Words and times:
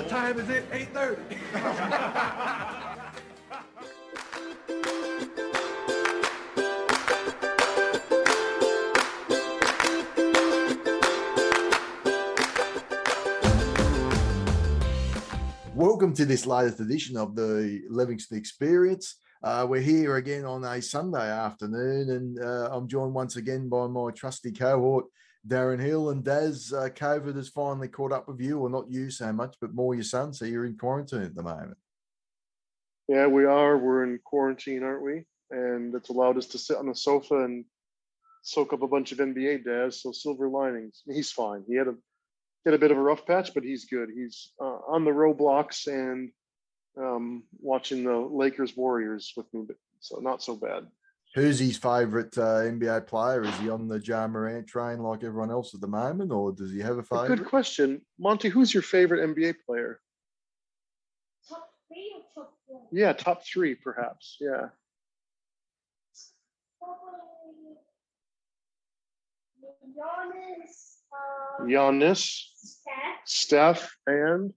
What 0.00 0.08
time 0.08 0.40
is 0.40 0.48
it? 0.48 0.64
8.30. 0.70 1.18
Welcome 15.74 16.14
to 16.14 16.24
this 16.24 16.46
latest 16.46 16.80
edition 16.80 17.18
of 17.18 17.36
the 17.36 17.82
Levingston 17.90 18.38
Experience. 18.38 19.16
Uh, 19.42 19.66
we're 19.68 19.82
here 19.82 20.16
again 20.16 20.46
on 20.46 20.64
a 20.64 20.80
Sunday 20.80 21.30
afternoon, 21.30 22.08
and 22.08 22.42
uh, 22.42 22.70
I'm 22.72 22.88
joined 22.88 23.12
once 23.12 23.36
again 23.36 23.68
by 23.68 23.86
my 23.86 24.10
trusty 24.12 24.52
cohort, 24.52 25.04
Darren 25.46 25.80
Hill. 25.80 26.10
And 26.10 26.24
Daz, 26.24 26.72
uh, 26.72 26.88
COVID 26.88 27.36
has 27.36 27.48
finally 27.48 27.88
caught 27.88 28.12
up 28.12 28.28
with 28.28 28.40
you, 28.40 28.58
or 28.58 28.70
not 28.70 28.90
you 28.90 29.10
so 29.10 29.32
much, 29.32 29.56
but 29.60 29.74
more 29.74 29.94
your 29.94 30.04
son. 30.04 30.32
So 30.32 30.44
you're 30.44 30.66
in 30.66 30.76
quarantine 30.76 31.22
at 31.22 31.34
the 31.34 31.42
moment. 31.42 31.76
Yeah, 33.08 33.26
we 33.26 33.44
are. 33.44 33.76
We're 33.76 34.04
in 34.04 34.20
quarantine, 34.24 34.82
aren't 34.82 35.02
we? 35.02 35.24
And 35.50 35.94
it's 35.94 36.10
allowed 36.10 36.38
us 36.38 36.46
to 36.48 36.58
sit 36.58 36.76
on 36.76 36.86
the 36.86 36.94
sofa 36.94 37.44
and 37.44 37.64
soak 38.42 38.72
up 38.72 38.82
a 38.82 38.88
bunch 38.88 39.12
of 39.12 39.18
NBA 39.18 39.64
Daz. 39.64 40.02
So 40.02 40.12
silver 40.12 40.48
linings. 40.48 41.02
He's 41.06 41.32
fine. 41.32 41.64
He 41.66 41.74
had 41.74 41.88
a 41.88 41.94
had 42.64 42.74
a 42.74 42.78
bit 42.78 42.90
of 42.90 42.98
a 42.98 43.02
rough 43.02 43.26
patch, 43.26 43.54
but 43.54 43.64
he's 43.64 43.86
good. 43.86 44.10
He's 44.14 44.52
uh, 44.60 44.78
on 44.86 45.04
the 45.04 45.10
Roblox 45.10 45.86
and 45.86 46.30
um, 46.98 47.44
watching 47.58 48.04
the 48.04 48.16
Lakers 48.16 48.76
Warriors 48.76 49.32
with 49.36 49.46
me, 49.54 49.66
so 50.00 50.18
not 50.18 50.42
so 50.42 50.56
bad. 50.56 50.86
Who's 51.34 51.60
his 51.60 51.76
favourite 51.76 52.36
uh, 52.36 52.62
NBA 52.64 53.06
player? 53.06 53.42
Is 53.44 53.56
he 53.58 53.70
on 53.70 53.86
the 53.86 54.00
Ja 54.00 54.26
Morant 54.26 54.66
train 54.66 54.98
like 54.98 55.22
everyone 55.22 55.50
else 55.50 55.74
at 55.74 55.80
the 55.80 55.86
moment, 55.86 56.32
or 56.32 56.50
does 56.50 56.72
he 56.72 56.80
have 56.80 56.98
a 56.98 57.04
favourite? 57.04 57.28
Good 57.28 57.44
question, 57.44 58.00
Monty. 58.18 58.48
Who's 58.48 58.74
your 58.74 58.82
favorite 58.82 59.36
NBA 59.36 59.54
player? 59.64 60.00
Top 61.48 61.70
three 61.86 62.14
or 62.16 62.42
top 62.42 62.54
four? 62.66 62.88
Yeah, 62.90 63.12
top 63.12 63.42
three, 63.46 63.76
perhaps. 63.76 64.38
Yeah. 64.40 64.70
Giannis, 69.96 70.96
uh, 71.12 71.64
Giannis, 71.64 72.42
Steph, 72.56 73.20
Steph, 73.24 73.96
and 74.06 74.52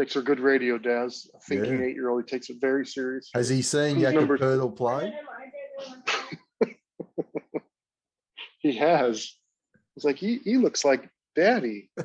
takes 0.00 0.16
are 0.16 0.22
good 0.22 0.40
radio, 0.40 0.78
Daz. 0.78 1.28
A 1.34 1.40
thinking 1.40 1.80
Yeah. 1.80 1.86
eight-year-old. 1.86 2.22
He 2.24 2.30
takes 2.30 2.50
it 2.50 2.58
very 2.60 2.86
serious. 2.86 3.30
Has 3.34 3.48
he 3.48 3.62
seen 3.62 3.96
Who's 3.96 4.02
Jakob 4.04 4.20
number- 4.20 4.38
Poeltl 4.38 4.76
play? 4.76 5.10
don't 5.10 5.12
know, 5.12 5.30
I 5.30 6.64
don't 6.64 6.76
know. 7.54 7.60
He 8.58 8.76
has. 8.76 9.34
It's 9.96 10.04
like 10.04 10.16
he 10.16 10.38
he 10.38 10.56
looks 10.56 10.84
like 10.84 11.08
daddy. 11.34 11.90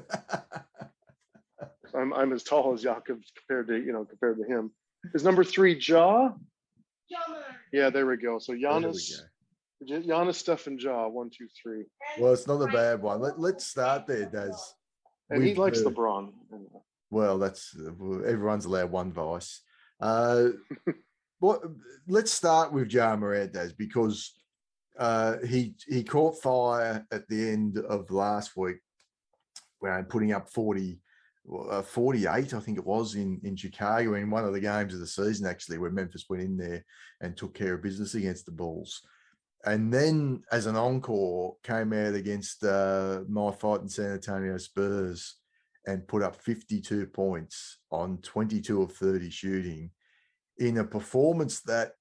I'm 1.94 2.14
I'm 2.14 2.34
as 2.34 2.44
tall 2.44 2.74
as 2.74 2.82
Jakob 2.84 3.20
compared 3.38 3.68
to 3.68 3.78
you 3.78 3.94
know 3.94 4.06
compared 4.06 4.38
to 4.38 4.44
him. 4.46 4.72
Is 5.14 5.24
number 5.24 5.44
three 5.44 5.76
Ja? 5.78 6.30
John 7.10 7.38
Yeah, 7.72 7.90
there 7.90 8.06
we 8.06 8.18
go. 8.18 8.40
So 8.40 8.52
There 8.54 8.60
we 8.60 8.66
Giannis, 8.66 9.12
go. 9.88 10.02
Giannis, 10.02 10.36
Steph, 10.36 10.68
and 10.68 10.82
Ja. 10.82 11.08
One, 11.08 11.30
two, 11.30 11.48
three. 11.62 11.86
Well, 12.20 12.34
it's 12.34 12.48
not 12.48 12.62
a 12.62 12.68
bad 12.72 13.02
one. 13.02 13.22
Let, 13.22 13.40
let's 13.40 13.66
start 13.68 14.08
there, 14.08 14.26
Daz. 14.26 14.74
And 15.30 15.44
he 15.44 15.54
likes 15.56 15.82
the- 15.84 15.92
LeBron. 15.92 16.34
Well, 17.10 17.38
that's 17.38 17.76
everyone's 18.26 18.66
allowed 18.66 18.92
one 18.92 19.12
vice. 19.12 19.62
Uh, 20.00 20.50
what? 21.40 21.62
Let's 22.08 22.32
start 22.32 22.74
with 22.74 22.92
Ja 22.92 23.16
Morant, 23.16 23.56
because 23.78 24.34
uh, 24.98 25.38
he 25.48 25.76
he 25.88 26.04
caught 26.04 26.42
fire 26.42 27.06
at 27.12 27.28
the 27.28 27.50
end 27.50 27.78
of 27.78 28.12
last 28.12 28.56
week, 28.56 28.78
when 29.80 29.92
i 29.92 30.02
putting 30.02 30.32
up 30.32 30.50
40, 30.50 31.00
uh, 31.70 31.82
48, 31.82 32.54
I 32.54 32.60
think 32.60 32.78
it 32.78 32.86
was 32.86 33.16
in 33.16 33.40
in 33.44 33.56
Chicago 33.56 34.16
in 34.16 34.30
one 34.30 34.46
of 34.46 34.54
the 34.54 34.60
games 34.60 34.94
of 34.94 35.00
the 35.00 35.08
season, 35.08 35.48
actually, 35.48 35.78
where 35.78 35.92
Memphis 35.92 36.26
went 36.30 36.44
in 36.44 36.58
there 36.58 36.84
and 37.22 37.36
took 37.36 37.54
care 37.54 37.76
of 37.76 37.84
business 37.84 38.16
against 38.16 38.46
the 38.46 38.52
Bulls. 38.52 39.02
And 39.66 39.92
then, 39.92 40.44
as 40.52 40.68
an 40.68 40.76
encore, 40.76 41.56
came 41.64 41.92
out 41.92 42.14
against 42.14 42.64
uh, 42.64 43.22
my 43.28 43.52
fighting 43.52 43.90
San 43.90 44.12
Antonio 44.12 44.58
Spurs 44.58 45.38
and 45.88 46.08
put 46.08 46.24
up 46.24 46.36
52 46.36 47.08
points 47.08 47.78
on 47.92 48.18
22 48.20 48.82
of 48.82 48.92
30 48.94 49.30
shooting 49.30 49.92
in 50.58 50.78
a 50.78 50.84
performance 50.84 51.62
that 51.62 51.92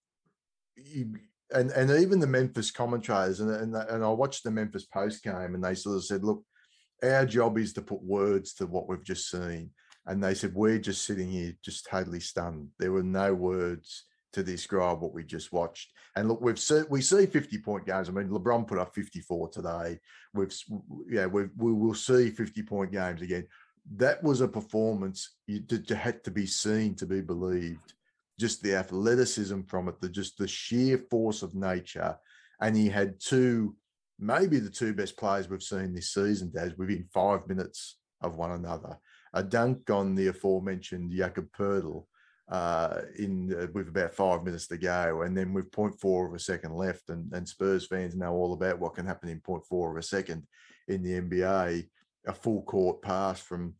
you, 0.76 1.14
and 1.52 1.70
and 1.72 1.90
even 1.90 2.20
the 2.20 2.26
Memphis 2.26 2.70
commentators 2.70 3.40
and 3.40 3.50
and, 3.50 3.74
and 3.74 4.04
I 4.04 4.08
watched 4.08 4.44
the 4.44 4.50
Memphis 4.50 4.86
post 4.86 5.22
game 5.22 5.54
and 5.54 5.62
they 5.62 5.74
sort 5.74 5.96
of 5.96 6.04
said, 6.04 6.24
look, 6.24 6.42
our 7.02 7.26
job 7.26 7.58
is 7.58 7.72
to 7.74 7.82
put 7.82 8.02
words 8.02 8.54
to 8.54 8.66
what 8.66 8.88
we've 8.88 9.04
just 9.04 9.30
seen. 9.30 9.70
And 10.06 10.22
they 10.22 10.34
said, 10.34 10.54
we're 10.54 10.78
just 10.78 11.04
sitting 11.04 11.30
here 11.30 11.54
just 11.64 11.86
totally 11.86 12.20
stunned. 12.20 12.68
There 12.78 12.92
were 12.92 13.02
no 13.02 13.34
words 13.34 14.04
to 14.34 14.42
describe 14.42 15.00
what 15.00 15.14
we 15.14 15.24
just 15.24 15.52
watched. 15.52 15.92
And 16.16 16.28
look, 16.28 16.40
we've 16.40 16.58
seen 16.58 16.84
we 16.90 17.00
see 17.00 17.26
50 17.26 17.58
point 17.58 17.86
games. 17.86 18.08
I 18.08 18.12
mean, 18.12 18.28
LeBron 18.28 18.66
put 18.66 18.78
up 18.78 18.94
54 18.94 19.48
today. 19.50 19.98
We've 20.34 20.54
yeah, 21.08 21.26
we've, 21.26 21.50
we 21.56 21.72
will 21.72 21.94
see 21.94 22.30
50 22.30 22.62
point 22.62 22.92
games 22.92 23.22
again 23.22 23.46
that 23.96 24.22
was 24.22 24.40
a 24.40 24.48
performance 24.48 25.36
you 25.46 25.60
did 25.60 25.88
you 25.90 25.96
had 25.96 26.24
to 26.24 26.30
be 26.30 26.46
seen 26.46 26.94
to 26.96 27.06
be 27.06 27.20
believed. 27.20 27.92
Just 28.38 28.62
the 28.62 28.74
athleticism 28.74 29.62
from 29.62 29.88
it 29.88 30.00
the 30.00 30.08
just 30.08 30.38
the 30.38 30.48
sheer 30.48 30.98
force 31.10 31.42
of 31.42 31.54
nature. 31.54 32.16
And 32.60 32.76
he 32.76 32.88
had 32.88 33.20
two 33.20 33.76
maybe 34.18 34.58
the 34.58 34.70
two 34.70 34.94
best 34.94 35.16
players 35.16 35.48
we've 35.48 35.62
seen 35.62 35.94
this 35.94 36.14
season 36.14 36.50
Daz 36.50 36.76
within 36.78 37.06
five 37.12 37.46
minutes 37.48 37.98
of 38.20 38.36
one 38.36 38.52
another. 38.52 38.98
A 39.34 39.42
dunk 39.42 39.90
on 39.90 40.14
the 40.14 40.28
aforementioned 40.28 41.12
Jakob 41.12 41.48
Poeltl 41.52 42.06
uh, 42.48 43.00
in 43.18 43.54
uh, 43.54 43.66
with 43.74 43.88
about 43.88 44.14
five 44.14 44.44
minutes 44.44 44.66
to 44.68 44.76
go, 44.76 45.22
and 45.22 45.36
then 45.36 45.52
with 45.52 45.70
0.4 45.70 46.28
of 46.28 46.34
a 46.34 46.38
second 46.38 46.74
left, 46.74 47.08
and, 47.08 47.32
and 47.32 47.48
Spurs 47.48 47.86
fans 47.86 48.14
know 48.14 48.32
all 48.32 48.52
about 48.52 48.78
what 48.78 48.94
can 48.94 49.06
happen 49.06 49.28
in 49.28 49.40
0.4 49.40 49.90
of 49.90 49.96
a 49.96 50.02
second 50.02 50.46
in 50.88 51.02
the 51.02 51.20
NBA 51.20 51.86
a 52.26 52.32
full 52.32 52.62
court 52.62 53.02
pass 53.02 53.40
from 53.40 53.74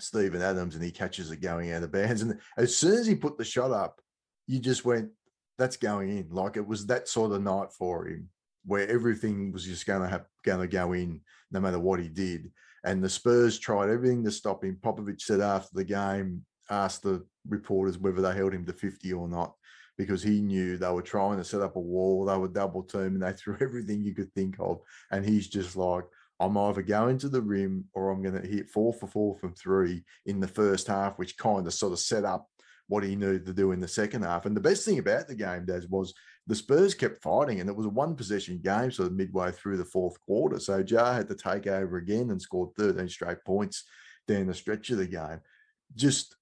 Steven 0.00 0.42
Adams 0.42 0.74
and 0.74 0.84
he 0.84 0.90
catches 0.90 1.30
it 1.30 1.40
going 1.40 1.72
out 1.72 1.82
of 1.82 1.92
bounds. 1.92 2.22
And 2.22 2.38
as 2.56 2.76
soon 2.76 2.98
as 2.98 3.06
he 3.06 3.14
put 3.14 3.38
the 3.38 3.44
shot 3.44 3.70
up, 3.70 4.00
you 4.46 4.58
just 4.58 4.84
went, 4.84 5.10
that's 5.58 5.76
going 5.76 6.10
in. 6.10 6.28
Like 6.30 6.56
it 6.56 6.66
was 6.66 6.86
that 6.86 7.08
sort 7.08 7.32
of 7.32 7.42
night 7.42 7.72
for 7.72 8.08
him 8.08 8.28
where 8.66 8.88
everything 8.88 9.52
was 9.52 9.64
just 9.64 9.86
going 9.86 10.02
to 10.02 10.08
have 10.08 10.24
going 10.42 10.60
to 10.60 10.66
go 10.66 10.92
in 10.92 11.20
no 11.52 11.60
matter 11.60 11.78
what 11.78 12.00
he 12.00 12.08
did. 12.08 12.50
And 12.84 13.02
the 13.02 13.08
Spurs 13.08 13.58
tried 13.58 13.90
everything 13.90 14.24
to 14.24 14.30
stop 14.30 14.64
him. 14.64 14.78
Popovich 14.82 15.22
said 15.22 15.40
after 15.40 15.70
the 15.74 15.84
game, 15.84 16.44
asked 16.70 17.02
the 17.02 17.24
reporters 17.48 17.98
whether 17.98 18.22
they 18.22 18.34
held 18.34 18.54
him 18.54 18.64
to 18.66 18.72
50 18.72 19.12
or 19.12 19.28
not 19.28 19.54
because 19.96 20.22
he 20.22 20.40
knew 20.40 20.76
they 20.76 20.90
were 20.90 21.02
trying 21.02 21.36
to 21.38 21.44
set 21.44 21.60
up 21.60 21.76
a 21.76 21.80
wall. 21.80 22.24
They 22.24 22.36
were 22.36 22.48
double 22.48 22.82
team 22.82 23.00
and 23.00 23.22
they 23.22 23.32
threw 23.32 23.56
everything 23.60 24.02
you 24.02 24.14
could 24.14 24.32
think 24.32 24.56
of. 24.58 24.80
And 25.10 25.24
he's 25.24 25.48
just 25.48 25.76
like, 25.76 26.04
I'm 26.40 26.58
either 26.58 26.82
going 26.82 27.18
to 27.18 27.28
the 27.28 27.42
rim 27.42 27.84
or 27.94 28.10
I'm 28.10 28.22
going 28.22 28.40
to 28.40 28.46
hit 28.46 28.68
four 28.68 28.92
for 28.92 29.06
four 29.06 29.36
from 29.36 29.54
three 29.54 30.04
in 30.26 30.40
the 30.40 30.48
first 30.48 30.88
half, 30.88 31.18
which 31.18 31.38
kind 31.38 31.66
of 31.66 31.74
sort 31.74 31.92
of 31.92 32.00
set 32.00 32.24
up 32.24 32.48
what 32.88 33.04
he 33.04 33.16
needed 33.16 33.46
to 33.46 33.52
do 33.52 33.72
in 33.72 33.80
the 33.80 33.88
second 33.88 34.22
half. 34.22 34.44
And 34.44 34.56
the 34.56 34.60
best 34.60 34.84
thing 34.84 34.98
about 34.98 35.26
the 35.26 35.34
game, 35.34 35.64
Daz, 35.64 35.88
was 35.88 36.12
the 36.46 36.54
Spurs 36.54 36.94
kept 36.94 37.22
fighting, 37.22 37.60
and 37.60 37.70
it 37.70 37.76
was 37.76 37.86
a 37.86 37.90
one 37.90 38.14
possession 38.14 38.60
game, 38.62 38.90
sort 38.90 39.08
of 39.08 39.14
midway 39.14 39.50
through 39.52 39.78
the 39.78 39.84
fourth 39.84 40.20
quarter. 40.20 40.58
So 40.58 40.84
Ja 40.86 41.14
had 41.14 41.28
to 41.28 41.34
take 41.34 41.66
over 41.66 41.96
again 41.96 42.30
and 42.30 42.40
scored 42.40 42.74
13 42.76 43.08
straight 43.08 43.42
points 43.44 43.84
down 44.28 44.46
the 44.46 44.54
stretch 44.54 44.90
of 44.90 44.98
the 44.98 45.06
game. 45.06 45.40
Just, 45.94 46.36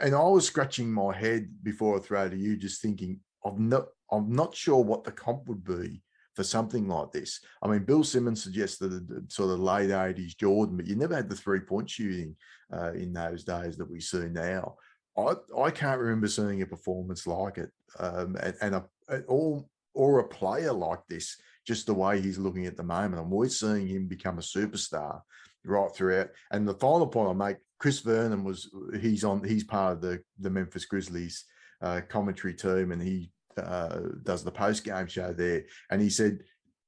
and 0.00 0.14
I 0.14 0.22
was 0.22 0.46
scratching 0.46 0.92
my 0.92 1.16
head 1.16 1.48
before 1.62 1.96
I 1.96 2.00
throw 2.00 2.28
to 2.28 2.36
you, 2.36 2.56
just 2.56 2.82
thinking, 2.82 3.20
I'm 3.44 3.68
not, 3.68 3.86
I'm 4.10 4.32
not 4.32 4.54
sure 4.54 4.82
what 4.82 5.04
the 5.04 5.12
comp 5.12 5.46
would 5.46 5.64
be 5.64 6.02
for 6.40 6.44
something 6.44 6.88
like 6.88 7.12
this. 7.12 7.40
I 7.62 7.68
mean, 7.68 7.84
Bill 7.84 8.02
Simmons 8.02 8.42
suggested 8.42 8.94
a 8.94 9.00
d- 9.00 9.14
sort 9.28 9.50
of 9.50 9.60
late 9.60 9.90
80s 9.90 10.34
Jordan, 10.38 10.74
but 10.74 10.86
you 10.86 10.96
never 10.96 11.14
had 11.14 11.28
the 11.28 11.36
three 11.36 11.60
point 11.60 11.90
shooting 11.90 12.34
uh, 12.72 12.92
in 12.92 13.12
those 13.12 13.44
days 13.44 13.76
that 13.76 13.90
we 13.90 14.00
see 14.00 14.24
now. 14.30 14.76
I, 15.18 15.34
I 15.54 15.70
can't 15.70 16.00
remember 16.00 16.28
seeing 16.28 16.62
a 16.62 16.66
performance 16.66 17.26
like 17.26 17.58
it, 17.58 17.70
um, 17.98 18.36
and, 18.40 18.54
and 18.62 18.74
a, 18.76 18.84
an 19.08 19.24
all 19.28 19.68
or 19.92 20.20
a 20.20 20.28
player 20.28 20.72
like 20.72 21.00
this. 21.10 21.36
Just 21.66 21.84
the 21.84 21.92
way 21.92 22.22
he's 22.22 22.38
looking 22.38 22.64
at 22.64 22.78
the 22.78 22.84
moment, 22.84 23.20
and 23.20 23.30
we're 23.30 23.50
seeing 23.50 23.86
him 23.86 24.06
become 24.06 24.38
a 24.38 24.40
superstar 24.40 25.20
right 25.66 25.94
throughout. 25.94 26.30
And 26.52 26.66
the 26.66 26.72
final 26.72 27.06
point 27.06 27.28
I 27.28 27.48
make: 27.48 27.58
Chris 27.78 27.98
Vernon 28.00 28.44
was 28.44 28.70
he's 28.98 29.24
on 29.24 29.44
he's 29.44 29.64
part 29.64 29.92
of 29.92 30.00
the 30.00 30.22
the 30.38 30.48
Memphis 30.48 30.86
Grizzlies 30.86 31.44
uh, 31.82 32.00
commentary 32.08 32.54
team, 32.54 32.92
and 32.92 33.02
he 33.02 33.30
uh, 33.60 34.00
does 34.22 34.44
the 34.44 34.50
post 34.50 34.84
game 34.84 35.06
show 35.06 35.32
there, 35.32 35.64
and 35.90 36.00
he 36.00 36.10
said. 36.10 36.40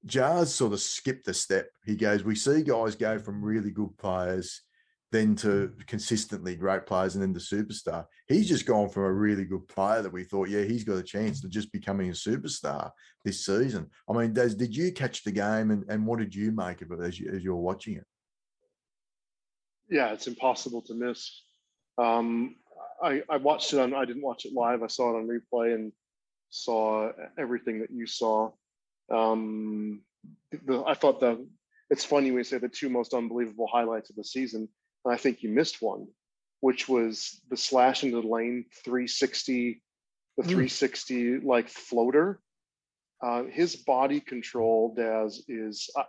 Ja's 0.05 0.53
sort 0.53 0.73
of 0.73 0.81
skipped 0.81 1.29
a 1.29 1.33
step. 1.33 1.69
He 1.87 1.95
goes, 1.95 2.25
We 2.25 2.35
see 2.35 2.65
guys 2.65 2.97
go 2.97 3.21
from 3.21 3.41
really 3.41 3.71
good 3.71 3.97
players 3.99 4.63
then 5.13 5.37
to 5.37 5.73
consistently 5.87 6.57
great 6.57 6.87
players 6.87 7.15
and 7.15 7.23
then 7.23 7.33
to 7.33 7.39
superstar. 7.39 8.05
He's 8.27 8.49
just 8.49 8.67
gone 8.67 8.89
from 8.89 9.05
a 9.05 9.13
really 9.13 9.45
good 9.45 9.69
player 9.69 10.03
that 10.03 10.13
we 10.13 10.25
thought, 10.25 10.49
yeah, 10.49 10.65
he's 10.65 10.83
got 10.83 10.97
a 10.97 11.05
chance 11.05 11.41
to 11.43 11.49
just 11.49 11.71
becoming 11.71 12.09
a 12.09 12.15
superstar 12.15 12.91
this 13.25 13.47
season. 13.47 13.89
I 14.11 14.13
mean, 14.15 14.33
Des, 14.33 14.57
did 14.57 14.75
you 14.75 14.91
catch 14.91 15.23
the 15.23 15.31
game 15.31 15.71
and, 15.71 15.85
and 15.89 16.05
what 16.05 16.19
did 16.19 16.35
you 16.35 16.51
make 16.51 16.83
of 16.83 16.91
it 16.91 17.01
as, 17.01 17.21
you, 17.21 17.31
as 17.33 17.45
you're 17.45 17.55
watching 17.55 17.95
it? 17.95 18.05
yeah, 19.93 20.13
it's 20.13 20.27
impossible 20.27 20.81
to 20.83 20.95
miss. 20.95 21.43
Um, 21.99 22.57
I, 23.03 23.23
I 23.29 23.37
watched 23.37 23.75
it 23.75 23.79
on, 23.79 23.95
I 23.95 24.07
didn't 24.07 24.23
watch 24.23 24.47
it 24.47 24.55
live. 24.55 24.83
I 24.83 24.87
saw 24.87 25.11
it 25.11 25.19
on 25.19 25.29
replay 25.29 25.75
and 25.75 25.93
saw 26.53 27.11
everything 27.39 27.81
that 27.81 27.91
you 27.91 28.07
saw. 28.07 28.51
Um, 29.11 30.03
the, 30.67 30.85
I 30.87 30.95
thought 30.95 31.21
the, 31.21 31.45
it's 31.91 32.05
funny 32.05 32.31
when 32.31 32.39
you 32.39 32.45
say 32.45 32.59
the 32.59 32.69
two 32.69 32.89
most 32.89 33.15
unbelievable 33.15 33.69
highlights 33.71 34.11
of 34.11 34.17
the 34.17 34.25
season. 34.25 34.69
And 35.05 35.13
I 35.13 35.17
think 35.17 35.43
you 35.43 35.49
missed 35.49 35.83
one, 35.83 36.07
which 36.61 36.89
was 36.89 37.41
the 37.51 37.57
slash 37.57 38.05
into 38.05 38.21
the 38.21 38.29
lane 38.29 38.67
360, 38.85 39.83
the 40.37 40.43
Mm. 40.43 40.47
360 40.47 41.39
like 41.41 41.69
floater. 41.69 42.41
Uh, 43.23 43.45
his 43.45 43.77
body 43.77 44.21
control, 44.21 44.95
Daz, 44.95 45.43
is 45.49 45.91
uh, 45.97 46.05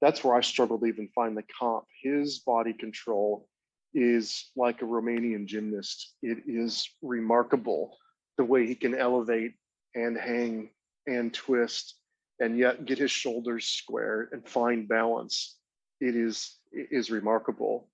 that's 0.00 0.22
where 0.22 0.34
I 0.34 0.42
struggle 0.42 0.78
to 0.78 0.86
even 0.86 1.08
find 1.14 1.36
the 1.36 1.44
comp. 1.58 1.84
His 2.02 2.40
body 2.40 2.72
control 2.72 3.48
is 3.94 4.50
like 4.54 4.82
a 4.82 4.84
Romanian 4.84 5.46
gymnast. 5.46 6.14
It 6.22 6.38
is 6.46 6.88
remarkable 7.02 7.96
the 8.36 8.44
way 8.44 8.66
he 8.66 8.74
can 8.74 8.94
elevate 8.94 9.54
and 9.94 10.16
hang 10.16 10.70
and 11.06 11.32
twist 11.32 11.94
and 12.40 12.58
yet 12.58 12.84
get 12.84 12.98
his 12.98 13.10
shoulders 13.10 13.66
square 13.66 14.28
and 14.32 14.48
find 14.48 14.88
balance. 14.88 15.56
It 16.00 16.14
is 16.14 16.56
it 16.72 16.88
is 16.90 17.10
remarkable. 17.10 17.88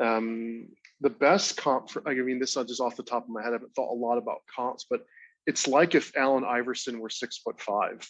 Um, 0.00 0.68
the 1.00 1.10
best 1.10 1.56
comp 1.56 1.90
for 1.90 2.02
I 2.08 2.14
mean 2.14 2.38
this 2.38 2.56
is 2.56 2.66
just 2.66 2.80
off 2.80 2.96
the 2.96 3.02
top 3.02 3.24
of 3.24 3.30
my 3.30 3.42
head. 3.42 3.50
I 3.50 3.54
haven't 3.54 3.74
thought 3.74 3.92
a 3.92 3.94
lot 3.94 4.18
about 4.18 4.42
comps, 4.54 4.86
but 4.88 5.04
it's 5.46 5.66
like 5.66 5.94
if 5.94 6.16
Allen 6.16 6.44
Iverson 6.44 7.00
were 7.00 7.10
six 7.10 7.38
foot 7.38 7.60
five, 7.60 8.08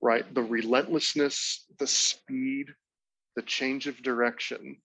right? 0.00 0.32
The 0.34 0.42
relentlessness, 0.42 1.66
the 1.78 1.86
speed, 1.86 2.66
the 3.36 3.42
change 3.42 3.86
of 3.86 4.02
direction, 4.02 4.76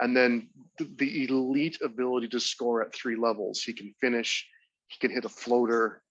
and 0.00 0.16
then 0.16 0.48
the, 0.78 0.88
the 0.98 1.24
elite 1.28 1.78
ability 1.82 2.28
to 2.28 2.40
score 2.40 2.82
at 2.82 2.94
three 2.94 3.16
levels. 3.16 3.62
He 3.62 3.72
can 3.72 3.94
finish, 4.00 4.46
he 4.88 4.98
can 4.98 5.14
hit 5.14 5.24
a 5.24 5.28
floater, 5.28 6.02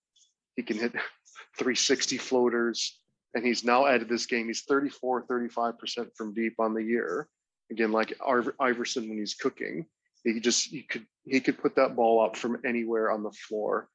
he 0.55 0.63
can 0.63 0.77
hit 0.77 0.93
360 1.57 2.17
floaters, 2.17 2.99
and 3.33 3.45
he's 3.45 3.63
now 3.63 3.85
added 3.85 4.09
this 4.09 4.25
game. 4.25 4.47
He's 4.47 4.63
34, 4.63 5.25
35% 5.27 6.09
from 6.15 6.33
deep 6.33 6.55
on 6.59 6.73
the 6.73 6.83
year. 6.83 7.27
Again, 7.71 7.91
like 7.91 8.13
Iverson 8.59 9.07
when 9.09 9.19
he's 9.19 9.35
cooking, 9.35 9.85
he 10.23 10.39
just 10.39 10.69
he 10.69 10.83
could 10.83 11.05
he 11.25 11.39
could 11.39 11.59
put 11.59 11.75
that 11.75 11.95
ball 11.95 12.23
up 12.23 12.35
from 12.35 12.57
anywhere 12.65 13.11
on 13.11 13.23
the 13.23 13.31
floor. 13.31 13.87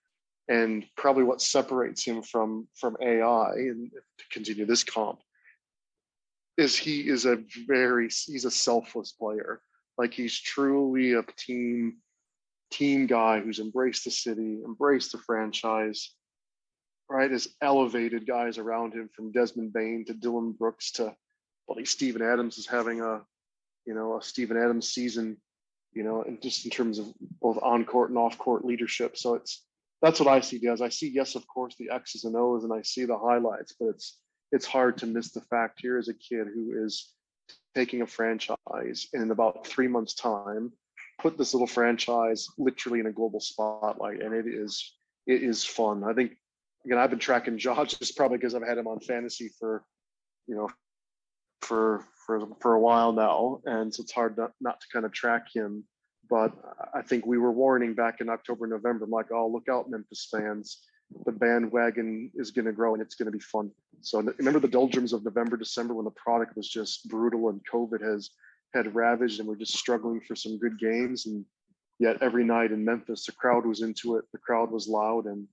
And 0.48 0.84
probably 0.96 1.24
what 1.24 1.40
separates 1.40 2.04
him 2.04 2.22
from 2.22 2.68
from 2.78 2.96
AI 3.00 3.52
and 3.54 3.90
to 3.90 4.24
continue 4.30 4.66
this 4.66 4.84
comp 4.84 5.20
is 6.56 6.76
he 6.76 7.08
is 7.08 7.24
a 7.24 7.42
very 7.66 8.08
he's 8.08 8.44
a 8.44 8.50
selfless 8.50 9.12
player. 9.12 9.60
Like 9.98 10.12
he's 10.12 10.38
truly 10.38 11.14
a 11.14 11.22
team 11.36 11.96
team 12.70 13.06
guy 13.06 13.40
who's 13.40 13.60
embraced 13.60 14.04
the 14.04 14.10
city, 14.10 14.60
embraced 14.64 15.12
the 15.12 15.18
franchise, 15.18 16.10
right? 17.08 17.30
Has 17.30 17.48
elevated 17.60 18.26
guys 18.26 18.58
around 18.58 18.94
him 18.94 19.08
from 19.14 19.32
Desmond 19.32 19.72
Bane 19.72 20.04
to 20.06 20.14
Dillon 20.14 20.52
Brooks 20.52 20.92
to 20.92 21.14
well, 21.66 21.84
Steven 21.84 22.22
Adams 22.22 22.58
is 22.58 22.66
having 22.66 23.00
a 23.00 23.22
you 23.86 23.94
know 23.94 24.18
a 24.18 24.22
Steven 24.22 24.56
Adams 24.56 24.90
season, 24.90 25.36
you 25.92 26.02
know, 26.02 26.22
and 26.22 26.40
just 26.42 26.64
in 26.64 26.70
terms 26.70 26.98
of 26.98 27.12
both 27.40 27.58
on 27.62 27.84
court 27.84 28.10
and 28.10 28.18
off 28.18 28.38
court 28.38 28.64
leadership. 28.64 29.16
So 29.16 29.34
it's 29.34 29.64
that's 30.02 30.20
what 30.20 30.28
I 30.28 30.40
see, 30.40 30.58
Des. 30.58 30.82
I 30.82 30.90
see, 30.90 31.08
yes, 31.08 31.34
of 31.34 31.46
course, 31.46 31.76
the 31.78 31.90
X's 31.90 32.24
and 32.24 32.36
O's, 32.36 32.64
and 32.64 32.72
I 32.72 32.82
see 32.82 33.04
the 33.06 33.18
highlights, 33.18 33.74
but 33.78 33.88
it's 33.88 34.18
it's 34.52 34.66
hard 34.66 34.98
to 34.98 35.06
miss 35.06 35.32
the 35.32 35.40
fact 35.40 35.80
here 35.80 35.98
is 35.98 36.08
a 36.08 36.14
kid 36.14 36.46
who 36.52 36.84
is 36.84 37.10
taking 37.74 38.02
a 38.02 38.06
franchise 38.06 39.08
in 39.12 39.30
about 39.30 39.66
three 39.66 39.88
months' 39.88 40.14
time, 40.14 40.72
put 41.18 41.36
this 41.36 41.54
little 41.54 41.66
franchise 41.66 42.46
literally 42.58 43.00
in 43.00 43.06
a 43.06 43.12
global 43.12 43.40
spotlight, 43.40 44.22
and 44.22 44.34
it 44.34 44.46
is 44.46 44.94
it 45.26 45.42
is 45.42 45.64
fun. 45.64 46.04
I 46.04 46.12
think 46.12 46.36
again, 46.84 46.98
I've 46.98 47.10
been 47.10 47.18
tracking 47.18 47.58
Josh 47.58 47.94
just 47.94 48.16
probably 48.16 48.38
because 48.38 48.54
I've 48.54 48.66
had 48.66 48.78
him 48.78 48.86
on 48.86 49.00
fantasy 49.00 49.50
for 49.58 49.82
you 50.46 50.56
know 50.56 50.68
for 51.62 52.04
for 52.26 52.46
for 52.60 52.74
a 52.74 52.80
while 52.80 53.12
now, 53.12 53.60
and 53.64 53.94
so 53.94 54.02
it's 54.02 54.12
hard 54.12 54.36
not, 54.36 54.52
not 54.60 54.80
to 54.80 54.86
kind 54.92 55.04
of 55.04 55.12
track 55.12 55.46
him. 55.52 55.84
But 56.30 56.52
I 56.94 57.02
think 57.02 57.26
we 57.26 57.38
were 57.38 57.52
warning 57.52 57.94
back 57.94 58.20
in 58.20 58.28
October, 58.28 58.66
November. 58.66 59.04
I'm 59.04 59.10
like, 59.10 59.30
oh, 59.32 59.46
look 59.46 59.68
out, 59.70 59.90
Memphis 59.90 60.28
fans. 60.30 60.80
The 61.26 61.32
bandwagon 61.32 62.30
is 62.34 62.50
going 62.50 62.64
to 62.64 62.72
grow 62.72 62.94
and 62.94 63.02
it's 63.02 63.14
going 63.14 63.30
to 63.30 63.38
be 63.38 63.44
fun. 63.44 63.70
So 64.00 64.20
remember 64.38 64.58
the 64.58 64.66
doldrums 64.66 65.12
of 65.12 65.22
November, 65.22 65.58
December 65.58 65.92
when 65.92 66.06
the 66.06 66.10
product 66.12 66.56
was 66.56 66.66
just 66.66 67.08
brutal 67.10 67.50
and 67.50 67.60
COVID 67.70 68.02
has 68.02 68.30
had 68.72 68.94
ravaged 68.94 69.38
and 69.38 69.46
we're 69.46 69.56
just 69.56 69.76
struggling 69.76 70.22
for 70.26 70.34
some 70.34 70.58
good 70.58 70.78
games. 70.78 71.26
And 71.26 71.44
yet 71.98 72.22
every 72.22 72.42
night 72.42 72.72
in 72.72 72.84
Memphis, 72.84 73.26
the 73.26 73.32
crowd 73.32 73.66
was 73.66 73.82
into 73.82 74.16
it. 74.16 74.24
The 74.32 74.38
crowd 74.38 74.70
was 74.70 74.88
loud 74.88 75.26
and 75.26 75.46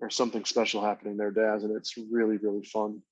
there's 0.00 0.16
something 0.16 0.44
special 0.44 0.82
happening 0.82 1.16
there, 1.16 1.30
Daz. 1.30 1.64
And 1.64 1.76
it's 1.76 1.96
really, 1.96 2.36
really 2.36 2.64
fun. 2.64 3.02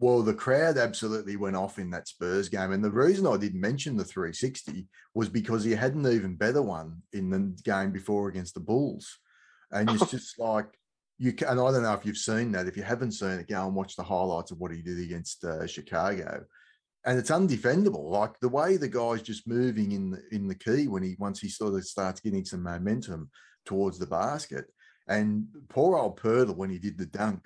Well, 0.00 0.22
the 0.22 0.34
crowd 0.34 0.78
absolutely 0.78 1.36
went 1.36 1.56
off 1.56 1.78
in 1.78 1.90
that 1.90 2.08
Spurs 2.08 2.48
game. 2.48 2.72
And 2.72 2.82
the 2.82 2.90
reason 2.90 3.26
I 3.26 3.36
didn't 3.36 3.60
mention 3.60 3.96
the 3.96 4.04
360 4.04 4.88
was 5.14 5.28
because 5.28 5.62
he 5.62 5.72
had 5.72 5.94
an 5.94 6.06
even 6.06 6.36
better 6.36 6.62
one 6.62 7.02
in 7.12 7.28
the 7.28 7.54
game 7.62 7.92
before 7.92 8.28
against 8.28 8.54
the 8.54 8.60
Bulls. 8.60 9.18
And 9.70 9.90
it's 9.90 10.10
just 10.10 10.38
like, 10.38 10.66
you 11.18 11.34
can, 11.34 11.48
and 11.48 11.60
I 11.60 11.70
don't 11.70 11.82
know 11.82 11.92
if 11.92 12.06
you've 12.06 12.16
seen 12.16 12.50
that. 12.52 12.66
If 12.66 12.78
you 12.78 12.82
haven't 12.82 13.12
seen 13.12 13.32
it, 13.32 13.48
go 13.48 13.66
and 13.66 13.74
watch 13.74 13.94
the 13.94 14.02
highlights 14.02 14.52
of 14.52 14.58
what 14.58 14.72
he 14.72 14.80
did 14.80 14.98
against 14.98 15.44
uh, 15.44 15.66
Chicago. 15.66 16.46
And 17.04 17.18
it's 17.18 17.30
undefendable. 17.30 18.10
Like 18.10 18.40
the 18.40 18.48
way 18.48 18.78
the 18.78 18.88
guy's 18.88 19.20
just 19.20 19.46
moving 19.46 19.92
in 19.92 20.10
the, 20.12 20.22
in 20.32 20.48
the 20.48 20.54
key 20.54 20.88
when 20.88 21.02
he 21.02 21.16
once 21.18 21.40
he 21.40 21.50
sort 21.50 21.74
of 21.74 21.84
starts 21.84 22.20
getting 22.20 22.46
some 22.46 22.62
momentum 22.62 23.30
towards 23.66 23.98
the 23.98 24.06
basket. 24.06 24.64
And 25.10 25.48
poor 25.68 25.98
old 25.98 26.18
Poeltl 26.18 26.56
when 26.56 26.70
he 26.70 26.78
did 26.78 26.96
the 26.96 27.04
dunk, 27.04 27.42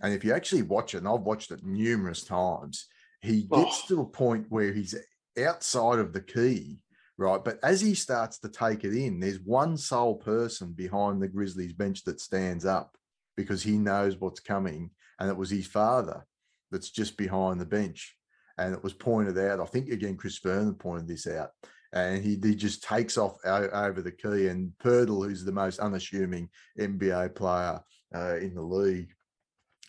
and 0.00 0.12
if 0.12 0.22
you 0.22 0.32
actually 0.34 0.62
watch 0.62 0.94
it, 0.94 0.98
and 0.98 1.08
I've 1.08 1.20
watched 1.20 1.50
it 1.50 1.64
numerous 1.64 2.22
times, 2.22 2.86
he 3.22 3.42
gets 3.42 3.82
Oh. 3.84 3.88
to 3.88 4.00
a 4.02 4.06
point 4.06 4.46
where 4.50 4.72
he's 4.72 4.94
outside 5.42 5.98
of 5.98 6.12
the 6.12 6.20
key, 6.20 6.78
right? 7.16 7.42
But 7.42 7.58
as 7.62 7.80
he 7.80 7.94
starts 7.94 8.38
to 8.40 8.48
take 8.50 8.84
it 8.84 8.94
in, 8.94 9.18
there's 9.18 9.40
one 9.40 9.78
sole 9.78 10.16
person 10.16 10.72
behind 10.74 11.22
the 11.22 11.28
Grizzlies 11.28 11.72
bench 11.72 12.04
that 12.04 12.20
stands 12.20 12.66
up 12.66 12.96
because 13.34 13.62
he 13.62 13.78
knows 13.78 14.16
what's 14.18 14.40
coming. 14.40 14.90
And 15.18 15.30
it 15.30 15.36
was 15.36 15.48
his 15.50 15.66
father 15.66 16.26
that's 16.70 16.90
just 16.90 17.16
behind 17.16 17.58
the 17.58 17.66
bench. 17.66 18.14
And 18.58 18.74
it 18.74 18.82
was 18.82 18.92
pointed 18.92 19.38
out, 19.38 19.60
I 19.60 19.64
think 19.64 19.88
again, 19.88 20.16
Chris 20.18 20.38
Vernon 20.38 20.74
pointed 20.74 21.08
this 21.08 21.26
out. 21.26 21.50
And 21.96 22.22
he, 22.22 22.38
he 22.42 22.54
just 22.54 22.82
takes 22.82 23.16
off 23.16 23.36
over 23.44 24.02
the 24.02 24.12
key. 24.12 24.48
And 24.48 24.72
Poeltl, 24.82 25.26
who's 25.26 25.44
the 25.44 25.52
most 25.52 25.78
unassuming 25.78 26.48
NBA 26.78 27.34
player 27.34 27.80
uh, 28.14 28.36
in 28.36 28.54
the 28.54 28.62
league, 28.62 29.12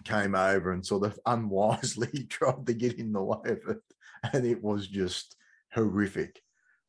came 0.05 0.35
over 0.35 0.71
and 0.71 0.85
sort 0.85 1.05
of 1.05 1.19
unwisely 1.25 2.23
tried 2.29 2.65
to 2.65 2.73
get 2.73 2.93
in 2.99 3.11
the 3.11 3.23
way 3.23 3.39
of 3.45 3.59
it. 3.67 3.81
And 4.33 4.45
it 4.45 4.63
was 4.63 4.87
just 4.87 5.35
horrific 5.73 6.41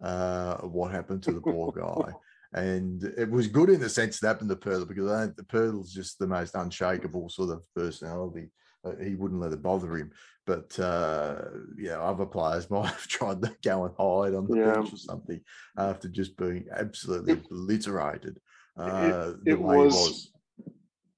uh, 0.03 0.57
what 0.59 0.93
happened 0.93 1.23
to 1.25 1.33
the 1.33 1.41
poor 1.41 1.73
guy. 1.77 2.13
And 2.55 3.05
it 3.19 3.31
was 3.31 3.47
good 3.47 3.69
in 3.69 3.81
the 3.81 3.91
sense 3.91 4.21
that 4.21 4.29
happened 4.29 4.49
to 4.51 4.57
Poeltl 4.57 4.89
because 4.89 5.11
I 5.11 5.25
think 5.25 5.37
the 5.37 5.43
Poeltl's 5.43 5.93
just 5.93 6.19
the 6.19 6.27
most 6.27 6.55
unshakable 6.55 7.29
sort 7.29 7.51
of 7.51 7.63
personality. 7.75 8.51
Uh, 8.85 8.93
he 9.03 9.15
wouldn't 9.17 9.41
let 9.41 9.53
it 9.53 9.63
bother 9.63 9.97
him. 9.97 10.11
But 10.47 10.79
uh, 10.79 11.43
yeah, 11.77 12.01
other 12.01 12.27
players 12.27 12.71
might 12.71 12.87
have 12.87 13.07
tried 13.07 13.43
to 13.43 13.55
go 13.63 13.85
and 13.85 13.95
hide 13.97 14.35
on 14.37 14.47
the 14.47 14.57
Yeah. 14.59 14.75
bench 14.75 14.93
or 14.93 14.97
something 14.97 15.41
after 15.77 16.09
just 16.09 16.37
being 16.37 16.67
absolutely 16.73 17.35
obliterated. 17.35 18.39
Uh, 18.77 19.33
the 19.43 19.51
it 19.53 19.61
way 19.61 19.77
was- 19.77 19.95
was. 19.95 20.33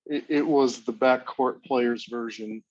It, 0.06 0.24
it 0.28 0.46
was 0.46 0.80
the 0.80 0.92
backcourt 0.92 1.62
players 1.64 2.06
version 2.10 2.64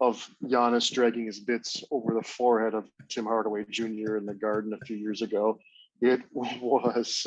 of 0.00 0.26
Giannis 0.44 0.90
dragging 0.90 1.26
his 1.26 1.38
bits 1.40 1.84
over 1.90 2.14
the 2.14 2.22
forehead 2.22 2.72
of 2.72 2.86
Tim 3.10 3.26
Hardaway 3.26 3.66
Jr. 3.68 4.16
in 4.16 4.24
the 4.24 4.32
garden 4.32 4.72
a 4.72 4.82
few 4.86 4.96
years 4.96 5.20
ago. 5.20 5.58
It 6.00 6.22
was, 6.32 7.26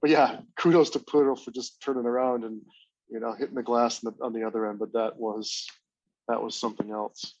but 0.00 0.10
yeah, 0.10 0.40
kudos 0.56 0.90
to 0.90 1.00
Poeltl 1.00 1.42
for 1.42 1.50
just 1.50 1.82
turning 1.82 2.04
around 2.06 2.44
and 2.44 2.60
you 3.08 3.18
know 3.18 3.32
hitting 3.32 3.56
the 3.56 3.62
glass 3.64 4.04
on 4.04 4.14
the, 4.16 4.24
on 4.24 4.32
the 4.32 4.46
other 4.46 4.68
end. 4.70 4.78
But 4.78 4.92
that 4.92 5.16
was 5.18 5.66
that 6.28 6.42
was 6.42 6.58
something 6.58 6.90
else. 6.90 7.34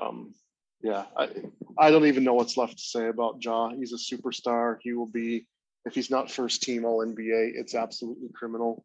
Um, 0.00 0.34
yeah, 0.82 1.04
I 1.16 1.28
I 1.78 1.90
don't 1.90 2.06
even 2.06 2.24
know 2.24 2.34
what's 2.34 2.56
left 2.56 2.78
to 2.78 2.82
say 2.82 3.08
about 3.08 3.44
Ja. 3.44 3.70
He's 3.70 3.92
a 3.92 3.96
superstar. 3.96 4.78
He 4.80 4.92
will 4.92 5.06
be 5.06 5.46
if 5.84 5.94
he's 5.94 6.10
not 6.10 6.30
first 6.30 6.62
team 6.62 6.84
All 6.84 7.04
NBA. 7.04 7.52
It's 7.54 7.74
absolutely 7.74 8.28
criminal. 8.34 8.84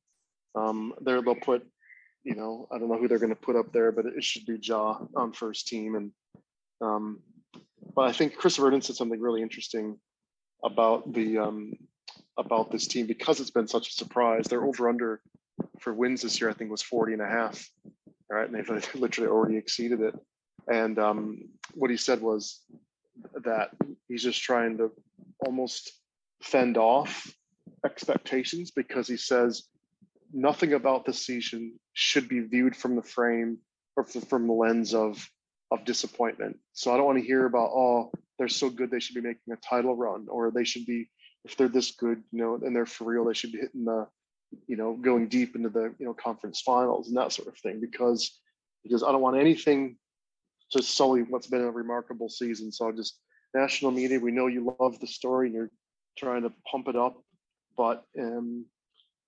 Um, 0.56 0.94
there 1.01 1.22
they'll 1.22 1.36
put 1.36 1.67
you 2.27 2.36
know, 2.36 2.67
I 2.70 2.77
don't 2.77 2.89
know 2.89 2.98
who 2.98 3.08
they're 3.08 3.20
going 3.20 3.29
to 3.29 3.36
put 3.38 3.56
up 3.56 3.72
there, 3.72 3.94
but 3.94 4.06
it 4.06 4.22
should 4.22 4.46
be 4.46 4.60
Ja 4.62 4.98
on 5.15 5.32
first 5.32 5.65
team. 5.65 5.96
And, 5.96 6.12
um, 6.82 7.22
but 7.96 8.01
I 8.01 8.12
think 8.12 8.36
Chris 8.36 8.58
Vernon 8.58 8.82
said 8.82 8.98
something 8.98 9.22
really 9.22 9.41
interesting 9.41 9.98
about 10.62 11.13
the, 11.13 11.38
um, 11.38 11.72
about 12.38 12.70
this 12.70 12.86
team 12.86 13.08
because 13.08 13.39
it's 13.39 13.50
been 13.50 13.70
such 13.70 13.88
a 13.88 13.94
surprise. 13.94 14.46
They're 14.46 14.65
over 14.65 14.89
under 14.89 15.22
for 15.79 15.94
wins 15.94 16.22
this 16.22 16.41
year, 16.41 16.50
I 16.50 16.53
think 16.53 16.70
was 16.70 16.82
40 16.82 17.13
and 17.13 17.22
a 17.22 17.27
half. 17.27 17.65
All 18.29 18.38
right. 18.38 18.50
And 18.50 18.55
they've 18.55 18.96
literally 18.96 19.29
already 19.29 19.57
exceeded 19.57 20.01
it. 20.01 20.15
And, 20.67 21.00
um, 21.00 21.39
what 21.74 21.91
he 21.91 21.98
said 21.98 22.22
was 22.22 22.62
that 23.43 23.69
he's 24.07 24.24
just 24.24 24.41
trying 24.41 24.77
to 24.77 24.91
almost 25.46 25.91
fend 26.43 26.77
off 26.77 27.31
expectations 27.86 28.72
because 28.72 29.07
he 29.07 29.17
says 29.17 29.63
nothing 30.34 30.74
about 30.74 31.05
the 31.05 31.13
season 31.13 31.79
should 31.93 32.27
be 32.27 32.39
viewed 32.39 32.75
from 32.75 32.96
the 32.96 33.01
frame 33.01 33.57
or 33.96 34.03
from 34.03 34.48
the 34.48 34.53
lens 34.53 34.93
of 34.93 35.27
of 35.69 35.84
disappointment. 35.84 36.57
So 36.74 36.93
I 36.93 36.98
don't 36.98 37.05
want 37.05 37.19
to 37.19 37.25
hear 37.25 37.46
about 37.46 37.72
oh 37.74 38.12
they're 38.38 38.48
so 38.48 38.69
good 38.69 38.91
they 38.91 39.00
should 39.00 39.15
be 39.15 39.22
making 39.22 39.53
a 39.53 39.57
title 39.57 39.96
run 39.96 40.27
or 40.29 40.51
they 40.51 40.63
should 40.63 40.86
be 40.86 41.10
if 41.43 41.57
they're 41.57 41.67
this 41.67 41.91
good 41.91 42.24
you 42.31 42.41
know 42.43 42.60
and 42.62 42.75
they're 42.75 42.86
for 42.86 43.05
real 43.05 43.25
they 43.25 43.34
should 43.34 43.51
be 43.51 43.60
hitting 43.60 43.86
the 43.86 44.07
you 44.68 44.77
know 44.77 44.94
going 44.94 45.27
deep 45.27 45.56
into 45.56 45.70
the 45.70 45.94
you 46.00 46.06
know 46.06 46.13
conference 46.13 46.62
finals 46.62 47.08
and 47.08 47.18
that 47.18 47.32
sort 47.32 47.48
of 47.48 47.58
thing 47.58 47.80
because 47.82 48.39
because 48.84 49.04
I 49.04 49.12
don't 49.12 49.22
want 49.22 49.38
anything 49.38 49.98
to 50.72 50.84
sully 50.84 51.24
what's 51.24 51.48
been 51.48 51.62
a 51.62 51.72
remarkable 51.72 52.30
season. 52.30 52.72
So 52.72 52.92
just 52.92 53.18
national 53.54 53.92
media, 53.92 54.20
we 54.20 54.32
know 54.32 54.48
you 54.48 54.75
love 54.80 55.00
the 55.00 55.08
story 55.08 55.48
and 55.48 55.56
you're 55.56 55.72
trying 56.18 56.44
to 56.44 56.54
pump 56.70 56.88
it 56.88 56.96
up, 56.96 57.22
but 57.75 58.04
um, 58.20 58.66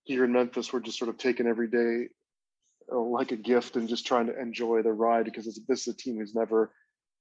here 0.04 0.26
in 0.26 0.34
Memphis, 0.34 0.74
we're 0.74 0.80
just 0.80 0.98
sort 0.98 1.10
of 1.10 1.18
taking 1.18 1.48
every 1.48 1.68
day 1.68 2.10
uh, 2.92 3.00
like 3.00 3.32
a 3.32 3.38
gift 3.38 3.76
and 3.76 3.88
just 3.88 4.08
trying 4.08 4.28
to 4.28 4.40
enjoy 4.40 4.82
the 4.82 4.92
ride 4.92 5.26
because 5.26 5.46
this 5.68 5.88
is 5.88 5.94
a 5.94 5.98
team 5.98 6.18
who's 6.18 6.36
never, 6.36 6.72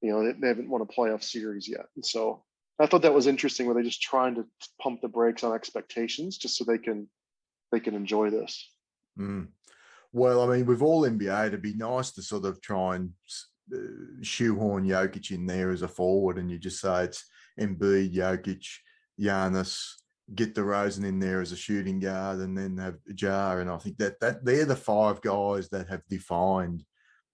you 0.01 0.11
know, 0.11 0.33
they 0.33 0.49
haven't 0.49 0.71
won 0.71 0.81
a 0.81 0.87
playoff 0.87 1.23
series 1.23 1.69
yet. 1.69 1.87
And 1.97 2.05
so 2.05 2.45
I 2.81 2.87
thought 2.87 3.03
that 3.03 3.15
was 3.15 3.27
interesting 3.27 3.67
where 3.67 3.75
they're 3.75 3.83
just 3.83 4.03
trying 4.03 4.37
to 4.37 4.47
pump 4.81 5.01
the 5.03 5.09
brakes 5.09 5.45
on 5.45 5.55
expectations 5.55 6.39
just 6.39 6.57
so 6.57 6.65
they 6.65 6.79
can 6.79 7.09
they 7.73 7.81
can 7.81 7.95
enjoy 7.95 8.31
this. 8.31 8.71
Mm. 9.19 9.49
Well, 10.13 10.43
I 10.43 10.57
mean, 10.57 10.67
with 10.67 10.83
all 10.83 11.03
NBA, 11.03 11.49
it'd 11.49 11.63
be 11.63 11.75
nice 11.75 12.13
to 12.13 12.23
sort 12.23 12.45
of 12.45 12.61
try 12.63 12.97
and 12.97 13.13
uh, 13.75 14.23
shoehorn 14.23 14.87
Jokic 14.87 15.31
in 15.31 15.47
there 15.47 15.71
as 15.71 15.83
a 15.83 15.89
forward, 15.89 16.39
and 16.39 16.51
you 16.51 16.59
just 16.59 16.81
say 16.81 17.05
it's 17.05 17.25
Embiid, 17.61 18.15
Jokic, 18.15 18.67
Giannis, 19.21 19.93
get 20.35 20.55
DeRozan 20.55 21.05
in 21.05 21.19
there 21.19 21.41
as 21.41 21.53
a 21.53 21.57
shooting 21.57 22.01
guard, 22.01 22.39
and 22.39 22.57
then 22.57 22.79
have 22.79 22.97
Ja. 23.07 23.57
And 23.59 23.71
I 23.71 23.77
think 23.79 23.99
that 23.99 24.19
that 24.21 24.45
they're 24.45 24.65
the 24.65 24.77
five 24.77 25.21
guys 25.21 25.69
that 25.71 25.89
have 25.89 26.03
defined 26.09 26.85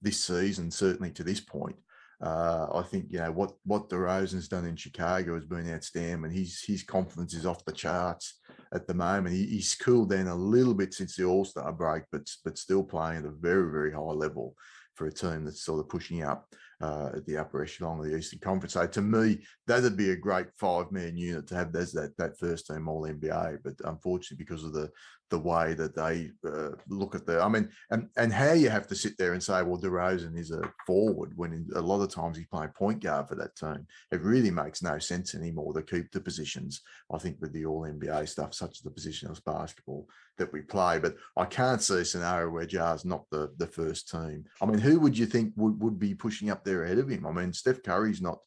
this 0.03 0.21
season, 0.25 0.71
certainly 0.71 1.11
to 1.13 1.23
this 1.23 1.41
point. 1.41 1.77
Uh, 2.21 2.67
I 2.75 2.83
think 2.83 3.07
you 3.11 3.19
know 3.19 3.33
what 3.33 3.53
what 3.65 3.89
DeRozan's 3.89 4.49
done 4.49 4.67
in 4.67 4.77
Chicago 4.77 5.35
has 5.35 5.45
been 5.45 5.73
outstanding. 5.73 6.31
His 6.31 6.63
his 6.63 6.83
confidence 6.83 7.35
is 7.35 7.47
off 7.47 7.65
the 7.65 7.73
charts 7.73 8.41
at 8.75 8.87
the 8.87 8.95
moment. 8.95 9.35
He, 9.35 9.47
he's 9.47 9.75
cooled 9.75 10.11
down 10.11 10.27
a 10.27 10.35
little 10.35 10.75
bit 10.75 10.93
since 10.93 11.17
the 11.17 11.25
All 11.25 11.45
Star 11.45 11.73
break, 11.73 12.05
but 12.11 12.29
but 12.45 12.59
still 12.59 12.83
playing 12.83 13.19
at 13.19 13.25
a 13.25 13.31
very 13.31 13.71
very 13.71 13.93
high 13.93 14.01
level 14.01 14.55
for 14.95 15.07
a 15.07 15.13
team 15.13 15.45
that's 15.45 15.65
sort 15.65 15.81
of 15.81 15.89
pushing 15.89 16.23
up 16.23 16.47
uh, 16.81 17.11
at 17.17 17.27
the 17.27 17.37
upper 17.37 17.63
echelon 17.63 17.99
of 17.99 18.05
the 18.05 18.17
Eastern 18.17 18.39
Conference. 18.39 18.75
So 18.75 18.87
to 18.87 19.03
me, 19.03 19.45
that'd 19.67 19.97
be 19.97 20.11
a 20.11 20.17
great 20.17 20.47
five 20.57 20.91
man 20.93 21.17
unit 21.17 21.47
to 21.49 21.55
have 21.55 21.75
as 21.77 21.93
that 21.93 22.17
that 22.19 22.39
first 22.39 22.67
team 22.67 22.89
All 22.89 23.07
NBA. 23.07 23.59
But 23.63 23.75
unfortunately, 23.85 24.45
because 24.45 24.65
of 24.65 24.73
the 24.73 24.91
the 25.35 25.39
way 25.41 25.75
that 25.75 25.97
they 25.97 26.31
uh, 26.49 26.77
look 26.89 27.17
at 27.17 27.27
the, 27.27 27.43
I 27.43 27.49
mean, 27.49 27.69
and 27.91 28.09
and 28.17 28.33
how 28.33 28.53
you 28.53 28.71
have 28.71 28.87
to 28.87 28.95
sit 28.95 29.19
there 29.19 29.33
and 29.33 29.43
say, 29.43 29.63
well, 29.63 29.81
DeRozan 29.81 30.39
is 30.39 30.53
a 30.53 30.63
forward 30.87 31.33
when 31.35 31.53
in, 31.53 31.69
a 31.75 31.81
lot 31.81 32.03
of 32.03 32.15
times 32.15 32.37
he's 32.37 32.47
playing 32.47 32.71
point 32.71 33.03
guard 33.03 33.29
for 33.29 33.35
that 33.35 33.57
team. 33.57 33.85
It 34.13 34.21
really 34.21 34.53
makes 34.53 34.81
no 34.81 35.01
sense 35.01 35.35
anymore 35.35 35.73
to 35.73 35.83
keep 35.83 36.13
the 36.13 36.21
positions. 36.21 36.83
I 37.13 37.19
think 37.19 37.39
with 37.41 37.53
the 37.53 37.67
All 37.67 37.83
NBA 37.83 38.29
stuff, 38.29 38.55
such 38.55 38.79
as 38.79 38.83
the 38.83 38.91
positionless 38.91 39.45
basketball 39.45 40.07
that 40.39 40.53
we 40.53 40.61
play, 40.61 41.01
but 41.01 41.17
I 41.37 41.47
can't 41.47 41.83
see 41.83 41.99
a 41.99 42.05
scenario 42.05 42.51
where 42.51 42.65
Ja's 42.65 43.05
not 43.05 43.25
the 43.33 43.53
the 43.59 43.67
first 43.67 44.09
team. 44.09 44.45
I 44.63 44.67
mean, 44.67 44.79
who 44.79 45.01
would 45.01 45.19
you 45.19 45.27
think 45.27 45.53
would, 45.57 45.83
would 45.83 45.99
be 45.99 46.15
pushing 46.15 46.51
up 46.51 46.63
there 46.63 46.85
ahead 46.85 46.99
of 46.99 47.09
him? 47.09 47.27
I 47.27 47.33
mean, 47.33 47.53
Steph 47.53 47.83
Curry's 47.83 48.23
not 48.23 48.39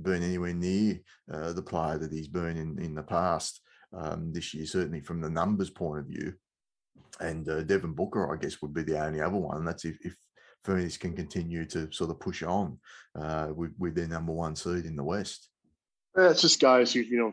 been 0.00 0.22
anywhere 0.22 0.54
near 0.54 1.00
uh, 1.32 1.52
the 1.54 1.62
player 1.62 1.98
that 1.98 2.12
he's 2.12 2.28
been 2.28 2.56
in 2.56 2.78
in 2.80 2.94
the 2.94 3.02
past 3.02 3.62
um, 3.92 4.32
this 4.32 4.54
year, 4.54 4.66
certainly 4.66 5.00
from 5.00 5.20
the 5.20 5.30
numbers 5.30 5.70
point 5.70 6.00
of 6.00 6.06
view. 6.06 6.34
And 7.20 7.48
uh, 7.48 7.62
Devin 7.62 7.92
Booker, 7.92 8.32
I 8.32 8.38
guess, 8.38 8.60
would 8.62 8.74
be 8.74 8.82
the 8.82 9.02
only 9.02 9.20
other 9.20 9.36
one. 9.36 9.64
That's 9.64 9.84
if, 9.84 9.96
if 10.04 10.16
Phoenix 10.64 10.96
can 10.96 11.14
continue 11.14 11.64
to 11.66 11.90
sort 11.92 12.10
of 12.10 12.20
push 12.20 12.42
on 12.42 12.78
uh, 13.18 13.48
with, 13.54 13.72
with 13.78 13.94
their 13.94 14.08
number 14.08 14.32
one 14.32 14.56
seed 14.56 14.84
in 14.84 14.96
the 14.96 15.04
West. 15.04 15.48
Yeah, 16.16 16.30
it's 16.30 16.42
just 16.42 16.60
guys 16.60 16.92
who, 16.92 17.00
you 17.00 17.18
know, 17.18 17.32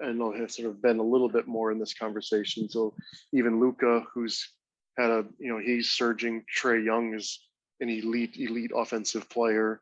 I 0.00 0.12
know 0.12 0.32
have 0.32 0.50
sort 0.50 0.68
of 0.68 0.82
been 0.82 0.98
a 0.98 1.02
little 1.02 1.28
bit 1.28 1.46
more 1.46 1.72
in 1.72 1.78
this 1.78 1.94
conversation. 1.94 2.68
So 2.68 2.94
even 3.32 3.60
Luka, 3.60 4.04
who's 4.12 4.46
had 4.98 5.10
a, 5.10 5.24
you 5.38 5.48
know, 5.48 5.58
he's 5.58 5.90
surging. 5.90 6.44
Trae 6.54 6.84
Young 6.84 7.14
is 7.14 7.40
an 7.80 7.88
elite, 7.88 8.36
elite 8.36 8.72
offensive 8.74 9.28
player, 9.28 9.80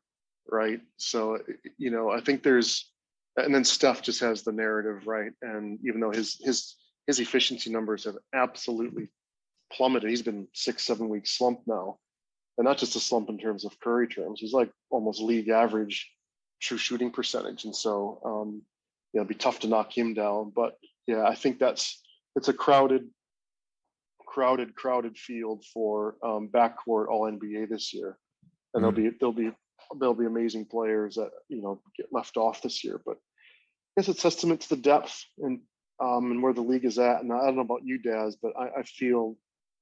right? 0.49 0.81
So, 0.97 1.39
you 1.77 1.91
know, 1.91 2.11
I 2.11 2.21
think 2.21 2.43
there's 2.43 2.91
and 3.45 3.55
then 3.55 3.65
Steph 3.65 4.03
just 4.03 4.21
has 4.21 4.43
the 4.43 4.53
narrative, 4.53 5.07
right? 5.07 5.33
And 5.43 5.79
even 5.87 6.01
though 6.01 6.13
his 6.13 6.41
his 6.43 6.77
his 7.07 7.21
efficiency 7.21 7.71
numbers 7.71 8.05
have 8.05 8.17
absolutely 8.35 9.09
plummeted, 9.73 10.11
he's 10.11 10.23
been 10.23 10.49
six 10.55 10.85
seven 10.85 11.09
weeks 11.09 11.37
slump 11.37 11.61
now, 11.67 11.99
and 12.59 12.65
not 12.65 12.79
just 12.79 12.97
a 12.97 13.01
slump 13.01 13.29
in 13.29 13.39
terms 13.39 13.65
of 13.65 13.79
Curry 13.81 14.09
terms. 14.09 14.41
He's 14.41 14.53
like 14.53 14.71
almost 14.91 15.21
league 15.21 15.49
average 15.49 16.11
true 16.61 16.79
shooting 16.79 17.11
percentage, 17.11 17.65
and 17.65 17.75
so 17.75 18.21
um, 18.25 18.63
yeah, 19.13 19.21
it'd 19.21 19.29
be 19.29 19.35
tough 19.35 19.61
to 19.61 19.69
knock 19.69 19.97
him 19.97 20.15
down. 20.15 20.53
But 20.55 20.77
yeah, 21.07 21.25
I 21.25 21.35
think 21.35 21.59
that's 21.59 22.01
it's 22.37 22.49
a 22.49 22.53
crowded, 22.53 23.09
crowded, 24.27 24.75
crowded 24.75 25.19
field 25.19 25.65
for 25.73 26.17
um, 26.23 26.49
backcourt 26.49 27.09
All 27.09 27.31
NBA 27.31 27.69
this 27.69 27.93
year, 27.93 28.19
and 28.75 28.85
mm-hmm. 28.85 28.95
there'll 28.95 29.11
be 29.11 29.17
there'll 29.19 29.53
be 29.53 29.57
there'll 29.99 30.15
be 30.15 30.27
amazing 30.27 30.67
players 30.67 31.17
that 31.17 31.31
you 31.49 31.63
know 31.63 31.81
get 31.97 32.07
left 32.13 32.37
off 32.37 32.63
this 32.63 32.85
year. 32.85 33.01
But 33.05 33.17
guess 33.97 34.09
it's 34.09 34.23
testament 34.23 34.63
to 34.63 34.69
the 34.71 34.77
depth 34.77 35.25
and 35.39 35.61
um, 36.01 36.31
and 36.31 36.43
where 36.43 36.55
the 36.55 36.63
league 36.63 36.85
is 36.85 36.99
at. 36.99 37.21
And 37.21 37.33
I 37.33 37.45
don't 37.45 37.57
know 37.57 37.63
about 37.63 37.85
you, 37.85 37.99
Daz, 37.99 38.37
but 38.41 38.53
I, 38.59 38.81
I 38.81 38.83
feel 38.85 39.37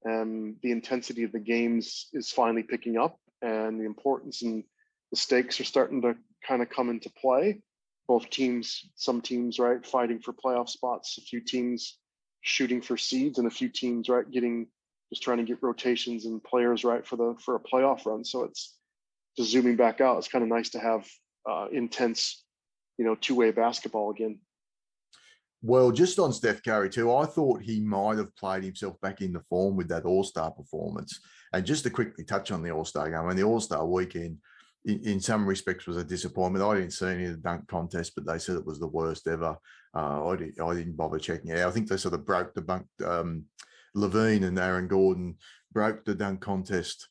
um, 0.07 0.57
the 0.61 0.71
intensity 0.71 1.23
of 1.23 1.31
the 1.31 1.39
games 1.39 2.07
is 2.13 2.31
finally 2.31 2.63
picking 2.63 2.97
up, 2.97 3.17
and 3.41 3.79
the 3.79 3.85
importance 3.85 4.41
and 4.41 4.63
the 5.11 5.17
stakes 5.17 5.59
are 5.59 5.65
starting 5.65 6.01
to 6.01 6.15
kind 6.45 6.61
of 6.61 6.69
come 6.69 6.89
into 6.89 7.09
play. 7.09 7.61
Both 8.07 8.29
teams, 8.29 8.89
some 8.95 9.21
teams, 9.21 9.59
right, 9.59 9.85
fighting 9.85 10.19
for 10.19 10.33
playoff 10.33 10.69
spots. 10.69 11.17
A 11.17 11.21
few 11.21 11.41
teams 11.41 11.97
shooting 12.41 12.81
for 12.81 12.97
seeds, 12.97 13.37
and 13.37 13.47
a 13.47 13.51
few 13.51 13.69
teams, 13.69 14.09
right, 14.09 14.29
getting 14.29 14.67
just 15.09 15.23
trying 15.23 15.37
to 15.37 15.43
get 15.43 15.63
rotations 15.63 16.25
and 16.25 16.43
players 16.43 16.83
right 16.83 17.05
for 17.05 17.15
the 17.15 17.35
for 17.43 17.55
a 17.55 17.59
playoff 17.59 18.05
run. 18.05 18.23
So 18.23 18.43
it's 18.43 18.75
just 19.37 19.51
zooming 19.51 19.75
back 19.75 20.01
out, 20.01 20.17
it's 20.17 20.27
kind 20.27 20.43
of 20.43 20.49
nice 20.49 20.69
to 20.71 20.79
have 20.79 21.07
uh, 21.49 21.67
intense, 21.71 22.43
you 22.99 23.05
know, 23.05 23.15
two-way 23.15 23.49
basketball 23.51 24.11
again. 24.11 24.37
Well, 25.61 25.91
just 25.91 26.19
on 26.19 26.33
Steph 26.33 26.61
Curry 26.61 26.89
too, 26.89 27.15
I 27.15 27.25
thought 27.25 27.61
he 27.61 27.79
might 27.79 28.17
have 28.17 28.35
played 28.35 28.63
himself 28.63 28.99
back 29.01 29.21
into 29.21 29.39
form 29.49 29.77
with 29.77 29.87
that 29.87 30.05
All 30.05 30.23
Star 30.23 30.51
performance. 30.51 31.19
And 31.53 31.65
just 31.65 31.83
to 31.83 31.89
quickly 31.89 32.25
touch 32.25 32.51
on 32.51 32.61
the 32.61 32.71
All 32.71 32.85
Star 32.85 33.09
game, 33.09 33.19
I 33.19 33.27
mean, 33.27 33.37
the 33.37 33.43
All 33.43 33.61
Star 33.61 33.85
weekend, 33.85 34.37
in, 34.85 34.99
in, 35.03 35.19
some 35.21 35.47
respects, 35.47 35.87
was 35.87 35.95
a 35.95 36.03
disappointment. 36.03 36.63
I 36.63 36.75
didn't 36.75 36.91
see 36.91 37.07
any 37.07 37.25
of 37.25 37.31
the 37.31 37.37
dunk 37.37 37.67
contest, 37.69 38.13
but 38.15 38.25
they 38.25 38.37
said 38.37 38.57
it 38.57 38.65
was 38.65 38.79
the 38.79 38.87
worst 38.87 39.27
ever. 39.27 39.57
Uh, 39.95 40.27
I, 40.27 40.35
did, 40.35 40.55
didn't 40.55 40.97
bother 40.97 41.19
checking 41.19 41.51
it 41.51 41.59
out. 41.59 41.69
I 41.69 41.71
think 41.71 41.87
they 41.87 41.97
sort 41.97 42.13
of 42.13 42.25
broke 42.25 42.53
the 42.53 42.61
bunk. 42.61 42.85
Um, 43.05 43.45
LaVine 43.95 44.45
and 44.45 44.59
Aaron 44.59 44.87
Gordon 44.87 45.37
broke 45.71 46.05
the 46.05 46.15
dunk 46.15 46.41
contest 46.41 47.07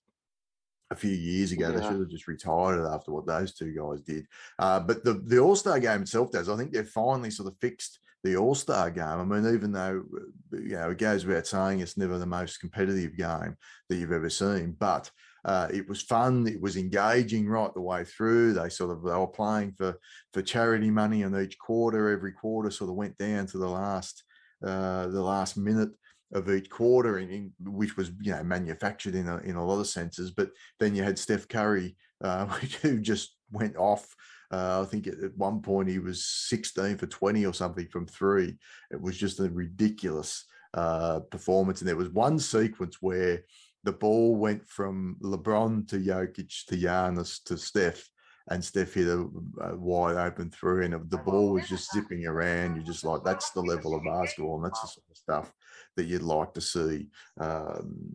a 0.91 0.97
few 0.97 1.11
years 1.11 1.53
ago. 1.53 1.69
Yeah. 1.71 1.77
They 1.77 1.83
should 1.83 2.01
have 2.01 2.09
just 2.09 2.29
retired 2.29 2.85
after 2.87 3.13
what 3.13 3.27
those 3.27 3.55
two 3.55 3.73
guys 3.75 4.01
did. 4.03 4.27
Uh, 4.59 4.81
but 4.81 5.05
the, 5.05 5.15
the 5.15 5.39
All 5.39 5.57
Star 5.57 5.79
game 5.79 6.03
itself 6.03 6.31
does. 6.31 6.49
I 6.49 6.57
think 6.57 6.73
they've 6.73 6.89
finally 6.89 7.31
sort 7.31 7.49
of 7.49 7.59
fixed 7.61 7.99
the 8.25 8.37
All 8.37 8.55
Star 8.55 8.91
game. 8.91 9.05
I 9.05 9.25
mean, 9.25 9.55
even 9.55 9.73
though 9.73 10.03
uh, 10.17 10.59
you 10.59 10.77
know 10.77 10.91
it 10.91 10.99
goes 10.99 11.25
without 11.25 11.47
saying 11.47 11.81
it's 11.81 11.97
never 11.97 12.19
the 12.19 12.27
most 12.27 12.61
competitive 12.61 13.17
game 13.17 13.57
that 13.89 13.97
you've 13.97 14.13
ever 14.13 14.31
seen, 14.31 14.77
but 14.79 15.11
uh, 15.45 15.69
it 15.73 15.89
was 15.89 16.03
fun. 16.03 16.47
It 16.47 16.61
was 16.61 16.77
engaging 16.77 17.49
right 17.49 17.73
the 17.73 17.81
way 17.81 18.05
through. 18.05 18.55
They 18.55 18.69
sort 18.69 18.91
of 18.91 19.03
they 19.03 19.13
were 19.13 19.27
playing 19.27 19.73
for 19.73 19.99
for 20.33 20.43
charity 20.43 20.91
money 20.91 21.23
on 21.25 21.39
each 21.41 21.59
quarter. 21.59 22.11
Every 22.11 22.33
quarter 22.33 22.71
sort 22.71 22.91
of 22.91 22.97
went 22.97 23.17
down 23.19 23.47
to 23.49 23.59
the 23.59 23.69
last 23.69 24.25
uh, 24.65 25.07
the 25.07 25.23
last 25.23 25.57
minute 25.57 25.91
of 26.33 26.51
each 26.51 26.69
quarter, 26.69 27.19
in, 27.19 27.53
which 27.61 27.97
was 27.97 28.11
you 28.21 28.33
know 28.33 28.43
manufactured 28.43 29.15
in 29.15 29.29
a, 29.29 29.39
in 29.39 29.57
a 29.57 29.65
lot 29.65 29.81
of 29.81 29.87
senses. 29.87 30.31
But 30.31 30.51
then 30.79 30.95
you 30.95 31.03
had 31.03 31.19
Steph 31.19 31.49
Curry, 31.49 31.97
uh, 32.23 32.47
who 32.83 33.01
just 33.01 33.37
went 33.51 33.77
off. 33.77 34.15
Uh, 34.51 34.83
I 34.83 34.85
think 34.87 35.07
at, 35.07 35.37
one 35.37 35.61
point 35.61 35.89
he 35.89 35.99
was 35.99 36.25
16 36.25 36.97
for 36.97 37.07
20 37.07 37.45
or 37.45 37.55
something 37.55 37.87
from 37.89 38.07
three. 38.07 38.57
It 38.91 39.01
was 39.01 39.17
just 39.17 39.41
a 39.41 39.51
ridiculous 39.51 40.45
uh, 40.75 41.21
performance. 41.21 41.81
And 41.81 41.89
there 41.89 41.97
was 41.97 42.09
one 42.11 42.39
sequence 42.39 42.99
where 43.01 43.43
the 43.85 43.93
ball 43.93 44.37
went 44.37 44.67
from 44.67 45.17
LeBron 45.23 45.89
to 45.89 45.99
Jokic 45.99 46.67
to 46.67 46.77
Giannis 46.77 47.43
to 47.45 47.57
Steph, 47.57 48.09
and 48.51 48.65
Steph 48.65 48.95
hit 48.95 49.09
a, 49.09 49.27
a, 49.61 49.77
wide 49.77 50.17
open 50.17 50.51
through, 50.51 50.85
and 50.85 51.11
the 51.11 51.19
ball 51.19 51.53
was 51.53 51.69
just 51.69 51.93
zipping 51.93 52.27
around. 52.27 52.75
You're 52.75 52.85
just 52.85 53.05
like, 53.05 53.23
that's 53.25 53.51
the 53.51 53.61
level 53.61 53.95
of 53.95 54.05
basketball, 54.05 54.57
and 54.57 54.65
that's 54.65 54.81
the 54.81 54.89
sort 54.89 55.07
of 55.11 55.17
stuff 55.17 55.53
that 55.99 56.07
you'd 56.07 56.23
like 56.23 56.55
to 56.55 56.61
see 56.61 57.09
um, 57.41 58.15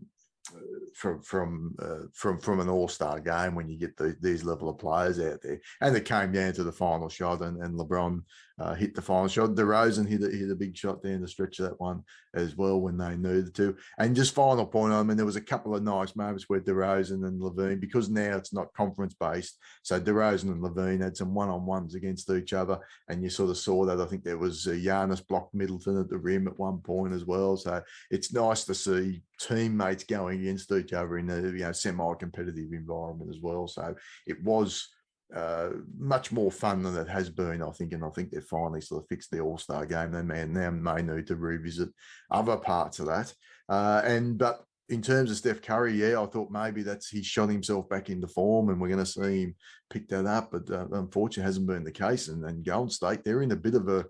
from 0.93 1.21
from 1.21 1.75
uh, 1.81 2.07
from 2.13 2.39
from 2.39 2.59
an 2.61 2.69
All 2.69 2.87
Star 2.87 3.19
game 3.19 3.55
when 3.55 3.69
you 3.69 3.77
get 3.77 3.97
the, 3.97 4.15
these 4.21 4.43
level 4.43 4.69
of 4.69 4.77
players 4.77 5.19
out 5.19 5.41
there. 5.41 5.59
And 5.81 5.95
it 5.95 6.05
came 6.05 6.31
down 6.31 6.53
to 6.53 6.63
the 6.63 6.71
final 6.71 7.09
shot, 7.09 7.41
and, 7.41 7.61
and 7.61 7.77
LeBron 7.77 8.21
uh, 8.59 8.73
hit 8.73 8.93
the 8.93 9.01
final 9.01 9.27
shot. 9.27 9.49
DeRozan 9.51 10.07
hit 10.07 10.23
a, 10.23 10.29
hit 10.29 10.51
a 10.51 10.55
big 10.55 10.77
shot 10.77 11.01
there 11.01 11.13
in 11.13 11.21
the 11.21 11.27
stretch 11.27 11.59
of 11.59 11.69
that 11.69 11.79
one 11.79 12.03
as 12.35 12.55
well 12.55 12.79
when 12.79 12.97
they 12.97 13.15
needed 13.15 13.53
to. 13.55 13.75
And 13.97 14.15
just 14.15 14.35
final 14.35 14.65
point, 14.65 14.93
I 14.93 15.01
mean, 15.03 15.17
there 15.17 15.25
was 15.25 15.35
a 15.35 15.41
couple 15.41 15.75
of 15.75 15.83
nice 15.83 16.15
moments 16.15 16.47
where 16.47 16.61
DeRozan 16.61 17.25
and 17.25 17.41
LaVine, 17.41 17.79
because 17.79 18.09
now 18.09 18.37
it's 18.37 18.53
not 18.53 18.73
conference 18.73 19.15
based, 19.15 19.57
so 19.81 19.99
DeRozan 19.99 20.51
and 20.51 20.61
LaVine 20.61 21.01
had 21.01 21.17
some 21.17 21.33
one 21.33 21.49
on 21.49 21.65
ones 21.65 21.95
against 21.95 22.29
each 22.29 22.53
other, 22.53 22.79
and 23.09 23.23
you 23.23 23.29
sort 23.29 23.49
of 23.49 23.57
saw 23.57 23.85
that. 23.85 23.99
I 23.99 24.05
think 24.05 24.23
there 24.23 24.37
was 24.37 24.67
uh, 24.67 24.71
Giannis 24.71 25.25
blocked 25.25 25.53
Middleton 25.53 25.99
at 25.99 26.09
the 26.09 26.17
rim 26.17 26.47
at 26.47 26.59
one 26.59 26.79
point 26.79 27.13
as 27.13 27.25
well. 27.25 27.57
So 27.57 27.81
it's 28.11 28.33
nice 28.33 28.65
to 28.65 28.75
see 28.75 29.23
teammates 29.39 30.03
going 30.03 30.41
against 30.41 30.71
each 30.71 30.93
other 30.93 31.17
in 31.17 31.29
a 31.29 31.41
you 31.41 31.59
know 31.59 31.71
semi-competitive 31.71 32.71
environment 32.71 33.29
as 33.29 33.41
well. 33.41 33.67
So 33.67 33.95
it 34.27 34.41
was 34.43 34.89
uh, 35.35 35.69
much 35.97 36.31
more 36.31 36.51
fun 36.51 36.83
than 36.83 36.95
it 36.97 37.07
has 37.07 37.29
been, 37.29 37.61
I 37.61 37.71
think. 37.71 37.93
And 37.93 38.03
I 38.03 38.09
think 38.09 38.31
they've 38.31 38.43
finally 38.43 38.81
sort 38.81 39.03
of 39.03 39.09
fixed 39.09 39.31
the 39.31 39.39
All 39.39 39.57
Star 39.57 39.85
game. 39.85 40.11
They 40.11 40.21
may 40.21 40.45
now 40.45 40.71
may 40.71 41.01
need 41.01 41.27
to 41.27 41.35
revisit 41.35 41.89
other 42.31 42.57
parts 42.57 42.99
of 42.99 43.07
that. 43.07 43.33
Uh, 43.69 44.01
and 44.05 44.37
but 44.37 44.63
in 44.89 45.01
terms 45.01 45.31
of 45.31 45.37
Steph 45.37 45.61
Curry, 45.61 45.93
yeah, 45.93 46.21
I 46.21 46.25
thought 46.25 46.51
maybe 46.51 46.83
that's 46.83 47.09
he's 47.09 47.25
shot 47.25 47.49
himself 47.49 47.89
back 47.89 48.09
into 48.09 48.27
form, 48.27 48.69
and 48.69 48.79
we're 48.79 48.89
going 48.89 48.99
to 48.99 49.05
see 49.05 49.43
him 49.43 49.55
pick 49.89 50.07
that 50.09 50.25
up. 50.25 50.51
But 50.51 50.69
uh, 50.69 50.87
unfortunately, 50.91 51.43
hasn't 51.43 51.67
been 51.67 51.83
the 51.83 51.91
case. 51.91 52.27
And, 52.27 52.43
and 52.45 52.65
Golden 52.65 52.89
State, 52.89 53.23
they're 53.23 53.41
in 53.41 53.51
a 53.51 53.55
bit 53.55 53.75
of 53.75 53.87
a 53.87 54.05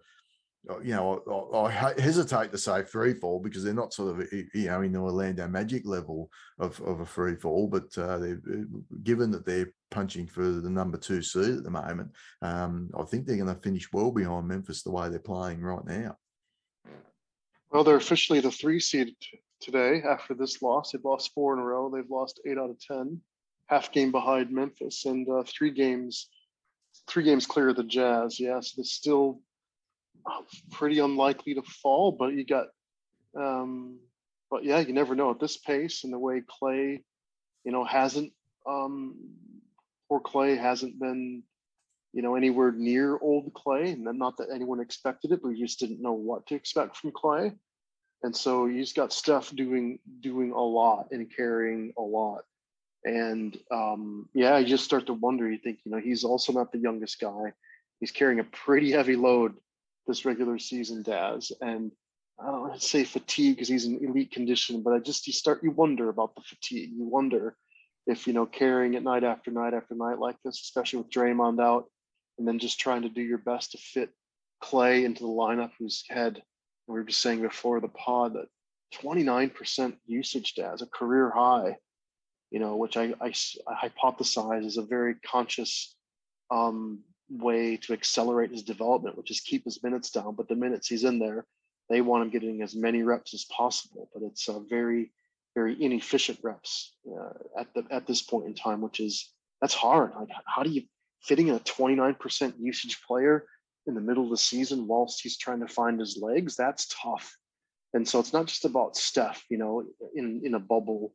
you 0.82 0.96
know, 0.96 1.50
I, 1.53 1.58
I, 1.58 2.01
hesitate 2.01 2.51
to 2.51 2.58
say 2.58 2.84
free 2.84 3.13
fall 3.13 3.39
because 3.39 3.63
they're 3.63 3.74
not 3.74 3.93
sort 3.93 4.17
of, 4.17 4.32
you 4.32 4.67
know, 4.67 4.82
in 4.82 4.93
the 4.93 5.00
Orlando 5.00 5.48
Magic 5.48 5.86
level 5.86 6.29
of, 6.60 6.79
of 6.82 7.01
a 7.01 7.05
free 7.05 7.36
fall. 7.36 7.67
But 7.67 7.98
uh, 7.98 8.20
given 9.03 9.29
that 9.32 9.46
they're 9.46 9.74
punching 9.91 10.27
for 10.27 10.43
the 10.43 10.70
number 10.70 10.98
two 10.98 11.22
seed 11.22 11.58
at 11.58 11.63
the 11.63 11.70
moment, 11.70 12.12
um, 12.41 12.89
I 12.98 13.03
think 13.03 13.25
they're 13.25 13.38
going 13.38 13.53
to 13.53 13.62
finish 13.62 13.91
well 13.91 14.12
behind 14.12 14.48
Memphis 14.48 14.84
the 14.84 14.91
way 14.91 15.10
they're 15.10 15.20
playing 15.20 15.60
right 15.62 15.86
now. 15.86 16.17
Well, 17.72 17.84
they're 17.84 17.98
officially 17.98 18.39
the 18.39 18.51
three 18.51 18.79
seed 18.79 19.15
today 19.60 20.01
after 20.08 20.34
this 20.34 20.62
loss. 20.62 20.91
They've 20.91 21.03
lost 21.03 21.32
four 21.34 21.53
in 21.53 21.60
a 21.60 21.63
row. 21.63 21.89
They've 21.89 22.10
lost 22.10 22.39
eight 22.46 22.58
out 22.58 22.70
of 22.70 22.79
10, 22.79 23.20
half 23.67 23.91
game 23.91 24.12
behind 24.12 24.51
Memphis, 24.51 25.05
and 25.05 25.27
uh, 25.27 25.43
three 25.46 25.72
games, 25.72 26.29
three 27.08 27.24
games 27.24 27.46
clear 27.46 27.70
of 27.70 27.75
the 27.75 27.84
Jazz. 27.84 28.39
Yeah, 28.39 28.60
so 28.62 28.74
they're 28.77 28.86
still 28.86 29.41
pretty 30.72 31.00
unlikely 31.00 31.56
to 31.56 31.62
fall, 31.62 32.12
but 32.12 32.34
you 32.34 32.46
got, 32.46 32.68
um, 33.38 34.00
but 34.50 34.63
yeah, 34.63 34.80
you 34.80 34.94
never 34.94 35.15
know 35.15 35.32
at 35.32 35.39
this 35.39 35.58
pace 35.58 36.03
and 36.03 36.13
the 36.13 36.20
way 36.20 36.42
Klay, 36.42 37.01
you 37.63 37.72
know, 37.72 37.84
hasn't, 37.84 38.32
um, 38.68 39.15
poor 40.08 40.22
Klay 40.22 40.58
hasn't 40.58 41.00
been, 41.00 41.44
you 42.13 42.22
know, 42.22 42.36
anywhere 42.36 42.72
near 42.72 43.18
old 43.18 43.53
Klay. 43.53 43.94
And 43.94 44.03
not 44.20 44.38
that 44.38 44.50
anyone 44.53 44.80
expected 44.80 45.32
it, 45.32 45.42
but 45.42 45.50
you 45.50 45.65
just 45.65 45.80
didn't 45.80 46.01
know 46.01 46.13
what 46.13 46.46
to 46.48 46.56
expect 46.56 46.98
from 46.98 47.12
Klay. 47.12 47.56
And 48.22 48.36
so 48.36 48.68
he's 48.68 48.94
got 48.94 49.12
Steph 49.12 49.53
doing 49.53 50.00
doing 50.22 50.51
a 50.51 50.62
lot 50.62 51.08
and 51.12 51.30
carrying 51.36 51.94
a 51.98 52.01
lot. 52.01 52.44
And 53.03 53.58
um, 53.70 54.30
yeah, 54.34 54.58
you 54.60 54.65
just 54.65 54.86
start 54.86 55.08
to 55.08 55.13
wonder. 55.13 55.50
You 55.50 55.58
think, 55.58 55.80
you 55.84 55.92
know, 55.92 56.00
he's 56.00 56.24
also 56.24 56.53
not 56.53 56.72
the 56.72 56.77
youngest 56.77 57.20
guy. 57.20 57.53
He's 58.00 58.12
carrying 58.12 58.39
a 58.39 58.46
pretty 58.46 58.92
heavy 58.92 59.15
load 59.15 59.56
this 60.07 60.25
regular 60.25 60.60
season 60.60 61.03
Daz. 61.03 61.51
And 61.62 61.91
I 62.39 62.48
don't 62.48 62.62
want 62.62 62.79
to 62.79 62.88
say 62.88 63.03
fatigue 63.03 63.55
because 63.55 63.67
he's 63.67 63.86
in 63.86 64.03
elite 64.03 64.31
condition, 64.31 64.81
but 64.81 64.93
I 64.93 65.00
just 65.00 65.27
you 65.27 65.33
start 65.33 65.63
you 65.63 65.72
wonder 65.72 66.10
about 66.10 66.36
the 66.36 66.41
fatigue. 66.41 66.91
You 66.95 67.05
wonder 67.05 67.55
if 68.07 68.27
you 68.27 68.33
know 68.33 68.45
carrying 68.45 68.95
it 68.95 69.03
night 69.03 69.24
after 69.24 69.51
night 69.51 69.74
after 69.74 69.95
night 69.95 70.19
like 70.19 70.38
this, 70.43 70.60
especially 70.62 71.00
with 71.00 71.12
Draymond 71.12 71.62
out, 71.62 71.86
and 72.38 72.48
then 72.48 72.60
just 72.60 72.79
trying 72.79 73.03
to 73.03 73.10
do 73.10 73.22
your 73.22 73.38
best 73.38 73.72
to 73.72 73.77
fit 73.77 74.10
Klay 74.63 75.03
into 75.03 75.24
the 75.24 75.29
lineup 75.29 75.72
who's 75.77 76.03
had 76.10 76.41
we 76.88 76.95
were 76.95 77.03
just 77.03 77.22
saying 77.22 77.41
before 77.41 77.79
the 77.79 77.88
pod 77.88 78.33
that 78.33 78.48
29% 79.01 79.95
usage 80.06 80.56
Daz, 80.56 80.82
a 80.82 80.86
career 80.86 81.32
high, 81.34 81.78
you 82.51 82.60
know, 82.60 82.75
which 82.75 82.97
I, 82.97 83.13
I, 83.21 83.34
I 83.67 83.88
hypothesize 83.88 84.65
is 84.65 84.78
a 84.78 84.84
very 84.84 85.15
conscious 85.15 85.95
um, 86.51 86.99
way 87.38 87.78
to 87.78 87.93
accelerate 87.93 88.52
his 88.52 88.63
development, 88.63 89.17
which 89.17 89.32
is 89.32 89.39
keep 89.39 89.65
his 89.65 89.84
minutes 89.84 90.12
down. 90.12 90.36
But 90.36 90.48
the 90.48 90.56
minutes 90.56 90.88
he's 90.88 91.04
in 91.04 91.19
there, 91.19 91.46
they 91.89 92.02
want 92.02 92.24
him 92.24 92.30
getting 92.30 92.62
as 92.62 92.76
many 92.76 93.04
reps 93.04 93.34
as 93.34 93.46
possible. 93.46 94.10
But 94.13 94.24
it's 94.24 94.48
a 94.48 94.60
very, 94.69 95.12
very 95.56 95.82
inefficient 95.82 96.39
reps 96.43 96.96
uh, 97.08 97.34
at 97.60 97.74
the 97.74 97.86
at 97.91 98.08
this 98.08 98.22
point 98.22 98.46
in 98.46 98.54
time, 98.54 98.82
which 98.82 99.00
is 99.00 99.32
that's 99.62 99.74
hard. 99.74 100.12
Like, 100.19 100.30
how 100.46 100.63
do 100.63 100.69
you 100.69 100.84
fitting 101.22 101.50
a 101.50 101.60
29% 101.60 102.54
usage 102.60 103.02
player 103.08 103.46
in 103.88 103.96
the 103.96 104.02
middle 104.02 104.26
of 104.26 104.30
the 104.30 104.38
season 104.38 104.88
whilst 104.88 105.22
he's 105.22 105.38
trying 105.38 105.62
to 105.62 105.67
find 105.67 106.00
his 106.00 106.17
legs? 106.22 106.56
That's 106.56 106.88
tough. 107.02 107.38
And 107.93 108.08
so 108.08 108.19
it's 108.19 108.34
not 108.34 108.48
just 108.48 108.65
about 108.65 108.98
Steph, 108.98 109.43
you 109.50 109.58
know, 109.58 109.84
in 110.15 110.41
in 110.43 110.56
a 110.56 110.60
bubble. 110.60 111.13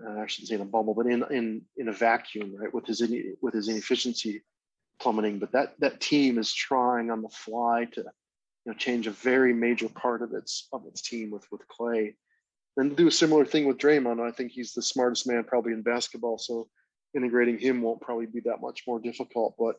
Uh, 0.00 0.20
I 0.20 0.26
shouldn't 0.26 0.48
say 0.48 0.54
in 0.54 0.60
a 0.60 0.64
bubble, 0.64 0.94
but 0.94 1.06
in 1.06 1.24
in 1.30 1.62
in 1.76 1.88
a 1.88 1.92
vacuum, 1.92 2.54
right? 2.56 2.72
With 2.72 2.86
his 2.86 3.02
with 3.40 3.54
his 3.54 3.68
inefficiency, 3.68 4.42
plummeting, 5.00 5.38
but 5.38 5.52
that 5.52 5.74
that 5.80 6.00
team 6.00 6.38
is 6.38 6.52
trying 6.52 7.10
on 7.10 7.22
the 7.22 7.28
fly 7.28 7.86
to 7.92 8.00
you 8.00 8.72
know 8.72 8.74
change 8.74 9.06
a 9.06 9.12
very 9.12 9.52
major 9.52 9.88
part 9.88 10.22
of 10.22 10.32
its 10.32 10.68
of 10.72 10.84
its 10.86 11.02
team 11.02 11.30
with 11.30 11.46
with 11.50 11.62
Klay. 11.68 12.14
And 12.76 12.96
do 12.96 13.08
a 13.08 13.12
similar 13.12 13.44
thing 13.44 13.66
with 13.66 13.78
Draymond. 13.78 14.20
I 14.20 14.30
think 14.30 14.52
he's 14.52 14.72
the 14.72 14.82
smartest 14.82 15.26
man 15.26 15.42
probably 15.42 15.72
in 15.72 15.82
basketball, 15.82 16.38
so 16.38 16.68
integrating 17.16 17.58
him 17.58 17.82
won't 17.82 18.00
probably 18.00 18.26
be 18.26 18.40
that 18.40 18.60
much 18.60 18.84
more 18.86 19.00
difficult. 19.00 19.56
But 19.58 19.76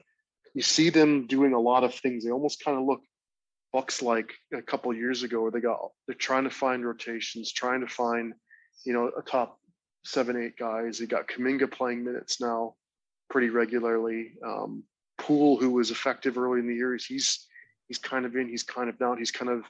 you 0.53 0.61
see 0.61 0.89
them 0.89 1.25
doing 1.27 1.53
a 1.53 1.59
lot 1.59 1.85
of 1.85 1.95
things. 1.95 2.25
They 2.25 2.31
almost 2.31 2.63
kind 2.63 2.77
of 2.77 2.85
look 2.85 3.01
Bucks 3.71 4.01
like 4.01 4.33
a 4.53 4.61
couple 4.61 4.93
years 4.93 5.23
ago, 5.23 5.41
where 5.41 5.51
they 5.51 5.59
got 5.59 5.91
they're 6.07 6.15
trying 6.15 6.45
to 6.45 6.49
find 6.49 6.85
rotations, 6.85 7.53
trying 7.53 7.81
to 7.81 7.87
find 7.87 8.33
you 8.83 8.93
know 8.93 9.11
a 9.17 9.21
top 9.21 9.59
seven 10.03 10.41
eight 10.41 10.57
guys. 10.57 10.97
They 10.97 11.05
got 11.05 11.27
Kuminga 11.27 11.71
playing 11.71 12.03
minutes 12.03 12.41
now 12.41 12.75
pretty 13.29 13.49
regularly. 13.49 14.33
Um, 14.43 14.83
Poole, 15.29 15.57
who 15.57 15.69
was 15.69 15.91
effective 15.91 16.39
early 16.39 16.59
in 16.59 16.67
the 16.67 16.73
year, 16.73 16.97
he's 16.97 17.45
he's 17.87 17.99
kind 17.99 18.25
of 18.25 18.35
in, 18.35 18.49
he's 18.49 18.63
kind 18.63 18.89
of 18.89 18.99
out. 18.99 19.19
He's 19.19 19.29
kind 19.29 19.51
of 19.51 19.63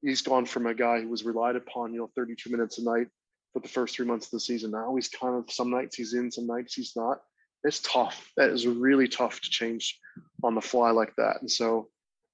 he's 0.00 0.22
gone 0.22 0.46
from 0.46 0.66
a 0.66 0.74
guy 0.74 1.02
who 1.02 1.10
was 1.10 1.24
relied 1.24 1.56
upon, 1.56 1.92
you 1.92 2.00
know, 2.00 2.10
32 2.16 2.48
minutes 2.50 2.78
a 2.78 2.84
night 2.84 3.08
for 3.52 3.60
the 3.60 3.68
first 3.68 3.94
three 3.94 4.06
months 4.06 4.28
of 4.28 4.30
the 4.30 4.40
season. 4.40 4.70
Now 4.70 4.94
he's 4.94 5.08
kind 5.08 5.34
of 5.34 5.50
some 5.52 5.70
nights 5.70 5.96
he's 5.96 6.14
in, 6.14 6.30
some 6.30 6.46
nights 6.46 6.72
he's 6.72 6.96
not. 6.96 7.20
It's 7.64 7.80
tough. 7.80 8.30
That 8.38 8.48
is 8.48 8.66
really 8.66 9.06
tough 9.06 9.42
to 9.42 9.50
change 9.50 10.00
on 10.42 10.54
the 10.54 10.62
fly 10.62 10.90
like 10.90 11.14
that. 11.16 11.36
And 11.42 11.50
so, 11.50 11.90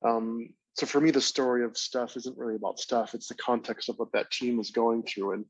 um, 0.06 0.50
so 0.74 0.87
for 0.87 1.00
me, 1.00 1.11
the 1.11 1.20
story 1.20 1.64
of 1.64 1.76
Steph 1.76 2.16
isn't 2.18 2.38
really 2.38 2.54
about 2.54 2.78
Steph. 2.78 3.14
It's 3.14 3.26
the 3.26 3.35
context 3.35 3.88
of 3.88 3.98
what 3.98 4.12
that 4.12 4.30
team 4.30 4.61
is 4.61 4.70
going 4.70 5.02
through, 5.02 5.33
and 5.33 5.44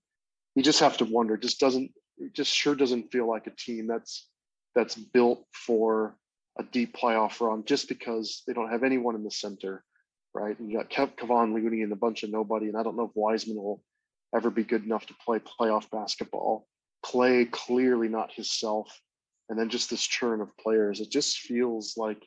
you 0.55 0.63
just 0.63 0.81
have 0.81 0.97
to 0.97 1.05
wonder. 1.05 1.37
Just 1.37 1.61
doesn't. 1.61 1.91
It 2.17 2.33
just 2.33 2.51
sure 2.51 2.75
doesn't 2.75 3.13
feel 3.13 3.29
like 3.29 3.47
a 3.47 3.51
team 3.51 3.87
that's 3.87 4.27
that's 4.75 4.95
built 4.95 5.45
for 5.53 6.17
a 6.61 6.65
deep 6.65 6.95
playoff 6.95 7.41
run 7.41 7.65
just 7.65 7.89
because 7.89 8.43
they 8.47 8.53
don't 8.53 8.71
have 8.71 8.85
anyone 8.85 9.15
in 9.15 9.25
the 9.25 9.31
center, 9.31 9.83
right? 10.35 10.59
And 10.59 10.71
you 10.71 10.77
got 10.77 10.91
Kev, 10.91 11.17
Kevon 11.17 11.55
Looney 11.55 11.83
and 11.83 11.93
a 11.93 11.97
bunch 11.97 12.23
of 12.23 12.31
nobody, 12.31 12.69
and 12.69 12.77
I 12.77 12.83
don't 12.83 12.97
know 12.97 13.07
if 13.07 13.17
Wiseman 13.17 13.57
will 13.57 13.83
ever 14.35 14.51
be 14.51 14.63
good 14.63 14.85
enough 14.85 15.07
to 15.07 15.15
play 15.25 15.39
playoff 15.39 15.91
basketball. 15.91 16.69
Klay 17.05 17.51
clearly 17.51 18.09
not 18.09 18.33
himself, 18.33 19.01
and 19.49 19.59
then 19.59 19.71
just 19.71 19.89
this 19.89 20.03
churn 20.03 20.43
of 20.43 20.57
players. 20.59 21.01
It 21.01 21.11
just 21.11 21.39
feels 21.39 21.95
like 21.97 22.23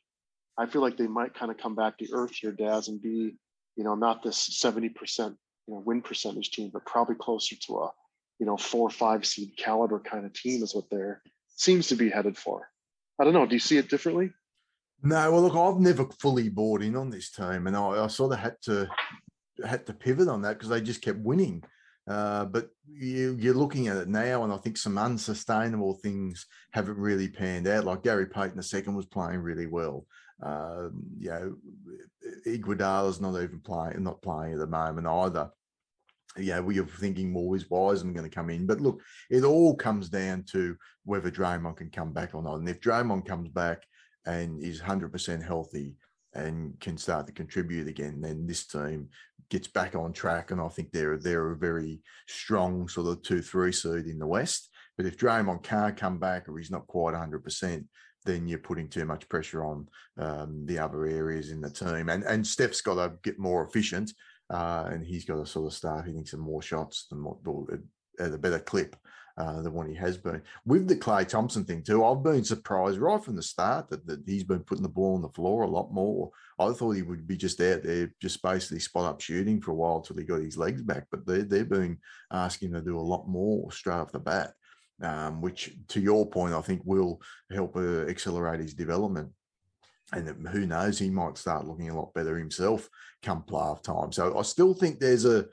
I 0.57 0.65
feel 0.65 0.81
like 0.81 0.97
they 0.97 1.07
might 1.07 1.35
kind 1.35 1.51
of 1.51 1.57
come 1.57 1.75
back 1.75 1.99
to 1.99 2.07
earth 2.11 2.35
here, 2.35 2.51
Daz, 2.51 2.87
and 2.87 3.01
be, 3.01 3.35
you 3.75 3.83
know, 3.83 3.95
not 3.95 4.23
this 4.23 4.37
seventy 4.37 4.89
percent 4.89 5.37
you 5.67 5.75
know 5.75 5.83
win 5.85 6.01
percentage 6.01 6.49
team, 6.49 6.71
but 6.73 6.85
probably 6.87 7.15
closer 7.15 7.55
to 7.67 7.77
a 7.77 7.91
you 8.39 8.47
know 8.47 8.57
four 8.57 8.87
or 8.87 8.91
five 8.91 9.27
seed 9.27 9.51
caliber 9.57 9.99
kind 9.99 10.25
of 10.25 10.33
team 10.33 10.63
is 10.63 10.73
what 10.73 10.89
they're 10.89 11.21
seems 11.55 11.87
to 11.89 11.95
be 11.95 12.09
headed 12.09 12.35
for. 12.35 12.67
I 13.23 13.25
don't 13.25 13.35
know. 13.35 13.45
Do 13.45 13.55
you 13.55 13.59
see 13.59 13.77
it 13.77 13.89
differently? 13.89 14.33
No, 15.01 15.31
well, 15.31 15.43
look, 15.43 15.55
I've 15.55 15.79
never 15.79 16.05
fully 16.19 16.49
bought 16.49 16.81
in 16.81 16.97
on 16.97 17.09
this 17.09 17.31
team, 17.31 17.67
and 17.67 17.77
I, 17.77 18.03
I 18.03 18.07
sort 18.07 18.33
of 18.33 18.39
had 18.39 18.57
to 18.63 18.89
had 19.65 19.85
to 19.85 19.93
pivot 19.93 20.27
on 20.27 20.41
that 20.41 20.55
because 20.57 20.67
they 20.67 20.81
just 20.81 21.01
kept 21.01 21.19
winning. 21.19 21.63
Uh, 22.05 22.43
but 22.43 22.67
you, 22.85 23.37
you're 23.39 23.53
looking 23.53 23.87
at 23.87 23.95
it 23.95 24.09
now, 24.09 24.43
and 24.43 24.51
I 24.51 24.57
think 24.57 24.75
some 24.75 24.97
unsustainable 24.97 25.93
things 25.93 26.47
haven't 26.73 26.97
really 26.97 27.29
panned 27.29 27.65
out. 27.65 27.85
Like 27.85 28.03
Gary 28.03 28.25
Payton 28.25 28.61
II 28.61 28.93
was 28.93 29.05
playing 29.05 29.39
really 29.39 29.67
well. 29.67 30.05
Uh, 30.45 30.89
you 31.17 31.29
know, 31.29 31.55
Iguodala's 32.45 33.21
not 33.21 33.41
even 33.41 33.61
playing, 33.61 34.03
not 34.03 34.21
playing 34.21 34.51
at 34.51 34.59
the 34.59 34.67
moment 34.67 35.07
either 35.07 35.49
yeah, 36.37 36.59
we 36.59 36.79
are 36.79 36.85
thinking 36.85 37.31
more 37.31 37.55
is 37.55 37.69
Wiseman 37.69 38.13
going 38.13 38.29
to 38.29 38.35
come 38.35 38.49
in. 38.49 38.65
But 38.65 38.81
look, 38.81 39.01
it 39.29 39.43
all 39.43 39.75
comes 39.75 40.09
down 40.09 40.43
to 40.51 40.75
whether 41.05 41.31
Draymond 41.31 41.77
can 41.77 41.89
come 41.89 42.13
back 42.13 42.33
or 42.33 42.41
not. 42.41 42.55
And 42.55 42.69
if 42.69 42.81
Draymond 42.81 43.25
comes 43.25 43.49
back 43.49 43.83
and 44.25 44.61
is 44.61 44.81
100% 44.81 45.43
healthy 45.43 45.95
and 46.33 46.79
can 46.79 46.97
start 46.97 47.27
to 47.27 47.33
contribute 47.33 47.87
again, 47.87 48.21
then 48.21 48.47
this 48.47 48.65
team 48.65 49.09
gets 49.49 49.67
back 49.67 49.95
on 49.95 50.13
track. 50.13 50.51
And 50.51 50.59
I 50.59 50.67
think 50.69 50.91
they're 50.91 51.17
they're 51.17 51.51
a 51.51 51.57
very 51.57 52.01
strong 52.27 52.87
sort 52.87 53.07
of 53.07 53.21
two 53.21 53.41
three 53.41 53.71
seed 53.71 54.07
in 54.07 54.19
the 54.19 54.27
West. 54.27 54.69
But 54.97 55.05
if 55.05 55.17
Draymond 55.17 55.63
can't 55.63 55.97
come 55.97 56.19
back 56.19 56.47
or 56.47 56.57
he's 56.57 56.71
not 56.71 56.87
quite 56.87 57.15
100%, 57.15 57.85
then 58.25 58.47
you're 58.47 58.59
putting 58.59 58.87
too 58.87 59.05
much 59.05 59.27
pressure 59.27 59.65
on 59.65 59.87
um, 60.17 60.65
the 60.65 60.79
other 60.79 61.05
areas 61.05 61.49
in 61.49 61.61
the 61.61 61.69
team. 61.69 62.09
And 62.09 62.23
and 62.23 62.45
Steph's 62.45 62.81
got 62.81 62.95
to 62.95 63.13
get 63.23 63.39
more 63.39 63.65
efficient, 63.65 64.13
uh, 64.49 64.89
and 64.91 65.05
he's 65.05 65.25
got 65.25 65.37
to 65.37 65.45
sort 65.45 65.67
of 65.67 65.73
start 65.73 66.05
hitting 66.05 66.25
some 66.25 66.39
more 66.39 66.61
shots 66.61 67.07
than 67.09 67.23
what 67.23 67.37
at 68.19 68.33
a 68.33 68.37
better 68.37 68.59
clip 68.59 68.95
uh, 69.37 69.61
than 69.61 69.73
what 69.73 69.87
he 69.87 69.95
has 69.95 70.17
been. 70.17 70.41
With 70.65 70.87
the 70.87 70.95
Klay 70.95 71.27
Thompson 71.27 71.65
thing 71.65 71.81
too, 71.83 72.05
I've 72.05 72.23
been 72.23 72.43
surprised 72.43 72.99
right 72.99 73.23
from 73.23 73.35
the 73.35 73.41
start 73.43 73.89
that, 73.89 74.05
that 74.05 74.21
he's 74.25 74.43
been 74.43 74.59
putting 74.59 74.83
the 74.83 74.89
ball 74.89 75.15
on 75.15 75.21
the 75.21 75.29
floor 75.29 75.63
a 75.63 75.69
lot 75.69 75.91
more. 75.91 76.29
I 76.59 76.71
thought 76.71 76.91
he 76.91 77.01
would 77.01 77.27
be 77.27 77.37
just 77.37 77.59
out 77.61 77.83
there, 77.83 78.13
just 78.21 78.41
basically 78.41 78.79
spot 78.79 79.05
up 79.05 79.21
shooting 79.21 79.61
for 79.61 79.71
a 79.71 79.75
while 79.75 80.01
till 80.01 80.17
he 80.17 80.23
got 80.23 80.41
his 80.41 80.57
legs 80.57 80.83
back. 80.83 81.07
But 81.09 81.25
they 81.25 81.41
they've 81.41 81.67
been 81.67 81.97
asking 82.31 82.69
him 82.69 82.75
to 82.75 82.81
do 82.81 82.99
a 82.99 83.01
lot 83.01 83.27
more 83.27 83.71
straight 83.71 83.95
off 83.95 84.11
the 84.11 84.19
bat, 84.19 84.53
um, 85.01 85.41
which 85.41 85.73
to 85.89 85.99
your 85.99 86.29
point, 86.29 86.53
I 86.53 86.61
think 86.61 86.81
will 86.85 87.19
help 87.51 87.75
uh, 87.75 88.05
accelerate 88.05 88.59
his 88.59 88.75
development. 88.75 89.31
And 90.11 90.47
who 90.47 90.67
knows, 90.67 90.99
he 90.99 91.09
might 91.09 91.37
start 91.37 91.65
looking 91.65 91.89
a 91.89 91.95
lot 91.95 92.13
better 92.13 92.37
himself 92.37 92.89
come 93.23 93.43
playoff 93.47 93.81
time. 93.81 94.11
So 94.11 94.37
I 94.37 94.41
still 94.43 94.73
think 94.73 94.99
there's 94.99 95.25
a 95.25 95.45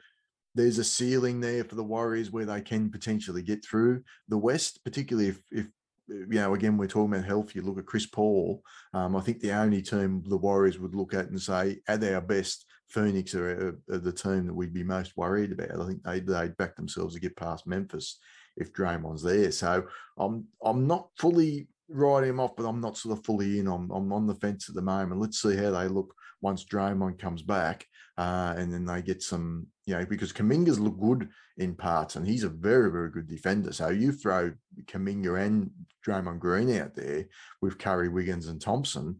there's 0.54 0.78
a 0.78 0.84
ceiling 0.84 1.40
there 1.40 1.64
for 1.64 1.76
the 1.76 1.84
Warriors 1.84 2.30
where 2.30 2.44
they 2.44 2.60
can 2.60 2.90
potentially 2.90 3.42
get 3.42 3.64
through 3.64 4.02
the 4.28 4.36
West, 4.36 4.82
particularly 4.84 5.28
if, 5.28 5.40
if 5.52 5.66
you 6.08 6.26
know, 6.28 6.54
again, 6.54 6.76
we're 6.76 6.88
talking 6.88 7.14
about 7.14 7.24
health. 7.24 7.54
You 7.54 7.62
look 7.62 7.78
at 7.78 7.86
Chris 7.86 8.06
Paul. 8.06 8.62
Um, 8.92 9.14
I 9.14 9.20
think 9.20 9.38
the 9.38 9.52
only 9.52 9.80
team 9.80 10.24
the 10.26 10.36
Warriors 10.36 10.78
would 10.78 10.94
look 10.94 11.14
at 11.14 11.28
and 11.28 11.40
say, 11.40 11.78
at 11.86 12.02
our 12.02 12.20
best, 12.20 12.66
Phoenix 12.88 13.34
are, 13.36 13.78
are, 13.88 13.98
the 13.98 14.12
team 14.12 14.46
that 14.46 14.54
we'd 14.54 14.74
be 14.74 14.82
most 14.82 15.16
worried 15.16 15.52
about. 15.52 15.80
I 15.80 15.86
think 15.86 16.02
they 16.02 16.18
they'd 16.18 16.56
back 16.56 16.74
themselves 16.74 17.14
to 17.14 17.20
get 17.20 17.36
past 17.36 17.66
Memphis 17.66 18.18
if 18.56 18.72
Draymond's 18.72 19.22
there. 19.22 19.52
So 19.52 19.84
I'm 20.18 20.46
I'm 20.62 20.88
not 20.88 21.10
fully 21.16 21.68
writing 21.90 22.31
him 22.31 22.40
off, 22.40 22.57
but 22.57 22.66
I'm 22.66 22.81
not 22.81 22.96
sort 22.96 23.18
of 23.18 23.24
fully 23.24 23.59
in. 23.59 23.66
I'm 23.66 23.90
I'm 23.90 24.12
on 24.12 24.26
the 24.26 24.35
fence 24.35 24.68
at 24.68 24.74
the 24.74 24.83
moment. 24.83 25.20
Let's 25.20 25.40
see 25.40 25.57
how 25.57 25.70
they 25.70 25.88
look 25.88 26.14
once 26.40 26.64
Draymond 26.64 27.18
comes 27.18 27.42
back, 27.42 27.87
uh, 28.16 28.55
and 28.57 28.72
then 28.72 28.85
they 28.85 29.03
get 29.03 29.22
some, 29.22 29.66
you 29.87 29.94
know, 29.94 30.07
because 30.07 30.33
Kuminga's 30.33 30.81
look 30.81 30.98
good 30.98 31.29
in 31.59 31.74
parts, 31.74 32.16
and 32.16 32.26
he's 32.26 32.44
a 32.44 32.48
very, 32.48 32.90
very 32.90 33.11
good 33.11 33.29
defender. 33.29 33.72
So 33.72 33.90
you 33.90 34.12
throw 34.12 34.53
Kuminga 34.85 35.44
and 35.44 35.70
Draymond 36.07 36.38
Green 36.38 36.79
out 36.79 36.94
there 36.94 37.26
with 37.61 37.79
Curry, 37.79 38.09
Wiggins, 38.09 38.48
and 38.48 38.61
Thompson, 38.61 39.18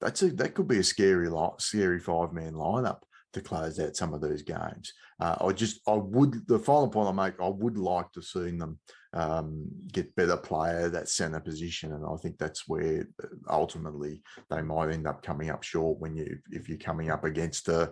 that's 0.00 0.22
a 0.22 0.30
that 0.30 0.54
could 0.54 0.68
be 0.68 0.78
a 0.78 0.84
scary, 0.84 1.28
lot, 1.28 1.60
scary 1.60 1.98
five 1.98 2.32
man 2.32 2.54
lineup 2.54 3.00
to 3.32 3.40
close 3.40 3.78
out 3.78 3.96
some 3.96 4.14
of 4.14 4.20
those 4.20 4.42
games. 4.42 4.92
Uh, 5.20 5.36
I 5.40 5.52
just, 5.52 5.80
I 5.86 5.94
would, 5.94 6.46
the 6.48 6.58
final 6.58 6.88
point 6.88 7.08
I 7.08 7.12
make, 7.12 7.40
I 7.40 7.48
would 7.48 7.78
like 7.78 8.10
to 8.12 8.22
see 8.22 8.50
them 8.50 8.78
um, 9.12 9.66
get 9.92 10.14
better 10.14 10.36
player 10.36 10.88
that 10.88 11.08
center 11.08 11.40
position, 11.40 11.92
and 11.92 12.04
I 12.06 12.16
think 12.16 12.38
that's 12.38 12.68
where 12.68 13.08
uh, 13.22 13.26
ultimately 13.48 14.22
they 14.50 14.62
might 14.62 14.90
end 14.90 15.06
up 15.06 15.22
coming 15.22 15.50
up 15.50 15.62
short 15.62 15.98
when 15.98 16.14
you, 16.14 16.38
if 16.50 16.68
you're 16.68 16.78
coming 16.78 17.10
up 17.10 17.24
against 17.24 17.68
a, 17.68 17.90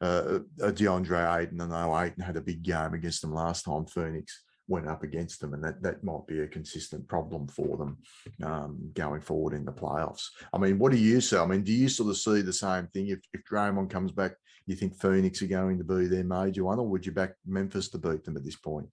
a, 0.00 0.36
a 0.60 0.72
DeAndre 0.72 1.40
Ayton, 1.40 1.60
and 1.60 1.70
know 1.70 1.98
Ayton 1.98 2.22
had 2.22 2.36
a 2.36 2.42
big 2.42 2.62
game 2.62 2.94
against 2.94 3.20
them 3.22 3.34
last 3.34 3.64
time. 3.64 3.86
Phoenix 3.86 4.44
went 4.68 4.86
up 4.86 5.02
against 5.02 5.40
them, 5.40 5.54
and 5.54 5.64
that 5.64 5.82
that 5.82 6.04
might 6.04 6.26
be 6.28 6.40
a 6.40 6.46
consistent 6.46 7.06
problem 7.08 7.48
for 7.48 7.76
them 7.76 7.98
um, 8.44 8.78
going 8.94 9.20
forward 9.20 9.54
in 9.54 9.64
the 9.64 9.72
playoffs. 9.72 10.28
I 10.52 10.58
mean, 10.58 10.78
what 10.78 10.92
do 10.92 10.98
you 10.98 11.20
say? 11.20 11.38
I 11.38 11.46
mean, 11.46 11.64
do 11.64 11.72
you 11.72 11.88
sort 11.88 12.10
of 12.10 12.16
see 12.16 12.42
the 12.42 12.52
same 12.52 12.86
thing 12.88 13.08
if 13.08 13.18
if 13.32 13.42
Draymond 13.44 13.90
comes 13.90 14.12
back? 14.12 14.32
You 14.66 14.76
think 14.76 15.00
Phoenix 15.00 15.42
are 15.42 15.48
going 15.48 15.78
to 15.78 15.84
be 15.84 16.06
their 16.06 16.22
major 16.22 16.64
one, 16.64 16.78
or 16.78 16.86
would 16.86 17.04
you 17.04 17.10
back 17.10 17.32
Memphis 17.44 17.88
to 17.88 17.98
beat 17.98 18.22
them 18.22 18.36
at 18.36 18.44
this 18.44 18.56
point? 18.56 18.86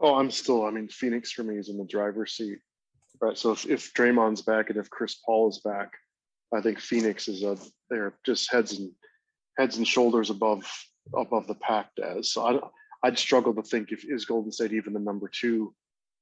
Oh, 0.00 0.16
I'm 0.16 0.30
still. 0.30 0.64
I 0.64 0.70
mean, 0.70 0.88
Phoenix 0.88 1.32
for 1.32 1.42
me 1.42 1.56
is 1.56 1.68
in 1.68 1.78
the 1.78 1.84
driver's 1.84 2.34
seat, 2.34 2.58
right? 3.20 3.36
So 3.36 3.52
if 3.52 3.66
if 3.66 3.94
Draymond's 3.94 4.42
back 4.42 4.70
and 4.70 4.78
if 4.78 4.90
Chris 4.90 5.16
Paul 5.24 5.48
is 5.48 5.60
back, 5.60 5.92
I 6.52 6.60
think 6.60 6.80
Phoenix 6.80 7.28
is 7.28 7.42
a 7.42 7.56
they're 7.90 8.14
just 8.26 8.50
heads 8.50 8.78
and 8.78 8.90
heads 9.58 9.76
and 9.76 9.86
shoulders 9.86 10.30
above 10.30 10.64
above 11.16 11.46
the 11.46 11.54
pack 11.54 11.90
as. 12.02 12.32
So 12.32 12.44
I 12.46 13.06
I'd 13.06 13.18
struggle 13.18 13.54
to 13.54 13.62
think 13.62 13.92
if 13.92 14.04
is 14.04 14.24
Golden 14.24 14.52
State 14.52 14.72
even 14.72 14.92
the 14.92 15.00
number 15.00 15.28
two. 15.28 15.74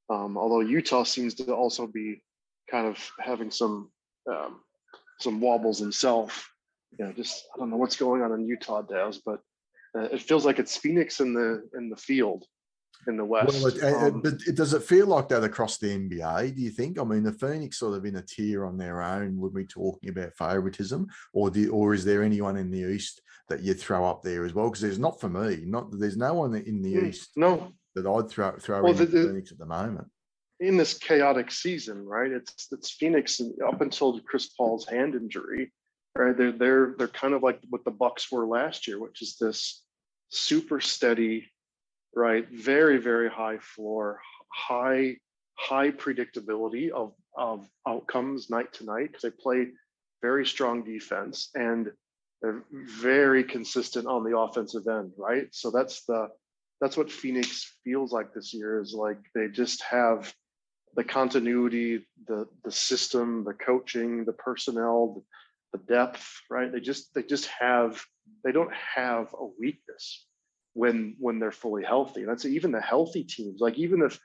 Um, 0.08 0.36
although 0.36 0.60
Utah 0.60 1.04
seems 1.04 1.34
to 1.34 1.54
also 1.54 1.86
be 1.86 2.22
kind 2.70 2.86
of 2.86 2.98
having 3.20 3.50
some 3.50 3.90
um, 4.30 4.60
some 5.20 5.40
wobbles 5.40 5.78
himself. 5.78 6.48
You 6.98 7.04
know, 7.04 7.12
just 7.12 7.44
I 7.54 7.58
don't 7.58 7.70
know 7.70 7.76
what's 7.76 7.96
going 7.96 8.22
on 8.22 8.32
in 8.32 8.46
Utah, 8.46 8.82
Daz, 8.82 9.20
but 9.24 9.40
uh, 9.96 10.04
it 10.04 10.22
feels 10.22 10.44
like 10.44 10.58
it's 10.58 10.76
Phoenix 10.76 11.20
in 11.20 11.34
the 11.34 11.68
in 11.76 11.88
the 11.88 11.96
field 11.96 12.44
in 13.06 13.16
the 13.16 13.24
West. 13.24 13.62
Well, 13.62 13.66
it, 13.66 13.82
um, 13.82 14.20
but 14.20 14.34
it, 14.46 14.54
does 14.54 14.74
it 14.74 14.82
feel 14.82 15.06
like 15.06 15.28
that 15.28 15.44
across 15.44 15.78
the 15.78 15.88
NBA? 15.88 16.54
Do 16.54 16.62
you 16.62 16.70
think? 16.70 16.98
I 16.98 17.04
mean, 17.04 17.22
the 17.22 17.32
Phoenix 17.32 17.78
sort 17.78 17.96
of 17.96 18.04
in 18.04 18.16
a 18.16 18.22
tier 18.22 18.64
on 18.64 18.76
their 18.76 19.02
own 19.02 19.38
when 19.38 19.52
we're 19.52 19.64
talking 19.64 20.10
about 20.10 20.34
favoritism, 20.36 21.06
or 21.32 21.50
do, 21.50 21.70
or 21.70 21.94
is 21.94 22.04
there 22.04 22.22
anyone 22.22 22.56
in 22.56 22.70
the 22.70 22.90
East 22.92 23.20
that 23.48 23.60
you 23.60 23.74
throw 23.74 24.04
up 24.04 24.22
there 24.22 24.44
as 24.44 24.54
well? 24.54 24.68
Because 24.68 24.82
there's 24.82 24.98
not 24.98 25.20
for 25.20 25.28
me. 25.28 25.62
Not 25.64 25.98
there's 25.98 26.16
no 26.16 26.34
one 26.34 26.54
in 26.54 26.82
the 26.82 26.94
mm, 26.94 27.08
East. 27.08 27.30
No, 27.36 27.72
that 27.94 28.06
I'd 28.06 28.28
throw 28.28 28.52
throw 28.58 28.82
well, 28.82 28.92
in 28.92 28.98
the, 28.98 29.06
the, 29.06 29.26
Phoenix 29.28 29.52
at 29.52 29.58
the 29.58 29.66
moment. 29.66 30.08
In 30.60 30.76
this 30.76 30.98
chaotic 30.98 31.50
season, 31.50 32.04
right? 32.04 32.30
It's 32.30 32.68
it's 32.72 32.90
Phoenix 32.90 33.40
up 33.66 33.80
until 33.80 34.20
Chris 34.20 34.48
Paul's 34.48 34.86
hand 34.86 35.14
injury, 35.14 35.72
right? 36.16 36.36
They're 36.36 36.52
they're 36.52 36.94
they're 36.98 37.08
kind 37.08 37.34
of 37.34 37.42
like 37.42 37.60
what 37.70 37.84
the 37.84 37.90
Bucks 37.90 38.30
were 38.30 38.46
last 38.46 38.86
year, 38.86 38.98
which 38.98 39.22
is 39.22 39.36
this 39.40 39.82
super 40.28 40.80
steady 40.80 41.50
right? 42.14 42.48
Very, 42.50 42.98
very 42.98 43.30
high 43.30 43.58
floor, 43.58 44.20
high, 44.52 45.16
high 45.54 45.90
predictability 45.90 46.90
of, 46.90 47.12
of 47.36 47.68
outcomes 47.86 48.50
night 48.50 48.72
to 48.74 48.84
night 48.84 49.08
because 49.08 49.22
they 49.22 49.30
play 49.30 49.68
very 50.22 50.46
strong 50.46 50.82
defense 50.84 51.50
and 51.54 51.90
they're 52.42 52.64
very 52.72 53.44
consistent 53.44 54.06
on 54.06 54.24
the 54.24 54.36
offensive 54.36 54.86
end, 54.86 55.12
right? 55.18 55.48
So 55.52 55.70
that's 55.70 56.04
the 56.04 56.28
that's 56.80 56.96
what 56.96 57.12
Phoenix 57.12 57.76
feels 57.84 58.10
like 58.10 58.32
this 58.32 58.54
year 58.54 58.80
is 58.80 58.94
like 58.94 59.18
they 59.34 59.48
just 59.48 59.82
have 59.82 60.32
the 60.96 61.04
continuity, 61.04 62.06
the 62.26 62.46
the 62.64 62.72
system, 62.72 63.44
the 63.44 63.52
coaching, 63.52 64.24
the 64.24 64.32
personnel, 64.32 65.22
the, 65.72 65.78
the 65.78 65.84
depth, 65.84 66.26
right? 66.50 66.72
They 66.72 66.80
just 66.80 67.12
they 67.14 67.22
just 67.22 67.46
have 67.60 68.02
they 68.42 68.52
don't 68.52 68.72
have 68.72 69.34
a 69.38 69.46
weakness 69.58 70.26
when 70.74 71.16
when 71.18 71.38
they're 71.38 71.52
fully 71.52 71.84
healthy. 71.84 72.20
And 72.20 72.28
That's 72.28 72.44
even 72.44 72.72
the 72.72 72.80
healthy 72.80 73.24
teams. 73.24 73.60
Like 73.60 73.78
even 73.78 74.02
if 74.02 74.18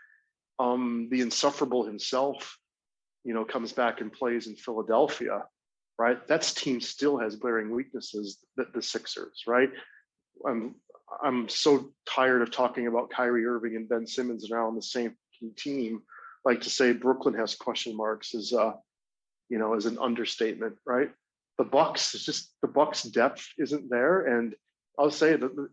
um, 0.60 1.08
the 1.12 1.22
insufferable 1.22 1.86
himself, 1.86 2.58
you 3.24 3.34
know, 3.34 3.46
comes 3.46 3.74
back 3.74 4.02
and 4.02 4.12
plays 4.12 4.48
in 4.48 4.56
Philadelphia, 4.56 5.44
right? 5.98 6.26
That's 6.28 6.54
team 6.54 6.80
still 6.80 7.18
has 7.18 7.36
glaring 7.36 7.72
weaknesses. 7.72 8.40
That 8.58 8.74
the 8.74 8.82
Sixers, 8.82 9.44
right? 9.48 9.70
I'm 10.48 10.76
I'm 11.24 11.50
so 11.50 11.92
tired 12.06 12.42
of 12.42 12.52
talking 12.52 12.88
about 12.88 13.10
Kyrie 13.10 13.46
Irving 13.46 13.76
and 13.76 13.90
Ben 13.90 14.08
Simmons 14.08 14.48
now 14.50 14.68
on 14.68 14.76
the 14.76 14.82
same 14.82 15.16
team. 15.58 16.02
Like 16.44 16.62
to 16.62 16.70
say 16.70 16.94
Brooklyn 16.94 17.34
has 17.36 17.56
question 17.56 17.98
marks 17.98 18.34
is 18.36 18.54
uh, 18.54 18.74
you 19.50 19.58
know, 19.58 19.76
is 19.76 19.86
an 19.86 19.98
understatement, 20.00 20.76
right? 20.86 21.12
The 21.58 21.64
Bucks 21.64 22.16
is 22.16 22.26
just 22.26 22.54
the 22.62 22.68
Bucks 22.68 23.04
depth 23.04 23.48
isn't 23.58 23.90
there, 23.90 24.26
and 24.26 24.56
I'll 25.00 25.12
say 25.12 25.36
that 25.36 25.70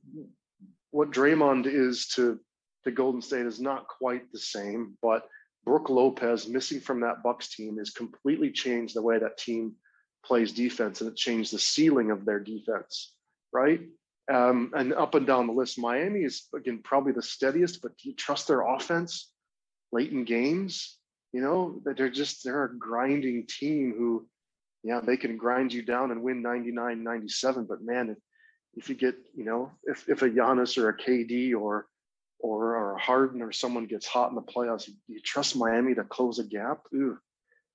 what 0.92 1.10
Draymond 1.10 1.66
is 1.66 2.06
to 2.14 2.38
to 2.84 2.90
Golden 2.90 3.22
State 3.22 3.46
is 3.46 3.60
not 3.60 3.88
quite 3.88 4.30
the 4.32 4.38
same, 4.38 4.96
but 5.02 5.28
Brook 5.64 5.88
Lopez 5.88 6.48
missing 6.48 6.80
from 6.80 7.00
that 7.00 7.22
Bucks 7.22 7.54
team 7.54 7.78
has 7.78 7.90
completely 7.90 8.50
changed 8.50 8.96
the 8.96 9.02
way 9.02 9.18
that 9.18 9.38
team 9.38 9.74
plays 10.24 10.52
defense, 10.52 11.00
and 11.00 11.10
it 11.10 11.16
changed 11.16 11.52
the 11.52 11.58
ceiling 11.58 12.10
of 12.10 12.24
their 12.24 12.40
defense, 12.40 13.14
right? 13.52 13.80
Um, 14.32 14.72
and 14.74 14.92
up 14.92 15.14
and 15.14 15.26
down 15.26 15.46
the 15.46 15.52
list, 15.52 15.78
Miami 15.78 16.20
is 16.20 16.48
again 16.54 16.80
probably 16.82 17.12
the 17.12 17.22
steadiest, 17.22 17.82
but 17.82 17.96
do 17.98 18.08
you 18.08 18.14
trust 18.14 18.48
their 18.48 18.62
offense 18.62 19.32
late 19.92 20.12
in 20.12 20.24
games? 20.24 20.98
You 21.32 21.40
know 21.40 21.80
that 21.84 21.96
they're 21.96 22.10
just 22.10 22.44
they're 22.44 22.64
a 22.64 22.78
grinding 22.78 23.46
team 23.46 23.94
who, 23.96 24.26
yeah, 24.82 25.00
they 25.00 25.16
can 25.16 25.36
grind 25.36 25.72
you 25.72 25.82
down 25.82 26.10
and 26.10 26.22
win 26.22 26.42
99, 26.42 27.02
97, 27.02 27.64
but 27.64 27.82
man, 27.82 28.16
if 28.74 28.88
you 28.88 28.94
get, 28.94 29.16
you 29.36 29.44
know, 29.44 29.70
if, 29.84 30.08
if 30.08 30.22
a 30.22 30.30
Giannis 30.30 30.78
or 30.78 30.88
a 30.88 30.96
KD 30.96 31.54
or 31.54 31.86
or, 32.42 32.76
or 32.76 32.96
a 32.96 33.00
Harden 33.00 33.40
or 33.40 33.52
someone 33.52 33.86
gets 33.86 34.06
hot 34.06 34.30
in 34.30 34.34
the 34.34 34.42
playoffs, 34.42 34.88
you, 34.88 34.94
you 35.06 35.20
trust 35.20 35.56
Miami 35.56 35.94
to 35.94 36.02
close 36.02 36.40
a 36.40 36.44
gap. 36.44 36.80
Ooh. 36.92 37.16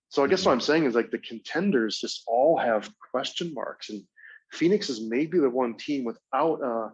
So 0.10 0.24
I 0.24 0.28
guess 0.28 0.46
what 0.46 0.52
I'm 0.52 0.62
saying 0.62 0.86
is 0.86 0.94
like 0.94 1.10
the 1.10 1.18
contenders 1.18 1.98
just 1.98 2.24
all 2.28 2.58
have 2.58 2.90
question 3.12 3.54
marks, 3.54 3.90
and 3.90 4.04
Phoenix 4.52 4.90
is 4.90 5.02
maybe 5.02 5.40
the 5.40 5.50
one 5.50 5.76
team 5.76 6.04
without 6.04 6.62
uh 6.62 6.90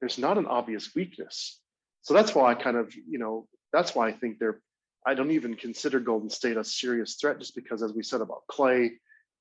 there's 0.00 0.18
not 0.18 0.38
an 0.38 0.46
obvious 0.46 0.94
weakness. 0.94 1.60
So 2.02 2.12
that's 2.14 2.34
why 2.34 2.50
I 2.50 2.54
kind 2.54 2.76
of, 2.76 2.92
you 2.94 3.18
know, 3.18 3.46
that's 3.72 3.94
why 3.94 4.08
I 4.08 4.12
think 4.12 4.38
they're 4.38 4.60
I 5.04 5.14
don't 5.14 5.32
even 5.32 5.54
consider 5.54 6.00
Golden 6.00 6.30
State 6.30 6.56
a 6.56 6.64
serious 6.64 7.16
threat 7.16 7.38
just 7.38 7.54
because 7.54 7.82
as 7.82 7.92
we 7.92 8.02
said 8.02 8.20
about 8.20 8.46
Klay, 8.50 8.90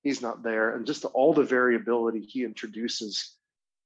he's 0.01 0.21
not 0.21 0.43
there 0.43 0.75
and 0.75 0.85
just 0.85 1.05
all 1.05 1.33
the 1.33 1.43
variability 1.43 2.21
he 2.21 2.43
introduces 2.43 3.35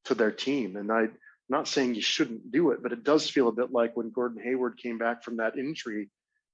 to 0.05 0.15
their 0.15 0.31
team. 0.31 0.75
And 0.75 0.91
I'm 0.91 1.17
not 1.49 1.67
saying 1.67 1.95
you 1.95 2.01
shouldn't 2.01 2.51
do 2.51 2.71
it, 2.71 2.81
but 2.81 2.91
it 2.91 3.03
does 3.03 3.29
feel 3.29 3.47
a 3.47 3.53
bit 3.53 3.71
like 3.71 3.95
when 3.95 4.11
Gordon 4.11 4.41
Hayward 4.43 4.77
came 4.77 4.97
back 4.97 5.23
from 5.23 5.37
that 5.37 5.57
injury 5.57 6.09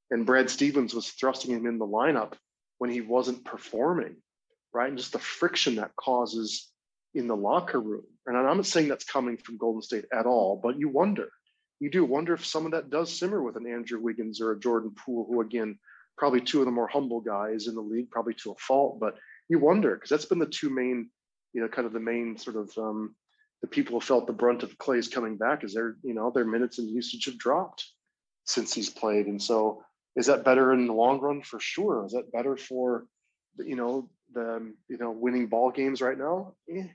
and 0.09 0.25
Brad 0.25 0.49
Stevens 0.49 0.93
was 0.93 1.09
thrusting 1.09 1.51
him 1.51 1.65
in 1.65 1.77
the 1.77 1.87
lineup 1.87 2.33
when 2.79 2.89
he 2.89 3.01
wasn't 3.01 3.45
performing, 3.45 4.15
right? 4.73 4.89
And 4.89 4.97
just 4.97 5.13
the 5.13 5.19
friction 5.19 5.75
that 5.75 5.95
causes 5.95 6.69
in 7.13 7.27
the 7.27 7.35
locker 7.35 7.79
room. 7.79 8.05
And 8.25 8.37
I'm 8.37 8.57
not 8.57 8.65
saying 8.65 8.87
that's 8.87 9.05
coming 9.05 9.37
from 9.37 9.57
Golden 9.57 9.81
State 9.81 10.05
at 10.13 10.25
all, 10.25 10.59
but 10.61 10.79
you 10.79 10.89
wonder. 10.89 11.29
You 11.79 11.89
do 11.89 12.05
wonder 12.05 12.33
if 12.33 12.45
some 12.45 12.65
of 12.65 12.73
that 12.73 12.89
does 12.89 13.17
simmer 13.17 13.41
with 13.41 13.55
an 13.55 13.65
Andrew 13.67 13.99
Wiggins 13.99 14.39
or 14.39 14.51
a 14.51 14.59
Jordan 14.59 14.91
Poole, 14.95 15.25
who 15.27 15.41
again, 15.41 15.79
probably 16.17 16.41
two 16.41 16.59
of 16.59 16.65
the 16.65 16.71
more 16.71 16.87
humble 16.87 17.21
guys 17.21 17.67
in 17.67 17.75
the 17.75 17.81
league, 17.81 18.11
probably 18.11 18.35
to 18.35 18.51
a 18.51 18.55
fault, 18.55 18.99
but 18.99 19.15
you 19.49 19.59
wonder 19.59 19.95
because 19.95 20.09
that's 20.09 20.25
been 20.25 20.39
the 20.39 20.45
two 20.45 20.69
main, 20.69 21.09
you 21.53 21.61
know, 21.61 21.67
kind 21.67 21.85
of 21.85 21.93
the 21.93 21.99
main 21.99 22.37
sort 22.37 22.55
of 22.55 22.71
um, 22.77 23.15
the 23.62 23.67
people 23.67 23.93
who 23.93 24.06
felt 24.06 24.28
the 24.28 24.34
brunt 24.34 24.63
of 24.63 24.78
Klay's 24.78 25.08
coming 25.08 25.38
back 25.38 25.63
is 25.63 25.74
their, 25.74 25.95
you 26.04 26.13
know, 26.13 26.32
their 26.32 26.45
minutes 26.45 26.80
and 26.80 26.89
usage 26.89 27.26
have 27.26 27.38
dropped 27.38 27.86
since 28.45 28.74
he's 28.74 28.89
played. 28.89 29.28
And 29.28 29.41
so 29.41 29.84
is 30.15 30.26
that 30.26 30.43
better 30.43 30.74
in 30.74 30.88
the 30.88 30.93
long 30.93 31.19
run? 31.19 31.41
For 31.41 31.60
sure. 31.60 32.06
Is 32.06 32.13
that 32.13 32.32
better 32.32 32.58
for, 32.58 33.06
you 33.58 33.76
know, 33.76 34.10
the, 34.34 34.74
you 34.88 34.97
know, 34.97 35.12
winning 35.12 35.47
ball 35.47 35.71
games 35.71 36.02
right 36.02 36.17
now? 36.17 36.56
Eh, 36.74 36.88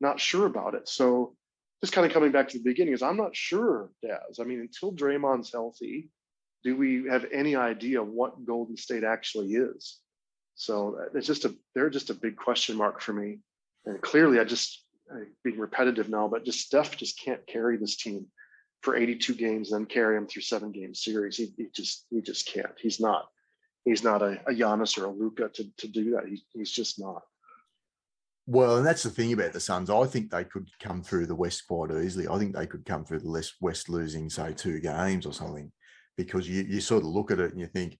not 0.00 0.20
sure 0.20 0.46
about 0.46 0.74
it. 0.74 0.88
So 0.88 1.34
just 1.82 1.92
kind 1.92 2.06
of 2.06 2.12
coming 2.12 2.32
back 2.32 2.48
to 2.48 2.58
the 2.58 2.64
beginning 2.64 2.94
is 2.94 3.02
I'm 3.02 3.16
not 3.16 3.36
sure, 3.36 3.90
Daz. 4.02 4.38
I 4.40 4.44
mean, 4.44 4.60
until 4.60 4.92
Draymond's 4.92 5.52
healthy, 5.52 6.08
do 6.64 6.76
we 6.76 7.06
have 7.08 7.26
any 7.32 7.56
idea 7.56 8.02
what 8.02 8.44
Golden 8.46 8.76
State 8.76 9.04
actually 9.04 9.54
is? 9.54 9.98
So 10.54 10.98
uh, 11.00 11.18
it's 11.18 11.26
just 11.26 11.44
a 11.44 11.54
they're 11.74 11.90
just 11.90 12.10
a 12.10 12.14
big 12.14 12.36
question 12.36 12.76
mark 12.76 13.00
for 13.00 13.12
me. 13.12 13.38
And 13.84 14.00
clearly, 14.00 14.40
I 14.40 14.44
just 14.44 14.85
being 15.44 15.58
repetitive 15.58 16.08
now, 16.08 16.28
but 16.28 16.44
just 16.44 16.60
Steph 16.60 16.96
just 16.96 17.20
can't 17.20 17.46
carry 17.46 17.76
this 17.76 17.96
team 17.96 18.26
for 18.82 18.96
82 18.96 19.34
games 19.34 19.72
and 19.72 19.80
then 19.80 19.86
carry 19.86 20.16
him 20.16 20.26
through 20.26 20.42
seven 20.42 20.72
game 20.72 20.94
series. 20.94 21.36
He, 21.36 21.52
he 21.56 21.66
just 21.74 22.06
he 22.10 22.20
just 22.20 22.46
can't. 22.46 22.74
He's 22.80 23.00
not 23.00 23.28
he's 23.84 24.04
not 24.04 24.22
a, 24.22 24.40
a 24.46 24.52
Giannis 24.52 24.98
or 24.98 25.06
a 25.06 25.10
Luka 25.10 25.48
to, 25.48 25.64
to 25.78 25.88
do 25.88 26.10
that. 26.12 26.26
He, 26.26 26.42
he's 26.52 26.70
just 26.70 27.00
not. 27.00 27.22
Well, 28.48 28.76
and 28.76 28.86
that's 28.86 29.02
the 29.02 29.10
thing 29.10 29.32
about 29.32 29.52
the 29.52 29.60
Suns. 29.60 29.90
I 29.90 30.04
think 30.04 30.30
they 30.30 30.44
could 30.44 30.68
come 30.80 31.02
through 31.02 31.26
the 31.26 31.34
West 31.34 31.66
quite 31.66 31.90
easily. 31.90 32.28
I 32.28 32.38
think 32.38 32.54
they 32.54 32.66
could 32.66 32.84
come 32.84 33.04
through 33.04 33.20
the 33.20 33.50
West 33.60 33.88
losing, 33.88 34.30
say, 34.30 34.52
two 34.52 34.78
games 34.78 35.26
or 35.26 35.32
something, 35.32 35.72
because 36.16 36.48
you, 36.48 36.62
you 36.62 36.80
sort 36.80 37.02
of 37.02 37.08
look 37.08 37.32
at 37.32 37.40
it 37.40 37.50
and 37.50 37.60
you 37.60 37.66
think 37.66 37.98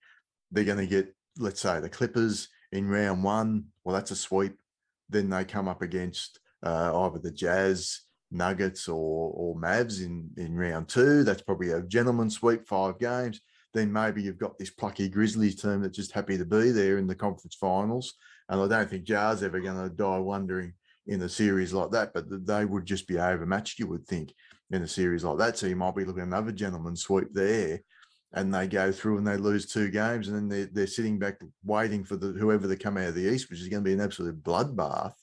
they're 0.53 0.63
going 0.63 0.79
to 0.79 0.87
get, 0.87 1.13
let's 1.37 1.61
say, 1.61 1.81
the 1.81 1.89
Clippers 1.89 2.49
in 2.71 2.89
round 2.89 3.25
one. 3.25 3.65
Well, 3.83 3.97
that's 3.97 4.13
a 4.13 4.17
sweep. 4.17 4.57
Then 5.09 5.31
they 5.31 5.45
come 5.45 5.67
up 5.67 5.83
against 5.83 6.39
uh, 6.65 7.07
either 7.07 7.19
the 7.19 7.31
Jazz, 7.31 8.01
Nuggets, 8.31 8.89
or 8.89 9.33
or 9.35 9.57
Mavs 9.57 10.05
in 10.05 10.31
in 10.37 10.55
round 10.55 10.89
two. 10.89 11.25
That's 11.25 11.43
probably 11.43 11.71
a 11.71 11.83
gentleman 11.83 12.31
sweep, 12.31 12.67
five 12.67 12.99
games. 12.99 13.41
Then 13.75 13.93
maybe 13.93 14.23
you've 14.23 14.39
got 14.39 14.59
this 14.59 14.71
plucky 14.71 15.09
Grizzlies 15.09 15.61
team 15.61 15.83
that's 15.83 15.97
just 15.97 16.13
happy 16.13 16.39
to 16.39 16.45
be 16.45 16.71
there 16.71 16.99
in 16.99 17.07
the 17.07 17.15
conference 17.15 17.57
finals. 17.57 18.15
And 18.49 18.61
I 18.61 18.69
don't 18.69 18.89
think 18.89 19.05
Ja's 19.05 19.43
ever 19.43 19.61
going 19.61 19.83
to 19.83 19.95
die 19.95 20.19
wondering 20.19 20.73
in 21.07 21.23
a 21.23 21.29
series 21.29 21.73
like 21.73 21.91
that, 21.91 22.13
but 22.15 22.25
they 22.47 22.65
would 22.65 22.85
just 22.85 23.07
be 23.07 23.19
overmatched, 23.19 23.79
you 23.79 23.87
would 23.89 24.07
think, 24.07 24.33
in 24.71 24.83
a 24.83 24.89
series 24.89 25.25
like 25.25 25.39
that. 25.39 25.59
So 25.59 25.67
you 25.67 25.77
might 25.77 25.95
be 25.95 26.05
looking 26.05 26.23
at 26.23 26.29
another 26.29 26.53
gentleman 26.53 26.97
sweep 26.97 27.29
there 27.33 27.81
and 28.33 28.53
they 28.53 28.67
go 28.67 28.91
through 28.93 29.19
and 29.19 29.27
they 29.27 29.37
lose 29.37 29.67
two 29.67 29.91
games 29.91 30.29
and 30.29 30.37
then 30.37 30.49
they're, 30.49 30.69
they're 30.73 30.87
sitting 30.87 31.19
back 31.19 31.39
waiting 31.65 32.05
for 32.05 32.17
the 32.17 32.29
whoever 32.33 32.67
they 32.67 32.77
come 32.77 32.97
out 32.97 33.09
of 33.09 33.15
the 33.15 33.33
East, 33.33 33.51
which 33.51 33.61
is 33.61 33.69
going 33.69 33.83
to 33.83 33.89
be 33.89 33.95
an 33.95 34.01
absolute 34.01 34.43
bloodbath. 34.43 35.15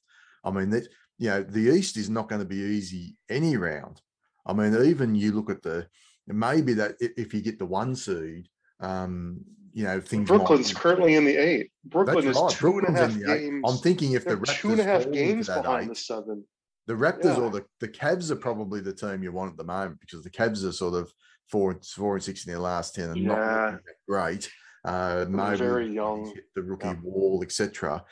I 0.43 0.51
mean, 0.51 0.69
you 1.17 1.29
know, 1.29 1.43
the 1.43 1.71
East 1.75 1.97
is 1.97 2.09
not 2.09 2.29
going 2.29 2.41
to 2.41 2.47
be 2.47 2.57
easy 2.57 3.15
any 3.29 3.57
round. 3.57 4.01
I 4.45 4.53
mean, 4.53 4.75
even 4.85 5.15
you 5.15 5.31
look 5.31 5.49
at 5.49 5.61
the 5.61 5.87
maybe 6.27 6.73
that 6.73 6.95
if 6.99 7.33
you 7.33 7.41
get 7.41 7.59
the 7.59 7.65
one 7.65 7.95
seed, 7.95 8.47
um, 8.79 9.41
you 9.73 9.83
know, 9.83 9.99
things. 9.99 10.27
Brooklyn's 10.27 10.73
currently 10.73 11.15
in 11.15 11.25
the 11.25 11.35
eight. 11.35 11.71
Brooklyn 11.85 12.27
is 12.27 12.37
right. 12.37 12.51
two 12.51 12.71
Brooklyn's 12.71 12.99
and 12.99 13.23
a 13.23 13.27
half 13.29 13.39
games. 13.39 13.63
I'm 13.67 13.77
thinking 13.77 14.13
if 14.13 14.25
the 14.25 14.35
Raptors 14.35 14.59
two 14.59 14.71
and 14.71 14.79
a 14.79 14.83
half 14.83 15.11
games 15.11 15.47
behind 15.47 15.85
eight, 15.85 15.89
the 15.89 15.95
seven. 15.95 16.43
The 16.85 16.93
Raptors 16.93 17.37
yeah. 17.37 17.43
or 17.43 17.49
the, 17.49 17.65
the 17.79 17.87
Cavs 17.87 18.29
are 18.29 18.35
probably 18.35 18.81
the 18.81 18.93
team 18.93 19.23
you 19.23 19.31
want 19.31 19.51
at 19.51 19.57
the 19.57 19.63
moment 19.63 19.99
because 20.01 20.21
the 20.21 20.29
Cavs 20.29 20.67
are 20.67 20.71
sort 20.71 20.93
of 20.93 21.11
four 21.49 21.79
four 21.95 22.15
and 22.15 22.23
six 22.23 22.45
in 22.45 22.51
their 22.51 22.61
last 22.61 22.95
ten 22.95 23.09
and 23.09 23.17
yeah. 23.17 23.27
not 23.71 23.79
great. 24.07 24.51
Uh, 24.85 25.25
maybe 25.29 25.57
very 25.57 25.89
young, 25.89 26.33
the 26.55 26.61
rookie 26.61 26.87
yeah. 26.87 26.95
wall, 27.01 27.41
etc. 27.41 28.03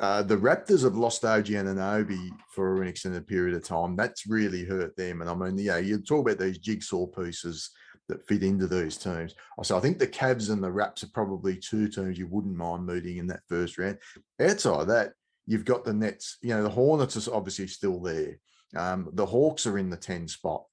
Uh, 0.00 0.22
the 0.22 0.36
Raptors 0.36 0.84
have 0.84 0.96
lost 0.96 1.24
OG 1.24 1.46
Anunoby 1.46 2.30
for 2.54 2.80
an 2.80 2.88
extended 2.88 3.26
period 3.26 3.54
of 3.54 3.64
time. 3.64 3.94
That's 3.94 4.26
really 4.26 4.64
hurt 4.64 4.96
them. 4.96 5.20
And 5.20 5.28
I 5.28 5.34
mean, 5.34 5.58
yeah, 5.58 5.78
you 5.78 5.98
talk 5.98 6.26
about 6.26 6.38
these 6.38 6.58
jigsaw 6.58 7.06
pieces 7.06 7.70
that 8.08 8.26
fit 8.26 8.42
into 8.42 8.66
these 8.66 8.96
teams. 8.96 9.34
So 9.62 9.76
I 9.76 9.80
think 9.80 9.98
the 9.98 10.06
Cavs 10.06 10.50
and 10.50 10.62
the 10.62 10.72
Raps 10.72 11.04
are 11.04 11.10
probably 11.12 11.56
two 11.56 11.88
teams 11.88 12.18
you 12.18 12.26
wouldn't 12.26 12.56
mind 12.56 12.86
meeting 12.86 13.18
in 13.18 13.26
that 13.28 13.42
first 13.48 13.78
round. 13.78 13.98
Outside 14.40 14.88
that, 14.88 15.12
you've 15.46 15.66
got 15.66 15.84
the 15.84 15.92
Nets. 15.92 16.38
You 16.42 16.50
know, 16.50 16.62
the 16.62 16.70
Hornets 16.70 17.28
are 17.28 17.34
obviously 17.34 17.66
still 17.66 18.00
there. 18.00 18.38
Um, 18.74 19.10
the 19.12 19.26
Hawks 19.26 19.66
are 19.66 19.78
in 19.78 19.90
the 19.90 19.96
10 19.96 20.26
spot. 20.26 20.64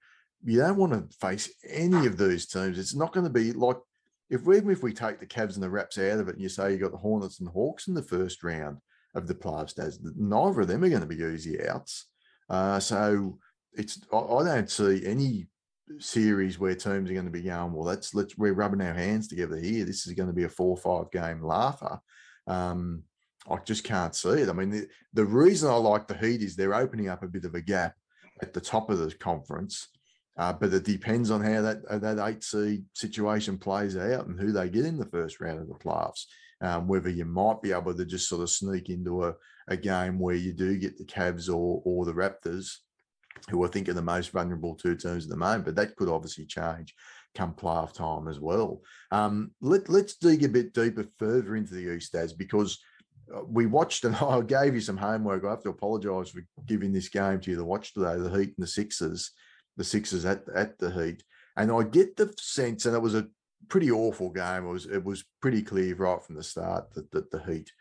You 0.46 0.60
don't 0.60 0.78
want 0.78 0.94
to 0.94 1.18
face 1.18 1.50
any 1.68 2.08
of 2.08 2.18
those 2.18 2.46
teams. 2.46 2.80
It's 2.80 2.96
not 2.96 3.12
going 3.12 3.26
to 3.26 3.30
be 3.30 3.52
like 3.52 3.78
if 4.30 4.44
we, 4.44 4.58
even 4.58 4.70
if 4.70 4.84
we 4.84 4.94
take 4.94 5.20
the 5.20 5.26
Cavs 5.26 5.56
and 5.56 5.64
the 5.64 5.70
Raps 5.70 5.98
out 5.98 6.20
of 6.20 6.30
it 6.30 6.36
and 6.36 6.42
you 6.42 6.50
say 6.50 6.72
you 6.72 6.78
got 6.78 6.92
the 6.92 6.98
Hornets 6.98 7.40
and 7.40 7.48
the 7.48 7.52
Hawks 7.52 7.88
in 7.88 7.94
the 7.94 8.04
first 8.04 8.44
round 8.44 8.78
of 9.16 9.28
the 9.28 9.36
playoffs, 9.36 9.76
does. 9.76 10.00
neither 10.16 10.62
of 10.62 10.68
them 10.68 10.84
are 10.84 10.90
going 10.90 11.02
to 11.02 11.08
be 11.08 11.24
easy 11.24 11.68
outs. 11.68 12.08
Uh, 12.50 12.80
so 12.80 13.38
it's 13.74 14.02
I, 14.12 14.18
I 14.18 14.44
don't 14.44 14.70
see 14.70 15.06
any 15.06 15.48
series 16.00 16.60
where 16.60 16.76
teams 16.76 17.10
are 17.10 17.14
going 17.14 17.26
to 17.26 17.32
be 17.32 17.42
going, 17.42 17.74
well, 17.74 17.86
let's 17.86 18.14
let's 18.14 18.38
we're 18.38 18.54
rubbing 18.54 18.82
our 18.82 18.94
hands 18.94 19.28
together 19.28 19.58
here. 19.58 19.86
This 19.86 20.06
is 20.08 20.14
going 20.14 20.30
to 20.30 20.36
be 20.36 20.44
a 20.44 20.50
four 20.50 20.78
five 20.78 21.12
game 21.12 21.44
laugher. 21.44 22.00
Um, 22.48 23.04
I 23.50 23.58
just 23.66 23.84
can't 23.84 24.16
see 24.16 24.30
it. 24.30 24.50
I 24.50 24.54
mean, 24.54 24.70
the, 24.70 24.88
the 25.14 25.26
reason 25.26 25.70
I 25.70 25.76
like 25.76 26.08
the 26.08 26.18
Heat 26.18 26.42
is 26.42 26.56
they're 26.56 26.76
opening 26.76 27.10
up 27.10 27.24
a 27.24 27.28
bit 27.28 27.46
of 27.46 27.56
a 27.56 27.62
gap 27.62 27.96
at 28.42 28.54
the 28.54 28.62
top 28.62 28.90
of 28.90 29.00
the 29.00 29.14
conference. 29.16 29.88
Uh, 30.38 30.54
but 30.54 30.74
it 30.74 30.86
depends 30.86 31.32
on 31.32 31.42
how 31.42 31.62
that 31.62 31.82
uh, 31.90 31.98
that 31.98 32.20
eight 32.28 32.44
seed 32.44 32.86
situation 32.94 33.58
plays 33.58 33.98
out 33.98 34.28
and 34.28 34.40
who 34.40 34.54
they 34.54 34.70
get 34.70 34.86
in 34.86 34.98
the 34.98 35.06
first 35.06 35.42
round 35.42 35.60
of 35.60 35.68
the 35.68 35.74
playoffs. 35.74 36.26
Um, 36.62 36.88
whether 36.88 37.10
you 37.10 37.24
might 37.24 37.62
be 37.62 37.72
able 37.72 37.94
to 37.96 38.06
just 38.06 38.28
sort 38.28 38.42
of 38.42 38.50
sneak 38.50 38.90
into 38.90 39.24
a, 39.24 39.34
a 39.70 39.78
game 39.78 40.20
where 40.20 40.36
you 40.36 40.52
do 40.52 40.78
get 40.78 40.98
the 40.98 41.06
Cavs 41.06 41.48
or 41.48 41.82
or 41.86 42.06
the 42.06 42.14
Raptors 42.14 42.76
who 43.50 43.64
I 43.64 43.70
think 43.70 43.88
are 43.88 43.94
the 43.94 44.02
most 44.02 44.32
vulnerable 44.32 44.76
two 44.76 44.96
teams 44.96 45.26
at 45.26 45.30
the 45.30 45.38
moment, 45.38 45.66
but 45.66 45.76
that 45.76 45.96
could 45.96 46.10
obviously 46.10 46.46
change 46.46 46.94
come 47.36 47.54
playoff 47.54 47.94
time 47.94 48.28
as 48.28 48.40
well. 48.40 48.82
Um, 49.12 49.52
let, 49.62 49.88
let's 49.88 50.16
dig 50.16 50.44
a 50.44 50.50
bit 50.50 50.74
deeper 50.74 51.06
further 51.18 51.56
into 51.56 51.74
the 51.74 51.94
East 51.94 52.16
as 52.16 52.34
because 52.34 52.80
uh, 53.34 53.42
we 53.48 53.66
watched 53.66 54.04
and 54.06 54.16
I 54.16 54.42
gave 54.42 54.74
you 54.74 54.82
some 54.82 54.98
homework. 54.98 55.46
I 55.46 55.52
have 55.52 55.64
to 55.64 55.70
apologise 55.70 56.30
for 56.30 56.42
giving 56.66 56.92
this 56.92 57.10
game 57.10 57.40
to 57.42 57.52
you 57.52 57.58
to 57.58 57.64
watch 57.64 57.94
today, 57.94 58.18
the 58.18 58.30
Heat 58.30 58.54
and 58.58 58.64
the 58.64 58.68
Sixers, 58.68 59.32
the 59.78 59.84
Sixers 59.84 60.26
at, 60.26 60.44
at 60.56 60.78
the 60.80 60.92
Heat. 60.92 61.24
And 61.56 61.72
I 61.72 61.84
get 61.84 62.16
the 62.16 62.34
sense, 62.40 62.86
and 62.86 62.96
it 62.96 63.02
was 63.02 63.16
a 63.16 63.28
pretty 63.68 63.92
awful 63.92 64.30
game. 64.30 64.66
It 64.66 64.72
was 64.72 64.86
it 64.86 65.04
was 65.04 65.24
pretty 65.42 65.62
clear 65.62 65.96
right 65.96 66.24
from 66.24 66.36
the 66.36 66.44
start 66.44 66.94
that, 66.94 67.12
that 67.12 67.32
the 67.32 67.40
Heat 67.44 67.72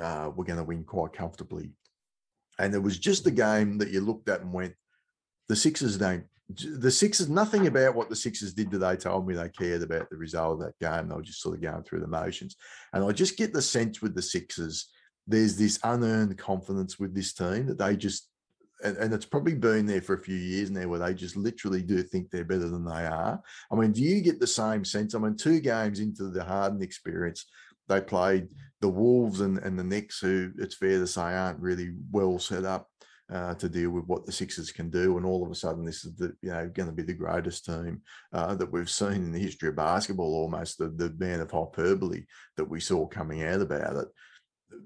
uh, 0.00 0.30
were 0.34 0.44
going 0.44 0.58
to 0.58 0.64
win 0.64 0.84
quite 0.84 1.12
comfortably. 1.12 1.72
And 2.58 2.74
it 2.74 2.82
was 2.82 2.98
just 2.98 3.24
the 3.24 3.30
game 3.30 3.78
that 3.78 3.90
you 3.90 4.00
looked 4.00 4.28
at 4.28 4.40
and 4.40 4.52
went, 4.52 4.74
the 5.48 5.56
Sixers 5.56 5.98
don't. 5.98 6.24
The 6.48 6.90
Sixers, 6.90 7.28
nothing 7.28 7.66
about 7.66 7.94
what 7.94 8.08
the 8.08 8.16
Sixers 8.16 8.54
did 8.54 8.70
today 8.70 8.96
told 8.96 9.26
me 9.26 9.34
they 9.34 9.48
cared 9.48 9.82
about 9.82 10.08
the 10.10 10.16
result 10.16 10.52
of 10.52 10.58
that 10.60 10.78
game. 10.78 11.08
They 11.08 11.16
were 11.16 11.22
just 11.22 11.40
sort 11.40 11.56
of 11.56 11.62
going 11.62 11.82
through 11.82 12.00
the 12.00 12.06
motions. 12.06 12.54
And 12.92 13.02
I 13.02 13.12
just 13.12 13.36
get 13.36 13.52
the 13.52 13.62
sense 13.62 14.00
with 14.00 14.14
the 14.14 14.22
Sixers, 14.22 14.88
there's 15.26 15.56
this 15.56 15.78
unearned 15.82 16.38
confidence 16.38 16.98
with 16.98 17.14
this 17.14 17.32
team 17.32 17.66
that 17.66 17.78
they 17.78 17.96
just, 17.96 18.28
and, 18.84 18.96
and 18.98 19.14
it's 19.14 19.24
probably 19.24 19.54
been 19.54 19.86
there 19.86 20.02
for 20.02 20.14
a 20.14 20.22
few 20.22 20.36
years 20.36 20.70
now 20.70 20.86
where 20.86 21.00
they 21.00 21.14
just 21.14 21.36
literally 21.36 21.82
do 21.82 22.02
think 22.02 22.30
they're 22.30 22.44
better 22.44 22.68
than 22.68 22.84
they 22.84 23.06
are. 23.06 23.42
I 23.72 23.74
mean, 23.74 23.92
do 23.92 24.02
you 24.02 24.20
get 24.20 24.38
the 24.38 24.46
same 24.46 24.84
sense? 24.84 25.14
I 25.14 25.18
mean, 25.18 25.36
two 25.36 25.60
games 25.60 26.00
into 26.00 26.28
the 26.28 26.44
Harden 26.44 26.82
experience, 26.82 27.46
they 27.88 28.00
played 28.00 28.48
the 28.80 28.88
Wolves 28.88 29.40
and, 29.40 29.58
and 29.58 29.78
the 29.78 29.84
Knicks, 29.84 30.20
who 30.20 30.52
it's 30.58 30.76
fair 30.76 30.98
to 30.98 31.06
say 31.06 31.22
aren't 31.22 31.60
really 31.60 31.94
well 32.10 32.38
set 32.38 32.64
up 32.64 32.88
uh, 33.32 33.54
to 33.54 33.68
deal 33.68 33.90
with 33.90 34.04
what 34.04 34.26
the 34.26 34.32
Sixers 34.32 34.70
can 34.70 34.90
do. 34.90 35.16
And 35.16 35.24
all 35.24 35.44
of 35.44 35.50
a 35.50 35.54
sudden, 35.54 35.84
this 35.84 36.04
is 36.04 36.14
the 36.16 36.34
you 36.42 36.50
know 36.50 36.68
going 36.68 36.88
to 36.88 36.94
be 36.94 37.02
the 37.02 37.14
greatest 37.14 37.64
team 37.64 38.02
uh, 38.32 38.54
that 38.54 38.70
we've 38.70 38.90
seen 38.90 39.14
in 39.14 39.32
the 39.32 39.38
history 39.38 39.70
of 39.70 39.76
basketball. 39.76 40.34
Almost 40.34 40.78
the 40.78 40.88
the 40.88 41.14
man 41.18 41.40
of 41.40 41.50
hyperbole 41.50 42.24
that 42.56 42.68
we 42.68 42.80
saw 42.80 43.06
coming 43.06 43.42
out 43.44 43.60
about 43.60 43.96
it. 43.96 44.08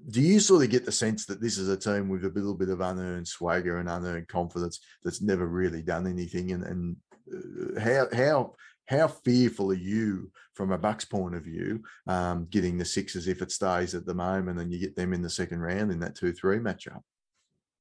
Do 0.09 0.21
you 0.21 0.39
sort 0.39 0.63
of 0.63 0.69
get 0.69 0.85
the 0.85 0.91
sense 0.91 1.25
that 1.25 1.41
this 1.41 1.57
is 1.57 1.69
a 1.69 1.77
team 1.77 2.09
with 2.09 2.25
a 2.25 2.29
little 2.29 2.55
bit 2.55 2.69
of 2.69 2.81
unearned 2.81 3.27
swagger 3.27 3.77
and 3.77 3.89
unearned 3.89 4.27
confidence 4.27 4.79
that's 5.03 5.21
never 5.21 5.47
really 5.47 5.81
done 5.81 6.07
anything? 6.07 6.51
And, 6.51 6.63
and 6.63 6.95
uh, 7.31 7.79
how 7.79 8.07
how 8.13 8.55
how 8.87 9.07
fearful 9.07 9.71
are 9.71 9.75
you 9.75 10.31
from 10.55 10.71
a 10.71 10.77
Bucks 10.77 11.05
point 11.05 11.35
of 11.35 11.43
view, 11.43 11.83
um, 12.07 12.47
getting 12.49 12.77
the 12.77 12.85
Sixers 12.85 13.27
if 13.27 13.41
it 13.41 13.51
stays 13.51 13.93
at 13.95 14.05
the 14.05 14.13
moment 14.15 14.59
and 14.59 14.71
you 14.73 14.79
get 14.79 14.95
them 14.95 15.13
in 15.13 15.21
the 15.21 15.29
second 15.29 15.59
round 15.59 15.91
in 15.91 15.99
that 15.99 16.15
two 16.15 16.33
three 16.33 16.57
matchup? 16.57 17.01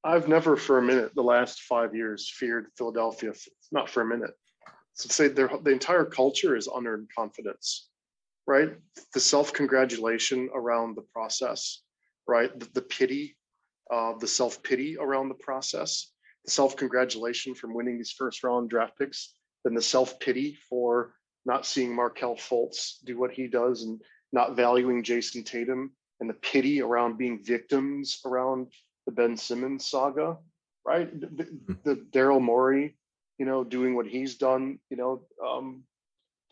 I've 0.05 0.29
never 0.29 0.57
for 0.57 0.79
a 0.79 0.83
minute 0.83 1.15
the 1.15 1.23
last 1.23 1.63
five 1.63 1.95
years 1.95 2.31
feared 2.31 2.67
Philadelphia, 2.77 3.33
not 3.73 3.89
for 3.91 4.01
a 4.03 4.07
minute. 4.07 4.31
So 4.95 5.09
say 5.09 5.29
their 5.29 5.49
the 5.63 5.71
entire 5.71 6.05
culture 6.05 6.57
is 6.57 6.69
unearned 6.73 7.09
confidence. 7.17 7.89
right? 8.47 8.71
The 9.15 9.21
self 9.21 9.53
congratulation 9.53 10.49
around 10.55 10.97
the 10.97 11.03
process, 11.03 11.83
right? 12.29 12.57
The, 12.59 12.69
the 12.75 12.83
pity, 12.83 13.37
uh, 13.91 14.13
the 14.19 14.29
self 14.29 14.63
pity 14.63 14.97
around 14.99 15.29
the 15.29 15.35
process, 15.35 16.13
the 16.45 16.51
self 16.51 16.77
congratulation 16.77 17.55
from 17.55 17.75
winning 17.75 17.97
these 17.97 18.13
first 18.13 18.45
round 18.45 18.71
draft 18.71 18.99
picks, 18.99 19.35
then 19.65 19.75
the 19.75 19.83
self 19.83 20.21
pity 20.21 20.57
for 20.69 21.15
not 21.47 21.67
seeing 21.67 21.95
Markelle 21.95 22.37
Fultz 22.37 22.99
do 23.05 23.19
what 23.19 23.33
he 23.33 23.49
does 23.49 23.83
and 23.83 24.01
not 24.33 24.55
valuing 24.55 25.03
Jayson 25.03 25.43
Tatum, 25.45 25.91
and 26.21 26.29
the 26.29 26.35
pity 26.35 26.83
around 26.83 27.17
being 27.17 27.43
victims 27.43 28.21
around 28.27 28.69
the 29.07 29.13
Ben 29.13 29.37
Simmons 29.37 29.87
saga, 29.87 30.37
right? 30.87 31.09
The, 31.19 31.45
Hmm. 31.45 31.73
the 31.85 31.97
Daryl 31.97 32.43
Morey, 32.43 32.99
you 33.39 33.47
know, 33.47 33.65
doing 33.65 33.95
what 33.95 34.07
he's 34.07 34.37
done, 34.37 34.79
you 34.91 34.97
know, 34.99 35.27
um, 35.45 35.85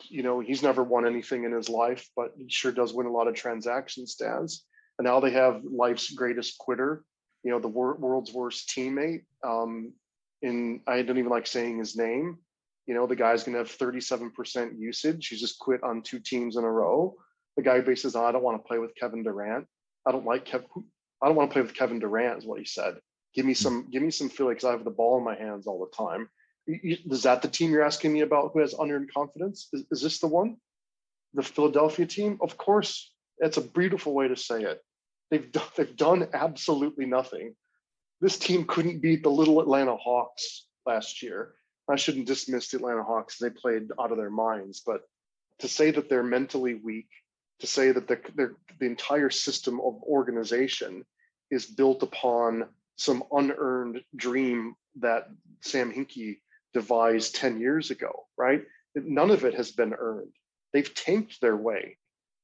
you 0.09 0.23
know, 0.23 0.39
he's 0.39 0.63
never 0.63 0.83
won 0.83 1.05
anything 1.05 1.43
in 1.43 1.51
his 1.51 1.69
life, 1.69 2.09
but 2.15 2.33
he 2.37 2.49
sure 2.49 2.71
does 2.71 2.93
win 2.93 3.07
a 3.07 3.11
lot 3.11 3.27
of 3.27 3.35
transaction 3.35 4.05
stats. 4.05 4.61
And 4.97 5.05
now 5.05 5.19
they 5.19 5.31
have 5.31 5.63
life's 5.63 6.11
greatest 6.11 6.57
quitter, 6.57 7.03
you 7.43 7.51
know, 7.51 7.59
the 7.59 7.67
wor- 7.67 7.95
world's 7.95 8.33
worst 8.33 8.69
teammate. 8.69 9.23
Um, 9.43 9.93
in 10.41 10.81
I 10.87 11.01
don't 11.01 11.17
even 11.17 11.31
like 11.31 11.47
saying 11.47 11.79
his 11.79 11.95
name. 11.95 12.37
You 12.85 12.93
know, 12.93 13.07
the 13.07 13.15
guy's 13.15 13.43
gonna 13.43 13.57
have 13.57 13.75
37% 13.75 14.79
usage. 14.79 15.27
He's 15.27 15.41
just 15.41 15.59
quit 15.59 15.83
on 15.83 16.01
two 16.01 16.19
teams 16.19 16.55
in 16.57 16.63
a 16.63 16.71
row. 16.71 17.15
The 17.55 17.63
guy 17.63 17.79
basically 17.79 17.95
says, 17.95 18.15
"Oh, 18.15 18.25
I 18.25 18.31
don't 18.31 18.43
want 18.43 18.61
to 18.63 18.67
play 18.67 18.77
with 18.77 18.95
Kevin 18.95 19.23
Durant. 19.23 19.67
I 20.05 20.11
don't 20.11 20.25
like 20.25 20.45
Kevin. 20.45 20.67
I 21.21 21.27
don't 21.27 21.35
want 21.35 21.49
to 21.49 21.53
play 21.53 21.61
with 21.61 21.73
Kevin 21.73 21.99
Durant, 21.99 22.39
is 22.39 22.45
what 22.45 22.59
he 22.59 22.65
said. 22.65 22.95
Give 23.33 23.45
me 23.45 23.53
some, 23.53 23.87
give 23.91 24.01
me 24.01 24.11
some 24.11 24.29
feel 24.29 24.49
because 24.49 24.63
I 24.63 24.71
have 24.71 24.83
the 24.83 24.91
ball 24.91 25.17
in 25.17 25.23
my 25.23 25.35
hands 25.35 25.67
all 25.67 25.79
the 25.79 25.95
time. 25.95 26.29
Is 26.67 27.23
that 27.23 27.41
the 27.41 27.47
team 27.47 27.71
you're 27.71 27.83
asking 27.83 28.13
me 28.13 28.21
about 28.21 28.51
who 28.53 28.59
has 28.59 28.73
unearned 28.73 29.13
confidence? 29.13 29.69
Is, 29.73 29.85
is 29.91 30.01
this 30.01 30.19
the 30.19 30.27
one? 30.27 30.57
The 31.33 31.43
Philadelphia 31.43 32.05
team? 32.05 32.37
Of 32.41 32.57
course. 32.57 33.11
It's 33.39 33.57
a 33.57 33.61
beautiful 33.61 34.13
way 34.13 34.27
to 34.27 34.35
say 34.35 34.63
it. 34.63 34.81
They've 35.29 35.51
done, 35.51 35.67
they've 35.75 35.95
done 35.95 36.27
absolutely 36.33 37.05
nothing. 37.05 37.55
This 38.21 38.37
team 38.37 38.65
couldn't 38.65 39.01
beat 39.01 39.23
the 39.23 39.29
little 39.29 39.61
Atlanta 39.61 39.95
Hawks 39.95 40.65
last 40.85 41.21
year. 41.21 41.53
I 41.89 41.95
shouldn't 41.95 42.27
dismiss 42.27 42.69
the 42.69 42.77
Atlanta 42.77 43.03
Hawks. 43.03 43.37
They 43.37 43.49
played 43.49 43.89
out 43.99 44.11
of 44.11 44.17
their 44.17 44.31
minds, 44.31 44.81
but 44.85 45.01
to 45.59 45.67
say 45.67 45.91
that 45.91 46.09
they're 46.09 46.23
mentally 46.23 46.75
weak, 46.75 47.07
to 47.59 47.67
say 47.67 47.91
that 47.91 48.07
the, 48.07 48.19
the, 48.35 48.55
the 48.79 48.85
entire 48.85 49.29
system 49.29 49.79
of 49.79 50.01
organization 50.03 51.05
is 51.49 51.65
built 51.65 52.03
upon 52.03 52.65
some 52.97 53.23
unearned 53.31 54.01
dream 54.15 54.75
that 54.99 55.29
Sam 55.61 55.91
Hinkie 55.91 56.39
devised 56.73 57.35
10 57.35 57.59
years 57.59 57.91
ago, 57.91 58.27
right? 58.37 58.63
None 58.95 59.31
of 59.31 59.45
it 59.45 59.53
has 59.53 59.71
been 59.71 59.93
earned. 59.93 60.33
They've 60.73 60.93
tanked 60.93 61.39
their 61.39 61.55
way 61.55 61.97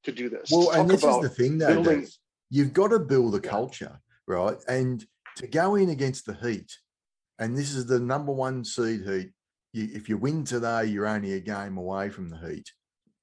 to 0.04 0.12
do 0.12 0.30
this. 0.30 0.50
Well, 0.52 0.72
and 0.72 0.90
this 0.90 1.04
is 1.04 1.20
the 1.22 1.30
thing, 1.30 1.58
though. 1.58 1.76
building- 1.76 2.02
Des. 2.02 2.12
You've 2.50 2.74
got 2.74 2.90
to 2.90 3.00
build 3.00 3.34
a 3.36 3.40
culture, 3.40 4.00
right? 4.28 4.58
And 4.68 5.04
to 5.38 5.48
go 5.48 5.76
in 5.76 5.90
against 5.90 6.26
the 6.26 6.36
Heat, 6.36 6.72
and 7.40 7.58
this 7.58 7.74
is 7.74 7.88
the 7.88 8.00
number 8.00 8.32
one 8.32 8.64
seed 8.64 9.02
Heat. 9.08 9.32
You, 9.74 9.90
if 9.94 10.08
you 10.08 10.18
win 10.18 10.44
today, 10.44 10.86
you're 10.86 11.08
only 11.08 11.34
a 11.34 11.40
game 11.40 11.78
away 11.78 12.10
from 12.10 12.30
the 12.30 12.38
Heat. 12.38 12.72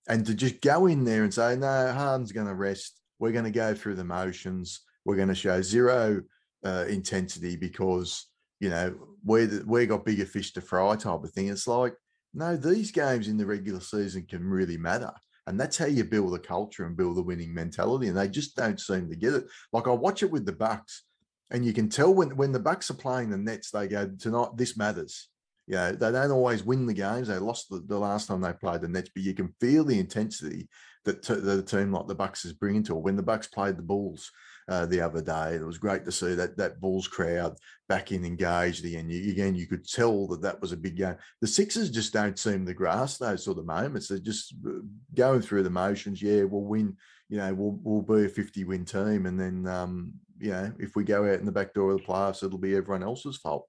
And 0.08 0.26
to 0.26 0.34
just 0.34 0.60
go 0.60 0.86
in 0.86 1.04
there 1.04 1.22
and 1.22 1.32
say, 1.32 1.54
no, 1.54 1.92
Harden's 1.92 2.32
going 2.32 2.48
to 2.48 2.54
rest. 2.54 3.00
We're 3.20 3.30
going 3.30 3.44
to 3.44 3.52
go 3.52 3.72
through 3.74 3.94
the 3.94 4.04
motions. 4.04 4.80
We're 5.04 5.16
going 5.16 5.28
to 5.28 5.34
show 5.34 5.62
zero 5.62 6.22
uh, 6.64 6.86
intensity 6.88 7.56
because 7.56 8.26
you 8.58 8.68
know 8.70 8.94
we're 9.24 9.46
the, 9.46 9.64
we 9.66 9.86
got 9.86 10.04
bigger 10.04 10.26
fish 10.26 10.52
to 10.54 10.60
fry 10.60 10.96
type 10.96 11.22
of 11.22 11.30
thing. 11.32 11.48
It's 11.48 11.66
like 11.66 11.94
no, 12.34 12.56
these 12.56 12.90
games 12.90 13.28
in 13.28 13.36
the 13.36 13.46
regular 13.46 13.80
season 13.80 14.26
can 14.28 14.44
really 14.44 14.76
matter. 14.76 15.12
And 15.50 15.58
that's 15.58 15.76
how 15.76 15.86
you 15.86 16.04
build 16.04 16.32
a 16.32 16.38
culture 16.38 16.86
and 16.86 16.96
build 16.96 17.18
a 17.18 17.22
winning 17.22 17.52
mentality. 17.52 18.06
And 18.06 18.16
they 18.16 18.28
just 18.28 18.54
don't 18.54 18.78
seem 18.78 19.10
to 19.10 19.16
get 19.16 19.34
it. 19.34 19.46
Like 19.72 19.88
I 19.88 19.90
watch 19.90 20.22
it 20.22 20.30
with 20.30 20.46
the 20.46 20.52
Bucks, 20.52 21.02
and 21.50 21.64
you 21.64 21.72
can 21.72 21.88
tell 21.88 22.14
when 22.14 22.36
when 22.36 22.52
the 22.52 22.60
Bucks 22.60 22.88
are 22.88 22.94
playing 22.94 23.30
the 23.30 23.36
Nets, 23.36 23.72
they 23.72 23.88
go 23.88 24.08
tonight. 24.16 24.50
This 24.56 24.76
matters. 24.76 25.28
You 25.66 25.74
know, 25.74 25.92
they 25.92 26.12
don't 26.12 26.30
always 26.30 26.62
win 26.62 26.86
the 26.86 26.94
games. 26.94 27.26
They 27.26 27.38
lost 27.38 27.68
the, 27.68 27.82
the 27.84 27.98
last 27.98 28.28
time 28.28 28.40
they 28.40 28.52
played 28.52 28.82
the 28.82 28.88
Nets, 28.88 29.10
but 29.12 29.24
you 29.24 29.34
can 29.34 29.52
feel 29.60 29.82
the 29.82 29.98
intensity 29.98 30.68
that, 31.04 31.24
t- 31.24 31.34
that 31.34 31.58
a 31.58 31.62
team 31.62 31.92
like 31.92 32.06
the 32.06 32.14
Bucks 32.14 32.44
is 32.44 32.52
bringing 32.52 32.84
to 32.84 32.96
it. 32.96 33.02
When 33.02 33.16
the 33.16 33.22
Bucks 33.22 33.48
played 33.48 33.76
the 33.76 33.82
Bulls 33.82 34.30
uh, 34.70 34.86
the 34.86 35.00
other 35.00 35.20
day, 35.20 35.56
it 35.56 35.66
was 35.66 35.78
great 35.78 36.04
to 36.04 36.12
see 36.12 36.34
that 36.34 36.56
that 36.56 36.80
Bulls 36.80 37.08
crowd 37.08 37.56
back 37.88 38.12
in 38.12 38.24
engaged 38.24 38.84
again. 38.84 39.10
You, 39.10 39.32
again, 39.32 39.56
you 39.56 39.66
could 39.66 39.86
tell 39.86 40.28
that 40.28 40.42
that 40.42 40.60
was 40.60 40.70
a 40.70 40.76
big 40.76 40.96
game. 40.96 41.16
The 41.40 41.48
Sixers 41.48 41.90
just 41.90 42.12
don't 42.12 42.38
seem 42.38 42.64
to 42.64 42.72
grasp 42.72 43.18
those 43.18 43.44
sort 43.44 43.58
of 43.58 43.66
moments. 43.66 44.06
They're 44.06 44.18
just 44.18 44.54
uh, 44.64 44.78
going 45.12 45.42
through 45.42 45.64
the 45.64 45.70
motions. 45.70 46.22
Yeah, 46.22 46.44
we'll 46.44 46.62
win. 46.62 46.96
You 47.28 47.38
know, 47.38 47.52
we'll 47.52 47.80
we'll 47.82 48.20
be 48.20 48.26
a 48.26 48.28
fifty-win 48.28 48.84
team, 48.84 49.26
and 49.26 49.38
then 49.40 49.66
um, 49.66 50.12
you 50.38 50.52
know, 50.52 50.72
if 50.78 50.94
we 50.94 51.02
go 51.02 51.24
out 51.24 51.40
in 51.40 51.46
the 51.46 51.52
back 51.52 51.74
door 51.74 51.90
of 51.90 51.98
the 51.98 52.04
playoffs, 52.04 52.44
it'll 52.44 52.56
be 52.56 52.76
everyone 52.76 53.02
else's 53.02 53.38
fault. 53.38 53.68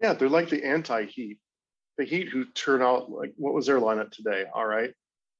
Yeah, 0.00 0.14
they're 0.14 0.28
like 0.28 0.48
the 0.48 0.64
anti-Heat. 0.64 1.38
The 1.98 2.04
Heat 2.04 2.30
who 2.30 2.46
turn 2.46 2.82
out 2.82 3.12
like 3.12 3.32
what 3.36 3.54
was 3.54 3.66
their 3.66 3.78
lineup 3.78 4.10
today? 4.10 4.46
All 4.52 4.66
right, 4.66 4.92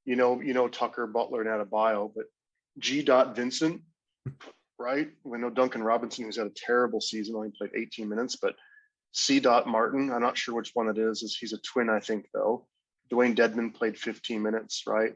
you 0.04 0.14
know, 0.14 0.40
you 0.40 0.54
know 0.54 0.68
Tucker, 0.68 1.08
Butler, 1.08 1.42
and 1.42 1.50
Adebayo, 1.50 2.12
but 2.14 2.26
G. 2.78 3.02
Vincent, 3.34 3.82
right? 4.78 5.10
We 5.24 5.38
know 5.38 5.50
Duncan 5.50 5.82
Robinson, 5.82 6.24
who's 6.24 6.36
had 6.36 6.46
a 6.46 6.52
terrible 6.56 7.00
season, 7.00 7.36
only 7.36 7.52
played 7.56 7.72
18 7.76 8.08
minutes, 8.08 8.36
but 8.40 8.54
C. 9.12 9.40
Martin, 9.40 10.10
I'm 10.12 10.22
not 10.22 10.38
sure 10.38 10.54
which 10.54 10.70
one 10.74 10.88
it 10.88 10.98
is. 10.98 11.22
Is 11.22 11.36
he's 11.36 11.52
a 11.52 11.58
twin, 11.58 11.90
I 11.90 12.00
think, 12.00 12.26
though. 12.32 12.66
Dwayne 13.12 13.34
Dedmon 13.34 13.74
played 13.74 13.98
15 13.98 14.40
minutes, 14.40 14.84
right? 14.86 15.14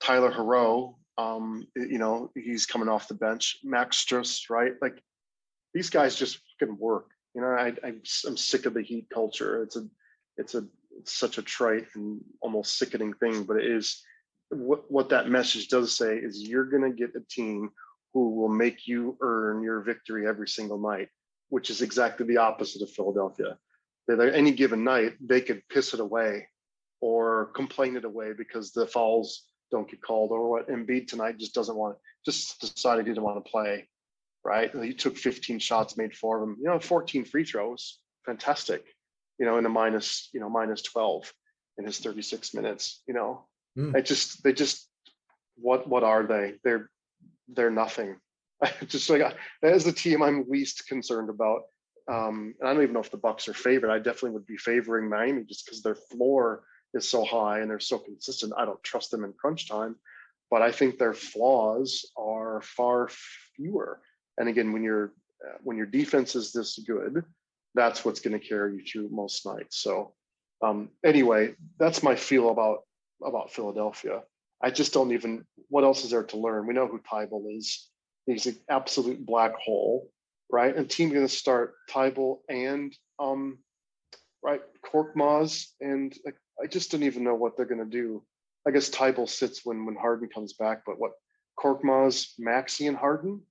Tyler 0.00 0.32
Herro, 0.32 0.96
um, 1.18 1.66
you 1.76 1.98
know, 1.98 2.30
he's 2.34 2.66
coming 2.66 2.88
off 2.88 3.08
the 3.08 3.14
bench. 3.14 3.58
Max 3.64 4.04
Strus, 4.04 4.48
right? 4.48 4.74
Like 4.80 5.02
these 5.74 5.90
guys 5.90 6.16
just 6.16 6.40
fucking 6.60 6.76
work. 6.78 7.08
You 7.34 7.42
know, 7.42 7.48
I, 7.48 7.72
I 7.84 7.94
I'm 8.26 8.36
sick 8.36 8.66
of 8.66 8.74
the 8.74 8.82
Heat 8.82 9.08
culture. 9.12 9.62
It's 9.62 9.76
a, 9.76 9.86
it's 10.36 10.54
a, 10.54 10.64
it's 10.98 11.12
such 11.12 11.38
a 11.38 11.42
trite 11.42 11.86
and 11.94 12.20
almost 12.40 12.78
sickening 12.78 13.14
thing, 13.14 13.44
but 13.44 13.56
it 13.56 13.66
is 13.66 14.02
what 14.52 14.90
what 14.90 15.08
that 15.08 15.28
message 15.28 15.68
does 15.68 15.96
say 15.96 16.16
is 16.16 16.48
you're 16.48 16.64
gonna 16.64 16.92
get 16.92 17.16
a 17.16 17.20
team 17.28 17.70
who 18.12 18.34
will 18.36 18.48
make 18.48 18.86
you 18.86 19.16
earn 19.20 19.62
your 19.62 19.80
victory 19.80 20.26
every 20.26 20.48
single 20.48 20.78
night, 20.78 21.08
which 21.48 21.70
is 21.70 21.80
exactly 21.80 22.26
the 22.26 22.36
opposite 22.36 22.82
of 22.82 22.90
Philadelphia. 22.90 23.56
That 24.08 24.34
any 24.34 24.52
given 24.52 24.84
night 24.84 25.14
they 25.20 25.40
could 25.40 25.62
piss 25.68 25.94
it 25.94 26.00
away 26.00 26.48
or 27.00 27.46
complain 27.54 27.96
it 27.96 28.04
away 28.04 28.32
because 28.36 28.72
the 28.72 28.86
fouls 28.86 29.44
don't 29.70 29.90
get 29.90 30.02
called 30.02 30.30
or 30.30 30.50
what. 30.50 30.68
Embiid 30.68 31.08
tonight 31.08 31.38
just 31.38 31.54
doesn't 31.54 31.76
want 31.76 31.96
just 32.24 32.60
decided 32.60 33.06
he 33.06 33.12
didn't 33.12 33.24
want 33.24 33.44
to 33.44 33.50
play 33.50 33.88
right? 34.44 34.72
He 34.82 34.92
took 34.92 35.16
15 35.16 35.58
shots 35.58 35.96
made 35.96 36.16
four 36.16 36.42
of 36.42 36.48
them 36.48 36.56
you 36.60 36.68
know 36.68 36.78
14 36.78 37.24
free 37.24 37.44
throws 37.44 37.98
fantastic 38.26 38.84
you 39.38 39.46
know 39.46 39.58
in 39.58 39.66
a 39.66 39.68
minus 39.68 40.28
you 40.32 40.40
know 40.40 40.48
minus 40.48 40.82
12 40.82 41.32
in 41.78 41.84
his 41.84 41.98
36 41.98 42.54
minutes 42.54 43.02
you 43.06 43.14
know 43.14 43.46
Mm. 43.76 43.96
I 43.96 44.00
just 44.00 44.42
they 44.42 44.52
just 44.52 44.88
what 45.56 45.88
what 45.88 46.04
are 46.04 46.24
they? 46.24 46.54
They're 46.64 46.90
they're 47.48 47.70
nothing. 47.70 48.16
Just 48.86 49.10
like 49.10 49.22
that 49.62 49.72
is 49.72 49.84
the 49.84 49.92
team 49.92 50.22
I'm 50.22 50.48
least 50.48 50.86
concerned 50.86 51.30
about 51.30 51.62
um 52.10 52.54
and 52.60 52.68
I 52.68 52.72
don't 52.72 52.82
even 52.82 52.94
know 52.94 53.00
if 53.00 53.10
the 53.10 53.16
Bucks 53.16 53.48
are 53.48 53.54
favored. 53.54 53.90
I 53.90 53.98
definitely 53.98 54.30
would 54.30 54.46
be 54.46 54.56
favoring 54.56 55.08
Miami 55.08 55.44
just 55.44 55.64
because 55.64 55.82
their 55.82 55.96
floor 55.96 56.64
is 56.94 57.08
so 57.08 57.24
high 57.24 57.60
and 57.60 57.70
they're 57.70 57.80
so 57.80 57.98
consistent. 57.98 58.52
I 58.56 58.64
don't 58.64 58.82
trust 58.82 59.10
them 59.10 59.24
in 59.24 59.32
crunch 59.32 59.68
time 59.68 59.96
but 60.52 60.60
I 60.60 60.70
think 60.70 60.98
their 60.98 61.14
flaws 61.14 62.04
are 62.14 62.60
far 62.60 63.08
fewer. 63.56 64.02
And 64.36 64.50
again 64.50 64.72
when 64.72 64.82
your 64.82 65.14
uh, 65.44 65.56
when 65.62 65.78
your 65.78 65.86
defense 65.86 66.36
is 66.36 66.52
this 66.52 66.78
good 66.78 67.24
that's 67.74 68.04
what's 68.04 68.20
going 68.20 68.38
to 68.38 68.46
carry 68.46 68.76
you 68.76 68.84
through 68.84 69.08
most 69.10 69.46
nights. 69.46 69.78
So 69.78 70.12
um 70.62 70.90
anyway 71.04 71.54
that's 71.78 72.02
my 72.02 72.14
feel 72.14 72.50
about 72.50 72.82
about 73.24 73.52
Philadelphia. 73.52 74.22
I 74.62 74.70
just 74.70 74.92
don't 74.92 75.12
even. 75.12 75.44
What 75.68 75.84
else 75.84 76.04
is 76.04 76.10
there 76.10 76.22
to 76.24 76.36
learn? 76.36 76.66
We 76.66 76.74
know 76.74 76.86
who 76.86 77.00
Tybal 77.00 77.56
is. 77.56 77.88
He's 78.26 78.46
an 78.46 78.56
absolute 78.68 79.24
black 79.24 79.54
hole, 79.56 80.10
right? 80.50 80.74
And 80.74 80.88
team 80.88 81.10
going 81.10 81.26
to 81.26 81.32
start 81.32 81.74
Tybal 81.90 82.38
and 82.48 82.94
um, 83.18 83.58
right 84.42 84.62
Korkmaz, 84.84 85.66
and 85.80 86.16
like, 86.24 86.36
I 86.62 86.66
just 86.66 86.90
don't 86.90 87.02
even 87.02 87.24
know 87.24 87.34
what 87.34 87.56
they're 87.56 87.66
going 87.66 87.84
to 87.84 87.84
do. 87.84 88.22
I 88.66 88.70
guess 88.70 88.90
Tybal 88.90 89.28
sits 89.28 89.64
when 89.64 89.84
when 89.86 89.96
Harden 89.96 90.28
comes 90.28 90.52
back, 90.52 90.82
but 90.86 90.98
what 90.98 91.12
Korkmaz, 91.58 92.32
Maxey, 92.38 92.86
and 92.86 92.96
Harden 92.96 93.42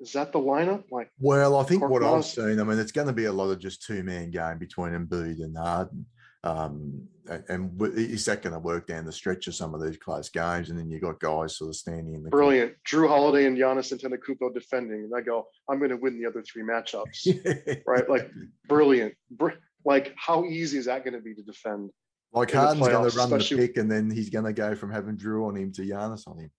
is 0.00 0.12
that 0.12 0.32
the 0.32 0.38
lineup? 0.38 0.84
Like 0.90 1.10
Well, 1.18 1.56
I 1.56 1.62
think 1.64 1.88
what 1.88 2.02
I've 2.02 2.20
Korkmaz. 2.20 2.34
seen, 2.34 2.60
I 2.60 2.64
mean, 2.64 2.78
it's 2.78 2.92
going 2.92 3.06
to 3.06 3.12
be 3.12 3.26
a 3.26 3.32
lot 3.32 3.50
of 3.50 3.58
just 3.58 3.82
two 3.82 4.02
man 4.02 4.30
game 4.30 4.58
between 4.58 4.92
Embiid 4.92 5.42
and 5.42 5.56
Harden. 5.56 6.06
Um, 6.44 7.08
and 7.48 7.80
is 7.96 8.26
that 8.26 8.42
going 8.42 8.52
to 8.52 8.58
work 8.58 8.86
down 8.86 9.06
the 9.06 9.12
stretch 9.12 9.46
of 9.46 9.54
some 9.54 9.74
of 9.74 9.82
these 9.82 9.96
close 9.96 10.28
games? 10.28 10.68
And 10.68 10.78
then 10.78 10.90
you 10.90 11.00
got 11.00 11.18
guys 11.18 11.56
sort 11.56 11.70
of 11.70 11.76
standing 11.76 12.14
in 12.14 12.22
the 12.22 12.30
corner. 12.30 12.44
brilliant, 12.44 12.74
Jrue 12.86 13.08
Holiday 13.08 13.46
and 13.46 13.56
Giannis 13.56 13.92
Antetokounmpo 13.94 14.52
defending, 14.52 15.04
and 15.04 15.12
I 15.16 15.22
go, 15.22 15.46
I'm 15.70 15.78
going 15.78 15.90
to 15.90 15.96
win 15.96 16.20
the 16.20 16.28
other 16.28 16.42
three 16.42 16.62
matchups. 16.62 17.82
right? 17.86 18.08
Like 18.10 18.30
brilliant. 18.68 19.14
Br- 19.30 19.52
like 19.86 20.12
how 20.16 20.44
easy 20.44 20.76
is 20.76 20.84
that 20.84 21.02
going 21.02 21.14
to 21.14 21.20
be 21.20 21.34
to 21.34 21.42
defend? 21.42 21.90
Like 22.34 22.52
Harden's 22.52 22.86
going 22.86 23.10
to 23.10 23.16
run 23.16 23.30
the 23.30 23.54
pick, 23.56 23.78
and 23.78 23.90
then 23.90 24.10
he's 24.10 24.28
going 24.28 24.44
to 24.44 24.52
go 24.52 24.74
from 24.74 24.92
having 24.92 25.16
Jrue 25.16 25.48
on 25.48 25.56
him 25.56 25.72
to 25.72 25.82
Giannis 25.82 26.28
on 26.28 26.38
him. 26.38 26.50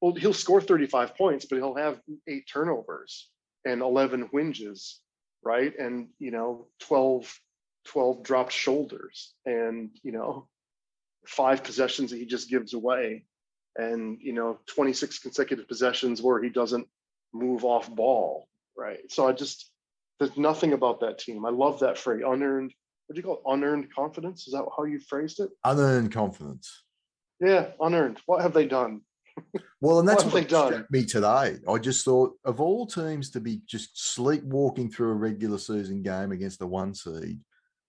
Well, 0.00 0.14
he'll 0.14 0.34
score 0.34 0.60
35 0.60 1.16
points, 1.16 1.46
but 1.46 1.56
he'll 1.56 1.74
have 1.74 2.00
eight 2.28 2.44
turnovers 2.52 3.28
and 3.64 3.80
11 3.80 4.28
whinges, 4.32 4.96
right? 5.42 5.72
And, 5.78 6.08
you 6.18 6.30
know, 6.30 6.66
12, 6.80 7.34
12 7.86 8.22
dropped 8.22 8.52
shoulders 8.52 9.34
and, 9.44 9.90
you 10.02 10.12
know, 10.12 10.48
five 11.26 11.64
possessions 11.64 12.10
that 12.10 12.18
he 12.18 12.26
just 12.26 12.48
gives 12.48 12.74
away 12.74 13.24
and, 13.76 14.18
you 14.20 14.32
know, 14.32 14.58
26 14.66 15.18
consecutive 15.18 15.68
possessions 15.68 16.22
where 16.22 16.42
he 16.42 16.48
doesn't 16.48 16.86
move 17.32 17.64
off 17.64 17.90
ball, 17.94 18.48
right? 18.76 19.10
So 19.10 19.26
I 19.26 19.32
just, 19.32 19.70
there's 20.18 20.36
nothing 20.36 20.72
about 20.72 21.00
that 21.00 21.18
team. 21.18 21.44
I 21.44 21.50
love 21.50 21.80
that 21.80 21.98
phrase, 21.98 22.22
unearned, 22.26 22.72
what 23.06 23.14
do 23.14 23.20
you 23.20 23.22
call 23.22 23.36
it? 23.36 23.54
Unearned 23.54 23.92
confidence? 23.94 24.46
Is 24.46 24.54
that 24.54 24.64
how 24.76 24.84
you 24.84 24.98
phrased 24.98 25.40
it? 25.40 25.50
Unearned 25.64 26.12
confidence. 26.12 26.82
Yeah, 27.40 27.68
unearned. 27.80 28.18
What 28.26 28.42
have 28.42 28.52
they 28.52 28.66
done? 28.66 29.02
Well, 29.80 30.00
and 30.00 30.08
that's 30.08 30.24
What 30.24 30.32
what 30.32 30.44
struck 30.48 30.90
me 30.90 31.04
today. 31.04 31.58
I 31.68 31.78
just 31.78 32.04
thought 32.04 32.32
of 32.44 32.60
all 32.60 32.86
teams 32.86 33.30
to 33.32 33.40
be 33.40 33.60
just 33.66 34.14
sleepwalking 34.14 34.90
through 34.90 35.10
a 35.10 35.14
regular 35.14 35.58
season 35.58 36.02
game 36.02 36.32
against 36.32 36.58
the 36.58 36.66
one 36.66 36.94
seed, 36.94 37.40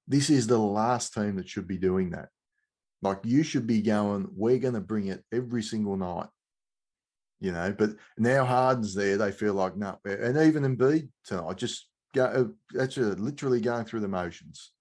this 0.07 0.29
is 0.29 0.47
the 0.47 0.57
last 0.57 1.13
team 1.13 1.35
that 1.35 1.49
should 1.49 1.67
be 1.67 1.77
doing 1.77 2.11
that. 2.11 2.29
Like 3.01 3.19
you 3.23 3.43
should 3.43 3.67
be 3.67 3.81
going, 3.81 4.27
we're 4.33 4.57
going 4.57 4.73
to 4.73 4.81
bring 4.81 5.07
it 5.07 5.23
every 5.31 5.61
single 5.61 5.97
night. 5.97 6.27
You 7.39 7.51
know, 7.51 7.75
but 7.77 7.91
now 8.17 8.45
Harden's 8.45 8.95
there, 8.95 9.17
they 9.17 9.31
feel 9.31 9.53
like 9.53 9.77
no, 9.77 9.99
and 10.05 10.37
even 10.37 10.63
Embiid 10.63 11.09
tonight, 11.23 11.57
just 11.57 11.87
go, 12.15 12.25
uh, 12.25 12.45
that's 12.71 12.97
literally 12.97 13.61
going 13.61 13.85
through 13.85 13.99
the 13.99 14.07
motions. 14.07 14.71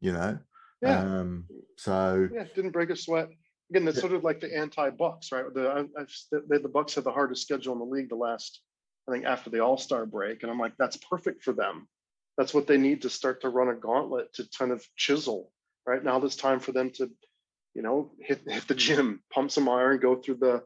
You 0.00 0.12
know, 0.12 0.38
Yeah. 0.80 1.00
um, 1.00 1.46
so 1.76 2.28
Yeah, 2.32 2.44
didn't 2.54 2.70
break 2.70 2.88
a 2.88 2.96
sweat. 2.96 3.28
Again, 3.68 3.84
that's 3.84 3.98
Yeah. 3.98 4.02
sort 4.02 4.14
of 4.14 4.24
like 4.24 4.40
the 4.40 4.56
anti-Bucks, 4.56 5.32
right? 5.32 5.52
The 5.52 5.88
I've 5.98 6.14
the, 6.30 6.60
the 6.60 6.68
Bucks 6.68 6.94
have 6.94 7.04
the 7.04 7.12
hardest 7.12 7.42
schedule 7.42 7.74
in 7.74 7.78
the 7.78 7.84
league 7.84 8.08
the 8.08 8.16
last, 8.16 8.62
I 9.06 9.12
think, 9.12 9.26
after 9.26 9.50
the 9.50 9.60
All 9.60 9.76
Star 9.76 10.06
break, 10.06 10.42
and 10.42 10.50
I'm 10.50 10.58
like, 10.58 10.74
that's 10.78 10.96
perfect 10.96 11.42
for 11.42 11.52
them. 11.52 11.88
That's 12.36 12.54
what 12.54 12.66
they 12.66 12.76
need 12.76 13.02
to 13.02 13.10
start 13.10 13.40
to 13.42 13.48
run 13.48 13.68
a 13.68 13.74
gauntlet 13.74 14.32
to 14.34 14.48
kind 14.58 14.72
of 14.72 14.84
chisel. 14.96 15.50
Right 15.86 16.02
now, 16.02 16.20
it's 16.22 16.36
time 16.36 16.60
for 16.60 16.72
them 16.72 16.90
to, 16.96 17.10
you 17.74 17.82
know, 17.82 18.12
hit 18.20 18.42
hit 18.46 18.66
the 18.68 18.74
gym, 18.74 19.22
pump 19.32 19.50
some 19.50 19.68
iron, 19.68 20.00
go 20.00 20.16
through 20.16 20.36
the, 20.36 20.62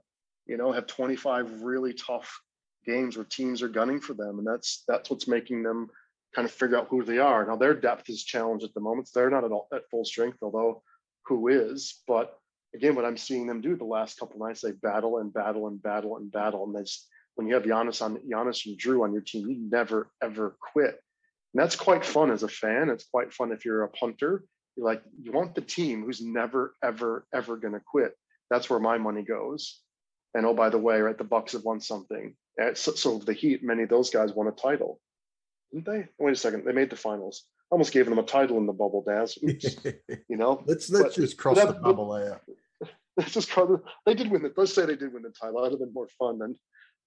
you 0.46 0.56
know, 0.56 0.72
have 0.72 0.86
25 0.86 1.62
really 1.62 1.94
tough 1.94 2.40
games 2.86 3.16
where 3.16 3.26
teams 3.26 3.62
are 3.62 3.68
gunning 3.68 4.00
for 4.00 4.14
them, 4.14 4.38
and 4.38 4.46
that's 4.46 4.82
that's 4.88 5.10
what's 5.10 5.28
making 5.28 5.62
them 5.62 5.88
kind 6.34 6.46
of 6.46 6.52
figure 6.52 6.78
out 6.78 6.88
who 6.88 7.04
they 7.04 7.18
are. 7.18 7.46
Now 7.46 7.56
their 7.56 7.74
depth 7.74 8.08
is 8.08 8.24
challenged 8.24 8.64
at 8.64 8.74
the 8.74 8.80
moment. 8.80 9.08
So 9.08 9.20
they're 9.20 9.30
not 9.30 9.44
at 9.44 9.52
all 9.52 9.68
at 9.72 9.88
full 9.90 10.04
strength, 10.04 10.38
although 10.42 10.82
who 11.26 11.48
is, 11.48 12.02
but 12.06 12.38
again, 12.74 12.94
what 12.94 13.04
I'm 13.04 13.16
seeing 13.16 13.46
them 13.46 13.60
do 13.60 13.76
the 13.76 13.84
last 13.84 14.18
couple 14.18 14.38
nights, 14.38 14.60
they 14.60 14.72
battle 14.72 15.18
and 15.18 15.32
battle 15.32 15.66
and 15.66 15.82
battle 15.82 16.16
and 16.16 16.30
battle. 16.30 16.64
And 16.64 16.74
that's 16.74 17.06
when 17.34 17.46
you 17.46 17.54
have 17.54 17.64
Giannis 17.64 18.02
on 18.02 18.18
Giannis 18.18 18.66
and 18.66 18.78
Jrue 18.78 19.02
on 19.02 19.12
your 19.12 19.22
team, 19.22 19.48
you 19.48 19.56
never 19.70 20.10
ever 20.22 20.56
quit. 20.72 21.00
And 21.54 21.62
that's 21.62 21.76
quite 21.76 22.04
fun 22.04 22.30
as 22.30 22.42
a 22.42 22.48
fan. 22.48 22.90
It's 22.90 23.04
quite 23.04 23.32
fun 23.32 23.52
if 23.52 23.64
you're 23.64 23.82
a 23.82 23.88
punter. 23.88 24.44
You're 24.76 24.86
like, 24.86 25.02
you 25.20 25.32
want 25.32 25.54
the 25.54 25.60
team 25.60 26.04
who's 26.04 26.20
never, 26.20 26.74
ever, 26.82 27.26
ever 27.34 27.56
gonna 27.56 27.80
quit. 27.84 28.14
That's 28.50 28.70
where 28.70 28.78
my 28.80 28.98
money 28.98 29.22
goes. 29.22 29.80
And 30.34 30.46
oh, 30.46 30.54
by 30.54 30.68
the 30.68 30.78
way, 30.78 31.00
right, 31.00 31.18
the 31.18 31.24
Bucks 31.24 31.52
have 31.52 31.64
won 31.64 31.80
something. 31.80 32.36
And 32.56 32.76
so, 32.76 32.92
so 32.94 33.18
the 33.18 33.32
Heat, 33.32 33.64
many 33.64 33.82
of 33.82 33.88
those 33.88 34.10
guys 34.10 34.32
won 34.32 34.46
a 34.46 34.52
title, 34.52 35.00
didn't 35.72 35.86
they? 35.86 36.08
Wait 36.18 36.32
a 36.32 36.36
second, 36.36 36.64
they 36.64 36.72
made 36.72 36.90
the 36.90 36.96
finals. 36.96 37.44
I 37.70 37.74
Almost 37.74 37.92
gave 37.92 38.06
them 38.06 38.18
a 38.18 38.22
title 38.22 38.58
in 38.58 38.66
the 38.66 38.72
bubble, 38.72 39.02
Daz. 39.06 39.38
Oops, 39.48 39.76
you 40.28 40.36
know, 40.36 40.62
let's 40.66 40.88
let's 40.90 41.16
But- 41.16 41.22
just 41.22 41.36
cross 41.36 41.56
that- 41.56 41.66
the 41.74 41.74
bubble 41.74 42.12
out. 42.12 42.42
It's 43.16 43.32
just 43.32 43.50
kind 43.50 43.78
they 44.06 44.14
did 44.14 44.30
win 44.30 44.44
it. 44.44 44.54
Let's 44.56 44.72
say 44.72 44.86
they 44.86 44.96
did 44.96 45.12
win 45.12 45.22
the 45.24 45.30
title. 45.30 45.60
That'd 45.62 45.72
have 45.72 45.80
been 45.80 45.92
more 45.92 46.08
fun 46.18 46.38
than 46.38 46.54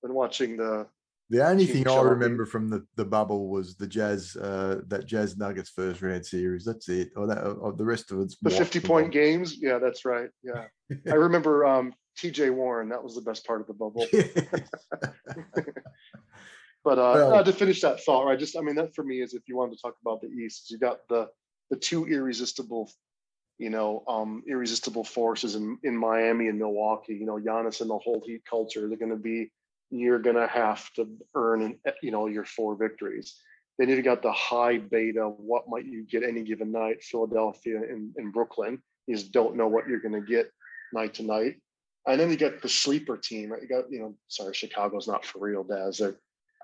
than 0.03 0.13
watching 0.13 0.57
the. 0.57 0.85
The 1.33 1.43
only 1.43 1.65
thing 1.65 1.87
I 1.87 1.99
remember 1.99 2.45
from 2.45 2.69
the, 2.69 2.85
the 2.95 3.05
bubble 3.05 3.49
was 3.49 3.75
the 3.75 3.87
Jazz, 3.87 4.35
uh, 4.35 4.81
that 4.87 5.07
Jazz 5.07 5.35
Nuggets 5.35 5.71
first 5.71 6.03
round 6.03 6.23
series. 6.23 6.63
That's 6.63 6.87
it. 6.89 7.09
Or 7.15 7.25
that, 7.25 7.41
or 7.43 7.73
the 7.73 7.83
rest 7.83 8.11
of 8.11 8.19
it's 8.19 8.37
The 8.39 8.51
50 8.51 8.79
point 8.81 9.11
games. 9.11 9.57
Yeah, 9.59 9.79
that's 9.79 10.05
right. 10.05 10.29
Yeah. 10.43 10.65
I 11.09 11.15
remember 11.27 11.65
um 11.65 11.91
TJ 12.19 12.53
Warren. 12.53 12.87
That 12.89 13.03
was 13.03 13.15
the 13.15 13.21
best 13.21 13.47
part 13.47 13.61
of 13.61 13.67
the 13.67 13.73
bubble. 13.73 14.05
But 16.83 16.99
uh, 16.99 17.13
Well- 17.15 17.43
to 17.43 17.53
finish 17.53 17.81
that 17.81 18.03
thought, 18.03 18.25
right? 18.25 18.37
Just 18.37 18.57
I 18.57 18.61
mean, 18.61 18.75
that 18.75 18.93
for 18.93 19.03
me 19.03 19.21
is 19.21 19.33
if 19.33 19.43
you 19.47 19.55
wanted 19.55 19.75
to 19.77 19.81
talk 19.81 19.95
about 20.05 20.21
the 20.21 20.27
East, 20.27 20.69
you 20.69 20.77
got 20.77 20.99
the 21.07 21.29
the 21.71 21.77
two 21.77 22.05
irresistible, 22.05 22.91
you 23.57 23.69
know, 23.69 24.03
um, 24.07 24.43
irresistible 24.47 25.03
forces 25.05 25.55
in 25.55 25.79
in 25.83 25.97
Miami 25.97 26.47
and 26.49 26.59
Milwaukee. 26.59 27.15
You 27.15 27.25
know, 27.25 27.39
Giannis 27.39 27.81
and 27.81 27.89
the 27.89 27.97
whole 27.97 28.21
Heat 28.25 28.43
culture. 28.47 28.87
They're 28.87 28.99
going 28.99 29.11
to 29.11 29.15
be. 29.15 29.49
You're 29.93 30.19
going 30.19 30.35
to 30.35 30.47
have 30.47 30.91
to 30.93 31.07
earn, 31.35 31.79
you 32.01 32.11
know, 32.11 32.27
your 32.27 32.45
four 32.45 32.75
victories. 32.75 33.35
Then 33.77 33.89
you've 33.89 34.03
got 34.03 34.21
the 34.21 34.31
high 34.31 34.77
beta. 34.77 35.21
What 35.21 35.69
might 35.69 35.85
you 35.85 36.05
get 36.09 36.23
any 36.23 36.43
given 36.43 36.71
night? 36.71 37.03
Philadelphia 37.03 37.77
and, 37.77 38.13
and 38.17 38.33
Brooklyn. 38.33 38.81
You 39.07 39.15
just 39.15 39.31
don't 39.31 39.55
know 39.55 39.67
what 39.67 39.87
you're 39.87 39.99
going 39.99 40.19
to 40.19 40.27
get 40.27 40.51
night 40.93 41.13
to 41.15 41.23
night. 41.23 41.55
And 42.07 42.19
then 42.19 42.29
you 42.29 42.37
get 42.37 42.61
the 42.61 42.69
sleeper 42.69 43.17
team. 43.17 43.51
Right? 43.51 43.61
You 43.61 43.67
got, 43.67 43.91
you 43.91 43.99
know, 43.99 44.15
sorry, 44.27 44.53
Chicago's 44.53 45.07
not 45.07 45.25
for 45.25 45.39
real, 45.39 45.63
Daz. 45.63 45.97
They're 45.97 46.15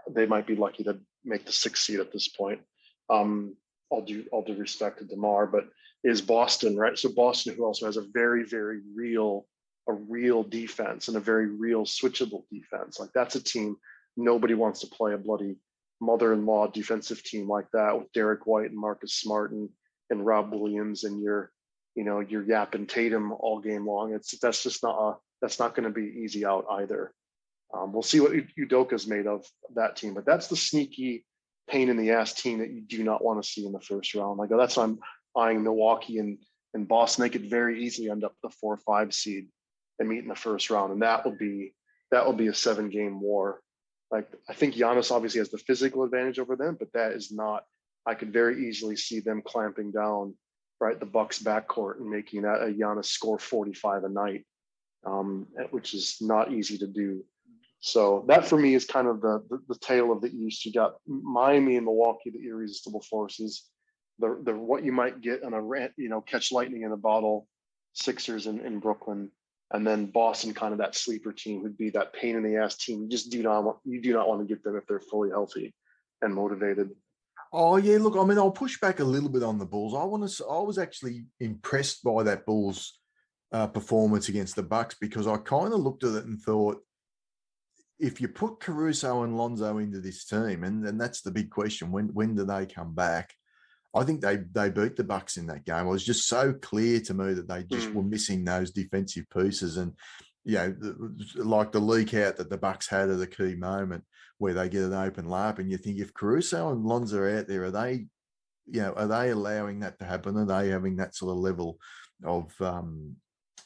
they 0.10 0.26
might 0.26 0.48
be 0.48 0.56
lucky 0.56 0.84
to 0.84 1.00
make 1.24 1.46
the 1.46 1.52
sixth 1.52 1.84
seed 1.84 2.00
at 2.00 2.12
this 2.12 2.28
point. 2.28 2.62
Um, 3.10 3.56
all 3.90 4.02
due 4.02 4.26
all 4.32 4.44
due 4.44 4.56
respect 4.56 5.00
to 5.00 5.06
Demar, 5.06 5.48
but 5.48 5.66
is 6.04 6.22
Boston 6.22 6.78
right? 6.78 6.98
So 6.98 7.10
Boston, 7.10 7.56
who 7.56 7.66
also 7.66 7.86
has 7.86 7.98
a 7.98 8.06
very 8.14 8.44
very 8.44 8.82
real 8.96 9.46
a 9.90 9.94
real 9.94 10.44
defense 10.44 11.08
and 11.08 11.18
a 11.18 11.20
very 11.20 11.48
real 11.48 11.84
switchable 11.84 12.44
defense. 12.52 13.00
Like 13.00 13.10
that's 13.14 13.36
a 13.36 13.44
team 13.44 13.76
nobody 14.16 14.54
wants 14.54 14.82
to 14.82 14.88
play 14.88 15.14
a 15.14 15.18
bloody 15.18 15.58
mother-in-law 16.00 16.68
defensive 16.68 17.24
team 17.24 17.50
like 17.50 17.66
that 17.74 17.98
with 17.98 18.12
Derrick 18.14 18.46
White 18.46 18.70
and 18.70 18.80
Marcus 18.80 19.16
Smart 19.16 19.52
and, 19.52 19.68
and 20.10 20.26
Rob 20.26 20.54
Williams 20.54 21.04
and 21.04 21.22
your 21.22 21.52
you 21.96 22.04
know 22.04 22.20
your 22.20 22.44
Yap 22.44 22.76
and 22.76 22.88
Tatum 22.88 23.34
all 23.34 23.60
game 23.60 23.86
long. 23.86 24.14
It's 24.14 24.38
that's 24.40 24.64
just 24.64 24.84
not 24.84 24.96
a, 24.96 25.18
that's 25.42 25.60
not 25.60 25.76
going 25.76 25.92
to 25.92 25.94
be 25.94 26.22
easy 26.24 26.46
out 26.46 26.66
either. 26.70 27.12
Um, 27.74 27.92
we'll 27.92 28.04
see 28.04 28.20
what 28.20 28.32
Udoka's 28.58 29.08
made 29.08 29.28
of 29.28 29.46
that 29.76 29.96
team, 29.96 30.14
but 30.14 30.26
that's 30.26 30.48
the 30.48 30.56
sneaky 30.56 31.26
pain 31.70 31.90
in 31.90 31.98
the 31.98 32.12
ass 32.12 32.34
team 32.34 32.60
that 32.60 32.72
you 32.72 32.82
do 32.82 33.04
not 33.04 33.24
want 33.24 33.42
to 33.42 33.48
see 33.48 33.66
in 33.66 33.72
the 33.72 33.80
first 33.80 34.14
round. 34.16 34.38
Like 34.38 34.50
that's 34.50 34.78
why 34.78 34.84
I'm 34.84 35.00
eyeing 35.36 35.64
Milwaukee 35.64 36.20
and 36.20 36.38
and 36.76 36.88
Boston. 36.88 37.24
They 37.24 37.30
could 37.30 37.50
very 37.50 37.84
easily 37.84 38.10
end 38.12 38.24
up 38.24 38.36
the 38.44 38.50
four 38.50 38.76
or 38.76 38.78
five 38.78 39.14
seed 39.14 39.48
and 40.00 40.10
meet 40.10 40.24
in 40.24 40.30
the 40.30 40.36
first 40.36 40.70
round, 40.70 40.94
and 40.94 41.02
that 41.02 41.26
will 41.26 41.36
be 41.36 41.74
that 42.12 42.26
will 42.26 42.34
be 42.34 42.48
a 42.48 42.54
seven 42.54 42.90
game 42.90 43.22
war. 43.22 43.62
Like 44.12 44.28
I 44.48 44.54
think 44.54 44.76
Giannis 44.76 45.12
obviously 45.12 45.40
has 45.40 45.50
the 45.50 45.58
physical 45.58 46.04
advantage 46.04 46.40
over 46.40 46.56
them, 46.56 46.78
but 46.80 46.92
that 46.94 47.12
is 47.12 47.32
not. 47.32 47.64
I 48.06 48.16
could 48.16 48.34
very 48.34 48.68
easily 48.68 48.96
see 48.96 49.20
them 49.20 49.42
clamping 49.46 49.92
down 49.92 50.36
right 50.80 51.00
the 51.00 51.06
Bucks 51.06 51.40
backcourt 51.40 51.98
and 52.00 52.10
making 52.10 52.44
that 52.44 52.64
a 52.64 52.68
Giannis 52.68 53.06
score 53.06 53.38
45 53.38 54.06
a 54.06 54.10
night, 54.10 54.46
um, 55.06 55.48
which 55.72 55.94
is 55.94 56.18
not 56.22 56.52
easy 56.52 56.78
to 56.78 56.88
do. 56.88 57.24
So 57.82 58.26
that 58.28 58.46
for 58.46 58.58
me 58.58 58.74
is 58.74 58.86
kind 58.86 59.08
of 59.08 59.22
the, 59.22 59.44
the 59.50 59.60
the 59.70 59.80
tale 59.80 60.12
of 60.12 60.22
the 60.22 60.32
East. 60.32 60.66
You 60.66 60.74
got 60.74 60.96
Miami 61.08 61.76
and 61.76 61.86
Milwaukee, 61.86 62.30
the 62.30 62.48
irresistible 62.48 63.02
forces. 63.02 63.66
The 64.20 64.40
the 64.44 64.54
what 64.54 64.84
you 64.84 64.92
might 64.92 65.22
get 65.22 65.44
on 65.44 65.54
a 65.54 65.62
rant, 65.62 65.94
you 65.98 66.10
know, 66.10 66.22
catch 66.22 66.52
lightning 66.52 66.84
in 66.84 66.92
a 66.92 66.98
bottle. 66.98 67.48
Sixers 67.94 68.46
in, 68.48 68.60
in 68.60 68.80
Brooklyn, 68.80 69.32
and 69.72 69.86
then 69.86 70.08
Boston, 70.08 70.54
kind 70.54 70.72
of 70.72 70.80
that 70.80 70.96
sleeper 70.96 71.32
team, 71.32 71.62
would 71.64 71.78
be 71.78 71.90
that 71.92 72.14
pain 72.14 72.36
in 72.36 72.44
the 72.44 72.58
ass 72.58 72.76
team. 72.76 73.04
You 73.04 73.10
just 73.10 73.30
do 73.30 73.44
not 73.44 73.64
want 73.64 73.78
you 73.86 74.02
do 74.02 74.14
not 74.14 74.28
want 74.28 74.42
to 74.42 74.48
get 74.48 74.64
them 74.64 74.76
if 74.76 74.86
they're 74.88 75.00
fully 75.00 75.30
healthy 75.30 75.74
and 76.22 76.34
motivated. 76.34 76.92
Oh 77.52 77.78
yeah, 77.78 77.98
look, 77.98 78.16
I 78.16 78.24
mean, 78.26 78.38
I'll 78.38 78.52
push 78.52 78.80
back 78.80 79.00
a 79.00 79.04
little 79.04 79.30
bit 79.30 79.44
on 79.44 79.58
the 79.58 79.66
Bulls. 79.66 79.96
I 79.96 80.04
want 80.04 80.30
to. 80.30 80.46
I 80.46 80.60
was 80.60 80.78
actually 80.78 81.26
impressed 81.40 82.04
by 82.04 82.24
that 82.24 82.46
Bulls 82.46 83.00
uh, 83.52 83.68
performance 83.68 84.30
against 84.30 84.56
the 84.56 84.64
Bucks 84.64 84.96
because 85.00 85.28
I 85.28 85.38
kind 85.38 85.74
of 85.74 85.80
looked 85.80 86.04
at 86.04 86.16
it 86.16 86.26
and 86.26 86.40
thought, 86.40 86.78
if 88.00 88.22
you 88.22 88.28
put 88.28 88.60
Caruso 88.60 89.24
and 89.24 89.38
Lonzo 89.38 89.80
into 89.80 90.00
this 90.00 90.26
team, 90.26 90.64
and, 90.64 90.86
and 90.86 91.00
that's 91.00 91.22
the 91.22 91.32
big 91.32 91.50
question: 91.50 91.92
when 91.92 92.08
when 92.14 92.36
do 92.36 92.46
they 92.46 92.66
come 92.66 92.94
back? 92.94 93.34
I 93.96 94.04
think 94.04 94.22
they 94.22 94.38
they 94.52 94.70
beat 94.70 94.96
the 94.96 95.04
Bucks 95.04 95.38
in 95.38 95.48
that 95.48 95.66
game. 95.66 95.88
It 95.88 95.90
was 95.90 96.06
just 96.06 96.28
so 96.28 96.54
clear 96.54 97.00
to 97.02 97.14
me 97.14 97.34
that 97.34 97.48
they 97.48 97.64
just 97.64 97.90
Mm. 97.90 97.94
were 97.96 98.04
missing 98.04 98.44
those 98.44 98.72
defensive 98.72 99.26
pieces, 99.30 99.78
and 99.78 99.94
you 100.44 100.56
know, 100.56 100.76
like 101.36 101.72
the 101.72 101.80
leak 101.80 102.14
out 102.14 102.38
that 102.38 102.50
the 102.50 102.58
Bucks 102.58 102.88
had 102.88 103.10
at 103.10 103.22
a 103.22 103.28
key 103.28 103.56
moment 103.56 104.04
where 104.38 104.54
they 104.54 104.70
get 104.70 104.84
an 104.84 104.94
open 104.94 105.28
lap, 105.28 105.60
and 105.60 105.70
you 105.70 105.78
think 105.78 106.00
if 106.00 106.14
Caruso 106.14 106.72
and 106.72 106.86
Lonzo 106.86 107.20
are 107.20 107.38
out 107.40 107.48
there, 107.48 107.64
are 107.64 107.72
they, 107.72 108.08
you 108.68 108.82
know, 108.82 108.94
are 108.94 109.08
they 109.08 109.32
allowing 109.32 109.80
that 109.80 110.00
to 110.00 110.06
happen? 110.06 110.38
Are 110.38 110.46
they 110.46 110.70
having 110.70 110.96
that 110.98 111.16
sort 111.16 111.32
of 111.32 111.38
level 111.38 111.78
of, 112.24 112.54
um, 112.62 113.16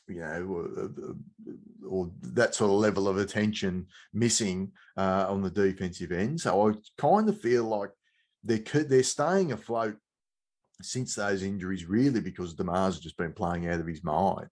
you 0.08 0.20
know, 0.20 0.46
or, 0.46 1.88
or 1.88 2.12
that 2.22 2.56
sort 2.56 2.72
of 2.72 2.78
level 2.78 3.08
of 3.08 3.18
attention 3.18 3.88
missing 4.14 4.72
uh, 4.98 5.26
on 5.30 5.42
the 5.42 5.52
defensive 5.52 6.12
end? 6.12 6.42
So 6.42 6.70
I 6.70 6.74
kind 6.98 7.30
of 7.30 7.40
feel 7.40 7.66
like 7.66 7.92
they 8.44 8.60
could 8.60 8.90
they're 8.90 9.04
staying 9.04 9.52
afloat 9.52 9.98
since 10.82 11.16
those 11.16 11.44
injuries, 11.44 11.86
really 11.86 12.22
because 12.22 12.56
Demar's 12.56 12.96
has 12.96 13.00
just 13.00 13.18
been 13.18 13.34
playing 13.34 13.68
out 13.68 13.80
of 13.80 13.88
his 13.88 14.04
mind 14.04 14.50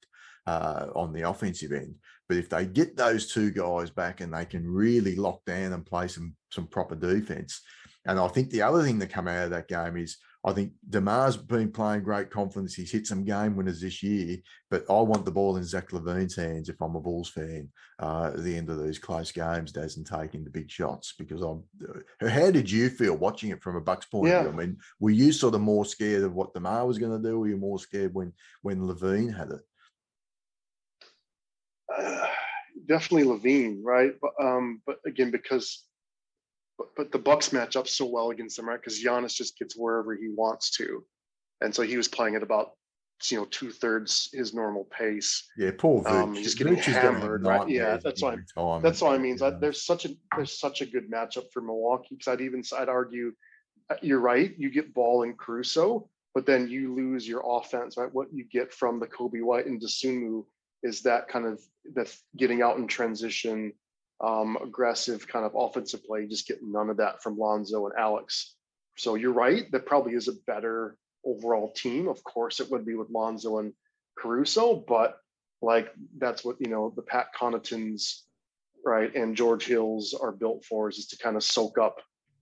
uh, 0.47 0.87
on 0.95 1.13
the 1.13 1.29
offensive 1.29 1.71
end. 1.71 1.95
But 2.27 2.37
if 2.37 2.49
they 2.49 2.65
get 2.65 2.95
those 2.95 3.31
two 3.31 3.51
guys 3.51 3.89
back 3.89 4.21
and 4.21 4.33
they 4.33 4.45
can 4.45 4.69
really 4.69 5.15
lock 5.15 5.43
down 5.45 5.73
and 5.73 5.85
play 5.85 6.07
some 6.07 6.35
some 6.49 6.67
proper 6.67 6.95
defense, 6.95 7.61
and 8.05 8.19
I 8.19 8.27
think 8.27 8.49
the 8.49 8.61
other 8.61 8.83
thing 8.83 8.99
that 8.99 9.11
come 9.11 9.27
out 9.27 9.45
of 9.45 9.49
that 9.51 9.67
game 9.67 9.97
is 9.97 10.17
I 10.43 10.53
think 10.53 10.73
Demar's 10.89 11.37
been 11.37 11.71
playing 11.71 12.01
great 12.01 12.31
confidence. 12.31 12.73
He's 12.73 12.91
hit 12.91 13.05
some 13.05 13.23
game 13.23 13.55
winners 13.55 13.79
this 13.81 14.01
year, 14.01 14.37
but 14.71 14.85
I 14.89 14.99
want 15.01 15.23
the 15.23 15.31
ball 15.31 15.57
in 15.57 15.63
Zach 15.63 15.89
LaVine's 15.91 16.35
hands 16.35 16.67
if 16.67 16.81
I'm 16.81 16.95
a 16.95 16.99
Bulls 16.99 17.29
fan 17.29 17.69
uh, 17.99 18.31
at 18.33 18.43
the 18.43 18.57
end 18.57 18.69
of 18.71 18.83
these 18.83 18.97
close 18.97 19.31
games, 19.31 19.71
doesn't 19.71 20.05
taking 20.05 20.43
the 20.43 20.49
big 20.49 20.69
shots. 20.69 21.13
Because 21.17 21.41
I'm. 21.41 21.63
Uh, 22.21 22.27
how 22.27 22.49
did 22.49 22.71
you 22.71 22.89
feel 22.89 23.15
watching 23.15 23.51
it 23.51 23.61
from 23.61 23.75
a 23.75 23.81
Bucks 23.81 24.07
point 24.07 24.29
Yeah. 24.29 24.39
of 24.39 24.53
view? 24.53 24.61
I 24.61 24.65
mean, 24.65 24.77
were 24.99 25.11
you 25.11 25.31
sort 25.31 25.53
of 25.53 25.61
more 25.61 25.85
scared 25.85 26.23
of 26.23 26.33
what 26.33 26.55
Demar 26.55 26.87
was 26.87 26.97
going 26.97 27.11
to 27.21 27.29
do? 27.29 27.35
Or 27.35 27.39
were 27.41 27.47
you 27.49 27.57
more 27.57 27.77
scared 27.77 28.13
when 28.13 28.33
when 28.63 28.81
LaVine 28.81 29.35
had 29.37 29.51
it? 29.51 29.61
Uh, 31.95 32.27
definitely 32.87 33.25
LaVine, 33.27 33.81
right? 33.83 34.13
But 34.19 34.31
um, 34.43 34.81
but 34.87 34.97
again, 35.05 35.29
because 35.29 35.83
but, 36.81 36.95
but 36.95 37.11
the 37.11 37.19
Bucks 37.19 37.51
match 37.53 37.75
up 37.75 37.87
so 37.87 38.05
well 38.05 38.29
against 38.31 38.57
them, 38.57 38.67
right? 38.67 38.79
Because 38.79 39.03
Giannis 39.03 39.35
just 39.35 39.57
gets 39.57 39.75
wherever 39.75 40.13
he 40.15 40.29
wants 40.35 40.71
to, 40.77 41.03
and 41.61 41.73
so 41.73 41.83
he 41.83 41.97
was 41.97 42.07
playing 42.07 42.35
at 42.35 42.43
about 42.43 42.71
you 43.29 43.37
know 43.37 43.45
two 43.51 43.69
thirds 43.71 44.29
his 44.33 44.53
normal 44.53 44.85
pace. 44.85 45.47
Yeah, 45.57 45.71
poor 45.77 46.03
Vooch. 46.03 46.09
Um, 46.23 46.35
just 46.35 46.57
getting 46.57 46.73
Vooch 46.75 46.79
is 46.79 46.85
gonna 46.87 46.99
have 46.99 47.13
hammered, 47.21 47.45
right? 47.45 47.69
Yeah, 47.69 47.97
that's 48.03 48.21
why- 48.21 48.35
That's 48.81 49.01
what 49.01 49.13
I 49.13 49.17
mean. 49.19 49.37
Yeah. 49.39 49.51
There's 49.51 49.83
such 49.85 50.05
a 50.05 50.09
there's 50.35 50.59
such 50.59 50.81
a 50.81 50.85
good 50.85 51.09
matchup 51.11 51.51
for 51.53 51.61
Milwaukee 51.61 52.15
because 52.15 52.27
I'd 52.27 52.41
even 52.41 52.63
I'd 52.77 52.89
argue 52.89 53.33
uh, 53.89 53.95
you're 54.01 54.19
right. 54.19 54.53
You 54.57 54.71
get 54.71 54.93
Ball 54.93 55.23
and 55.23 55.37
Caruso, 55.37 56.09
but 56.33 56.45
then 56.45 56.67
you 56.67 56.95
lose 56.95 57.27
your 57.27 57.43
offense. 57.45 57.95
Right, 57.97 58.11
what 58.13 58.27
you 58.33 58.45
get 58.45 58.73
from 58.73 58.99
the 58.99 59.07
Coby 59.07 59.43
White 59.43 59.65
and 59.67 59.79
Dosunmu 59.81 60.45
is 60.83 61.01
that 61.03 61.27
kind 61.27 61.45
of 61.45 61.61
the 61.93 62.11
getting 62.37 62.63
out 62.63 62.77
in 62.77 62.87
transition, 62.87 63.71
um, 64.21 64.57
aggressive 64.61 65.27
kind 65.27 65.45
of 65.45 65.53
offensive 65.55 66.03
play. 66.05 66.21
You 66.21 66.27
just 66.27 66.47
get 66.47 66.59
none 66.61 66.89
of 66.89 66.97
that 66.97 67.21
from 67.23 67.37
Lonzo 67.37 67.85
and 67.85 67.95
Alex. 67.97 68.55
So 68.97 69.15
you're 69.15 69.33
right. 69.33 69.69
That 69.71 69.85
probably 69.85 70.13
is 70.13 70.27
a 70.27 70.33
better 70.45 70.95
overall 71.25 71.71
team. 71.71 72.07
Of 72.07 72.23
course, 72.23 72.59
it 72.59 72.69
would 72.71 72.85
be 72.85 72.95
with 72.95 73.09
Lonzo 73.09 73.59
and 73.59 73.73
Caruso, 74.17 74.83
but 74.87 75.17
like 75.61 75.91
that's 76.17 76.43
what 76.43 76.57
you 76.59 76.69
know 76.69 76.93
the 76.95 77.01
Pat 77.01 77.27
Connaughtons, 77.39 78.21
right, 78.85 79.13
and 79.15 79.35
George 79.35 79.65
Hills 79.65 80.13
are 80.19 80.31
built 80.31 80.65
for 80.65 80.89
is 80.89 80.97
just 80.97 81.11
to 81.11 81.17
kind 81.17 81.35
of 81.35 81.43
soak 81.43 81.77
up, 81.77 81.97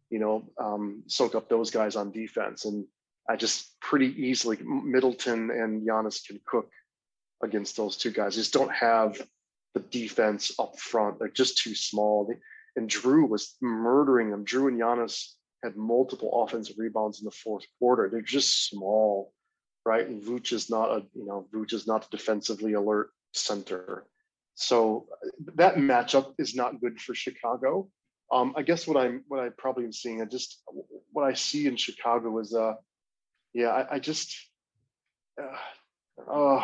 you 0.10 0.20
know, 0.20 0.50
um, 0.58 1.04
soak 1.08 1.36
up 1.36 1.50
those 1.50 1.72
guys 1.72 1.96
on 1.96 2.12
defense. 2.12 2.66
And 2.66 2.86
I 3.30 3.36
just 3.36 3.80
pretty 3.80 4.08
easily 4.22 4.58
Middleton 4.64 5.52
and 5.52 5.88
Giannis 5.88 6.26
can 6.26 6.40
cook 6.46 6.70
against 7.44 7.78
those 7.78 7.96
two 7.96 8.12
guys. 8.12 8.36
Just 8.36 8.54
don't 8.54 8.74
have 8.74 9.22
the 9.74 9.82
defense 9.82 10.52
up 10.60 10.80
front. 10.80 11.20
They're 11.20 11.30
just 11.30 11.58
too 11.58 11.76
small. 11.76 12.34
And 12.76 12.90
Jrue 12.90 13.28
was 13.28 13.56
murdering 13.62 14.32
them. 14.32 14.46
Jrue 14.46 14.68
and 14.68 14.80
Giannis 14.80 15.34
had 15.64 15.76
multiple 15.76 16.44
offensive 16.44 16.76
rebounds 16.78 17.20
in 17.20 17.26
the 17.26 17.32
fourth 17.32 17.66
quarter. 17.78 18.10
They're 18.10 18.22
just 18.22 18.70
small, 18.70 19.34
right? 19.86 20.08
And 20.08 20.24
Vooch 20.24 20.54
is 20.54 20.70
not 20.70 20.90
a, 20.90 21.06
you 21.14 21.26
know, 21.26 21.48
Vooch 21.54 21.74
is 21.74 21.86
not 21.86 22.06
a 22.06 22.10
defensively 22.10 22.74
alert 22.74 23.10
center. 23.34 24.06
So 24.56 25.08
uh, 25.12 25.52
that 25.56 25.76
matchup 25.76 26.34
is 26.38 26.56
not 26.56 26.82
good 26.82 27.00
for 27.00 27.14
Chicago. 27.14 27.90
Um, 28.32 28.54
I 28.56 28.62
guess 28.62 28.88
what 28.88 28.98
I'm, 28.98 29.24
what 29.28 29.40
I 29.40 29.50
probably 29.58 29.86
am 29.86 29.92
seeing, 29.92 30.22
I 30.22 30.26
just, 30.26 30.62
what 31.12 31.24
I 31.24 31.34
see 31.34 31.66
in 31.66 31.76
Chicago 31.76 32.38
is, 32.40 32.54
uh, 32.54 32.74
yeah, 33.54 33.70
I, 33.70 33.96
I 33.96 34.00
just, 34.00 34.36
uh, 35.42 36.32
uh, 36.32 36.64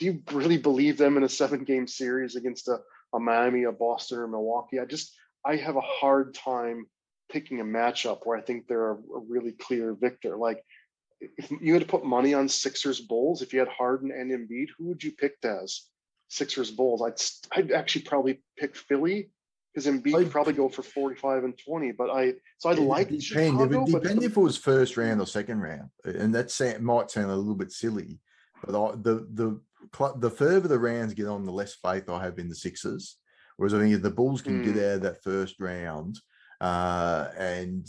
do 0.00 0.06
you 0.06 0.22
really 0.32 0.56
believe 0.56 0.96
them 0.96 1.16
in 1.18 1.22
a 1.24 1.28
seven 1.28 1.62
game 1.62 1.86
series 1.86 2.34
against 2.34 2.66
a, 2.68 2.78
a 3.14 3.20
Miami, 3.20 3.64
a 3.64 3.72
Boston, 3.72 4.18
or 4.18 4.26
Milwaukee? 4.26 4.80
I 4.80 4.86
just, 4.86 5.14
I 5.44 5.56
have 5.56 5.76
a 5.76 5.80
hard 5.82 6.34
time 6.34 6.86
picking 7.30 7.60
a 7.60 7.64
matchup 7.64 8.20
where 8.24 8.36
I 8.36 8.40
think 8.40 8.66
they're 8.66 8.92
a, 8.92 8.94
a 8.96 9.20
really 9.28 9.52
clear 9.52 9.94
victor. 9.94 10.36
Like, 10.38 10.64
if 11.20 11.50
you 11.60 11.74
had 11.74 11.82
to 11.82 11.88
put 11.88 12.04
money 12.04 12.32
on 12.32 12.48
Sixers 12.48 12.98
Bulls, 13.02 13.42
if 13.42 13.52
you 13.52 13.58
had 13.58 13.68
Harden 13.68 14.10
and 14.10 14.30
Embiid, 14.32 14.68
who 14.78 14.86
would 14.88 15.04
you 15.04 15.12
pick 15.12 15.34
as 15.44 15.82
Sixers 16.28 16.70
Bulls? 16.70 17.02
I'd 17.02 17.20
I'd 17.58 17.72
actually 17.72 18.02
probably 18.02 18.42
pick 18.58 18.74
Philly 18.74 19.30
because 19.74 19.86
Embiid 19.86 20.06
I'd- 20.14 20.24
would 20.24 20.30
probably 20.30 20.54
go 20.54 20.70
for 20.70 20.82
45 20.82 21.44
and 21.44 21.58
20. 21.62 21.92
But 21.92 22.08
I 22.08 22.32
so 22.56 22.70
I'd 22.70 22.78
It 22.78 22.82
like 22.82 23.08
depend. 23.08 23.22
Chicago, 23.22 23.64
It 23.64 23.92
would 23.92 24.02
depend 24.02 24.22
if 24.22 24.34
it 24.34 24.40
was 24.40 24.56
first 24.56 24.96
round 24.96 25.20
or 25.20 25.26
second 25.26 25.60
round, 25.60 25.90
and 26.06 26.34
that 26.34 26.78
might 26.80 27.10
sound 27.10 27.30
a 27.30 27.36
little 27.36 27.54
bit 27.54 27.70
silly, 27.70 28.18
but 28.64 28.74
I, 28.74 28.92
the 28.92 29.26
the 29.34 29.60
the 30.16 30.30
further 30.30 30.68
the 30.68 30.78
rounds 30.78 31.14
get 31.14 31.26
on, 31.26 31.44
the 31.44 31.52
less 31.52 31.74
faith 31.74 32.08
I 32.08 32.22
have 32.22 32.38
in 32.38 32.48
the 32.48 32.54
Sixers. 32.54 33.16
Whereas 33.56 33.74
I 33.74 33.78
think 33.78 33.94
if 33.94 34.02
the 34.02 34.10
Bulls 34.10 34.42
can 34.42 34.62
get 34.62 34.74
Hmm. 34.74 34.78
out 34.80 34.94
of 34.96 35.02
that 35.02 35.22
first 35.22 35.60
round, 35.60 36.18
uh, 36.60 37.28
and 37.36 37.86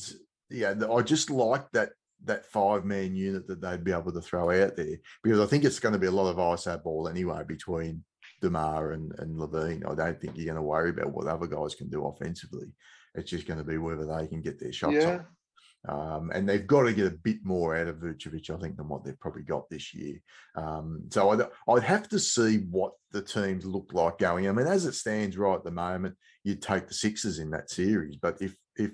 yeah, 0.50 0.74
I 0.92 1.02
just 1.02 1.30
like 1.30 1.70
that 1.72 1.92
that 2.26 2.46
five 2.46 2.86
man 2.86 3.16
unit 3.16 3.48
that 3.48 3.62
they'd 3.62 3.84
be 3.84 3.92
able 3.92 4.12
to 4.12 4.22
throw 4.22 4.52
out 4.64 4.76
there 4.76 4.98
because 5.24 5.40
I 5.40 5.48
think 5.48 5.64
it's 5.64 5.80
going 5.80 5.94
to 5.94 6.00
be 6.00 6.06
a 6.08 6.12
lot 6.12 6.30
of 6.30 6.38
ISO 6.38 6.82
ball 6.84 7.08
anyway 7.08 7.44
between 7.48 8.04
Demar 8.42 8.92
and, 8.92 9.12
and 9.18 9.38
LaVine. 9.40 9.90
I 9.90 9.96
don't 9.96 10.22
think 10.22 10.38
you're 10.38 10.46
going 10.46 10.56
to 10.56 10.62
worry 10.62 10.92
about 10.92 11.14
what 11.14 11.26
other 11.28 11.48
guys 11.48 11.74
can 11.74 11.90
do 11.90 12.06
offensively. 12.06 12.68
It's 13.16 13.30
just 13.32 13.48
going 13.48 13.58
to 13.58 13.66
be 13.66 13.78
whether 13.80 14.06
they 14.06 14.28
can 14.28 14.42
get 14.42 14.60
their 14.60 14.72
shots 14.72 14.94
yeah. 14.94 15.22
Um, 15.88 16.32
and 16.34 16.48
they've 16.48 16.68
got 16.68 16.84
to 16.84 16.94
get 16.94 17.08
a 17.08 17.12
bit 17.12 17.40
more 17.44 17.76
out 17.76 17.88
of 17.88 17.98
Vucevic, 17.98 18.50
I 18.50 18.60
think, 18.60 18.78
than 18.78 18.88
what 18.88 19.04
they've 19.04 19.20
probably 19.20 19.42
got 19.42 19.70
this 19.70 19.94
year. 19.94 20.22
Um, 20.56 21.04
so 21.10 21.32
I'd, 21.32 21.42
I'd 21.68 21.84
have 21.84 22.08
to 22.10 22.20
see 22.20 22.58
what 22.70 22.94
the 23.12 23.22
teams 23.22 23.66
look 23.66 23.92
like 23.94 24.20
going. 24.20 24.48
I 24.48 24.52
mean, 24.52 24.68
as 24.68 24.86
it 24.86 24.94
stands 24.94 25.38
right 25.38 25.56
at 25.56 25.64
the 25.64 25.72
moment, 25.72 26.16
you'd 26.44 26.62
take 26.62 26.88
the 26.88 26.94
Sixers 26.94 27.40
in 27.40 27.50
that 27.52 27.72
series. 27.72 28.16
But 28.16 28.42
if 28.42 28.56
if 28.76 28.92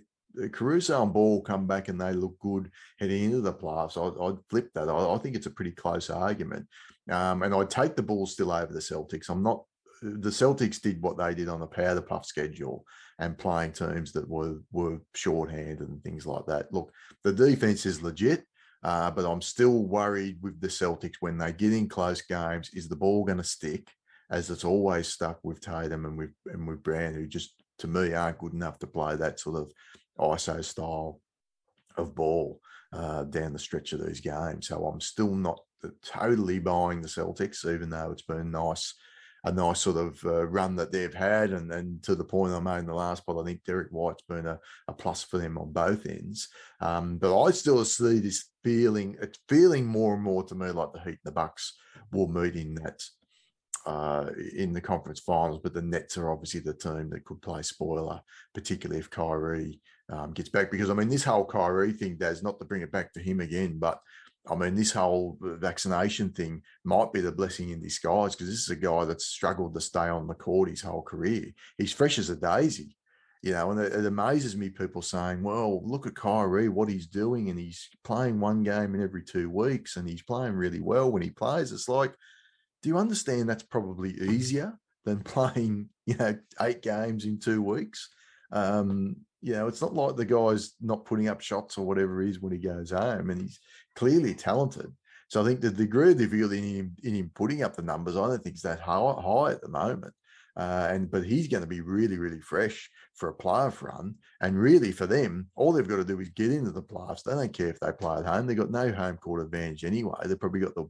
Caruso 0.51 1.03
and 1.03 1.13
Ball 1.13 1.41
come 1.41 1.67
back 1.67 1.89
and 1.89 1.99
they 1.99 2.13
look 2.13 2.39
good 2.39 2.71
heading 2.99 3.25
into 3.25 3.41
the 3.41 3.53
playoffs, 3.53 3.97
I'd, 3.97 4.21
I'd 4.21 4.39
flip 4.49 4.69
that. 4.75 4.89
I, 4.89 5.13
I 5.13 5.17
think 5.17 5.35
it's 5.35 5.47
a 5.47 5.51
pretty 5.51 5.71
close 5.71 6.09
argument. 6.09 6.67
Um, 7.09 7.43
and 7.43 7.53
I'd 7.53 7.69
take 7.69 7.95
the 7.95 8.03
Bulls 8.03 8.33
still 8.33 8.51
over 8.51 8.71
the 8.71 8.79
Celtics. 8.79 9.29
I'm 9.29 9.43
not. 9.43 9.63
The 10.01 10.29
Celtics 10.29 10.81
did 10.81 11.01
what 11.01 11.17
they 11.17 11.33
did 11.33 11.49
on 11.49 11.59
the 11.59 11.67
powder 11.67 12.01
puff 12.01 12.25
schedule 12.25 12.85
and 13.19 13.37
playing 13.37 13.71
teams 13.73 14.11
that 14.13 14.27
were 14.27 14.57
were 14.71 14.99
shorthand 15.15 15.79
and 15.79 16.03
things 16.03 16.25
like 16.25 16.45
that. 16.47 16.71
Look, 16.71 16.91
the 17.23 17.33
defense 17.33 17.85
is 17.85 18.01
legit, 18.03 18.43
uh, 18.83 19.11
but 19.11 19.25
I'm 19.25 19.41
still 19.41 19.83
worried 19.83 20.37
with 20.41 20.59
the 20.59 20.67
Celtics 20.67 21.15
when 21.19 21.37
they 21.37 21.51
get 21.51 21.73
in 21.73 21.89
close 21.89 22.21
games. 22.21 22.69
Is 22.73 22.87
the 22.87 22.95
ball 22.95 23.23
going 23.23 23.39
to 23.39 23.43
stick? 23.43 23.89
As 24.29 24.49
it's 24.49 24.65
always 24.65 25.07
stuck 25.07 25.39
with 25.43 25.61
Tatum 25.61 26.05
and 26.05 26.17
with 26.17 26.31
and 26.47 26.67
with 26.67 26.83
Brown, 26.83 27.13
who 27.13 27.27
just 27.27 27.53
to 27.79 27.87
me 27.87 28.13
aren't 28.13 28.39
good 28.39 28.53
enough 28.53 28.77
to 28.79 28.87
play 28.87 29.15
that 29.15 29.39
sort 29.39 29.55
of 29.55 29.71
ISO 30.19 30.63
style 30.63 31.21
of 31.97 32.13
ball 32.13 32.59
uh, 32.93 33.23
down 33.23 33.53
the 33.53 33.59
stretch 33.59 33.93
of 33.93 34.05
these 34.05 34.19
games. 34.19 34.67
So 34.67 34.85
I'm 34.85 35.01
still 35.01 35.33
not 35.33 35.59
totally 36.03 36.59
buying 36.59 37.01
the 37.01 37.07
Celtics, 37.07 37.65
even 37.65 37.89
though 37.89 38.11
it's 38.11 38.23
been 38.23 38.51
nice 38.51 38.93
a 39.47 39.51
nice 39.51 39.79
sort 39.79 39.97
of 39.97 40.23
uh, 40.25 40.45
run 40.47 40.75
that 40.75 40.91
they've 40.91 41.13
had. 41.13 41.51
And, 41.51 41.69
then 41.71 41.99
to 42.03 42.15
the 42.15 42.23
point 42.23 42.53
I 42.53 42.59
made 42.59 42.79
in 42.79 42.85
the 42.87 42.93
last 42.93 43.25
pod, 43.25 43.37
I 43.41 43.45
think 43.45 43.63
Derrick 43.63 43.89
White's 43.91 44.23
been 44.27 44.45
a, 44.45 44.59
a 44.87 44.93
plus 44.93 45.23
for 45.23 45.37
them 45.37 45.57
on 45.57 45.71
both 45.71 46.05
ends. 46.05 46.49
Um, 46.81 47.17
but 47.17 47.37
I 47.39 47.51
still 47.51 47.83
see 47.85 48.19
this 48.19 48.45
feeling, 48.63 49.17
it's 49.21 49.39
feeling 49.47 49.85
more 49.85 50.13
and 50.13 50.23
more 50.23 50.43
to 50.43 50.55
me 50.55 50.69
like 50.71 50.93
the 50.93 50.99
Heat 50.99 51.09
and 51.09 51.19
the 51.25 51.31
Bucks 51.31 51.75
will 52.11 52.27
meet 52.27 52.55
in 52.55 52.75
that. 52.75 53.01
Uh, 53.85 54.31
in 54.57 54.73
the 54.73 54.81
conference 54.81 55.21
finals, 55.21 55.61
but 55.63 55.73
the 55.73 55.81
Nets 55.81 56.17
are 56.17 56.29
obviously 56.29 56.59
the 56.59 56.73
team 56.73 57.09
that 57.09 57.23
could 57.23 57.41
play 57.41 57.61
spoiler, 57.61 58.19
particularly 58.53 58.99
if 58.99 59.09
Kyrie 59.09 59.79
um, 60.11 60.33
gets 60.33 60.49
back. 60.49 60.69
Because 60.69 60.89
I 60.89 60.93
mean, 60.93 61.07
this 61.07 61.23
whole 61.23 61.45
Kyrie 61.45 61.93
thing, 61.93 62.17
does 62.17 62.43
not 62.43 62.59
to 62.59 62.65
bring 62.65 62.81
it 62.81 62.91
back 62.91 63.13
to 63.13 63.21
him 63.21 63.39
again, 63.39 63.77
but 63.79 64.01
I 64.49 64.55
mean, 64.55 64.75
this 64.75 64.91
whole 64.91 65.37
vaccination 65.41 66.31
thing 66.31 66.61
might 66.83 67.11
be 67.13 67.21
the 67.21 67.31
blessing 67.31 67.69
in 67.69 67.81
disguise 67.81 68.35
because 68.35 68.47
this 68.47 68.59
is 68.59 68.69
a 68.69 68.75
guy 68.75 69.05
that's 69.05 69.25
struggled 69.25 69.73
to 69.73 69.81
stay 69.81 70.07
on 70.07 70.27
the 70.27 70.33
court 70.33 70.69
his 70.69 70.81
whole 70.81 71.01
career. 71.01 71.51
He's 71.77 71.93
fresh 71.93 72.17
as 72.17 72.29
a 72.29 72.35
daisy, 72.35 72.95
you 73.41 73.51
know, 73.53 73.71
and 73.71 73.79
it, 73.79 73.93
it 73.93 74.05
amazes 74.05 74.55
me 74.55 74.69
people 74.69 75.01
saying, 75.01 75.43
well, 75.43 75.81
look 75.85 76.07
at 76.07 76.15
Kyrie, 76.15 76.69
what 76.69 76.89
he's 76.89 77.07
doing, 77.07 77.49
and 77.49 77.59
he's 77.59 77.89
playing 78.03 78.39
one 78.39 78.63
game 78.63 78.95
in 78.95 79.03
every 79.03 79.23
two 79.23 79.49
weeks 79.49 79.97
and 79.97 80.07
he's 80.07 80.23
playing 80.23 80.53
really 80.53 80.81
well 80.81 81.11
when 81.11 81.21
he 81.21 81.29
plays. 81.29 81.71
It's 81.71 81.89
like, 81.89 82.13
do 82.81 82.89
you 82.89 82.97
understand 82.97 83.49
that's 83.49 83.63
probably 83.63 84.11
easier 84.11 84.77
than 85.05 85.19
playing, 85.23 85.89
you 86.05 86.15
know, 86.15 86.37
eight 86.61 86.81
games 86.81 87.25
in 87.25 87.39
two 87.39 87.61
weeks? 87.61 88.09
Um, 88.51 89.17
you 89.41 89.53
know, 89.53 89.67
it's 89.67 89.81
not 89.81 89.93
like 89.93 90.15
the 90.15 90.25
guy's 90.25 90.73
not 90.81 91.05
putting 91.05 91.27
up 91.27 91.41
shots 91.41 91.77
or 91.77 91.85
whatever 91.85 92.21
he 92.21 92.29
is 92.29 92.39
when 92.39 92.51
he 92.51 92.57
goes 92.57 92.91
home, 92.91 93.29
and 93.29 93.41
he's 93.41 93.59
clearly 93.95 94.33
talented. 94.33 94.91
So 95.29 95.41
I 95.41 95.45
think 95.45 95.61
the 95.61 95.69
degree 95.69 96.11
of 96.11 96.17
difficulty 96.17 96.57
in 96.57 96.63
him, 96.63 96.95
in 97.03 97.15
him 97.15 97.31
putting 97.35 97.63
up 97.63 97.75
the 97.75 97.81
numbers, 97.81 98.15
I 98.15 98.27
don't 98.27 98.43
think 98.43 98.55
is 98.55 98.61
that 98.61 98.79
high, 98.79 99.13
high 99.21 99.51
at 99.51 99.61
the 99.61 99.69
moment. 99.69 100.13
Uh, 100.55 100.88
and 100.89 101.11
but 101.11 101.23
he's 101.23 101.47
going 101.47 101.61
to 101.61 101.69
be 101.69 101.81
really, 101.81 102.17
really 102.17 102.39
fresh 102.39 102.89
for 103.13 103.29
a 103.29 103.33
playoff 103.33 103.83
run. 103.83 104.15
And 104.41 104.57
really, 104.57 104.91
for 104.91 105.05
them, 105.05 105.47
all 105.55 105.71
they've 105.71 105.88
got 105.88 105.97
to 105.97 106.03
do 106.03 106.19
is 106.19 106.29
get 106.29 106.51
into 106.51 106.71
the 106.71 106.81
playoffs. 106.81 107.21
They 107.21 107.33
don't 107.33 107.53
care 107.53 107.67
if 107.67 107.79
they 107.79 107.91
play 107.91 108.17
at 108.17 108.25
home. 108.25 108.47
They've 108.47 108.57
got 108.57 108.71
no 108.71 108.91
home 108.91 109.17
court 109.17 109.43
advantage 109.43 109.83
anyway. 109.85 110.17
They've 110.25 110.39
probably 110.39 110.61
got 110.61 110.73
the 110.73 110.89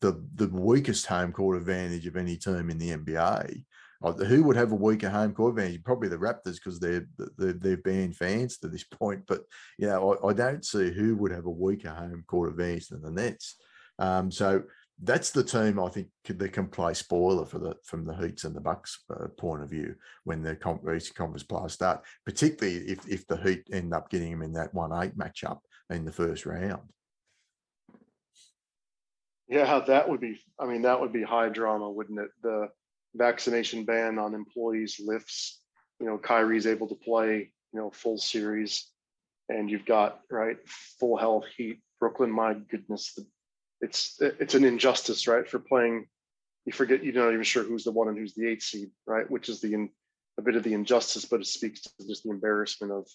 the 0.00 0.20
the 0.34 0.48
weakest 0.48 1.06
home 1.06 1.32
court 1.32 1.56
advantage 1.56 2.06
of 2.08 2.16
any 2.16 2.36
team 2.36 2.70
in 2.70 2.78
the 2.78 2.90
NBA. 2.90 3.64
Who 4.12 4.42
would 4.44 4.56
have 4.56 4.72
a 4.72 4.76
weaker 4.76 5.08
home 5.08 5.32
court 5.32 5.58
advantage? 5.58 5.82
Probably 5.82 6.08
the 6.08 6.16
Raptors 6.16 6.56
because 6.56 6.78
they're, 6.78 7.06
they're 7.38 7.54
they've 7.54 7.82
banned 7.82 8.16
fans 8.16 8.58
to 8.58 8.68
this 8.68 8.84
point. 8.90 9.24
But 9.26 9.42
you 9.78 9.86
know, 9.86 10.14
I, 10.14 10.28
I 10.28 10.32
don't 10.32 10.64
see 10.64 10.92
who 10.92 11.16
would 11.16 11.32
have 11.32 11.46
a 11.46 11.50
weaker 11.50 11.90
home 11.90 12.24
court 12.26 12.50
advantage 12.50 12.88
than 12.88 13.02
the 13.02 13.10
Nets. 13.10 13.56
Um, 13.98 14.30
so 14.30 14.62
that's 15.02 15.30
the 15.30 15.42
team 15.42 15.80
I 15.80 15.88
think 15.88 16.08
that 16.24 16.52
can 16.52 16.68
play 16.68 16.94
spoiler 16.94 17.46
for 17.46 17.58
the 17.58 17.74
from 17.84 18.04
the 18.04 18.14
Heats 18.14 18.44
and 18.44 18.54
the 18.54 18.60
Bucks 18.60 19.04
uh, 19.10 19.28
point 19.38 19.62
of 19.62 19.70
view 19.70 19.94
when 20.24 20.42
the 20.42 20.52
Eastern 20.94 21.14
Conference 21.14 21.42
players 21.42 21.72
start, 21.72 22.04
particularly 22.24 22.78
if 22.86 23.08
if 23.08 23.26
the 23.26 23.36
Heat 23.38 23.66
end 23.72 23.94
up 23.94 24.10
getting 24.10 24.30
them 24.30 24.42
in 24.42 24.52
that 24.52 24.74
one 24.74 24.92
eight 25.02 25.16
matchup 25.16 25.58
in 25.90 26.04
the 26.04 26.12
first 26.12 26.46
round. 26.46 26.82
Yeah, 29.48 29.80
that 29.86 30.08
would 30.08 30.20
be, 30.20 30.40
I 30.58 30.66
mean, 30.66 30.82
that 30.82 31.00
would 31.00 31.12
be 31.12 31.22
high 31.22 31.50
drama, 31.50 31.90
wouldn't 31.90 32.18
it? 32.18 32.30
The 32.42 32.68
vaccination 33.14 33.84
ban 33.84 34.18
on 34.18 34.34
employees 34.34 35.00
lifts, 35.04 35.60
you 36.00 36.06
know, 36.06 36.18
Kyrie's 36.18 36.66
able 36.66 36.88
to 36.88 36.94
play, 36.94 37.52
you 37.72 37.80
know, 37.80 37.90
full 37.90 38.18
series. 38.18 38.86
And 39.48 39.70
you've 39.70 39.86
got, 39.86 40.20
right, 40.30 40.56
full 40.98 41.16
health 41.16 41.44
heat, 41.56 41.80
Brooklyn, 42.00 42.30
my 42.30 42.54
goodness, 42.54 43.18
it's, 43.80 44.16
it's 44.20 44.54
an 44.54 44.64
injustice, 44.64 45.26
right, 45.28 45.48
for 45.48 45.58
playing. 45.58 46.06
You 46.64 46.72
forget, 46.72 47.04
you're 47.04 47.12
not 47.12 47.32
even 47.32 47.44
sure 47.44 47.62
who's 47.62 47.84
the 47.84 47.92
one 47.92 48.08
and 48.08 48.16
who's 48.16 48.34
the 48.34 48.48
eight 48.48 48.62
seed, 48.62 48.90
right, 49.06 49.30
which 49.30 49.50
is 49.50 49.60
the, 49.60 49.88
a 50.38 50.42
bit 50.42 50.56
of 50.56 50.62
the 50.62 50.72
injustice, 50.72 51.26
but 51.26 51.40
it 51.40 51.46
speaks 51.46 51.82
to 51.82 51.90
just 52.08 52.22
the 52.22 52.30
embarrassment 52.30 52.92
of, 52.92 53.06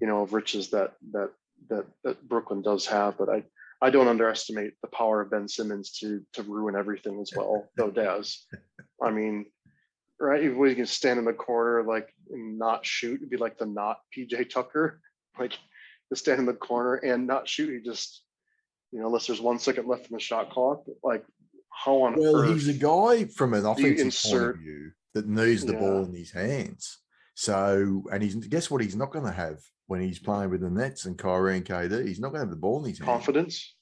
you 0.00 0.06
know, 0.06 0.22
of 0.22 0.34
riches 0.34 0.70
that, 0.70 0.92
that, 1.12 1.30
that, 1.70 1.86
that 2.02 2.28
Brooklyn 2.28 2.60
does 2.60 2.86
have. 2.86 3.16
But 3.16 3.30
I, 3.30 3.44
I 3.84 3.90
don't 3.90 4.08
underestimate 4.08 4.72
the 4.82 4.88
power 4.88 5.20
of 5.20 5.30
Ben 5.30 5.46
Simmons 5.46 5.90
to 5.98 6.22
to 6.32 6.42
ruin 6.42 6.74
everything 6.74 7.20
as 7.20 7.30
well, 7.36 7.68
though 7.76 7.90
Daz. 7.90 8.46
I 9.02 9.10
mean, 9.10 9.46
right? 10.18 10.42
If 10.42 10.54
we 10.56 10.74
can 10.74 10.86
stand 10.86 11.18
in 11.18 11.26
the 11.26 11.34
corner 11.34 11.82
like 11.82 12.08
and 12.30 12.58
not 12.58 12.86
shoot, 12.86 13.16
it'd 13.16 13.30
be 13.30 13.36
like 13.36 13.58
the 13.58 13.66
not 13.66 13.98
PJ 14.16 14.48
Tucker, 14.48 15.00
like 15.38 15.52
to 16.10 16.16
stand 16.16 16.38
in 16.40 16.46
the 16.46 16.54
corner 16.54 16.94
and 16.94 17.26
not 17.26 17.46
shoot. 17.46 17.70
He 17.74 17.80
just, 17.84 18.22
you 18.90 19.00
know, 19.00 19.06
unless 19.08 19.26
there's 19.26 19.40
one 19.40 19.58
second 19.58 19.86
left 19.86 20.06
in 20.10 20.14
the 20.14 20.20
shot 20.20 20.50
clock, 20.50 20.84
like 21.02 21.24
how 21.70 22.02
on 22.02 22.14
Well, 22.16 22.36
earth? 22.36 22.52
he's 22.54 22.68
a 22.68 22.72
guy 22.72 23.26
from 23.26 23.52
an 23.52 23.66
offensive 23.66 24.30
point 24.30 24.44
of 24.50 24.56
view 24.56 24.92
that 25.12 25.28
needs 25.28 25.64
the 25.64 25.74
ball 25.74 26.04
in 26.04 26.14
his 26.14 26.30
hands. 26.32 27.00
So, 27.34 28.04
and 28.12 28.22
he's 28.22 28.34
guess 28.36 28.70
what? 28.70 28.80
He's 28.80 28.96
not 28.96 29.10
going 29.12 29.24
to 29.26 29.32
have 29.32 29.58
when 29.86 30.00
he's 30.00 30.18
playing 30.18 30.50
with 30.50 30.60
the 30.60 30.70
Nets 30.70 31.04
and 31.04 31.18
Kyrie 31.18 31.56
and 31.56 31.64
KD. 31.66 32.06
He's 32.06 32.20
not 32.20 32.28
going 32.28 32.40
to 32.40 32.46
have 32.46 32.50
the 32.50 32.56
ball 32.56 32.82
in 32.82 32.88
his 32.90 32.98
hands. 32.98 33.08
confidence. 33.08 33.73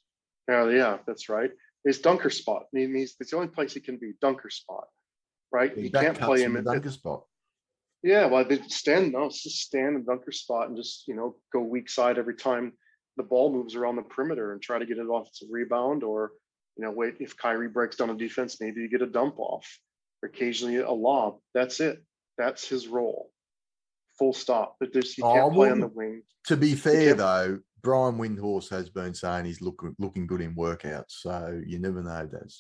Yeah, 0.53 0.69
yeah, 0.69 0.99
that's 1.07 1.29
right. 1.29 1.51
His 1.85 1.99
dunker 2.01 2.31
spot. 2.31 2.65
I 2.65 2.69
mean, 2.79 2.95
he's 2.95 3.17
it's 3.19 3.31
the 3.31 3.37
only 3.37 3.49
place 3.49 3.73
he 3.75 3.81
can 3.81 3.97
be 3.97 4.13
dunker 4.21 4.51
spot, 4.51 4.85
right? 5.51 5.73
He 5.75 5.85
You 5.85 5.91
can't 5.91 6.19
play 6.19 6.41
in 6.43 6.47
him 6.47 6.53
the 6.53 6.59
at, 6.61 6.65
dunker 6.67 6.91
spot. 6.91 7.25
Yeah, 8.03 8.27
well, 8.27 8.45
they 8.45 8.61
stand 8.69 9.13
no, 9.13 9.27
it's 9.27 9.43
just 9.43 9.61
stand 9.61 9.97
in 9.97 10.05
dunker 10.05 10.33
spot 10.33 10.69
and 10.69 10.77
just 10.77 11.09
you 11.09 11.15
know 11.15 11.37
go 11.53 11.61
weak 11.61 11.89
side 11.89 12.19
every 12.19 12.35
time 12.35 12.73
the 13.17 13.23
ball 13.23 13.53
moves 13.53 13.75
around 13.75 13.97
the 13.97 14.03
perimeter 14.03 14.53
and 14.53 14.61
try 14.63 14.79
to 14.79 14.87
get 14.87 14.99
it 14.99 15.07
off 15.07 15.29
its 15.29 15.43
rebound 15.51 16.03
or 16.03 16.33
you 16.77 16.85
know 16.85 16.91
wait 16.91 17.15
if 17.21 17.37
Kyrie 17.37 17.69
breaks 17.69 17.97
down 17.97 18.11
a 18.11 18.15
defense, 18.15 18.61
maybe 18.61 18.81
you 18.83 18.89
get 18.91 19.03
a 19.03 19.07
dump 19.07 19.39
off, 19.39 19.67
or 20.23 20.29
occasionally 20.29 20.77
a 20.79 20.91
lob. 20.91 21.39
That's 21.55 21.81
it. 21.81 22.03
That's 22.39 22.69
his 22.69 22.87
role. 22.89 23.31
Full 24.19 24.33
stop. 24.35 24.77
But 24.81 24.93
there's 24.93 25.17
you 25.17 25.25
Oh, 25.25 25.35
can't 25.35 25.55
play 25.55 25.71
on 25.71 25.81
the 25.81 25.89
wing. 25.89 26.23
To 26.47 26.57
be 26.57 26.75
fair, 26.75 27.15
though, 27.15 27.61
Brian 27.83 28.17
Windhorst 28.17 28.71
has 28.71 28.89
been 28.89 29.13
saying 29.13 29.45
he's 29.45 29.61
looking 29.61 29.95
looking 29.99 30.27
good 30.27 30.41
in 30.41 30.55
workouts. 30.55 31.05
So 31.09 31.61
you 31.67 31.79
never 31.79 32.03
know, 32.03 32.27
Des. 32.27 32.53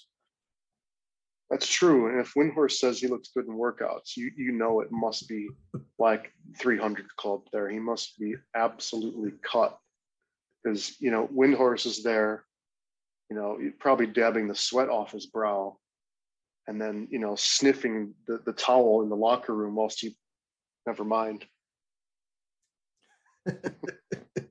That's 1.48 1.68
true. 1.68 2.08
And 2.08 2.18
if 2.18 2.32
Windhorst 2.34 2.72
says 2.72 2.98
he 2.98 3.08
looks 3.08 3.30
good 3.34 3.46
in 3.46 3.54
workouts, 3.54 4.16
you 4.16 4.32
you 4.36 4.52
know 4.52 4.80
it 4.80 4.90
must 4.90 5.28
be 5.28 5.48
like 5.98 6.32
300 6.58 7.06
club 7.16 7.42
there. 7.52 7.68
He 7.68 7.78
must 7.78 8.18
be 8.18 8.34
absolutely 8.56 9.32
cut 9.42 9.78
because 10.62 11.00
you 11.00 11.10
know 11.10 11.28
Windhorst 11.28 11.86
is 11.86 12.02
there, 12.02 12.44
you 13.30 13.36
know, 13.36 13.58
probably 13.78 14.06
dabbing 14.06 14.48
the 14.48 14.54
sweat 14.54 14.88
off 14.88 15.12
his 15.12 15.26
brow, 15.26 15.76
and 16.66 16.80
then 16.80 17.06
you 17.10 17.18
know 17.20 17.36
sniffing 17.36 18.14
the 18.26 18.40
the 18.44 18.54
towel 18.54 19.02
in 19.02 19.08
the 19.08 19.16
locker 19.16 19.54
room 19.54 19.76
whilst 19.76 20.00
he. 20.00 20.16
Never 20.84 21.04
mind. 21.04 21.46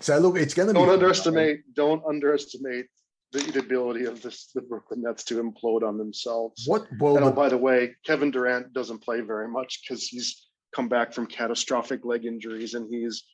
so 0.00 0.18
look, 0.18 0.36
it's 0.36 0.54
going 0.54 0.68
to 0.68 0.74
be 0.74 0.78
Don't 0.78 0.86
fun, 0.86 0.94
underestimate. 0.94 1.60
Don't 1.74 2.02
underestimate 2.06 2.86
the, 3.32 3.58
ability 3.58 4.04
of 4.04 4.22
this 4.22 4.50
the 4.54 4.62
Brooklyn 4.62 5.02
Nets 5.02 5.24
to 5.24 5.42
implode 5.42 5.82
on 5.86 5.98
themselves. 5.98 6.64
What? 6.66 6.86
Well, 6.98 7.16
And 7.16 7.24
oh, 7.24 7.32
by 7.32 7.48
the 7.48 7.58
way, 7.58 7.94
Kevin 8.04 8.30
Durant 8.30 8.72
doesn't 8.72 9.02
play 9.02 9.20
very 9.20 9.48
much 9.48 9.82
because 9.82 10.06
he's 10.06 10.48
come 10.74 10.88
back 10.88 11.12
from 11.12 11.26
catastrophic 11.26 12.04
leg 12.04 12.24
injuries 12.24 12.74
and 12.74 12.92
he's 12.92 13.24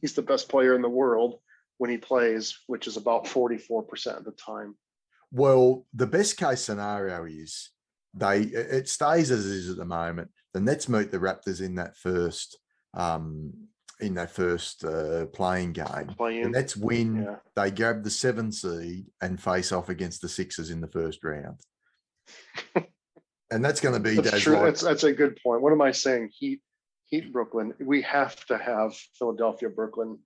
he's 0.00 0.14
the 0.14 0.22
best 0.22 0.48
player 0.48 0.74
in 0.74 0.82
the 0.82 0.88
world 0.88 1.40
when 1.78 1.90
he 1.90 1.98
plays, 1.98 2.58
which 2.66 2.86
is 2.86 2.96
about 2.96 3.24
44% 3.24 4.18
of 4.18 4.24
the 4.24 4.32
time. 4.32 4.74
Well, 5.30 5.86
the 5.94 6.06
best 6.06 6.36
case 6.36 6.62
scenario 6.62 7.24
is 7.24 7.70
they 8.14 8.42
it 8.42 8.72
it 8.72 8.88
stays 8.88 9.30
as 9.30 9.46
it 9.46 9.56
is 9.56 9.70
at 9.70 9.76
the 9.76 9.84
moment. 9.84 10.30
The 10.54 10.60
Nets 10.60 10.88
meet 10.88 11.10
the 11.10 11.18
Raptors 11.18 11.60
in 11.60 11.74
that 11.76 11.96
first 11.96 12.58
um 12.94 13.52
in 14.00 14.14
that 14.14 14.30
first 14.30 14.84
uh, 14.84 15.26
playing 15.26 15.72
game. 15.72 16.06
The 16.08 16.14
Playing. 16.16 16.52
Nets 16.52 16.76
win. 16.76 17.22
Yeah. 17.22 17.36
They 17.56 17.70
grab 17.70 18.04
the 18.04 18.10
seven 18.10 18.52
seed 18.52 19.06
and 19.20 19.40
face 19.40 19.72
off 19.72 19.88
against 19.88 20.22
the 20.22 20.28
Sixers 20.28 20.70
in 20.70 20.80
the 20.80 20.88
first 20.88 21.24
round. 21.24 21.60
and 23.50 23.64
that's 23.64 23.80
going 23.80 23.94
to 23.94 24.00
be 24.00 24.16
That's 24.16 24.40
true. 24.40 24.54
like- 24.54 24.64
That's 24.64 24.82
that's 24.82 25.04
a 25.04 25.12
good 25.12 25.38
point. 25.42 25.62
What 25.62 25.72
am 25.72 25.82
I 25.82 25.92
saying? 25.92 26.30
Heat 26.32 26.60
Heat 27.06 27.32
Brooklyn. 27.32 27.74
We 27.80 28.02
have 28.02 28.44
to 28.46 28.58
have 28.58 28.94
Philadelphia 29.18 29.68
Brooklyn. 29.70 30.18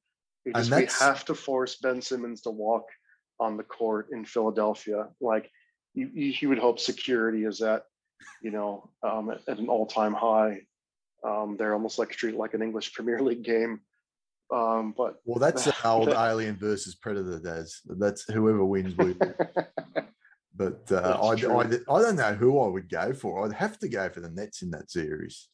We, 0.45 0.53
And 0.53 0.65
just, 0.67 0.77
we 1.01 1.05
have 1.07 1.25
to 1.27 1.35
force 1.35 1.77
Ben 1.77 2.03
Simmons 2.03 2.43
to 2.43 2.51
walk 2.51 2.85
on 3.39 3.57
the 3.57 3.63
court 3.63 4.09
in 4.13 4.25
Philadelphia. 4.25 5.09
Like 5.21 5.49
you, 5.95 6.11
you, 6.13 6.35
you 6.41 6.49
would 6.49 6.59
hope 6.59 6.81
security 6.81 7.45
is 7.45 7.63
at, 7.63 7.85
you 8.43 8.51
know, 8.51 8.91
um, 9.03 9.31
at, 9.31 9.41
at 9.49 9.59
an 9.59 9.69
all-time 9.69 10.13
high. 10.15 10.63
Um, 11.25 11.57
they're 11.59 11.75
almost 11.75 11.99
like 11.99 12.11
treated 12.11 12.39
like 12.39 12.55
an 12.55 12.63
English 12.63 12.93
Premier 12.95 13.21
League 13.21 13.43
game. 13.45 13.81
Um, 14.53 14.93
but 14.97 15.17
well, 15.25 15.39
that's 15.39 15.67
an 15.67 15.73
old 15.85 16.11
alien 16.11 16.57
versus 16.57 16.95
predator, 16.95 17.39
Des. 17.39 17.69
That's 17.87 18.31
whoever 18.31 18.65
wins. 18.65 18.97
We. 18.97 19.15
But 20.55 20.93
uh, 20.93 21.19
I, 21.23 21.29
I. 21.31 21.61
I 21.63 22.03
don't 22.03 22.17
know 22.17 22.35
who 22.35 22.61
I 22.61 22.69
would 22.69 22.91
go 22.91 23.15
for. 23.15 23.47
I'd 23.47 23.55
have 23.55 23.79
to 23.79 23.89
go 23.89 24.11
for 24.11 24.21
the 24.21 24.29
Nets 24.29 24.61
in 24.61 24.71
that 24.73 24.91
series. 24.91 25.49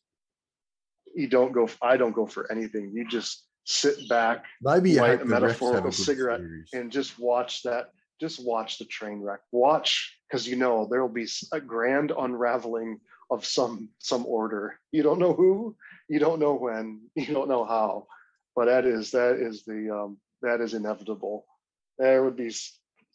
you 1.14 1.28
don't 1.28 1.52
go. 1.52 1.68
I 1.80 1.96
don't 1.96 2.12
go 2.12 2.26
for 2.26 2.50
anything. 2.50 2.90
You 2.92 3.06
just 3.06 3.44
sit 3.64 4.08
back 4.08 4.44
Maybe 4.62 4.96
Light 4.96 5.22
a 5.22 5.24
metaphorical 5.24 5.92
cigarette 5.92 6.40
series. 6.40 6.70
and 6.72 6.90
just 6.90 7.18
watch 7.18 7.62
that 7.62 7.90
just 8.18 8.44
watch 8.44 8.78
the 8.78 8.86
train 8.86 9.20
wreck 9.20 9.40
watch 9.52 10.16
because 10.26 10.48
you 10.48 10.56
know 10.56 10.88
there 10.90 11.02
will 11.02 11.12
be 11.12 11.28
a 11.52 11.60
grand 11.60 12.10
unraveling 12.18 12.98
of 13.30 13.44
some 13.44 13.90
some 13.98 14.26
order. 14.26 14.78
You 14.92 15.02
don't 15.02 15.18
know 15.18 15.34
who 15.34 15.76
you 16.08 16.18
don't 16.18 16.40
know 16.40 16.54
when 16.54 17.02
you 17.14 17.26
don't 17.26 17.48
know 17.48 17.64
how 17.64 18.06
but 18.58 18.64
that 18.64 18.86
is 18.86 19.12
that 19.12 19.36
is 19.36 19.62
the 19.62 19.88
um 19.94 20.18
that 20.42 20.60
is 20.60 20.74
inevitable. 20.74 21.46
There 21.96 22.24
would 22.24 22.34
be 22.34 22.52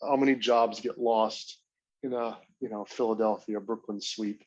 how 0.01 0.15
many 0.15 0.35
jobs 0.35 0.79
get 0.79 0.97
lost 0.97 1.57
in 2.01 2.13
a 2.13 2.37
you 2.61 2.69
know 2.69 2.85
philadelphia 2.85 3.59
brooklyn 3.59 3.99
sweep 3.99 4.41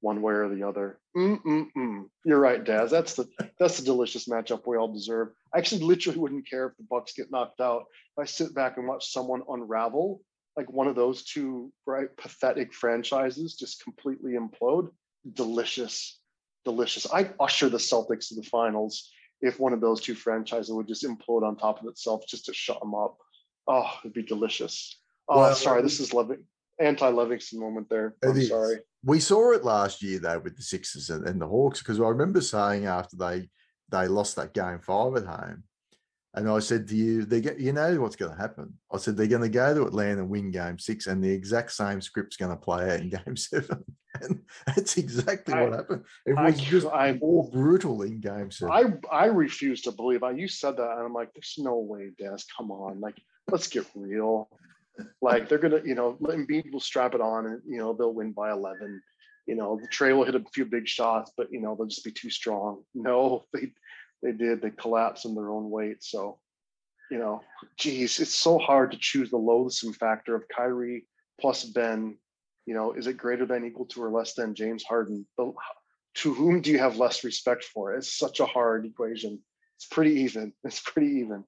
one 0.00 0.20
way 0.20 0.32
or 0.32 0.48
the 0.48 0.64
other? 0.64 0.98
Mm-mm-mm. 1.16 2.06
you're 2.24 2.40
right 2.40 2.64
daz. 2.64 2.90
That's 2.90 3.14
the 3.14 3.28
that's 3.60 3.78
the 3.78 3.84
delicious 3.84 4.26
matchup 4.26 4.62
we 4.66 4.76
all 4.76 4.92
deserve. 4.92 5.28
I 5.54 5.58
actually 5.58 5.84
literally 5.84 6.18
wouldn't 6.18 6.50
care 6.50 6.66
if 6.66 6.76
the 6.76 6.86
bucks 6.90 7.12
get 7.12 7.30
knocked 7.30 7.60
out. 7.60 7.84
If 8.16 8.22
I 8.22 8.24
sit 8.24 8.52
back 8.52 8.78
and 8.78 8.88
watch 8.88 9.12
someone 9.12 9.42
unravel, 9.48 10.22
like 10.56 10.72
one 10.72 10.88
of 10.88 10.96
those 10.96 11.22
two 11.22 11.72
right 11.86 12.08
pathetic 12.16 12.74
franchises 12.74 13.54
just 13.54 13.84
completely 13.84 14.32
implode, 14.32 14.90
delicious, 15.34 16.18
delicious. 16.64 17.06
I'd 17.12 17.34
usher 17.40 17.68
the 17.68 17.78
Celtics 17.78 18.28
to 18.28 18.34
the 18.34 18.42
finals 18.42 19.10
if 19.40 19.58
one 19.58 19.72
of 19.72 19.80
those 19.80 20.00
two 20.00 20.14
franchises 20.14 20.72
would 20.72 20.86
just 20.88 21.04
implode 21.04 21.42
on 21.42 21.56
top 21.56 21.80
of 21.82 21.88
itself 21.88 22.22
just 22.28 22.46
to 22.46 22.54
shut 22.54 22.80
them 22.80 22.94
up. 22.94 23.16
Oh, 23.66 23.90
it'd 24.04 24.14
be 24.14 24.22
delicious. 24.22 25.00
Oh, 25.28 25.38
Well, 25.38 25.54
sorry, 25.54 25.78
um, 25.80 25.84
this 25.84 26.00
is 26.00 26.12
loving 26.12 26.44
anti-Levingston 26.80 27.54
moment 27.58 27.88
there. 27.88 28.14
I'm 28.24 28.36
is. 28.36 28.48
sorry. 28.48 28.78
We 29.04 29.20
saw 29.20 29.52
it 29.52 29.64
last 29.64 30.02
year 30.02 30.18
though 30.18 30.38
with 30.38 30.56
the 30.56 30.62
Sixers 30.62 31.10
and, 31.10 31.26
and 31.26 31.40
the 31.40 31.46
Hawks 31.46 31.80
because 31.80 32.00
I 32.00 32.08
remember 32.08 32.40
saying 32.40 32.86
after 32.86 33.16
they 33.16 33.48
they 33.90 34.08
lost 34.08 34.36
that 34.36 34.54
game 34.54 34.78
five 34.80 35.16
at 35.16 35.26
home, 35.26 35.64
And 36.34 36.48
I 36.48 36.60
said 36.60 36.88
to 36.88 36.96
you, 36.96 37.24
they 37.26 37.42
get 37.42 37.60
you 37.60 37.72
know 37.72 38.00
what's 38.00 38.16
going 38.16 38.32
to 38.34 38.40
happen. 38.40 38.72
I 38.90 38.96
said 38.96 39.16
they're 39.16 39.26
going 39.26 39.42
to 39.42 39.48
go 39.50 39.74
to 39.74 39.84
Atlanta 39.84 40.20
and 40.22 40.30
win 40.30 40.50
game 40.50 40.78
six, 40.78 41.06
and 41.06 41.22
the 41.22 41.30
exact 41.30 41.72
same 41.72 42.00
script's 42.00 42.36
going 42.38 42.50
to 42.50 42.56
play 42.56 42.84
out 42.94 43.00
in 43.00 43.10
game 43.24 43.36
seven. 43.36 43.84
And 44.20 44.40
that's 44.66 44.96
exactly 44.96 45.52
I- 45.54 45.62
what 45.64 45.72
happened. 45.74 46.04
It 46.26 46.36
I 46.38 46.46
was 46.50 46.60
just 46.60 46.86
I- 46.86 47.12
more 47.20 47.50
brutal 47.50 48.02
in 48.02 48.20
game 48.20 48.50
seven. 48.50 48.72
I 49.10 49.14
I 49.14 49.26
refuse 49.26 49.82
to 49.82 49.92
believe. 49.92 50.22
I 50.22 50.30
you 50.30 50.48
said 50.48 50.76
that, 50.78 50.92
and 50.92 51.00
I'm 51.06 51.12
like, 51.12 51.32
there's 51.34 51.54
no 51.58 51.78
way, 51.78 52.10
Des. 52.18 52.38
Come 52.56 52.70
on, 52.70 53.00
like 53.00 53.16
let's 53.50 53.68
get 53.68 53.84
real. 53.94 54.48
Like 55.20 55.48
they're 55.48 55.58
gonna, 55.58 55.80
you 55.84 55.94
know, 55.94 56.16
Embiid 56.22 56.72
will 56.72 56.80
strap 56.80 57.14
it 57.14 57.20
on, 57.20 57.46
and 57.46 57.60
you 57.66 57.78
know 57.78 57.92
they'll 57.92 58.12
win 58.14 58.32
by 58.32 58.52
11. 58.52 59.02
You 59.46 59.56
know, 59.56 59.78
the 59.80 59.88
Trae 59.88 60.16
will 60.16 60.24
hit 60.24 60.36
a 60.36 60.44
few 60.54 60.64
big 60.66 60.86
shots, 60.86 61.32
but 61.36 61.48
you 61.50 61.60
know 61.60 61.74
they'll 61.74 61.86
just 61.88 62.04
be 62.04 62.12
too 62.12 62.30
strong. 62.30 62.82
No, 62.94 63.44
they 63.52 63.72
they 64.22 64.32
did. 64.32 64.62
They 64.62 64.70
collapsed 64.70 65.24
in 65.24 65.34
their 65.34 65.50
own 65.50 65.70
weight. 65.70 66.02
So, 66.02 66.38
you 67.10 67.18
know, 67.18 67.42
geez, 67.78 68.20
it's 68.20 68.34
so 68.34 68.58
hard 68.58 68.92
to 68.92 68.98
choose 68.98 69.30
the 69.30 69.36
loathsome 69.36 69.92
factor 69.92 70.34
of 70.34 70.48
Kyrie 70.48 71.06
plus 71.40 71.64
Ben. 71.64 72.16
You 72.66 72.74
know, 72.74 72.92
is 72.92 73.06
it 73.06 73.16
greater 73.16 73.44
than, 73.44 73.64
equal 73.64 73.86
to, 73.86 74.02
or 74.02 74.10
less 74.10 74.34
than 74.34 74.54
James 74.54 74.84
Harden? 74.84 75.26
To 75.36 76.34
whom 76.34 76.60
do 76.60 76.70
you 76.70 76.78
have 76.78 76.96
less 76.96 77.24
respect 77.24 77.64
for? 77.64 77.94
It's 77.94 78.16
such 78.16 78.40
a 78.40 78.46
hard 78.46 78.86
equation. 78.86 79.40
It's 79.76 79.86
pretty 79.86 80.20
even. 80.20 80.52
It's 80.62 80.80
pretty 80.80 81.20
even. 81.20 81.44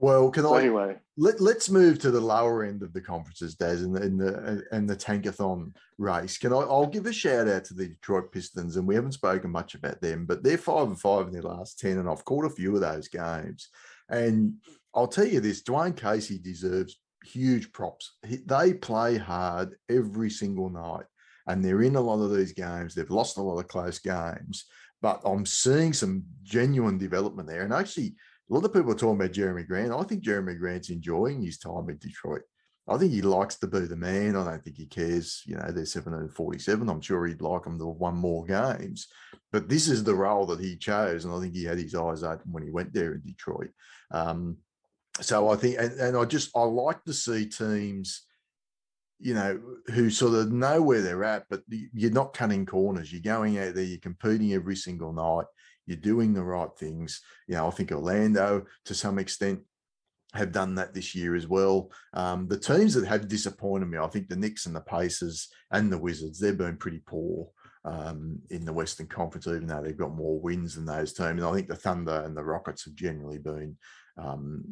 Well, 0.00 0.30
can 0.30 0.44
So 0.44 0.54
I 0.54 0.60
anyway, 0.60 0.96
let, 1.16 1.40
let's 1.40 1.68
move 1.68 1.98
to 2.00 2.12
the 2.12 2.20
lower 2.20 2.62
end 2.62 2.82
of 2.82 2.92
the 2.92 3.00
conferences, 3.00 3.56
Des, 3.56 3.82
in 3.82 3.92
the 3.92 4.02
in 4.02 4.16
the 4.16 4.62
and 4.70 4.88
the 4.88 4.94
tankathon 4.96 5.72
race. 5.98 6.38
Can 6.38 6.52
I? 6.52 6.58
I'll 6.58 6.86
give 6.86 7.06
a 7.06 7.12
shout 7.12 7.48
out 7.48 7.64
to 7.66 7.74
the 7.74 7.88
Detroit 7.88 8.30
Pistons, 8.30 8.76
and 8.76 8.86
we 8.86 8.94
haven't 8.94 9.12
spoken 9.12 9.50
much 9.50 9.74
about 9.74 10.00
them, 10.00 10.24
but 10.24 10.44
they're 10.44 10.56
five 10.56 10.86
and 10.86 11.00
five 11.00 11.26
in 11.26 11.32
their 11.32 11.42
last 11.42 11.80
ten, 11.80 11.98
and 11.98 12.08
I've 12.08 12.24
caught 12.24 12.44
a 12.44 12.50
few 12.50 12.74
of 12.76 12.80
those 12.80 13.08
games. 13.08 13.68
And 14.08 14.54
I'll 14.94 15.08
tell 15.08 15.26
you 15.26 15.40
this: 15.40 15.64
Dwane 15.64 15.96
Casey 15.96 16.38
deserves 16.38 17.00
huge 17.24 17.72
props. 17.72 18.16
He, 18.24 18.36
they 18.46 18.74
play 18.74 19.18
hard 19.18 19.74
every 19.90 20.30
single 20.30 20.70
night, 20.70 21.06
and 21.48 21.64
they're 21.64 21.82
in 21.82 21.96
a 21.96 22.00
lot 22.00 22.22
of 22.22 22.32
these 22.36 22.52
games. 22.52 22.94
They've 22.94 23.10
lost 23.10 23.36
a 23.36 23.42
lot 23.42 23.58
of 23.58 23.66
close 23.66 23.98
games, 23.98 24.66
but 25.02 25.20
I'm 25.24 25.44
seeing 25.44 25.92
some 25.92 26.22
genuine 26.44 26.98
development 26.98 27.48
there. 27.48 27.62
And 27.62 27.72
actually, 27.72 28.14
a 28.50 28.54
lot 28.54 28.64
of 28.64 28.72
people 28.72 28.92
are 28.92 28.94
talking 28.94 29.16
about 29.16 29.32
Jerami 29.32 29.66
Grant. 29.66 29.92
I 29.92 30.02
think 30.04 30.24
Jerami 30.24 30.58
Grant's 30.58 30.90
enjoying 30.90 31.42
his 31.42 31.58
time 31.58 31.88
in 31.90 31.98
Detroit. 31.98 32.42
I 32.88 32.96
think 32.96 33.12
he 33.12 33.20
likes 33.20 33.56
to 33.56 33.66
be 33.66 33.80
the 33.80 33.96
man. 33.96 34.34
I 34.34 34.44
don't 34.44 34.64
think 34.64 34.76
he 34.76 34.86
cares. 34.86 35.42
You 35.44 35.56
know, 35.56 35.70
they're 35.70 35.84
747. 35.84 36.88
I'm 36.88 37.00
sure 37.02 37.26
he'd 37.26 37.42
like 37.42 37.64
them 37.64 37.78
to 37.78 37.86
won 37.86 38.14
more 38.14 38.46
games. 38.46 39.08
But 39.52 39.68
this 39.68 39.88
is 39.88 40.02
the 40.02 40.14
role 40.14 40.46
that 40.46 40.60
he 40.60 40.76
chose. 40.76 41.24
And 41.24 41.34
I 41.34 41.40
think 41.40 41.54
he 41.54 41.64
had 41.64 41.78
his 41.78 41.94
eyes 41.94 42.22
open 42.22 42.50
when 42.50 42.62
he 42.62 42.70
went 42.70 42.94
there 42.94 43.12
in 43.12 43.20
Detroit. 43.20 43.70
Um, 44.10 44.56
so 45.20 45.50
I 45.50 45.56
think, 45.56 45.76
and, 45.78 45.92
and 46.00 46.16
I 46.16 46.24
just, 46.24 46.50
I 46.56 46.62
like 46.62 47.04
to 47.04 47.12
see 47.12 47.46
teams, 47.46 48.22
you 49.18 49.34
know, 49.34 49.60
who 49.88 50.08
sort 50.08 50.34
of 50.34 50.52
know 50.52 50.80
where 50.80 51.02
they're 51.02 51.24
at, 51.24 51.44
but 51.50 51.62
you're 51.68 52.10
not 52.10 52.32
cutting 52.32 52.64
corners. 52.64 53.12
You're 53.12 53.20
going 53.20 53.58
out 53.58 53.74
there, 53.74 53.84
you're 53.84 53.98
competing 53.98 54.54
every 54.54 54.76
single 54.76 55.12
night, 55.12 55.46
you're 55.88 55.96
doing 55.96 56.34
the 56.34 56.44
right 56.44 56.70
things. 56.78 57.22
You 57.48 57.54
know, 57.54 57.66
I 57.66 57.70
think 57.70 57.90
Orlando 57.90 58.66
to 58.84 58.94
some 58.94 59.18
extent 59.18 59.60
have 60.34 60.52
done 60.52 60.74
that 60.74 60.92
this 60.92 61.14
year 61.14 61.34
as 61.34 61.48
well. 61.48 61.90
Um, 62.12 62.46
the 62.46 62.58
teams 62.58 62.94
that 62.94 63.06
have 63.06 63.28
disappointed 63.28 63.86
me, 63.86 63.98
I 63.98 64.06
think 64.08 64.28
the 64.28 64.36
Knicks 64.36 64.66
and 64.66 64.76
the 64.76 64.82
Pacers 64.82 65.48
and 65.70 65.90
the 65.90 65.98
Wizards, 65.98 66.38
they've 66.38 66.56
been 66.56 66.76
pretty 66.76 67.02
poor 67.06 67.48
um, 67.84 68.38
in 68.50 68.66
the 68.66 68.72
Western 68.72 69.06
Conference, 69.06 69.46
even 69.46 69.66
though 69.66 69.82
they've 69.82 69.96
got 69.96 70.14
more 70.14 70.38
wins 70.38 70.74
than 70.74 70.84
those 70.84 71.14
teams. 71.14 71.42
And 71.42 71.44
I 71.44 71.52
think 71.54 71.68
the 71.68 71.76
Thunder 71.76 72.22
and 72.24 72.36
the 72.36 72.44
Rockets 72.44 72.84
have 72.84 72.94
generally 72.94 73.38
been 73.38 73.78
um, 74.18 74.64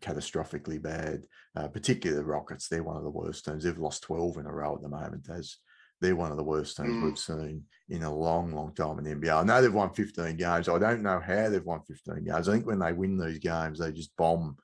catastrophically 0.00 0.82
bad, 0.82 1.24
uh, 1.56 1.68
particularly 1.68 2.20
the 2.20 2.28
Rockets. 2.28 2.66
They're 2.66 2.82
one 2.82 2.96
of 2.96 3.04
the 3.04 3.10
worst 3.10 3.44
teams. 3.44 3.62
They've 3.62 3.78
lost 3.78 4.02
12 4.02 4.38
in 4.38 4.46
a 4.46 4.52
row 4.52 4.74
at 4.74 4.82
the 4.82 4.88
moment. 4.88 5.28
As 5.30 5.58
they're 6.00 6.16
one 6.16 6.30
of 6.30 6.36
the 6.36 6.44
worst 6.44 6.76
teams 6.76 6.90
Mm. 6.90 7.02
we've 7.04 7.18
seen 7.18 7.64
in 7.88 8.02
a 8.02 8.14
long, 8.14 8.52
long 8.52 8.72
time 8.74 8.98
in 8.98 9.04
the 9.04 9.10
NBA. 9.10 9.40
I 9.40 9.44
know 9.44 9.60
they've 9.60 9.72
won 9.72 9.90
15 9.94 10.36
games. 10.36 10.68
I 10.68 10.78
don't 10.78 11.02
know 11.02 11.18
how 11.20 11.48
they've 11.48 11.64
won 11.64 11.82
15 11.82 12.24
games. 12.24 12.48
I 12.48 12.52
think 12.52 12.66
when 12.66 12.78
they 12.78 12.92
win 12.92 13.18
these 13.18 13.38
games, 13.38 13.78
they 13.78 13.92
just 13.92 14.16
bomb 14.16 14.56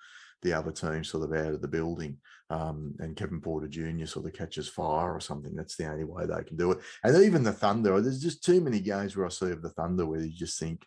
the 0.42 0.52
other 0.52 0.70
team 0.72 1.02
sort 1.02 1.24
of 1.24 1.32
out 1.32 1.54
of 1.54 1.62
the 1.62 1.68
building. 1.68 2.18
Um, 2.50 2.94
and 2.98 3.16
Kevin 3.16 3.40
Porter 3.40 3.66
Jr. 3.66 4.04
sort 4.04 4.26
of 4.26 4.34
catches 4.34 4.68
fire 4.68 5.14
or 5.14 5.20
something. 5.20 5.54
That's 5.56 5.76
the 5.76 5.90
only 5.90 6.04
way 6.04 6.26
they 6.26 6.44
can 6.44 6.56
do 6.56 6.72
it. 6.72 6.78
And 7.02 7.16
even 7.24 7.42
the 7.42 7.52
Thunder, 7.52 7.98
there's 8.00 8.20
just 8.20 8.44
too 8.44 8.60
many 8.60 8.80
games 8.80 9.16
where 9.16 9.26
I 9.26 9.30
see 9.30 9.50
of 9.50 9.62
the 9.62 9.70
Thunder 9.70 10.04
where 10.06 10.20
you 10.20 10.30
just 10.30 10.58
think, 10.60 10.86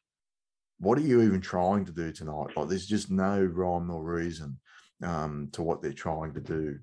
what 0.80 1.00
are 1.00 1.02
you 1.02 1.24
even 1.24 1.42
trying 1.42 1.86
to 1.86 1.92
do 1.92 2.12
tonight? 2.12 2.56
Like, 2.56 2.70
there's 2.70 2.86
just 2.86 3.10
no 3.10 3.42
rhyme 3.44 3.90
or 3.90 4.04
reason 4.04 4.60
um, 5.04 5.50
to 5.54 5.64
what 5.64 5.82
they're 5.82 5.92
trying 5.92 6.36
to 6.36 6.40
do 6.40 6.78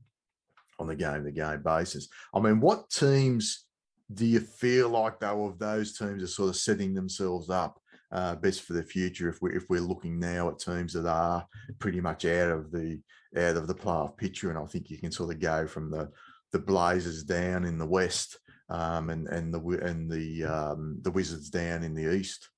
on 0.79 0.91
a 0.91 0.97
game 0.97 1.25
to 1.25 1.31
game 1.31 1.63
basis. 1.63 2.09
I 2.35 2.41
mean, 2.41 2.61
what 2.61 2.91
teams 2.91 3.65
do 4.13 4.27
you 4.27 4.41
feel 4.41 4.91
like 4.91 5.19
though 5.21 5.47
of 5.47 5.59
those 5.59 5.97
teams 5.97 6.23
are 6.23 6.29
sort 6.29 6.51
of 6.51 6.57
setting 6.57 6.95
themselves 6.95 7.49
up 7.49 7.81
uh, 8.13 8.37
best 8.37 8.63
for 8.63 8.75
the 8.75 8.83
future 8.83 9.29
if 9.29 9.41
we 9.43 9.55
if 9.57 9.65
we're 9.69 9.81
looking 9.81 10.21
now 10.21 10.49
at 10.49 10.59
teams 10.59 10.93
that 10.93 11.07
are 11.07 11.45
pretty 11.79 12.01
much 12.01 12.25
out 12.25 12.51
of 12.51 12.71
the 12.71 13.01
out 13.37 13.57
of 13.57 13.67
the 13.67 13.75
playoff 13.75 14.17
picture, 14.17 14.51
and 14.51 14.59
I 14.59 14.65
think 14.67 14.89
you 14.89 14.99
can 14.99 15.11
sort 15.11 15.35
of 15.35 15.41
go 15.41 15.67
from 15.67 15.91
the 15.91 16.11
the 16.53 16.59
Blazers 16.61 17.25
down 17.25 17.65
in 17.65 17.79
the 17.79 17.87
west 17.87 18.39
um, 18.69 19.11
and 19.11 19.27
and 19.29 19.53
the 19.53 19.61
and 19.85 20.11
the 20.11 20.45
um, 20.45 20.99
the 21.03 21.11
Wizards 21.11 21.51
down 21.51 21.83
in 21.83 21.95
the 21.95 22.15
east. 22.15 22.49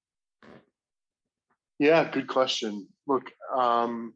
yeah, 1.79 2.09
good 2.11 2.27
question. 2.27 2.89
Look, 3.07 3.31
um, 3.55 4.13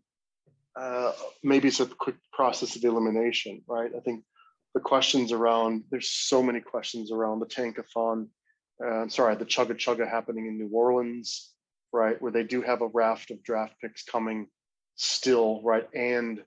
uh, 0.78 1.12
maybe 1.42 1.68
it's 1.68 1.80
a 1.80 1.86
quick 1.86 2.16
process 2.32 2.76
of 2.76 2.84
elimination, 2.84 3.62
right? 3.66 3.90
I 3.96 4.00
think 4.00 4.24
the 4.74 4.80
questions 4.80 5.32
around 5.32 5.84
there's 5.90 6.10
so 6.10 6.42
many 6.42 6.60
questions 6.60 7.10
around 7.10 7.40
the 7.40 7.46
tankathon. 7.46 8.28
Uh, 8.82 9.02
I'm 9.02 9.10
sorry, 9.10 9.34
the 9.34 9.44
chugga 9.44 9.72
chugga 9.72 10.08
happening 10.08 10.46
in 10.46 10.58
New 10.58 10.70
Orleans, 10.72 11.50
right, 11.92 12.20
where 12.22 12.32
they 12.32 12.44
do 12.44 12.62
have 12.62 12.82
a 12.82 12.88
raft 12.88 13.30
of 13.30 13.42
draft 13.42 13.74
picks 13.80 14.04
coming 14.04 14.46
still, 14.96 15.60
right, 15.62 15.88
and 15.94 16.42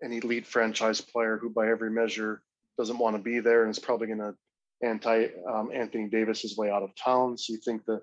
an 0.00 0.12
elite 0.12 0.46
franchise 0.46 1.00
player 1.00 1.38
who, 1.40 1.48
by 1.48 1.68
every 1.68 1.90
measure, 1.90 2.42
doesn't 2.78 2.98
want 2.98 3.16
to 3.16 3.22
be 3.22 3.40
there 3.40 3.62
and 3.62 3.70
is 3.70 3.78
probably 3.78 4.08
going 4.08 4.18
to 4.18 4.34
anti 4.82 5.28
um, 5.48 5.70
Anthony 5.72 6.08
Davis's 6.08 6.56
way 6.56 6.70
out 6.70 6.82
of 6.82 6.90
town. 6.96 7.38
So 7.38 7.52
you 7.52 7.60
think 7.64 7.84
that 7.86 8.02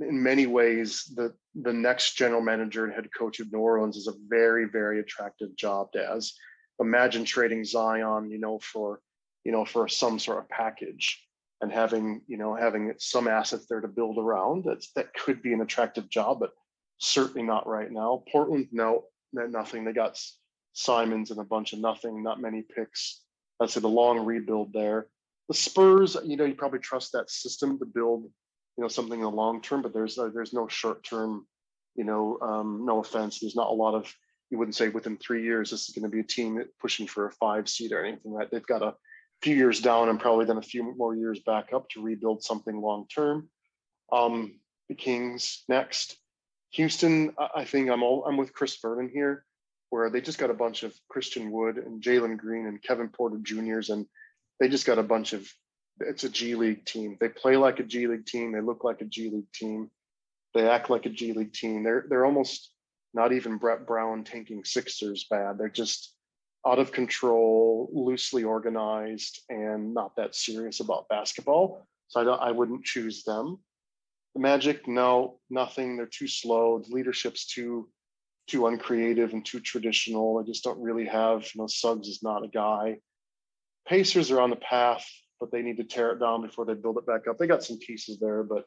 in 0.00 0.22
many 0.22 0.46
ways 0.46 1.12
the 1.14 1.34
the 1.54 1.72
next 1.72 2.14
general 2.16 2.40
manager 2.40 2.84
and 2.84 2.92
head 2.92 3.08
coach 3.16 3.40
of 3.40 3.52
New 3.52 3.60
Orleans 3.60 3.96
is 3.96 4.08
a 4.08 4.14
very 4.28 4.66
very 4.66 5.00
attractive 5.00 5.54
job 5.56 5.88
as. 5.96 6.34
Imagine 6.80 7.24
trading 7.24 7.64
Zion 7.64 8.30
you 8.30 8.38
know 8.38 8.58
for 8.58 9.00
you 9.44 9.52
know 9.52 9.64
for 9.64 9.86
some 9.88 10.18
sort 10.18 10.38
of 10.38 10.48
package 10.48 11.22
and 11.60 11.72
having 11.72 12.22
you 12.26 12.36
know 12.36 12.54
having 12.54 12.94
some 12.98 13.28
assets 13.28 13.66
there 13.68 13.80
to 13.80 13.88
build 13.88 14.18
around. 14.18 14.64
That's 14.64 14.90
that 14.92 15.14
could 15.14 15.42
be 15.42 15.52
an 15.52 15.60
attractive 15.60 16.08
job 16.10 16.40
but 16.40 16.50
certainly 16.98 17.46
not 17.46 17.66
right 17.66 17.90
now. 17.90 18.24
Portland 18.30 18.68
no 18.72 19.04
no- 19.32 19.46
nothing. 19.46 19.84
They 19.84 19.92
got 19.92 20.18
Simons 20.72 21.30
and 21.30 21.40
a 21.40 21.44
bunch 21.44 21.72
of 21.72 21.78
nothing 21.78 22.22
not 22.22 22.40
many 22.40 22.62
picks. 22.62 23.20
That's 23.60 23.76
a 23.76 23.86
long 23.86 24.24
rebuild 24.24 24.72
there. 24.72 25.06
The 25.48 25.54
Spurs 25.54 26.16
you 26.24 26.36
know 26.36 26.44
you 26.44 26.54
probably 26.54 26.80
trust 26.80 27.12
that 27.12 27.30
system 27.30 27.78
to 27.78 27.84
build 27.84 28.24
you 28.76 28.82
know 28.82 28.88
something 28.88 29.18
in 29.18 29.24
the 29.24 29.30
long 29.30 29.60
term 29.60 29.82
but 29.82 29.92
there's 29.92 30.18
uh, 30.18 30.28
there's 30.32 30.52
no 30.52 30.66
short 30.68 31.04
term 31.04 31.46
you 31.94 32.04
know 32.04 32.38
um, 32.40 32.84
no 32.84 33.00
offense 33.00 33.38
there's 33.40 33.56
not 33.56 33.70
a 33.70 33.74
lot 33.74 33.94
of 33.94 34.12
you 34.50 34.58
wouldn't 34.58 34.74
say 34.74 34.88
within 34.88 35.16
three 35.16 35.42
years 35.42 35.70
this 35.70 35.88
is 35.88 35.94
going 35.94 36.08
to 36.08 36.14
be 36.14 36.20
a 36.20 36.24
team 36.24 36.62
pushing 36.80 37.06
for 37.06 37.26
a 37.26 37.32
five 37.32 37.68
seed 37.68 37.92
or 37.92 38.04
anything 38.04 38.32
right? 38.32 38.50
They've 38.50 38.66
got 38.66 38.82
a 38.82 38.94
few 39.42 39.56
years 39.56 39.80
down 39.80 40.08
and 40.08 40.20
probably 40.20 40.44
then 40.44 40.58
a 40.58 40.62
few 40.62 40.94
more 40.96 41.16
years 41.16 41.40
back 41.40 41.72
up 41.72 41.88
to 41.90 42.02
rebuild 42.02 42.42
something 42.42 42.80
long 42.80 43.06
term. 43.14 43.48
Um 44.12 44.60
the 44.88 44.94
kings 44.94 45.64
next. 45.68 46.16
Houston 46.72 47.34
I 47.54 47.64
think 47.64 47.90
i'm 47.90 48.02
all 48.02 48.24
i'm 48.26 48.36
with 48.36 48.52
chris 48.52 48.76
vernon 48.80 49.08
here 49.12 49.44
where 49.90 50.10
they 50.10 50.20
just 50.20 50.38
got 50.38 50.50
a 50.50 50.54
bunch 50.54 50.82
of 50.82 50.92
christian 51.08 51.52
wood 51.52 51.76
and 51.76 52.02
jalen 52.02 52.36
green 52.36 52.66
and 52.66 52.82
kevin 52.82 53.08
porter 53.08 53.38
juniors 53.42 53.90
and 53.90 54.06
they 54.58 54.68
just 54.68 54.86
got 54.86 54.98
a 54.98 55.02
bunch 55.04 55.32
of 55.32 55.46
it's 56.00 56.24
a 56.24 56.28
G 56.28 56.54
League 56.54 56.84
team. 56.84 57.16
They 57.20 57.28
play 57.28 57.56
like 57.56 57.80
a 57.80 57.84
G 57.84 58.06
League 58.06 58.26
team. 58.26 58.52
They 58.52 58.60
look 58.60 58.84
like 58.84 59.00
a 59.00 59.04
G 59.04 59.30
League 59.30 59.52
team. 59.52 59.90
They 60.54 60.68
act 60.68 60.90
like 60.90 61.06
a 61.06 61.10
G 61.10 61.32
League 61.32 61.52
team. 61.52 61.82
They're 61.82 62.04
they're 62.08 62.26
almost 62.26 62.70
not 63.12 63.32
even 63.32 63.58
Brett 63.58 63.86
Brown 63.86 64.24
tanking 64.24 64.64
Sixers 64.64 65.26
bad. 65.30 65.58
They're 65.58 65.68
just 65.68 66.14
out 66.66 66.78
of 66.78 66.92
control, 66.92 67.90
loosely 67.92 68.42
organized, 68.42 69.42
and 69.48 69.94
not 69.94 70.16
that 70.16 70.34
serious 70.34 70.80
about 70.80 71.08
basketball. 71.08 71.86
So 72.08 72.20
I 72.20 72.24
don't, 72.24 72.40
I 72.40 72.50
wouldn't 72.50 72.84
choose 72.84 73.22
them. 73.24 73.58
The 74.34 74.40
Magic, 74.40 74.88
no, 74.88 75.38
nothing. 75.50 75.96
They're 75.96 76.06
too 76.06 76.26
slow. 76.26 76.80
The 76.80 76.94
leadership's 76.94 77.46
too 77.46 77.88
too 78.46 78.66
uncreative 78.66 79.32
and 79.32 79.44
too 79.44 79.60
traditional. 79.60 80.38
I 80.38 80.46
just 80.46 80.64
don't 80.64 80.82
really 80.82 81.06
have. 81.06 81.42
You 81.54 81.62
know, 81.62 81.66
Suggs 81.66 82.08
is 82.08 82.22
not 82.22 82.44
a 82.44 82.48
guy. 82.48 82.98
Pacers 83.88 84.30
are 84.30 84.40
on 84.40 84.50
the 84.50 84.56
path, 84.56 85.06
but 85.44 85.52
they 85.52 85.62
need 85.62 85.76
to 85.76 85.84
tear 85.84 86.12
it 86.12 86.20
down 86.20 86.40
before 86.40 86.64
they 86.64 86.72
build 86.72 86.96
it 86.96 87.06
back 87.06 87.28
up. 87.28 87.36
They 87.36 87.46
got 87.46 87.62
some 87.62 87.76
pieces 87.76 88.18
there, 88.18 88.42
but 88.42 88.64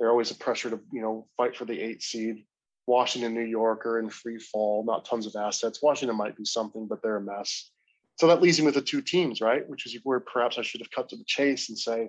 they're 0.00 0.08
always 0.08 0.30
a 0.30 0.34
pressure 0.34 0.70
to 0.70 0.80
you 0.90 1.02
know 1.02 1.26
fight 1.36 1.54
for 1.54 1.66
the 1.66 1.78
eight 1.78 2.02
seed. 2.02 2.46
Washington, 2.86 3.34
New 3.34 3.44
York 3.44 3.84
are 3.84 3.98
in 3.98 4.08
free 4.08 4.38
fall, 4.38 4.82
not 4.82 5.04
tons 5.04 5.26
of 5.26 5.36
assets. 5.36 5.82
Washington 5.82 6.16
might 6.16 6.34
be 6.34 6.46
something, 6.46 6.86
but 6.86 7.02
they're 7.02 7.16
a 7.16 7.20
mess. 7.20 7.70
So 8.18 8.28
that 8.28 8.40
leaves 8.40 8.58
me 8.58 8.64
with 8.64 8.76
the 8.76 8.80
two 8.80 9.02
teams, 9.02 9.42
right? 9.42 9.68
Which 9.68 9.84
is 9.84 10.00
where 10.04 10.20
perhaps 10.20 10.56
I 10.56 10.62
should 10.62 10.80
have 10.80 10.90
cut 10.90 11.10
to 11.10 11.16
the 11.16 11.24
chase 11.26 11.68
and 11.68 11.78
say 11.78 12.08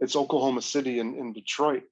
it's 0.00 0.16
Oklahoma 0.16 0.60
City 0.60 0.98
and, 0.98 1.16
and 1.16 1.34
Detroit. 1.34 1.84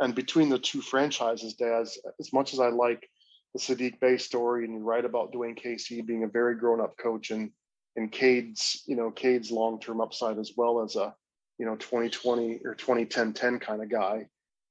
And 0.00 0.16
between 0.16 0.48
the 0.48 0.58
two 0.58 0.80
franchises, 0.80 1.54
Daz, 1.54 1.96
as 2.18 2.32
much 2.32 2.54
as 2.54 2.58
I 2.58 2.70
like 2.70 3.08
the 3.54 3.60
Saddiq 3.60 4.00
Bey 4.00 4.16
story 4.16 4.64
and 4.64 4.74
you 4.74 4.80
write 4.80 5.04
about 5.04 5.32
Dwane 5.32 5.56
Casey 5.56 6.00
being 6.00 6.24
a 6.24 6.28
very 6.28 6.56
grown-up 6.56 6.96
coach 6.98 7.30
and 7.30 7.52
and 7.98 8.12
Cade's, 8.12 8.84
you 8.86 8.94
know, 8.94 9.10
Cade's 9.10 9.50
long-term 9.50 10.00
upside 10.00 10.38
as 10.38 10.52
well 10.56 10.82
as 10.82 10.94
a, 10.94 11.12
you 11.58 11.66
know, 11.66 11.74
2020 11.74 12.60
or 12.64 12.76
2010-10 12.76 13.60
kind 13.60 13.82
of 13.82 13.90
guy, 13.90 14.24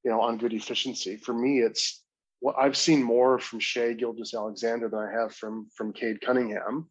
you 0.06 0.10
know, 0.10 0.22
on 0.22 0.38
good 0.38 0.54
efficiency. 0.54 1.18
For 1.18 1.34
me, 1.34 1.60
it's 1.60 2.04
what 2.40 2.56
I've 2.58 2.78
seen 2.78 3.04
more 3.04 3.38
from 3.38 3.60
Shai 3.60 3.92
Gilgeous-Alexander 3.94 4.88
than 4.88 5.00
I 5.00 5.12
have 5.12 5.36
from 5.36 5.68
from 5.76 5.92
Cade 5.92 6.22
Cunningham. 6.22 6.90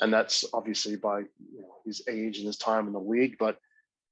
And 0.00 0.12
that's 0.12 0.44
obviously 0.52 0.96
by 0.96 1.20
you 1.20 1.60
know, 1.60 1.76
his 1.84 2.02
age 2.08 2.38
and 2.38 2.46
his 2.48 2.58
time 2.58 2.88
in 2.88 2.92
the 2.92 2.98
league, 2.98 3.36
but 3.38 3.56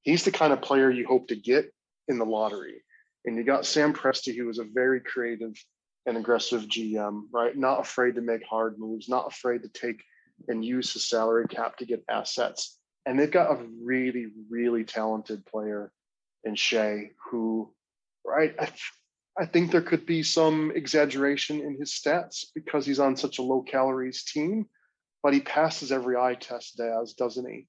he's 0.03 0.25
the 0.25 0.31
kind 0.31 0.53
of 0.53 0.63
player 0.63 0.91
you 0.91 1.07
hope 1.07 1.27
to 1.29 1.37
get 1.37 1.75
in 2.07 2.19
the 2.19 2.25
lottery. 2.25 2.85
And 3.25 3.37
you 3.37 3.43
got 3.43 3.67
Sam 3.67 3.93
Presti, 3.93 4.37
who 4.37 4.47
was 4.47 4.61
a 4.61 4.65
very 4.73 5.01
creative 5.01 5.55
and 6.07 6.17
aggressive 6.17 6.63
GM, 6.67 7.23
right? 7.33 7.57
Not 7.57 7.81
afraid 7.81 8.15
to 8.15 8.21
make 8.21 8.45
hard 8.49 8.79
moves, 8.79 9.09
not 9.09 9.27
afraid 9.27 9.63
to 9.63 9.69
take 9.69 10.01
and 10.49 10.65
use 10.65 10.93
the 10.93 11.01
salary 11.01 11.47
cap 11.49 11.79
to 11.79 11.87
get 11.87 12.05
assets. 12.09 12.79
And 13.07 13.19
they've 13.19 13.31
got 13.31 13.53
a 13.53 13.67
really, 13.83 14.27
really 14.51 14.85
talented 14.85 15.45
player 15.47 15.93
in 16.45 16.55
Shai 16.55 17.11
who, 17.31 17.73
right? 18.25 18.55
I, 18.59 18.69
I 19.39 19.47
think 19.47 19.71
there 19.71 19.83
could 19.83 20.07
be 20.07 20.23
some 20.23 20.73
exaggeration 20.75 21.61
in 21.61 21.77
his 21.79 21.91
stats 21.91 22.45
because 22.55 22.87
he's 22.87 23.01
on 23.01 23.17
such 23.17 23.39
a 23.39 23.43
low 23.43 23.63
calories 23.63 24.25
team, 24.25 24.67
but 25.23 25.35
he 25.35 25.41
passes 25.41 25.91
every 25.91 26.17
eye 26.17 26.35
test, 26.35 26.77
Daz, 26.77 27.15
doesn't 27.15 27.51
he? 27.51 27.67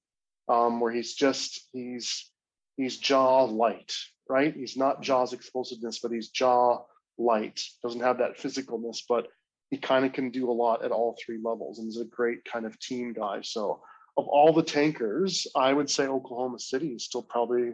Um, 0.48 0.78
where 0.78 0.92
he's 0.92 1.14
just, 1.14 1.68
he's, 1.72 2.30
he's 2.76 3.08
Ja 3.08 3.44
light, 3.44 3.92
right? 4.28 4.54
He's 4.54 4.76
not 4.76 5.02
Ja's 5.02 5.32
explosiveness, 5.32 5.98
but 6.00 6.12
he's 6.12 6.30
Ja 6.38 6.78
light. 7.18 7.60
Doesn't 7.82 8.00
have 8.00 8.18
that 8.18 8.38
physicalness, 8.38 8.98
but 9.08 9.26
he 9.70 9.78
kind 9.78 10.04
of 10.04 10.12
can 10.12 10.30
do 10.30 10.50
a 10.50 10.52
lot 10.52 10.84
at 10.84 10.92
all 10.92 11.16
three 11.24 11.38
levels 11.42 11.78
and 11.78 11.88
is 11.88 12.00
a 12.00 12.04
great 12.04 12.44
kind 12.44 12.66
of 12.66 12.78
team 12.78 13.12
guy. 13.12 13.40
So 13.42 13.80
of 14.16 14.26
all 14.28 14.52
the 14.52 14.62
tankers, 14.62 15.46
I 15.54 15.72
would 15.72 15.90
say 15.90 16.06
Oklahoma 16.06 16.58
City 16.58 16.88
is 16.88 17.04
still 17.04 17.22
probably 17.22 17.72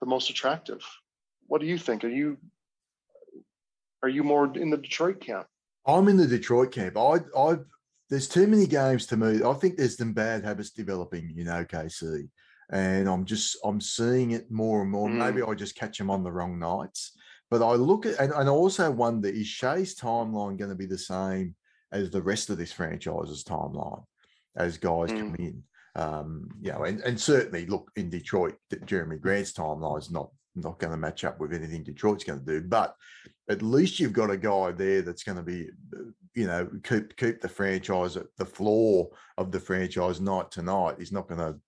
the 0.00 0.06
most 0.06 0.30
attractive. 0.30 0.82
What 1.46 1.60
do 1.60 1.66
you 1.66 1.78
think? 1.78 2.04
Are 2.04 2.08
you 2.08 2.36
are 4.02 4.08
you 4.08 4.22
more 4.22 4.50
in 4.56 4.70
the 4.70 4.76
Detroit 4.76 5.20
camp? 5.20 5.46
I'm 5.86 6.08
in 6.08 6.16
the 6.16 6.26
Detroit 6.26 6.72
camp. 6.72 6.96
I 6.96 7.18
I 7.36 7.56
there's 8.08 8.28
too 8.28 8.46
many 8.46 8.66
games 8.66 9.06
to 9.06 9.16
me. 9.16 9.42
I 9.44 9.54
think 9.54 9.76
there's 9.76 9.96
some 9.96 10.12
bad 10.12 10.44
habits 10.44 10.70
developing 10.70 11.32
in 11.36 11.46
OKC. 11.46 12.28
And 12.72 13.08
I'm 13.08 13.24
just 13.24 13.56
I'm 13.64 13.80
seeing 13.80 14.32
it 14.32 14.50
more 14.50 14.82
and 14.82 14.90
more. 14.90 15.08
Mm. 15.08 15.18
Maybe 15.18 15.42
I 15.42 15.54
just 15.54 15.76
catch 15.76 15.98
them 15.98 16.10
on 16.10 16.22
the 16.22 16.32
wrong 16.32 16.58
nights. 16.58 17.12
But 17.50 17.62
I 17.62 17.72
look 17.74 18.06
at 18.06 18.18
and, 18.20 18.32
and 18.32 18.48
I 18.48 18.52
also 18.52 18.90
wonder 18.90 19.28
is 19.28 19.46
Shai's 19.46 19.98
timeline 19.98 20.56
going 20.58 20.70
to 20.70 20.76
be 20.76 20.86
the 20.86 20.98
same 20.98 21.54
as 21.92 22.10
the 22.10 22.22
rest 22.22 22.50
of 22.50 22.58
this 22.58 22.72
franchise's 22.72 23.44
timeline 23.44 24.04
as 24.56 24.78
guys 24.78 25.10
mm. 25.10 25.18
come 25.18 25.36
in? 25.38 25.62
Um, 25.96 26.48
you 26.60 26.70
know, 26.70 26.84
and, 26.84 27.00
and 27.00 27.20
certainly 27.20 27.66
look 27.66 27.90
in 27.96 28.10
Detroit, 28.10 28.54
Jerami 28.72 29.20
Grant's 29.20 29.52
timeline 29.52 29.98
is 29.98 30.10
not 30.10 30.30
not 30.56 30.78
going 30.78 30.90
to 30.90 30.96
match 30.96 31.24
up 31.24 31.38
with 31.38 31.52
anything 31.52 31.82
Detroit's 31.84 32.24
going 32.24 32.40
to 32.40 32.60
do. 32.60 32.66
But 32.66 32.94
at 33.48 33.62
least 33.62 33.98
you've 33.98 34.12
got 34.12 34.30
a 34.30 34.36
guy 34.36 34.72
there 34.72 35.02
that's 35.02 35.22
going 35.22 35.36
to 35.36 35.42
be, 35.42 35.68
you 36.34 36.46
know, 36.46 36.68
keep 36.84 37.16
keep 37.16 37.40
the 37.40 37.48
franchise 37.48 38.16
at 38.16 38.26
the 38.36 38.44
floor 38.44 39.10
of 39.38 39.50
the 39.50 39.60
franchise 39.60 40.20
night 40.20 40.50
to 40.52 40.62
night. 40.62 40.96
He's 40.98 41.12
not 41.12 41.28
going 41.28 41.40
to 41.40 41.58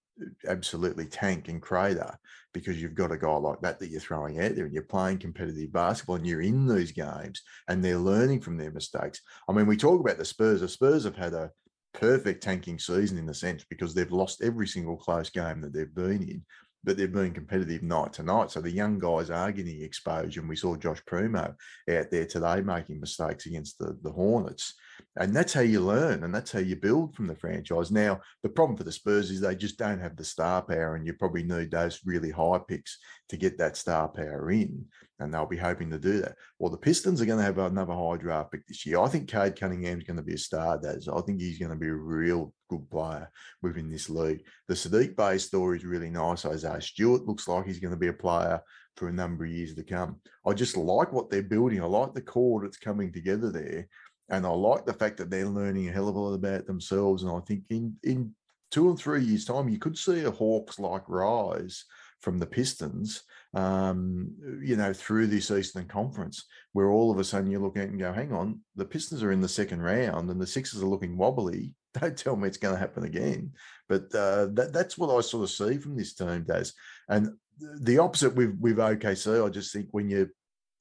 absolutely 0.46 1.06
tank 1.06 1.48
and 1.48 1.60
crater 1.60 2.18
because 2.52 2.80
you've 2.80 2.94
got 2.94 3.12
a 3.12 3.16
guy 3.16 3.34
like 3.36 3.60
that 3.62 3.78
that 3.78 3.88
you're 3.88 4.00
throwing 4.00 4.40
out 4.40 4.54
there 4.54 4.64
and 4.64 4.74
you're 4.74 4.82
playing 4.82 5.18
competitive 5.18 5.72
basketball 5.72 6.16
and 6.16 6.26
you're 6.26 6.42
in 6.42 6.66
these 6.66 6.92
games 6.92 7.42
and 7.68 7.82
they're 7.82 7.96
learning 7.96 8.40
from 8.40 8.56
their 8.56 8.70
mistakes. 8.70 9.20
I 9.48 9.52
mean, 9.52 9.66
we 9.66 9.76
talk 9.76 10.00
about 10.00 10.18
the 10.18 10.24
Spurs. 10.24 10.60
The 10.60 10.68
Spurs 10.68 11.04
have 11.04 11.16
had 11.16 11.32
a 11.32 11.50
perfect 11.94 12.42
tanking 12.42 12.78
season 12.78 13.18
in 13.18 13.26
the 13.26 13.34
sense 13.34 13.64
because 13.68 13.94
they've 13.94 14.12
lost 14.12 14.42
every 14.42 14.66
single 14.66 14.96
close 14.96 15.30
game 15.30 15.60
that 15.60 15.72
they've 15.72 15.94
been 15.94 16.22
in, 16.22 16.44
but 16.84 16.96
they've 16.96 17.12
been 17.12 17.32
competitive 17.32 17.82
night 17.82 18.12
to 18.14 18.22
night. 18.22 18.50
So 18.50 18.60
the 18.60 18.70
young 18.70 18.98
guys 18.98 19.30
are 19.30 19.52
getting 19.52 19.82
exposure. 19.82 20.40
And 20.40 20.48
we 20.48 20.56
saw 20.56 20.76
Josh 20.76 21.02
Primo 21.06 21.54
out 21.90 22.10
there 22.10 22.26
today 22.26 22.60
making 22.60 23.00
mistakes 23.00 23.46
against 23.46 23.78
the, 23.78 23.96
the 24.02 24.12
Hornets. 24.12 24.74
And 25.16 25.34
that's 25.34 25.52
how 25.52 25.60
you 25.60 25.80
learn 25.80 26.24
and 26.24 26.34
that's 26.34 26.52
how 26.52 26.60
you 26.60 26.76
build 26.76 27.14
from 27.14 27.26
the 27.26 27.34
franchise. 27.34 27.90
Now, 27.90 28.20
the 28.42 28.48
problem 28.48 28.76
for 28.76 28.84
the 28.84 28.92
Spurs 28.92 29.30
is 29.30 29.40
they 29.40 29.54
just 29.54 29.78
don't 29.78 30.00
have 30.00 30.16
the 30.16 30.24
star 30.24 30.62
power, 30.62 30.96
and 30.96 31.06
you 31.06 31.12
probably 31.12 31.42
need 31.42 31.70
those 31.70 32.00
really 32.04 32.30
high 32.30 32.60
picks 32.66 32.98
to 33.28 33.36
get 33.36 33.58
that 33.58 33.76
star 33.76 34.08
power 34.08 34.50
in. 34.50 34.86
And 35.18 35.32
they'll 35.32 35.46
be 35.46 35.56
hoping 35.56 35.90
to 35.90 35.98
do 35.98 36.20
that. 36.22 36.34
Well, 36.58 36.70
the 36.70 36.78
Pistons 36.78 37.20
are 37.20 37.26
going 37.26 37.38
to 37.38 37.44
have 37.44 37.58
another 37.58 37.92
high 37.92 38.16
draft 38.16 38.50
pick 38.50 38.66
this 38.66 38.84
year. 38.84 38.98
I 38.98 39.08
think 39.08 39.28
Cade 39.28 39.54
Cunningham's 39.54 40.04
going 40.04 40.16
to 40.16 40.22
be 40.22 40.34
a 40.34 40.38
star, 40.38 40.80
Daz. 40.80 41.08
I 41.08 41.20
think 41.20 41.40
he's 41.40 41.58
going 41.58 41.70
to 41.70 41.76
be 41.76 41.88
a 41.88 41.94
real 41.94 42.52
good 42.68 42.90
player 42.90 43.30
within 43.62 43.88
this 43.88 44.10
league. 44.10 44.42
The 44.66 44.74
Saddiq 44.74 45.14
Bey 45.14 45.38
story 45.38 45.78
is 45.78 45.84
really 45.84 46.10
nice. 46.10 46.44
Isaiah 46.44 46.80
Stewart 46.80 47.22
looks 47.22 47.46
like 47.46 47.66
he's 47.66 47.78
going 47.78 47.92
to 47.92 48.00
be 48.00 48.08
a 48.08 48.12
player 48.12 48.60
for 48.96 49.08
a 49.08 49.12
number 49.12 49.44
of 49.44 49.50
years 49.50 49.74
to 49.74 49.84
come. 49.84 50.16
I 50.46 50.54
just 50.54 50.76
like 50.76 51.12
what 51.12 51.30
they're 51.30 51.42
building. 51.42 51.82
I 51.82 51.86
like 51.86 52.14
the 52.14 52.20
core 52.20 52.62
that's 52.62 52.76
coming 52.76 53.12
together 53.12 53.50
there. 53.50 53.88
And 54.32 54.46
I 54.46 54.48
like 54.48 54.86
the 54.86 54.94
fact 54.94 55.18
that 55.18 55.30
they're 55.30 55.46
learning 55.46 55.88
a 55.88 55.92
hell 55.92 56.08
of 56.08 56.16
a 56.16 56.18
lot 56.18 56.32
about 56.32 56.66
themselves. 56.66 57.22
And 57.22 57.30
I 57.30 57.38
think 57.40 57.64
in, 57.68 57.94
in 58.02 58.34
two 58.70 58.88
or 58.88 58.96
three 58.96 59.22
years' 59.22 59.44
time, 59.44 59.68
you 59.68 59.78
could 59.78 59.96
see 59.96 60.24
a 60.24 60.30
Hawks 60.30 60.78
like 60.78 61.02
rise 61.06 61.84
from 62.22 62.38
the 62.38 62.46
Pistons, 62.46 63.24
um, 63.54 64.30
you 64.62 64.76
know, 64.76 64.94
through 64.94 65.26
this 65.26 65.50
Eastern 65.50 65.86
Conference, 65.86 66.46
where 66.72 66.90
all 66.90 67.10
of 67.10 67.18
a 67.18 67.24
sudden 67.24 67.50
you 67.50 67.58
look 67.58 67.76
at 67.76 67.88
and 67.88 67.98
go, 67.98 68.10
hang 68.10 68.32
on, 68.32 68.60
the 68.74 68.86
Pistons 68.86 69.22
are 69.22 69.32
in 69.32 69.42
the 69.42 69.48
second 69.48 69.82
round 69.82 70.30
and 70.30 70.40
the 70.40 70.46
Sixers 70.46 70.82
are 70.82 70.86
looking 70.86 71.18
wobbly. 71.18 71.74
Don't 72.00 72.16
tell 72.16 72.34
me 72.34 72.48
it's 72.48 72.56
going 72.56 72.74
to 72.74 72.80
happen 72.80 73.04
again. 73.04 73.52
But 73.86 74.04
uh, 74.14 74.46
that, 74.52 74.70
that's 74.72 74.96
what 74.96 75.14
I 75.14 75.20
sort 75.20 75.42
of 75.42 75.50
see 75.50 75.76
from 75.76 75.94
this 75.94 76.14
team, 76.14 76.44
Daz. 76.48 76.72
And 77.08 77.28
the 77.58 77.98
opposite 77.98 78.34
with, 78.34 78.56
with 78.58 78.78
OKC, 78.78 79.44
I 79.44 79.50
just 79.50 79.74
think 79.74 79.88
when 79.90 80.08
you 80.08 80.30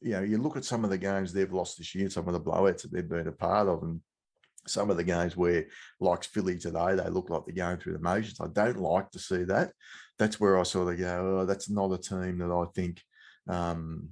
you 0.02 0.12
know, 0.12 0.22
you 0.22 0.38
look 0.38 0.58
at 0.58 0.66
some 0.66 0.84
of 0.84 0.90
the 0.90 0.98
games 0.98 1.32
they've 1.32 1.54
lost 1.54 1.78
this 1.78 1.94
year, 1.94 2.10
some 2.10 2.28
of 2.28 2.34
the 2.34 2.40
blowouts 2.40 2.82
that 2.82 2.92
they've 2.92 3.08
been 3.08 3.28
a 3.28 3.32
part 3.32 3.68
of, 3.68 3.84
and 3.84 4.02
some 4.68 4.90
of 4.90 4.98
the 4.98 5.04
games 5.04 5.38
where, 5.38 5.66
like 6.00 6.24
Philly 6.24 6.58
today, 6.58 6.96
they 6.96 7.10
look 7.10 7.30
like 7.30 7.44
they're 7.46 7.56
going 7.56 7.78
through 7.78 7.94
the 7.94 8.00
motions. 8.00 8.40
I 8.42 8.48
don't 8.48 8.80
like 8.80 9.12
to 9.12 9.20
see 9.20 9.44
that. 9.44 9.72
That's 10.18 10.40
where 10.40 10.60
I 10.60 10.64
sort 10.64 10.94
of 10.94 11.00
go, 11.00 11.40
oh, 11.42 11.46
that's 11.46 11.70
not 11.70 11.92
a 11.92 11.98
team 11.98 12.40
that 12.40 12.52
I 12.52 12.66
think, 12.76 13.02
um, 13.48 14.10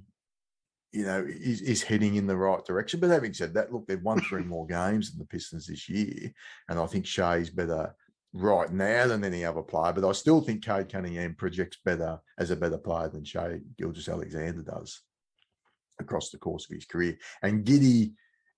you 0.92 1.04
know, 1.04 1.24
is, 1.28 1.60
is 1.60 1.82
heading 1.82 2.16
in 2.16 2.26
the 2.26 2.36
right 2.36 2.64
direction. 2.64 3.00
But 3.00 3.10
having 3.10 3.32
said 3.32 3.54
that, 3.54 3.72
look, 3.72 3.86
they've 3.86 4.02
won 4.02 4.20
three 4.20 4.42
more 4.44 4.66
games 4.66 5.10
than 5.10 5.18
the 5.18 5.26
Pistons 5.26 5.66
this 5.66 5.88
year, 5.88 6.32
and 6.68 6.78
I 6.78 6.86
think 6.86 7.04
Shai's 7.04 7.50
better 7.50 7.94
right 8.32 8.72
now 8.72 9.08
than 9.08 9.24
any 9.24 9.44
other 9.44 9.62
player. 9.62 9.92
But 9.92 10.08
I 10.08 10.12
still 10.12 10.40
think 10.40 10.64
Cade 10.64 10.88
Cunningham 10.88 11.34
projects 11.34 11.78
better 11.84 12.20
as 12.38 12.52
a 12.52 12.56
better 12.56 12.78
player 12.78 13.08
than 13.08 13.24
Shai 13.24 13.58
Gilgeous-Alexander 13.76 14.62
does 14.62 15.02
across 16.00 16.30
the 16.30 16.38
course 16.38 16.66
of 16.68 16.74
his 16.74 16.84
career. 16.84 17.16
And 17.42 17.64
Giddy, 17.64 18.12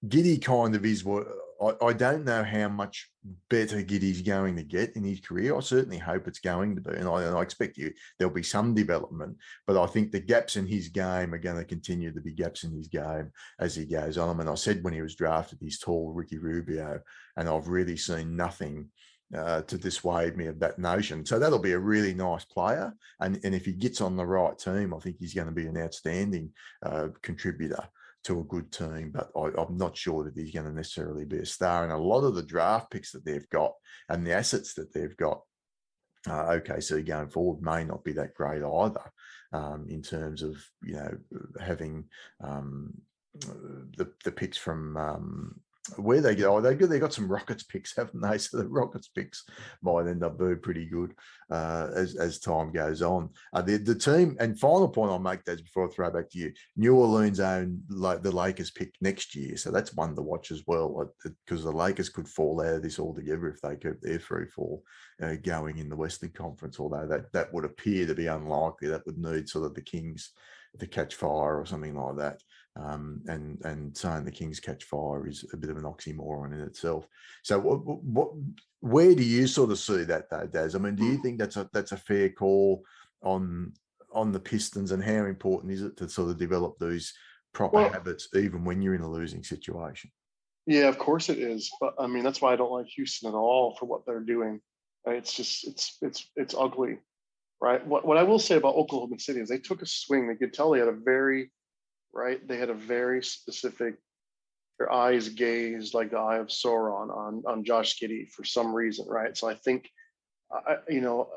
Giddey 0.06 0.42
kind 0.42 0.74
of 0.74 0.84
is 0.84 1.04
what 1.04 1.26
I, 1.62 1.86
I, 1.86 1.92
don't 1.92 2.24
know 2.24 2.42
how 2.42 2.68
much 2.68 3.08
better 3.48 3.82
Giddey's 3.82 4.22
going 4.22 4.56
to 4.56 4.64
get 4.64 4.96
in 4.96 5.04
his 5.04 5.20
career. 5.20 5.56
I 5.56 5.60
certainly 5.60 5.98
hope 5.98 6.26
it's 6.26 6.40
going 6.40 6.74
to 6.74 6.80
be, 6.80 6.96
and 6.96 7.08
I, 7.08 7.22
and 7.22 7.36
I 7.36 7.42
expect 7.42 7.76
you 7.76 7.92
there'll 8.18 8.34
be 8.34 8.42
some 8.42 8.74
development. 8.74 9.36
But 9.66 9.80
I 9.80 9.86
think 9.86 10.10
the 10.10 10.20
gaps 10.20 10.56
in 10.56 10.66
his 10.66 10.88
game 10.88 11.32
are 11.32 11.38
going 11.38 11.58
to 11.58 11.64
continue 11.64 12.12
to 12.12 12.20
be 12.20 12.32
gaps 12.32 12.64
in 12.64 12.72
his 12.72 12.88
game 12.88 13.30
as 13.60 13.76
he 13.76 13.84
goes 13.84 14.18
on. 14.18 14.28
I 14.28 14.32
mean, 14.38 14.48
I 14.48 14.56
said 14.56 14.82
when 14.82 14.94
he 14.94 15.02
was 15.02 15.14
drafted, 15.14 15.58
he's 15.60 15.78
tall, 15.78 16.12
Ricky 16.12 16.38
Rubio, 16.38 17.00
and 17.36 17.48
I've 17.48 17.68
really 17.68 17.96
seen 17.96 18.34
nothing 18.34 18.88
uh, 19.36 19.62
to 19.62 19.78
dissuade 19.78 20.36
me 20.36 20.46
of 20.46 20.58
that 20.60 20.78
notion. 20.78 21.24
So 21.24 21.38
that'll 21.38 21.58
be 21.58 21.72
a 21.72 21.78
really 21.78 22.14
nice 22.14 22.44
player. 22.44 22.92
And, 23.20 23.40
and 23.44 23.54
if 23.54 23.64
he 23.64 23.72
gets 23.72 24.00
on 24.00 24.16
the 24.16 24.26
right 24.26 24.58
team, 24.58 24.94
I 24.94 24.98
think 24.98 25.16
he's 25.18 25.34
going 25.34 25.48
to 25.48 25.52
be 25.52 25.66
an 25.66 25.78
outstanding 25.78 26.50
uh, 26.84 27.08
contributor 27.22 27.82
to 28.24 28.40
a 28.40 28.44
good 28.44 28.70
team. 28.70 29.12
But 29.12 29.30
I, 29.36 29.60
am 29.60 29.76
not 29.76 29.96
sure 29.96 30.24
that 30.24 30.36
he's 30.36 30.52
going 30.52 30.66
to 30.66 30.72
necessarily 30.72 31.24
be 31.24 31.38
a 31.38 31.46
star. 31.46 31.84
And 31.84 31.92
a 31.92 31.96
lot 31.96 32.24
of 32.24 32.34
the 32.34 32.42
draft 32.42 32.90
picks 32.90 33.12
that 33.12 33.24
they've 33.24 33.48
got 33.48 33.72
and 34.08 34.26
the 34.26 34.34
assets 34.34 34.74
that 34.74 34.92
they've 34.92 35.16
got, 35.16 35.40
uh, 36.28 36.50
OKC 36.50 37.04
going 37.04 37.28
forward 37.28 37.62
may 37.62 37.84
not 37.84 38.04
be 38.04 38.12
that 38.12 38.34
great 38.34 38.62
either 38.62 39.12
um, 39.52 39.86
in 39.88 40.02
terms 40.02 40.42
of, 40.42 40.56
you 40.84 40.94
know, 40.94 41.16
having 41.60 42.04
um, 42.40 42.92
the, 43.96 44.12
the 44.24 44.30
picks 44.30 44.56
from 44.56 44.96
um, 44.96 45.60
where 45.96 46.20
they 46.20 46.34
go, 46.34 46.60
they 46.60 46.74
got 46.74 46.88
they 46.88 46.98
got 46.98 47.12
some 47.12 47.30
Rockets 47.30 47.62
picks, 47.62 47.96
haven't 47.96 48.20
they? 48.20 48.38
So 48.38 48.58
the 48.58 48.68
Rockets 48.68 49.08
picks 49.08 49.44
might 49.82 50.06
end 50.06 50.22
up 50.22 50.38
being 50.38 50.60
pretty 50.60 50.86
good 50.86 51.14
uh, 51.50 51.88
as 51.94 52.16
as 52.16 52.38
time 52.38 52.72
goes 52.72 53.02
on. 53.02 53.30
Uh, 53.52 53.62
the 53.62 53.76
the 53.76 53.94
team 53.94 54.36
and 54.40 54.58
final 54.58 54.88
point 54.88 55.10
I'll 55.10 55.18
make 55.18 55.44
that 55.44 55.62
before 55.62 55.88
I 55.88 55.92
throw 55.92 56.10
back 56.10 56.30
to 56.30 56.38
you. 56.38 56.52
New 56.76 56.94
Orleans 56.94 57.40
own 57.40 57.82
like 57.88 58.22
the 58.22 58.32
Lakers 58.32 58.70
pick 58.70 58.94
next 59.00 59.34
year, 59.34 59.56
so 59.56 59.70
that's 59.70 59.94
one 59.94 60.14
to 60.16 60.22
watch 60.22 60.50
as 60.50 60.62
well 60.66 61.12
because 61.24 61.64
the 61.64 61.72
Lakers 61.72 62.08
could 62.08 62.28
fall 62.28 62.60
out 62.60 62.74
of 62.74 62.82
this 62.82 62.98
altogether 62.98 63.48
if 63.48 63.60
they 63.60 63.76
keep 63.76 64.00
their 64.00 64.20
free 64.20 64.46
fall 64.46 64.82
uh, 65.22 65.34
going 65.42 65.78
in 65.78 65.88
the 65.88 65.96
Western 65.96 66.30
Conference. 66.30 66.78
Although 66.78 67.06
that 67.06 67.32
that 67.32 67.52
would 67.52 67.64
appear 67.64 68.06
to 68.06 68.14
be 68.14 68.26
unlikely. 68.26 68.88
That 68.88 69.06
would 69.06 69.18
need 69.18 69.48
sort 69.48 69.66
of 69.66 69.74
the 69.74 69.82
Kings 69.82 70.32
to 70.78 70.86
catch 70.86 71.14
fire 71.14 71.58
or 71.60 71.66
something 71.66 71.94
like 71.94 72.16
that. 72.16 72.42
Um, 72.74 73.20
and 73.28 73.60
and 73.64 73.94
saying 73.94 74.24
the 74.24 74.30
Kings 74.30 74.58
catch 74.58 74.84
fire 74.84 75.26
is 75.26 75.44
a 75.52 75.58
bit 75.58 75.68
of 75.68 75.76
an 75.76 75.82
oxymoron 75.84 76.54
in 76.54 76.60
itself. 76.60 77.06
So, 77.42 77.58
what, 77.58 77.84
what 77.84 78.30
where 78.80 79.14
do 79.14 79.22
you 79.22 79.46
sort 79.46 79.70
of 79.70 79.78
see 79.78 80.04
that, 80.04 80.30
though, 80.30 80.46
Daz? 80.46 80.74
I 80.74 80.78
mean, 80.78 80.94
do 80.94 81.04
you 81.04 81.16
Hmm. 81.16 81.22
think 81.22 81.38
that's 81.38 81.58
a 81.58 81.68
that's 81.74 81.92
a 81.92 81.98
fair 81.98 82.30
call 82.30 82.82
on 83.22 83.74
on 84.14 84.32
the 84.32 84.40
Pistons, 84.40 84.92
and 84.92 85.04
how 85.04 85.26
important 85.26 85.72
is 85.72 85.82
it 85.82 85.98
to 85.98 86.08
sort 86.08 86.30
of 86.30 86.38
develop 86.38 86.78
these 86.78 87.12
proper 87.52 87.76
Well- 87.76 87.92
habits 87.92 88.28
even 88.34 88.64
when 88.64 88.80
you're 88.80 88.94
in 88.94 89.02
a 89.02 89.10
losing 89.10 89.44
situation? 89.44 90.10
Yeah, 90.64 90.88
of 90.88 90.96
course 90.96 91.28
it 91.28 91.38
is. 91.38 91.70
But 91.78 91.94
I 91.98 92.06
mean, 92.06 92.24
that's 92.24 92.40
why 92.40 92.54
I 92.54 92.56
don't 92.56 92.72
like 92.72 92.86
Houston 92.86 93.28
at 93.28 93.34
all 93.34 93.76
for 93.78 93.84
what 93.84 94.06
they're 94.06 94.20
doing. 94.20 94.62
It's 95.04 95.34
just 95.34 95.66
it's 95.66 95.98
it's 96.00 96.30
it's 96.36 96.54
ugly, 96.54 97.00
right? 97.60 97.86
What 97.86 98.06
what 98.06 98.16
I 98.16 98.22
will 98.22 98.38
say 98.38 98.56
about 98.56 98.76
Oklahoma 98.76 99.18
City 99.18 99.40
is 99.40 99.50
they 99.50 99.58
took 99.58 99.82
a 99.82 99.86
swing. 99.86 100.26
They 100.26 100.36
could 100.36 100.54
tell 100.54 100.70
they 100.70 100.78
had 100.78 100.88
a 100.88 100.92
very 100.92 101.50
right. 102.12 102.46
They 102.46 102.56
had 102.56 102.70
a 102.70 102.74
very 102.74 103.22
specific. 103.22 103.96
Their 104.78 104.92
eyes 104.92 105.28
gazed 105.28 105.94
like 105.94 106.10
the 106.10 106.18
eye 106.18 106.38
of 106.38 106.48
Sauron 106.48 107.14
on 107.14 107.42
on 107.46 107.64
Josh 107.64 107.98
Giddey 108.00 108.28
for 108.30 108.44
some 108.44 108.74
reason, 108.74 109.06
right? 109.08 109.36
So 109.36 109.48
I 109.48 109.54
think, 109.54 109.88
I, 110.52 110.76
you 110.88 111.00
know, 111.00 111.28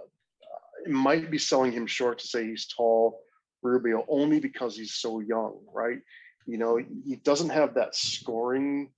it 0.86 0.92
might 0.92 1.30
be 1.30 1.38
selling 1.38 1.72
him 1.72 1.86
short 1.86 2.20
to 2.20 2.28
say 2.28 2.46
he's 2.46 2.68
tall, 2.68 3.20
Rubio, 3.62 4.06
only 4.08 4.40
because 4.40 4.76
he's 4.76 4.94
so 4.94 5.20
young, 5.20 5.60
right? 5.74 6.00
You 6.48 6.58
know, 6.58 6.78
he 6.78 7.18
doesn't 7.18 7.50
have 7.50 7.74
that 7.76 7.96
scoring 7.96 8.92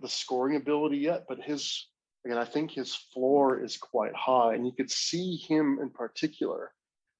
the 0.00 0.08
scoring 0.08 0.56
ability 0.56 0.98
yet, 0.98 1.24
but 1.28 1.40
his 1.40 1.86
again, 2.24 2.38
I 2.38 2.44
think 2.44 2.70
his 2.72 2.94
floor 2.94 3.62
is 3.62 3.76
quite 3.76 4.14
high, 4.14 4.54
and 4.54 4.66
you 4.66 4.72
could 4.72 4.90
see 4.90 5.36
him 5.36 5.78
in 5.80 5.90
particular, 5.90 6.72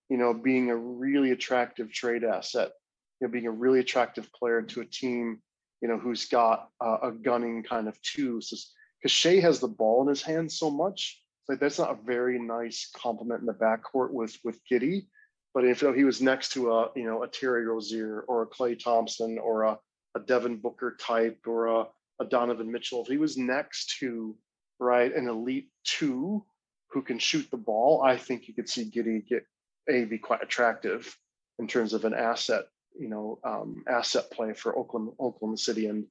you 0.09 0.17
know, 0.17 0.35
being 0.35 0.71
a 0.71 0.77
really 0.77 1.31
attractive 1.31 1.93
trade 1.93 2.25
asset, 2.25 2.73
you 3.21 3.27
know, 3.27 3.33
being 3.33 3.47
a 3.47 3.51
really 3.51 3.81
attractive 3.81 4.33
player 4.33 4.63
to 4.63 4.81
a 4.81 4.85
team, 4.85 5.41
you 5.81 5.89
know, 5.89 5.99
who's 5.99 6.27
got 6.27 6.69
uh, 6.81 6.99
a 7.03 7.13
gunning 7.13 7.63
kind 7.63 7.89
of 7.89 8.01
two. 8.03 8.41
Because 8.41 9.13
Shai 9.13 9.41
has 9.41 9.61
the 9.61 9.69
ball 9.69 10.03
in 10.03 10.09
his 10.09 10.23
hands 10.23 10.59
so 10.59 10.71
much, 10.71 11.21
like 11.49 11.61
that's 11.61 11.79
not 11.79 11.91
a 11.91 12.05
very 12.05 12.39
nice 12.39 12.91
compliment 12.97 13.41
in 13.41 13.47
the 13.47 13.55
backcourt 13.55 14.11
with 14.11 14.37
with 14.45 14.61
Giddey. 14.71 15.07
But 15.55 15.65
if 15.65 15.81
he 15.81 16.05
was 16.05 16.21
next 16.21 16.53
to 16.53 16.73
a 16.73 16.91
you 16.95 17.05
know 17.05 17.23
a 17.23 17.29
Terry 17.29 17.65
Rozier 17.65 18.25
or 18.29 18.43
a 18.43 18.47
Klay 18.47 18.79
Thompson 18.79 19.39
or 19.39 19.63
a, 19.63 19.79
a 20.15 20.21
Devin 20.21 20.59
Booker 20.59 20.97
type 21.01 21.39
or 21.47 21.67
a 21.67 21.85
a 22.19 22.25
Donovan 22.25 22.73
Mitchell, 22.73 23.03
if 23.03 23.09
he 23.09 23.19
was 23.19 23.37
next 23.37 23.97
to 24.01 24.37
right 24.79 25.15
an 25.15 25.29
elite 25.29 25.69
two 25.85 26.45
who 26.91 27.03
can 27.03 27.19
shoot 27.19 27.51
the 27.51 27.57
ball, 27.57 28.03
I 28.03 28.17
think 28.17 28.49
you 28.49 28.55
could 28.55 28.69
see 28.69 28.91
Giddey 28.91 29.27
get 29.27 29.47
a 29.89 30.05
be 30.05 30.19
quite 30.19 30.43
attractive 30.43 31.17
in 31.59 31.69
terms 31.69 31.93
of 31.93 32.05
an 32.05 32.15
asset, 32.15 32.65
you 32.99 33.09
know, 33.09 33.39
um, 33.45 33.85
asset 33.89 34.31
play 34.31 34.53
for 34.53 34.77
Oakland, 34.77 35.11
Oklahoma 35.21 35.57
City, 35.57 35.87
and 35.87 36.07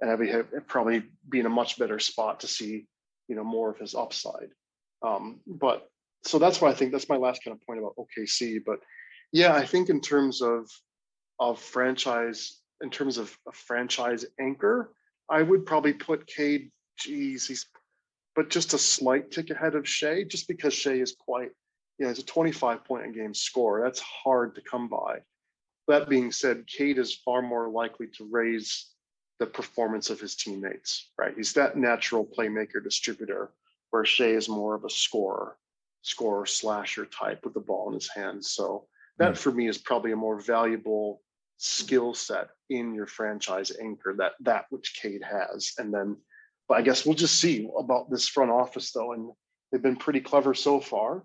and 0.00 0.10
I'd 0.10 0.20
be 0.20 0.32
probably 0.66 1.02
be 1.28 1.40
in 1.40 1.46
a 1.46 1.50
much 1.50 1.78
better 1.78 1.98
spot 1.98 2.40
to 2.40 2.46
see, 2.46 2.86
you 3.26 3.36
know, 3.36 3.44
more 3.44 3.70
of 3.70 3.78
his 3.78 3.94
upside. 3.94 4.50
Um, 5.02 5.40
but 5.46 5.88
so 6.24 6.38
that's 6.38 6.60
why 6.60 6.68
I 6.70 6.74
think 6.74 6.92
that's 6.92 7.08
my 7.08 7.16
last 7.16 7.42
kind 7.44 7.56
of 7.56 7.66
point 7.66 7.80
about 7.80 7.96
OKC. 7.96 8.60
But 8.64 8.80
yeah, 9.32 9.54
I 9.54 9.66
think 9.66 9.88
in 9.88 10.00
terms 10.00 10.40
of 10.40 10.68
of 11.40 11.60
franchise, 11.60 12.60
in 12.82 12.90
terms 12.90 13.18
of 13.18 13.36
a 13.48 13.52
franchise 13.52 14.24
anchor, 14.40 14.92
I 15.28 15.42
would 15.42 15.66
probably 15.66 15.92
put 15.92 16.26
Cade. 16.26 16.70
Geez, 16.98 17.46
he's 17.46 17.66
but 18.38 18.50
just 18.50 18.72
a 18.72 18.78
slight 18.78 19.32
tick 19.32 19.50
ahead 19.50 19.74
of 19.74 19.88
Shai, 19.88 20.22
just 20.22 20.46
because 20.46 20.72
Shai 20.72 20.92
is 20.92 21.16
quite, 21.18 21.50
you 21.98 22.04
know, 22.04 22.08
he's 22.08 22.20
a 22.20 22.24
25 22.24 22.84
point 22.84 23.04
a 23.04 23.10
game 23.10 23.34
scorer. 23.34 23.82
That's 23.82 23.98
hard 23.98 24.54
to 24.54 24.60
come 24.60 24.88
by. 24.88 25.22
That 25.88 26.08
being 26.08 26.30
said, 26.30 26.66
Cade 26.66 26.98
is 26.98 27.14
far 27.14 27.42
more 27.42 27.68
likely 27.70 28.06
to 28.18 28.28
raise 28.30 28.90
the 29.38 29.46
performance 29.46 30.10
of 30.10 30.20
his 30.20 30.36
teammates, 30.36 31.10
right? 31.18 31.32
He's 31.34 31.54
that 31.54 31.76
natural 31.76 32.26
playmaker 32.26 32.82
distributor, 32.82 33.50
where 33.90 34.04
Shai 34.04 34.26
is 34.26 34.48
more 34.48 34.74
of 34.74 34.84
a 34.84 34.90
scorer, 34.90 35.56
scorer 36.02 36.44
slasher 36.44 37.06
type 37.06 37.44
with 37.44 37.54
the 37.54 37.60
ball 37.60 37.88
in 37.88 37.94
his 37.94 38.10
hands. 38.14 38.50
So 38.50 38.86
that 39.18 39.38
for 39.38 39.50
me 39.50 39.68
is 39.68 39.78
probably 39.78 40.12
a 40.12 40.16
more 40.16 40.40
valuable 40.40 41.22
skill 41.56 42.14
set 42.14 42.48
in 42.70 42.94
your 42.94 43.06
franchise 43.06 43.72
anchor 43.80 44.14
that 44.18 44.32
that 44.40 44.66
which 44.70 44.98
Cade 45.00 45.22
has. 45.22 45.72
And 45.78 45.92
then, 45.92 46.16
but 46.68 46.78
I 46.78 46.82
guess 46.82 47.06
we'll 47.06 47.14
just 47.14 47.40
see 47.40 47.68
about 47.78 48.10
this 48.10 48.28
front 48.28 48.50
office 48.50 48.92
though. 48.92 49.12
And 49.12 49.30
they've 49.70 49.82
been 49.82 49.96
pretty 49.96 50.20
clever 50.20 50.54
so 50.54 50.80
far. 50.80 51.24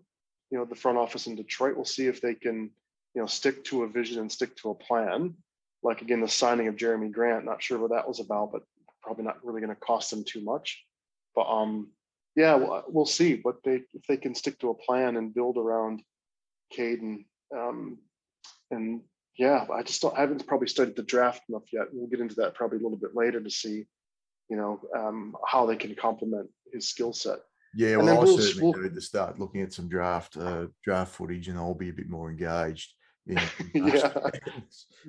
You 0.52 0.58
know, 0.58 0.66
the 0.66 0.76
front 0.76 0.98
office 0.98 1.28
in 1.28 1.36
Detroit. 1.36 1.76
We'll 1.76 1.86
see 1.86 2.08
if 2.08 2.22
they 2.22 2.36
can, 2.36 2.72
you 3.16 3.22
know, 3.22 3.28
stick 3.28 3.64
to 3.66 3.84
a 3.84 3.88
vision 3.88 4.20
and 4.20 4.32
stick 4.32 4.56
to 4.58 4.72
a 4.72 4.76
plan. 4.76 5.36
Like 5.84 6.02
again, 6.02 6.22
the 6.22 6.28
signing 6.28 6.68
of 6.68 6.76
Jerami 6.76 7.12
Grant. 7.12 7.46
Not 7.46 7.62
sure 7.62 7.80
what 7.80 7.92
that 7.92 8.08
was 8.08 8.20
about, 8.20 8.52
but 8.52 8.64
probably 9.02 9.26
not 9.26 9.44
really 9.44 9.62
going 9.62 9.74
to 9.74 9.80
cost 9.80 10.10
them 10.10 10.24
too 10.26 10.42
much. 10.42 10.84
But 11.36 11.48
um, 11.48 11.92
yeah, 12.36 12.56
we'll, 12.56 12.84
we'll 12.88 13.06
see 13.06 13.40
what 13.44 13.58
they 13.64 13.82
if 13.94 14.04
they 14.08 14.18
can 14.18 14.34
stick 14.34 14.60
to 14.60 14.70
a 14.70 14.76
plan 14.76 15.18
and 15.18 15.34
build 15.34 15.58
around 15.58 16.02
Caden. 16.76 17.26
Um, 17.56 18.00
and 18.72 19.02
yeah, 19.38 19.66
I 19.72 19.84
just 19.84 20.02
don't 20.02 20.18
I 20.18 20.22
haven't 20.22 20.48
probably 20.48 20.68
studied 20.68 20.96
the 20.96 21.04
draft 21.04 21.44
enough 21.50 21.72
yet. 21.72 21.88
We'll 21.92 22.08
get 22.10 22.22
into 22.22 22.36
that 22.36 22.56
probably 22.56 22.80
a 22.80 22.82
little 22.82 22.98
bit 22.98 23.16
later 23.16 23.42
to 23.42 23.50
see, 23.50 23.86
you 24.50 24.58
know, 24.58 24.80
um, 24.98 25.36
how 25.46 25.66
they 25.66 25.76
can 25.76 25.94
complement 25.96 26.50
his 26.72 26.88
skill 26.90 27.14
set. 27.14 27.40
Yeah, 27.76 27.98
well, 27.98 28.10
I 28.10 28.24
we'll- 28.24 28.38
certainly 28.38 28.72
we'll- 28.72 28.82
need 28.84 28.96
to 28.96 29.02
start 29.02 29.40
looking 29.40 29.62
at 29.62 29.74
some 29.74 29.90
draft 29.90 30.38
uh, 30.38 30.68
draft 30.84 31.14
footage, 31.16 31.48
and 31.50 31.58
I'll 31.58 31.74
be 31.74 31.90
a 31.90 31.94
bit 31.94 32.10
more 32.10 32.30
engaged 32.30 32.94
in, 33.28 33.40
Yeah. 33.74 34.14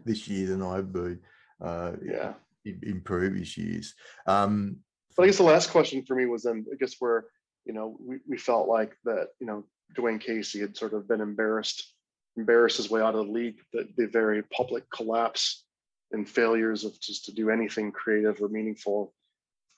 this 0.05 0.29
year 0.29 0.49
than 0.49 0.62
I've 0.62 0.93
been 0.93 1.21
uh, 1.61 1.93
Yeah. 2.03 2.35
in, 2.65 2.81
in 2.83 3.01
previous 3.01 3.57
years. 3.57 3.95
Um, 4.27 4.79
But 5.17 5.25
I 5.25 5.27
guess 5.27 5.37
the 5.39 5.45
last 5.45 5.71
question 5.71 6.05
for 6.05 6.15
me 6.17 6.27
was 6.27 6.43
then 6.43 6.67
I 6.73 6.77
guess 6.77 6.97
where, 6.99 7.27
you 7.65 7.73
know, 7.73 7.97
we, 8.01 8.19
we 8.29 8.39
felt 8.39 8.69
like 8.69 8.97
that, 9.05 9.29
you 9.41 9.47
know, 9.47 9.65
Dwane 9.97 10.21
Casey 10.21 10.61
had 10.61 10.77
sort 10.77 10.95
of 10.95 11.07
been 11.07 11.21
embarrassed, 11.21 11.95
embarrassed 12.37 12.79
his 12.79 12.91
way 12.91 13.01
out 13.01 13.15
of 13.15 13.27
the 13.27 13.33
league, 13.33 13.59
the, 13.73 13.89
the 13.97 14.07
very 14.07 14.43
public 14.43 14.85
collapse 14.91 15.65
and 16.12 16.29
failures 16.29 16.85
of 16.85 16.99
just 17.01 17.25
to 17.27 17.33
do 17.33 17.51
anything 17.51 17.93
creative 17.93 18.41
or 18.41 18.49
meaningful 18.49 19.12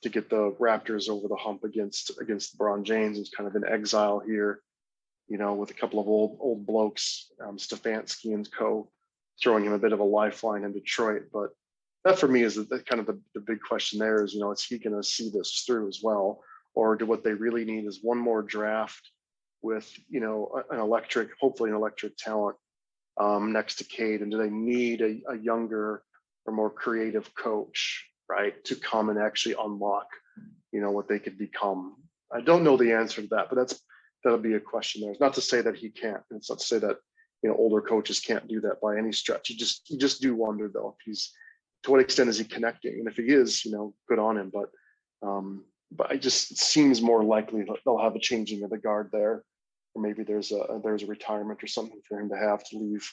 to 0.03 0.09
get 0.09 0.29
the 0.31 0.53
Raptors 0.61 1.09
over 1.09 1.27
the 1.29 1.37
hump 1.37 1.65
against 1.65 2.13
against 2.21 2.59
LeBron 2.59 2.83
James. 2.85 3.19
is 3.19 3.31
kind 3.37 3.49
of 3.49 3.57
an 3.57 3.65
exile 3.69 4.21
here, 4.21 4.61
you 5.29 5.39
know, 5.39 5.55
with 5.55 5.71
a 5.71 5.75
couple 5.75 6.01
of 6.01 6.07
old 6.07 6.39
old 6.41 6.67
blokes, 6.67 7.31
um, 7.45 7.57
Stefanski 7.57 8.35
and 8.35 8.49
co, 8.51 8.89
throwing 9.43 9.65
him 9.65 9.73
a 9.73 9.79
bit 9.79 9.93
of 9.93 10.01
a 10.01 10.05
lifeline 10.05 10.65
in 10.65 10.73
Detroit. 10.73 11.25
But 11.33 11.51
that 12.05 12.19
for 12.19 12.29
me 12.29 12.43
is 12.43 12.55
the, 12.55 12.63
the 12.63 12.81
kind 12.81 13.01
of 13.01 13.07
the, 13.07 13.21
the 13.35 13.41
big 13.41 13.61
question 13.61 13.99
there 13.99 14.23
is, 14.23 14.33
you 14.33 14.41
know, 14.41 14.53
is 14.53 14.65
he 14.65 14.79
going 14.79 14.97
to 14.97 15.03
see 15.03 15.31
this 15.31 15.65
through 15.67 15.89
as 15.89 16.01
well? 16.03 16.41
Or 16.75 16.95
do 16.95 17.07
what 17.07 17.25
they 17.25 17.33
really 17.33 17.65
need 17.65 17.87
is 17.87 18.01
one 18.03 18.19
more 18.19 18.43
draft 18.43 19.11
with, 19.63 19.91
you 20.09 20.21
know, 20.21 20.63
an 20.71 20.79
electric, 20.79 21.31
hopefully 21.41 21.71
an 21.71 21.77
electric 21.77 22.17
talent 22.17 22.57
um, 23.19 23.53
next 23.53 23.77
to 23.77 23.85
Cade? 23.85 24.21
And 24.21 24.31
do 24.31 24.39
they 24.39 24.51
need 24.51 25.01
a, 25.01 25.21
a 25.33 25.39
younger 25.39 26.03
or 26.45 26.53
more 26.53 26.71
creative 26.71 27.35
coach, 27.35 28.07
right, 28.29 28.63
to 28.67 28.77
come 28.77 29.09
and 29.09 29.19
actually 29.19 29.57
unlock, 29.59 30.07
you 30.71 30.81
know, 30.81 30.93
what 30.93 31.09
they 31.09 31.19
could 31.19 31.39
become? 31.39 31.97
I 32.33 32.41
don't 32.41 32.63
know 32.63 32.77
the 32.77 32.93
answer 32.93 33.23
to 33.23 33.29
that, 33.29 33.49
but 33.49 33.57
that's 33.57 33.81
that'll 34.27 34.41
be 34.41 34.55
a 34.55 34.61
question 34.61 35.03
there. 35.03 35.13
It's 35.13 35.21
not 35.21 35.35
to 35.35 35.41
say 35.41 35.61
that 35.61 35.77
he 35.77 35.89
can't. 35.89 36.21
It's 36.33 36.51
not 36.51 36.59
to 36.59 36.67
say 36.67 36.79
that 36.81 36.97
you 37.43 37.49
know 37.49 37.57
older 37.57 37.81
coaches 37.81 38.19
can't 38.19 38.49
do 38.49 38.61
that 38.63 38.81
by 38.83 38.99
any 38.99 39.13
stretch. 39.13 39.51
You 39.51 39.57
just 39.57 39.89
you 39.89 39.99
just 39.99 40.21
do 40.21 40.35
wonder 40.35 40.69
though 40.69 40.97
if 40.99 41.05
he's 41.05 41.33
to 41.85 41.93
what 41.93 42.01
extent 42.01 42.29
is 42.29 42.39
he 42.39 42.45
connecting, 42.45 42.99
and 42.99 43.07
if 43.07 43.15
he 43.15 43.23
is, 43.23 43.65
you 43.65 43.71
know, 43.71 43.95
good 44.09 44.19
on 44.19 44.37
him. 44.37 44.51
But 44.53 44.71
um, 45.27 45.65
but 45.93 46.11
it 46.11 46.23
just 46.23 46.59
seems 46.59 47.01
more 47.01 47.23
likely 47.23 47.63
that 47.63 47.77
they'll 47.85 47.99
have 47.99 48.17
a 48.17 48.21
changing 48.21 48.65
of 48.65 48.71
the 48.71 48.79
guard 48.79 49.11
there, 49.13 49.45
or 49.95 50.03
maybe 50.03 50.25
there's 50.25 50.51
a 50.51 50.81
there's 50.83 51.05
a 51.05 51.07
retirement 51.07 51.63
or 51.63 51.69
something 51.69 52.01
for 52.09 52.19
him 52.19 52.29
to 52.31 52.37
have 52.37 52.65
to 52.71 52.79
leave, 52.79 53.09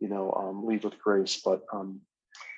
you 0.00 0.08
know, 0.08 0.32
um, 0.32 0.66
leave 0.66 0.82
with 0.82 0.98
grace. 0.98 1.40
But 1.44 1.62
um, 1.72 2.00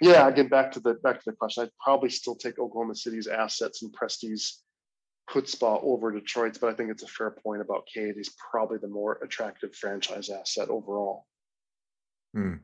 yeah, 0.00 0.26
again, 0.26 0.48
back 0.48 0.72
to 0.72 0.80
the 0.80 0.94
back 0.94 1.22
to 1.22 1.30
the 1.30 1.36
question, 1.36 1.64
I'd 1.64 1.70
probably 1.84 2.08
still 2.08 2.36
take 2.36 2.58
Oklahoma 2.58 2.94
City's 2.94 3.26
assets 3.26 3.82
and 3.82 3.94
Presti's 3.94 4.62
spot 5.44 5.80
over 5.82 6.12
Detroit's, 6.12 6.58
but 6.58 6.70
I 6.70 6.74
think 6.74 6.90
it's 6.90 7.02
a 7.02 7.08
fair 7.08 7.30
point 7.30 7.60
about 7.60 7.86
Cade. 7.92 8.14
He's 8.16 8.34
probably 8.50 8.78
the 8.78 8.88
more 8.88 9.18
attractive 9.22 9.74
franchise 9.74 10.30
asset 10.30 10.68
overall. 10.68 11.26
Hmm. 12.34 12.54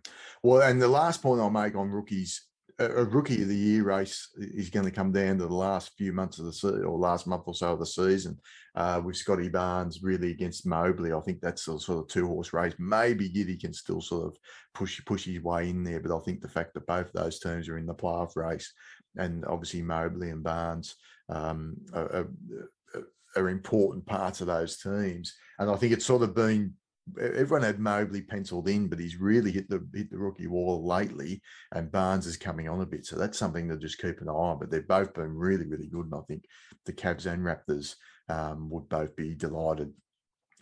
Well, 0.42 0.62
and 0.62 0.80
the 0.80 0.88
last 0.88 1.22
point 1.22 1.40
I'll 1.40 1.50
make 1.50 1.74
on 1.74 1.90
rookies 1.90 2.42
a, 2.78 2.86
a 2.86 3.04
rookie 3.04 3.42
of 3.42 3.48
the 3.48 3.56
year 3.56 3.84
race 3.84 4.28
is 4.36 4.70
going 4.70 4.84
to 4.84 4.90
come 4.90 5.12
down 5.12 5.38
to 5.38 5.46
the 5.46 5.54
last 5.54 5.92
few 5.96 6.12
months 6.12 6.38
of 6.38 6.46
the 6.46 6.52
season 6.52 6.84
or 6.84 6.98
last 6.98 7.26
month 7.26 7.44
or 7.46 7.54
so 7.54 7.72
of 7.72 7.78
the 7.78 7.86
season 7.86 8.38
uh, 8.74 9.00
with 9.04 9.16
Scottie 9.16 9.48
Barnes 9.48 10.02
really 10.02 10.30
against 10.30 10.66
Mobley. 10.66 11.12
I 11.12 11.20
think 11.20 11.40
that's 11.40 11.68
a 11.68 11.78
sort 11.78 11.98
of 11.98 12.08
two 12.08 12.26
horse 12.26 12.52
race. 12.52 12.74
Maybe 12.78 13.30
Giddey 13.30 13.60
can 13.60 13.72
still 13.72 14.00
sort 14.00 14.26
of 14.26 14.36
push 14.74 15.04
push 15.04 15.24
his 15.24 15.42
way 15.42 15.70
in 15.70 15.84
there, 15.84 16.00
but 16.00 16.16
I 16.16 16.20
think 16.20 16.40
the 16.40 16.48
fact 16.48 16.74
that 16.74 16.86
both 16.86 17.12
those 17.12 17.38
teams 17.38 17.68
are 17.68 17.78
in 17.78 17.86
the 17.86 17.94
playoff 17.94 18.36
race 18.36 18.72
and 19.16 19.44
obviously 19.46 19.82
Mobley 19.82 20.30
and 20.30 20.42
Barnes 20.42 20.94
um, 21.32 21.76
are, 21.94 22.28
are, 23.36 23.48
important 23.48 24.04
parts 24.06 24.40
of 24.40 24.46
those 24.46 24.76
teams. 24.78 25.34
And 25.58 25.70
I 25.70 25.76
think 25.76 25.92
it's 25.92 26.06
sort 26.06 26.22
of 26.22 26.34
been 26.34 26.74
everyone 27.20 27.62
had 27.62 27.80
Mobley 27.80 28.22
penciled 28.22 28.68
in, 28.68 28.86
but 28.88 28.98
he's 28.98 29.16
really 29.16 29.50
hit 29.50 29.68
the 29.68 29.84
hit 29.94 30.10
the 30.10 30.18
rookie 30.18 30.46
wall 30.46 30.86
lately, 30.86 31.42
and 31.72 31.90
Barnes 31.90 32.26
is 32.26 32.36
coming 32.36 32.68
on 32.68 32.80
a 32.80 32.86
bit. 32.86 33.06
So 33.06 33.16
that's 33.16 33.38
something 33.38 33.68
to 33.68 33.76
just 33.76 33.98
keep 33.98 34.20
an 34.20 34.28
eye 34.28 34.32
on. 34.32 34.58
But 34.58 34.70
they've 34.70 34.86
both 34.86 35.14
been 35.14 35.34
really, 35.34 35.66
really 35.66 35.88
good, 35.88 36.06
and 36.06 36.14
I 36.14 36.20
think 36.28 36.44
the 36.86 36.92
Cavs 36.92 37.26
and 37.26 37.44
Raptors 37.44 37.96
um, 38.28 38.70
would 38.70 38.88
both 38.88 39.14
be 39.16 39.34
delighted 39.34 39.92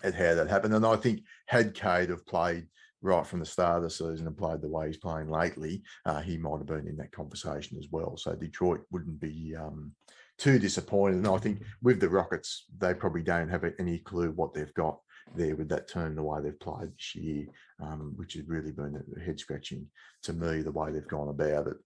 at 0.02 0.14
how 0.14 0.34
that 0.34 0.48
happened. 0.48 0.74
And 0.74 0.86
I 0.86 0.96
think 0.96 1.20
had 1.46 1.74
Cade 1.74 2.10
have 2.10 2.26
played 2.26 2.66
right 3.02 3.26
from 3.26 3.40
the 3.40 3.46
start 3.46 3.78
of 3.78 3.82
the 3.82 3.90
season 3.90 4.26
and 4.26 4.36
played 4.36 4.60
the 4.60 4.68
way 4.68 4.86
he's 4.86 4.96
playing 4.96 5.28
lately, 5.28 5.82
uh, 6.04 6.20
he 6.20 6.36
might 6.36 6.58
have 6.58 6.66
been 6.66 6.86
in 6.86 6.96
that 6.96 7.12
conversation 7.12 7.78
as 7.78 7.88
well. 7.90 8.16
So 8.16 8.34
Detroit 8.34 8.80
wouldn't 8.90 9.20
be 9.20 9.54
um, 9.58 9.92
too 10.40 10.58
disappointed. 10.58 11.18
And 11.18 11.28
I 11.28 11.38
think 11.38 11.62
with 11.82 12.00
the 12.00 12.08
Rockets, 12.08 12.64
they 12.78 12.94
probably 12.94 13.22
don't 13.22 13.50
have 13.50 13.64
any 13.78 13.98
clue 13.98 14.32
what 14.32 14.54
they've 14.54 14.74
got 14.74 14.98
there 15.36 15.54
with 15.54 15.68
that 15.68 15.86
team 15.86 16.16
the 16.16 16.22
way 16.22 16.40
they've 16.42 16.58
played 16.58 16.90
this 16.96 17.14
year, 17.14 17.46
um, 17.80 18.14
which 18.16 18.32
has 18.34 18.48
really 18.48 18.72
been 18.72 19.00
head 19.24 19.38
scratching 19.38 19.86
to 20.22 20.32
me 20.32 20.62
the 20.62 20.72
way 20.72 20.90
they've 20.90 21.06
gone 21.06 21.28
about 21.28 21.68
it. 21.68 21.76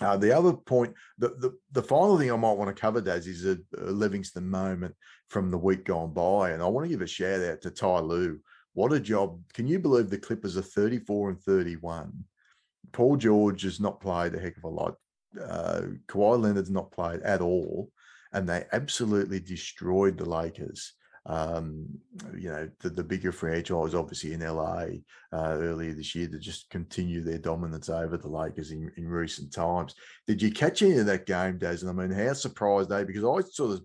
Uh, 0.00 0.16
the 0.16 0.36
other 0.36 0.54
point, 0.54 0.94
the, 1.18 1.28
the, 1.38 1.56
the 1.72 1.82
final 1.82 2.18
thing 2.18 2.32
I 2.32 2.36
might 2.36 2.56
want 2.56 2.74
to 2.74 2.80
cover, 2.80 3.00
Daz, 3.00 3.26
is 3.26 3.44
a, 3.44 3.52
a, 3.76 3.92
Levingston 3.92 4.42
moment 4.42 4.94
from 5.28 5.50
the 5.50 5.58
week 5.58 5.84
gone 5.84 6.12
by, 6.12 6.50
and 6.50 6.62
I 6.62 6.66
want 6.66 6.86
to 6.86 6.88
give 6.88 7.02
a 7.02 7.06
shout 7.06 7.42
out 7.42 7.60
to 7.60 7.70
Ty 7.70 8.00
Lue. 8.00 8.40
What 8.72 8.94
a 8.94 8.98
job! 8.98 9.38
Can 9.52 9.68
you 9.68 9.78
believe 9.78 10.08
the 10.08 10.18
Clippers 10.18 10.56
are 10.56 10.62
thirty 10.62 10.98
four 10.98 11.28
and 11.28 11.38
thirty 11.38 11.76
one? 11.76 12.24
Paul 12.92 13.16
George 13.16 13.62
has 13.62 13.80
not 13.80 14.00
played 14.00 14.34
a 14.34 14.40
heck 14.40 14.56
of 14.56 14.64
a 14.64 14.68
lot. 14.68 14.94
Uh, 15.40 15.82
Kawhi 16.06 16.40
Leonard's 16.40 16.70
not 16.70 16.92
played 16.92 17.20
at 17.22 17.40
all, 17.40 17.90
and 18.32 18.48
they 18.48 18.64
absolutely 18.72 19.40
destroyed 19.40 20.18
the 20.18 20.28
Lakers 20.28 20.94
um, 21.26 21.86
you 22.36 22.48
know, 22.48 22.68
the, 22.80 22.90
the 22.90 23.04
bigger 23.04 23.30
franchise, 23.30 23.94
obviously 23.94 24.32
in 24.32 24.40
LA 24.40 24.86
uh, 25.32 25.56
earlier 25.58 25.94
this 25.94 26.14
year, 26.14 26.26
to 26.28 26.38
just 26.38 26.68
continue 26.70 27.22
their 27.22 27.38
dominance 27.38 27.88
over 27.88 28.16
the 28.16 28.28
Lakers 28.28 28.72
in, 28.72 28.90
in 28.96 29.06
recent 29.06 29.52
times. 29.52 29.94
Did 30.26 30.42
you 30.42 30.50
catch 30.50 30.82
any 30.82 30.98
of 30.98 31.06
that 31.06 31.26
game, 31.26 31.58
Daz? 31.58 31.82
And 31.82 31.90
I 31.90 32.06
mean, 32.06 32.16
how 32.16 32.32
surprised 32.32 32.88
they? 32.88 33.04
Because 33.04 33.24
I 33.24 33.48
sort 33.48 33.72
of, 33.72 33.82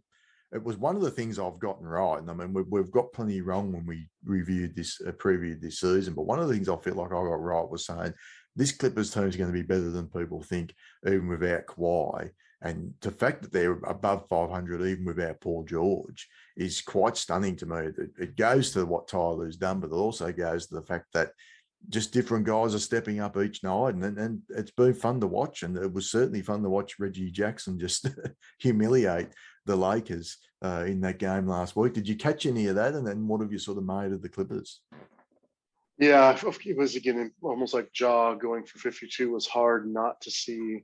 it 0.52 0.64
was 0.64 0.78
one 0.78 0.96
of 0.96 1.02
the 1.02 1.12
things 1.12 1.38
I've 1.38 1.60
gotten 1.60 1.86
right. 1.86 2.20
And 2.20 2.32
I 2.32 2.34
mean, 2.34 2.54
we've, 2.54 2.66
we've 2.70 2.92
got 2.92 3.14
plenty 3.14 3.42
wrong 3.42 3.72
when 3.72 3.86
we 3.86 4.08
reviewed 4.24 4.76
this, 4.76 5.00
uh, 5.06 5.12
previewed 5.12 5.62
this 5.62 5.82
season. 5.82 6.16
But 6.16 6.26
one 6.26 6.40
of 6.40 6.48
the 6.48 6.54
things 6.54 6.70
I 6.70 6.78
feel 6.78 6.96
like 6.96 7.12
I 7.12 7.22
got 7.22 7.42
right 7.42 7.70
was 7.70 7.86
saying 7.86 8.14
this 8.58 8.72
Clippers 8.72 9.14
team 9.14 9.24
is 9.24 9.36
going 9.36 9.52
to 9.52 9.58
be 9.58 9.66
better 9.66 9.92
than 9.92 10.08
people 10.08 10.42
think, 10.42 10.74
even 11.06 11.28
without 11.28 11.68
Kawhi. 11.68 12.32
And 12.62 12.94
the 13.02 13.12
fact 13.12 13.44
that 13.44 13.54
they're 13.54 13.80
above 13.86 14.28
500 14.28 14.82
even 14.82 15.06
without 15.06 15.40
Paul 15.42 15.64
George 15.64 16.28
is 16.56 16.82
quite 16.82 17.16
stunning 17.16 17.56
to 17.58 17.68
me. 17.68 17.90
It, 18.18 18.36
goes 18.36 18.72
to 18.72 18.86
what 18.86 19.08
Ty 19.08 19.30
Lue's 19.30 19.58
done, 19.58 19.80
but 19.80 19.92
it 19.92 19.94
also 19.94 20.32
goes 20.32 20.66
to 20.68 20.76
the 20.76 20.82
fact 20.82 21.06
that 21.14 21.32
just 21.90 22.12
different 22.12 22.48
guys 22.48 22.74
are 22.74 22.80
stepping 22.80 23.20
up 23.20 23.38
each 23.38 23.64
night, 23.64 23.94
and, 23.94 24.18
and 24.18 24.42
it's 24.50 24.72
been 24.72 24.96
fun 24.96 25.20
to 25.22 25.28
watch. 25.28 25.62
And 25.62 25.78
it 25.78 25.94
was 25.94 26.10
certainly 26.10 26.42
fun 26.42 26.64
to 26.64 26.70
watch 26.70 27.00
Reggie 27.00 27.30
Jackson 27.30 27.80
just 27.80 28.10
humiliate 28.60 29.30
the 29.68 29.76
Lakers 29.76 30.38
uh, 30.64 30.86
in 30.88 31.00
that 31.02 31.20
game 31.20 31.46
last 31.48 31.76
week. 31.76 31.94
Did 31.94 32.08
you 32.08 32.16
catch 32.16 32.48
any 32.48 32.68
of 32.68 32.76
that? 32.76 32.96
And 32.96 33.06
then 33.06 33.28
what 33.28 33.42
have 33.42 33.52
you 33.52 33.60
sort 33.60 33.78
of 33.78 33.86
made 33.86 34.12
of 34.12 34.24
the 34.24 34.30
Clippers? 34.30 34.82
Yeah, 35.98 36.38
it 36.38 36.78
was 36.78 36.96
again 36.96 37.32
almost 37.42 37.74
like 37.74 37.90
Ja 38.00 38.36
going 38.36 38.66
for 38.66 38.78
52 38.78 39.32
was 39.32 39.48
hard 39.48 39.92
not 39.92 40.22
to 40.22 40.32
see 40.32 40.84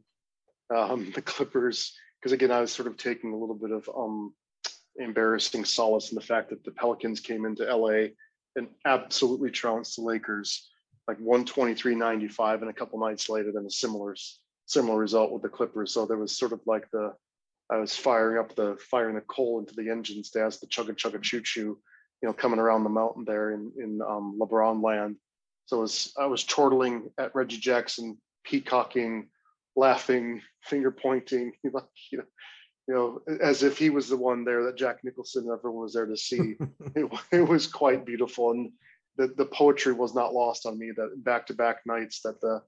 um, 0.76 1.11
the 1.16 1.22
Clippers, 1.22 1.95
because 2.20 2.32
again, 2.32 2.51
I 2.51 2.61
was 2.61 2.72
sort 2.72 2.88
of 2.88 2.97
taking 2.97 3.32
a 3.32 3.38
little 3.38 3.55
bit 3.55 3.72
of 3.72 3.89
um, 3.95 4.34
embarrassing 4.97 5.66
solace 5.66 6.11
in 6.11 6.16
the 6.16 6.22
fact 6.22 6.49
that 6.49 6.64
the 6.64 6.72
Pelicans 6.72 7.20
came 7.20 7.45
into 7.45 7.64
LA 7.64 8.07
and 8.55 8.68
absolutely 8.86 9.51
trounced 9.51 9.95
the 9.95 10.03
Lakers 10.03 10.70
like 11.07 11.20
123.95 11.20 12.61
and 12.61 12.70
a 12.70 12.74
couple 12.74 12.99
nights 12.99 13.28
later 13.28 13.51
then 13.51 13.66
a 13.66 13.70
similar 13.70 14.16
similar 14.66 14.97
result 14.97 15.32
with 15.32 15.41
the 15.41 15.49
Clippers. 15.49 15.93
So 15.93 16.05
there 16.05 16.18
was 16.18 16.38
sort 16.38 16.53
of 16.53 16.61
like 16.66 16.89
the 16.91 17.14
I 17.70 17.78
was 17.78 17.95
firing 17.95 18.39
up 18.39 18.55
the 18.55 18.78
firing 18.89 19.16
the 19.16 19.22
coal 19.22 19.59
into 19.59 19.74
the 19.76 19.89
engines 19.89 20.30
to 20.32 20.43
as 20.43 20.59
the 20.59 20.68
chugga 20.68 20.95
chugga 20.95 21.22
choo 21.22 21.41
choo, 21.41 21.80
you 22.24 22.30
know, 22.30 22.34
coming 22.34 22.59
around 22.59 22.86
the 22.86 22.89
mountain 22.89 23.26
there 23.26 23.51
in 23.51 23.74
in 23.78 24.01
um, 24.01 24.39
LeBron 24.41 24.82
land. 24.82 25.17
So 25.65 25.82
was, 25.82 26.13
I 26.17 26.26
was 26.26 26.43
chortling 26.43 27.09
at 27.17 27.36
Reggie 27.36 27.57
Jackson, 27.57 28.17
peacocking, 28.45 29.28
laughing, 29.76 30.41
finger 30.63 30.89
pointing, 30.89 31.51
like 31.74 31.84
you 32.11 32.19
know, 32.19 32.24
you 32.88 32.93
know, 32.93 33.38
as 33.41 33.61
if 33.61 33.78
he 33.78 33.89
was 33.89 34.07
the 34.07 34.15
one 34.15 34.45
there 34.45 34.63
that 34.63 34.78
Jack 34.78 34.99
Nicholson 35.03 35.43
and 35.43 35.51
everyone 35.51 35.84
was 35.84 35.93
there 35.93 36.05
to 36.05 36.15
see. 36.15 36.55
it, 36.95 37.11
it 37.34 37.47
was 37.47 37.67
quite 37.67 38.05
beautiful, 38.05 38.51
and 38.51 38.71
the 39.17 39.28
the 39.36 39.45
poetry 39.45 39.91
was 39.91 40.15
not 40.15 40.34
lost 40.34 40.65
on 40.65 40.80
me. 40.80 40.91
That 40.95 41.21
back 41.26 41.45
to 41.47 41.53
back 41.53 41.80
nights 41.86 42.21
that 42.21 42.39
the 42.39 42.61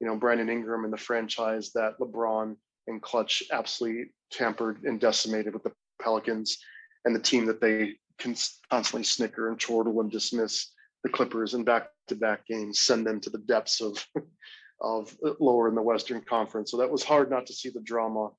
you 0.00 0.06
know 0.06 0.14
Brandon 0.14 0.48
Ingram 0.48 0.84
and 0.84 0.92
the 0.92 0.98
franchise 0.98 1.72
that 1.72 1.98
LeBron 1.98 2.54
and 2.86 3.02
Klutch 3.02 3.42
absolutely 3.50 4.12
tampered 4.30 4.84
and 4.84 5.00
decimated 5.00 5.52
with 5.52 5.64
the 5.64 5.72
Pelicans 6.00 6.58
and 7.04 7.14
the 7.14 7.20
team 7.20 7.46
that 7.46 7.60
they 7.60 7.94
constantly 8.20 9.04
snicker 9.04 9.48
and 9.48 9.58
chortle 9.58 10.00
and 10.00 10.10
dismiss 10.10 10.72
the 11.02 11.08
Clippers 11.08 11.54
in 11.54 11.64
back 11.64 11.88
to 12.08 12.14
back 12.14 12.46
games, 12.46 12.80
send 12.80 13.06
them 13.06 13.20
to 13.20 13.30
the 13.30 13.38
depths 13.38 13.80
of 13.80 14.04
of 14.80 15.14
uh, 15.24 15.32
lower 15.40 15.68
in 15.68 15.74
the 15.74 15.82
Western 15.82 16.22
Conference. 16.22 16.70
So 16.70 16.78
that 16.78 16.90
was 16.90 17.04
hard 17.04 17.30
not 17.30 17.46
to 17.46 17.52
see 17.52 17.68
the 17.68 17.80
drama 17.80 18.30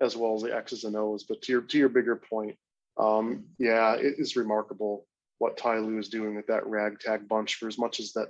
as 0.00 0.16
well 0.16 0.34
as 0.34 0.42
the 0.42 0.54
X's 0.54 0.84
and 0.84 0.96
O's. 0.96 1.24
But 1.24 1.42
to 1.42 1.52
your 1.52 1.62
to 1.62 1.78
your 1.78 1.88
bigger 1.88 2.16
point, 2.16 2.56
um, 2.98 3.44
yeah, 3.58 3.94
it 3.94 4.14
is 4.18 4.36
remarkable 4.36 5.06
what 5.38 5.56
Ty 5.56 5.78
Lue 5.78 5.98
is 5.98 6.08
doing 6.08 6.36
with 6.36 6.46
that 6.46 6.66
ragtag 6.66 7.28
bunch. 7.28 7.56
For 7.56 7.68
as 7.68 7.78
much 7.78 8.00
as 8.00 8.12
that, 8.12 8.28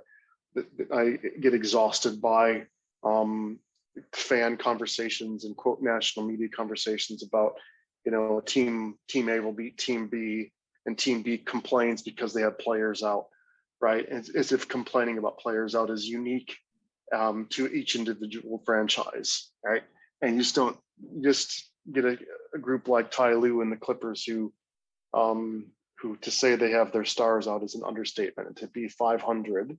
that 0.55 0.67
I 0.93 1.19
get 1.41 1.55
exhausted 1.55 2.21
by 2.21 2.67
um, 3.03 3.59
fan 4.13 4.57
conversations 4.57 5.45
and 5.45 5.57
quote 5.57 5.83
national 5.83 6.27
media 6.27 6.49
conversations 6.49 7.23
about, 7.23 7.55
you 8.05 8.13
know, 8.13 8.41
team 8.41 8.97
team 9.09 9.29
A 9.29 9.41
will 9.41 9.53
beat 9.53 9.79
team 9.79 10.09
B 10.09 10.53
and 10.87 10.99
team 10.99 11.23
B 11.23 11.39
complains 11.39 12.03
because 12.03 12.33
they 12.33 12.43
have 12.43 12.59
players 12.59 13.03
out, 13.03 13.27
right? 13.81 14.07
As, 14.07 14.29
as 14.31 14.53
if 14.53 14.69
complaining 14.69 15.19
about 15.19 15.39
players 15.39 15.75
out 15.75 15.91
is 15.91 16.07
unique 16.07 16.57
um, 17.15 17.47
to 17.51 17.67
each 17.67 17.97
individual 17.97 18.63
franchise, 18.65 19.51
right? 19.65 19.83
And 20.21 20.37
you 20.37 20.43
just 20.43 20.55
don't 20.55 20.77
just 21.23 21.71
get 21.93 22.05
a, 22.05 22.19
a 22.55 22.59
group 22.59 22.89
like 22.89 23.11
Ty 23.11 23.35
Lue 23.35 23.61
and 23.61 23.71
the 23.71 23.77
Clippers 23.77 24.25
who, 24.25 24.53
um, 25.13 25.67
who 25.99 26.17
to 26.19 26.31
say 26.31 26.55
they 26.55 26.71
have 26.71 26.93
their 26.93 27.05
stars 27.05 27.47
out 27.47 27.63
is 27.63 27.75
an 27.75 27.85
understatement. 27.85 28.49
And 28.49 28.57
to 28.59 28.67
be 28.69 28.89
500, 28.89 29.77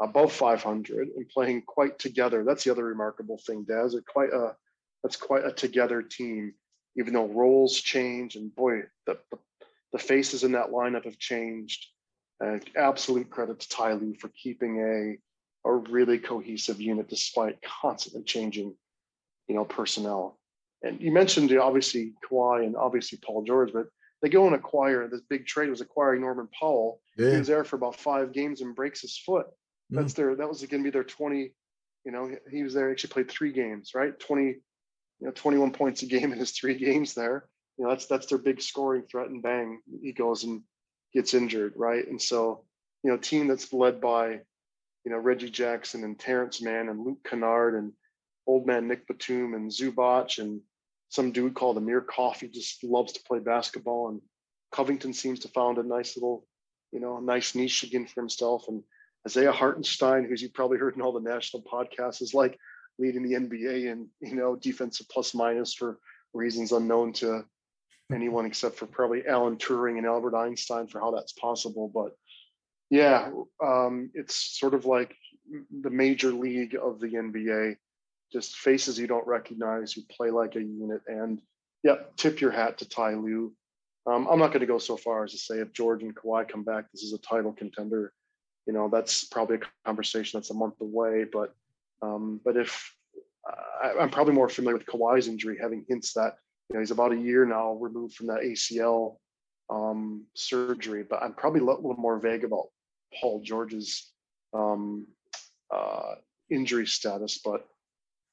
above 0.00 0.32
500, 0.32 1.08
and 1.16 1.28
playing 1.28 1.62
quite 1.62 1.98
together. 1.98 2.44
That's 2.44 2.64
the 2.64 2.72
other 2.72 2.84
remarkable 2.84 3.38
thing, 3.46 3.64
Daz. 3.64 3.94
It 3.94 4.04
quite 4.06 4.32
a 4.32 4.56
that's 5.02 5.16
quite 5.16 5.44
a 5.44 5.52
together 5.52 6.02
team. 6.02 6.54
Even 6.96 7.14
though 7.14 7.26
roles 7.26 7.80
change, 7.80 8.36
and 8.36 8.54
boy, 8.54 8.82
the 9.06 9.18
the, 9.30 9.38
the 9.92 9.98
faces 9.98 10.44
in 10.44 10.52
that 10.52 10.70
lineup 10.70 11.04
have 11.04 11.18
changed. 11.18 11.86
Uh, 12.44 12.58
absolute 12.76 13.30
credit 13.30 13.60
to 13.60 13.68
Ty 13.68 13.92
Lue 13.94 14.14
for 14.14 14.28
keeping 14.28 14.80
a 14.80 15.18
a 15.64 15.72
really 15.72 16.18
cohesive 16.18 16.80
unit 16.80 17.08
despite 17.08 17.62
constantly 17.62 18.22
changing, 18.22 18.74
you 19.48 19.54
know, 19.54 19.64
personnel. 19.64 20.38
And 20.82 21.00
you 21.00 21.12
mentioned 21.12 21.56
obviously 21.56 22.14
Kawhi 22.28 22.66
and 22.66 22.76
obviously 22.76 23.18
Paul 23.24 23.44
George, 23.44 23.72
but 23.72 23.86
they 24.20 24.28
go 24.28 24.46
and 24.46 24.54
acquire 24.54 25.08
this 25.08 25.20
big 25.28 25.46
trade 25.46 25.70
was 25.70 25.80
acquiring 25.80 26.20
Norman 26.20 26.48
Powell. 26.58 27.00
Yeah. 27.16 27.30
He 27.30 27.38
was 27.38 27.46
there 27.46 27.64
for 27.64 27.76
about 27.76 27.96
five 27.96 28.32
games 28.32 28.60
and 28.60 28.74
breaks 28.74 29.02
his 29.02 29.16
foot. 29.18 29.46
Mm. 29.92 29.98
That's 29.98 30.14
their 30.14 30.34
that 30.34 30.48
was 30.48 30.60
going 30.62 30.82
to 30.82 30.86
be 30.86 30.90
their 30.90 31.04
20. 31.04 31.52
You 32.04 32.10
know, 32.10 32.34
he 32.50 32.64
was 32.64 32.74
there, 32.74 32.90
actually 32.90 33.10
played 33.10 33.30
three 33.30 33.52
games, 33.52 33.92
right? 33.94 34.18
20, 34.18 34.42
you 34.42 34.56
know, 35.20 35.30
21 35.30 35.70
points 35.70 36.02
a 36.02 36.06
game 36.06 36.32
in 36.32 36.38
his 36.38 36.50
three 36.50 36.74
games 36.74 37.14
there. 37.14 37.44
You 37.78 37.84
know, 37.84 37.90
that's 37.90 38.06
that's 38.06 38.26
their 38.26 38.38
big 38.38 38.60
scoring 38.60 39.02
threat, 39.10 39.28
and 39.28 39.42
bang, 39.42 39.80
he 40.02 40.12
goes 40.12 40.44
and 40.44 40.62
gets 41.12 41.34
injured, 41.34 41.74
right? 41.76 42.06
And 42.06 42.20
so, 42.20 42.64
you 43.02 43.10
know, 43.10 43.16
team 43.16 43.48
that's 43.48 43.72
led 43.72 44.00
by 44.00 44.40
you 45.04 45.10
know, 45.10 45.18
Reggie 45.18 45.50
Jackson 45.50 46.04
and 46.04 46.18
Terance 46.18 46.62
Mann 46.62 46.88
and 46.88 47.04
Luke 47.04 47.24
Kennard 47.24 47.74
and 47.74 47.92
old 48.46 48.66
man 48.66 48.88
Nic 48.88 49.06
Batum 49.06 49.54
and 49.54 49.70
Zubac 49.70 50.38
and 50.38 50.60
some 51.08 51.32
dude 51.32 51.54
called 51.54 51.76
Amir 51.76 52.00
Coffey 52.00 52.48
just 52.48 52.82
loves 52.84 53.12
to 53.12 53.22
play 53.24 53.38
basketball. 53.38 54.08
And 54.08 54.20
Covington 54.70 55.12
seems 55.12 55.40
to 55.40 55.48
found 55.48 55.78
a 55.78 55.82
nice 55.82 56.16
little, 56.16 56.46
you 56.92 57.00
know, 57.00 57.18
nice 57.18 57.54
niche 57.54 57.82
again 57.82 58.06
for 58.06 58.20
himself. 58.20 58.66
And 58.68 58.82
Isaiah 59.26 59.52
Hartenstein, 59.52 60.24
who's 60.24 60.40
you 60.40 60.48
probably 60.48 60.78
heard 60.78 60.96
in 60.96 61.02
all 61.02 61.12
the 61.12 61.20
national 61.20 61.62
podcasts, 61.64 62.22
is 62.22 62.34
like 62.34 62.58
leading 62.98 63.22
the 63.22 63.34
NBA 63.34 63.90
in 63.90 64.08
you 64.20 64.34
know 64.34 64.56
defensive 64.56 65.08
plus 65.08 65.34
minus 65.34 65.74
for 65.74 65.98
reasons 66.32 66.72
unknown 66.72 67.12
to 67.12 67.44
anyone 68.12 68.46
except 68.46 68.76
for 68.76 68.86
probably 68.86 69.26
Alan 69.26 69.56
Turing 69.56 69.98
and 69.98 70.06
Albert 70.06 70.36
Einstein 70.36 70.86
for 70.86 71.00
how 71.00 71.10
that's 71.10 71.32
possible. 71.32 71.90
But 71.92 72.16
yeah, 72.90 73.30
um, 73.64 74.10
it's 74.14 74.58
sort 74.58 74.74
of 74.74 74.84
like 74.84 75.14
the 75.80 75.90
major 75.90 76.30
league 76.30 76.76
of 76.80 77.00
the 77.00 77.08
NBA, 77.08 77.76
just 78.32 78.56
faces 78.56 78.98
you 78.98 79.06
don't 79.06 79.26
recognize 79.26 79.92
who 79.92 80.02
play 80.10 80.30
like 80.30 80.56
a 80.56 80.62
unit. 80.62 81.02
And 81.06 81.40
yeah, 81.82 81.96
tip 82.16 82.40
your 82.40 82.50
hat 82.50 82.78
to 82.78 82.88
Ty 82.88 83.14
Lue. 83.14 83.52
Um, 84.06 84.26
I'm 84.28 84.38
not 84.38 84.48
going 84.48 84.60
to 84.60 84.66
go 84.66 84.78
so 84.78 84.96
far 84.96 85.24
as 85.24 85.32
to 85.32 85.38
say 85.38 85.56
if 85.56 85.72
George 85.72 86.02
and 86.02 86.14
Kawhi 86.14 86.48
come 86.48 86.64
back, 86.64 86.90
this 86.92 87.02
is 87.02 87.12
a 87.12 87.18
title 87.18 87.52
contender. 87.52 88.12
You 88.66 88.72
know, 88.72 88.88
that's 88.88 89.24
probably 89.24 89.56
a 89.56 89.86
conversation 89.86 90.38
that's 90.38 90.50
a 90.50 90.54
month 90.54 90.80
away. 90.80 91.24
But 91.30 91.54
um, 92.02 92.40
but 92.44 92.56
if 92.56 92.94
I, 93.82 93.92
I'm 94.00 94.10
probably 94.10 94.34
more 94.34 94.48
familiar 94.48 94.76
with 94.76 94.86
Kawhi's 94.86 95.28
injury, 95.28 95.58
having 95.60 95.84
hints 95.88 96.14
that 96.14 96.34
you 96.68 96.74
know 96.74 96.80
he's 96.80 96.90
about 96.90 97.12
a 97.12 97.16
year 97.16 97.44
now 97.44 97.72
removed 97.74 98.14
from 98.14 98.28
that 98.28 98.42
ACL 98.42 99.16
um, 99.70 100.24
surgery. 100.34 101.04
But 101.08 101.22
I'm 101.22 101.34
probably 101.34 101.60
a 101.60 101.64
little 101.64 101.94
more 101.94 102.18
vague 102.18 102.44
about 102.44 102.68
Paul 103.20 103.40
George's 103.42 104.10
um, 104.54 105.06
uh, 105.72 106.14
injury 106.50 106.86
status. 106.86 107.38
But 107.44 107.66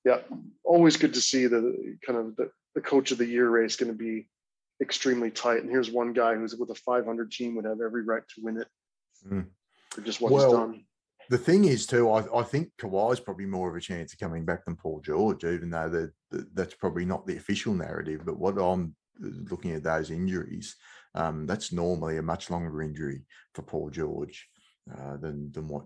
yeah, 0.06 0.20
always 0.64 0.98
good 0.98 1.14
to 1.14 1.22
see 1.22 1.48
the 1.48 1.98
kind 2.06 2.20
of 2.20 2.36
the, 2.36 2.52
the 2.76 2.82
coach 2.82 3.12
of 3.12 3.18
the 3.18 3.26
year 3.26 3.50
race 3.50 3.76
going 3.76 3.92
to 3.92 3.98
be 3.98 4.28
extremely 4.82 5.30
tight. 5.32 5.62
And 5.62 5.70
here's 5.70 5.92
one 5.92 6.14
guy 6.14 6.36
who's 6.36 6.56
with 6.56 6.70
a 6.70 6.76
500 6.76 7.32
team 7.32 7.56
would 7.56 7.66
have 7.66 7.82
every 7.82 8.04
right 8.04 8.24
to 8.36 8.42
win 8.42 8.58
it 8.58 8.68
Mm. 9.28 9.48
for 9.92 10.00
just 10.00 10.22
what 10.22 10.32
Well, 10.32 10.46
he's 10.46 10.54
done. 10.54 10.86
The 11.30 11.38
thing 11.38 11.66
is, 11.66 11.86
too, 11.86 12.10
I, 12.10 12.40
I 12.40 12.44
think 12.44 12.70
Kawhi's 12.80 13.20
probably 13.20 13.46
more 13.46 13.70
of 13.70 13.76
a 13.76 13.82
chance 13.82 14.14
of 14.14 14.20
coming 14.20 14.46
back 14.46 14.66
than 14.66 14.76
Paul 14.76 15.00
George, 15.00 15.44
even 15.44 15.70
though 15.70 15.90
that 15.90 16.12
that- 16.32 16.56
that's 16.56 16.76
probably 16.76 17.06
not 17.06 17.26
the 17.26 17.38
official 17.38 17.74
narrative. 17.74 18.22
But 18.26 18.40
what 18.40 18.58
I'm 18.58 18.96
uh, 19.24 19.30
looking 19.50 19.72
at 19.72 19.84
those 19.84 20.12
injuries, 20.12 20.76
um, 21.16 21.46
that's 21.46 21.72
normally 21.72 22.18
a 22.18 22.22
much 22.22 22.50
longer 22.50 22.82
injury 22.82 23.26
for 23.54 23.62
Paul 23.64 23.90
George 23.90 24.48
uh, 24.92 25.18
than 25.18 25.52
than 25.52 25.68
what 25.68 25.86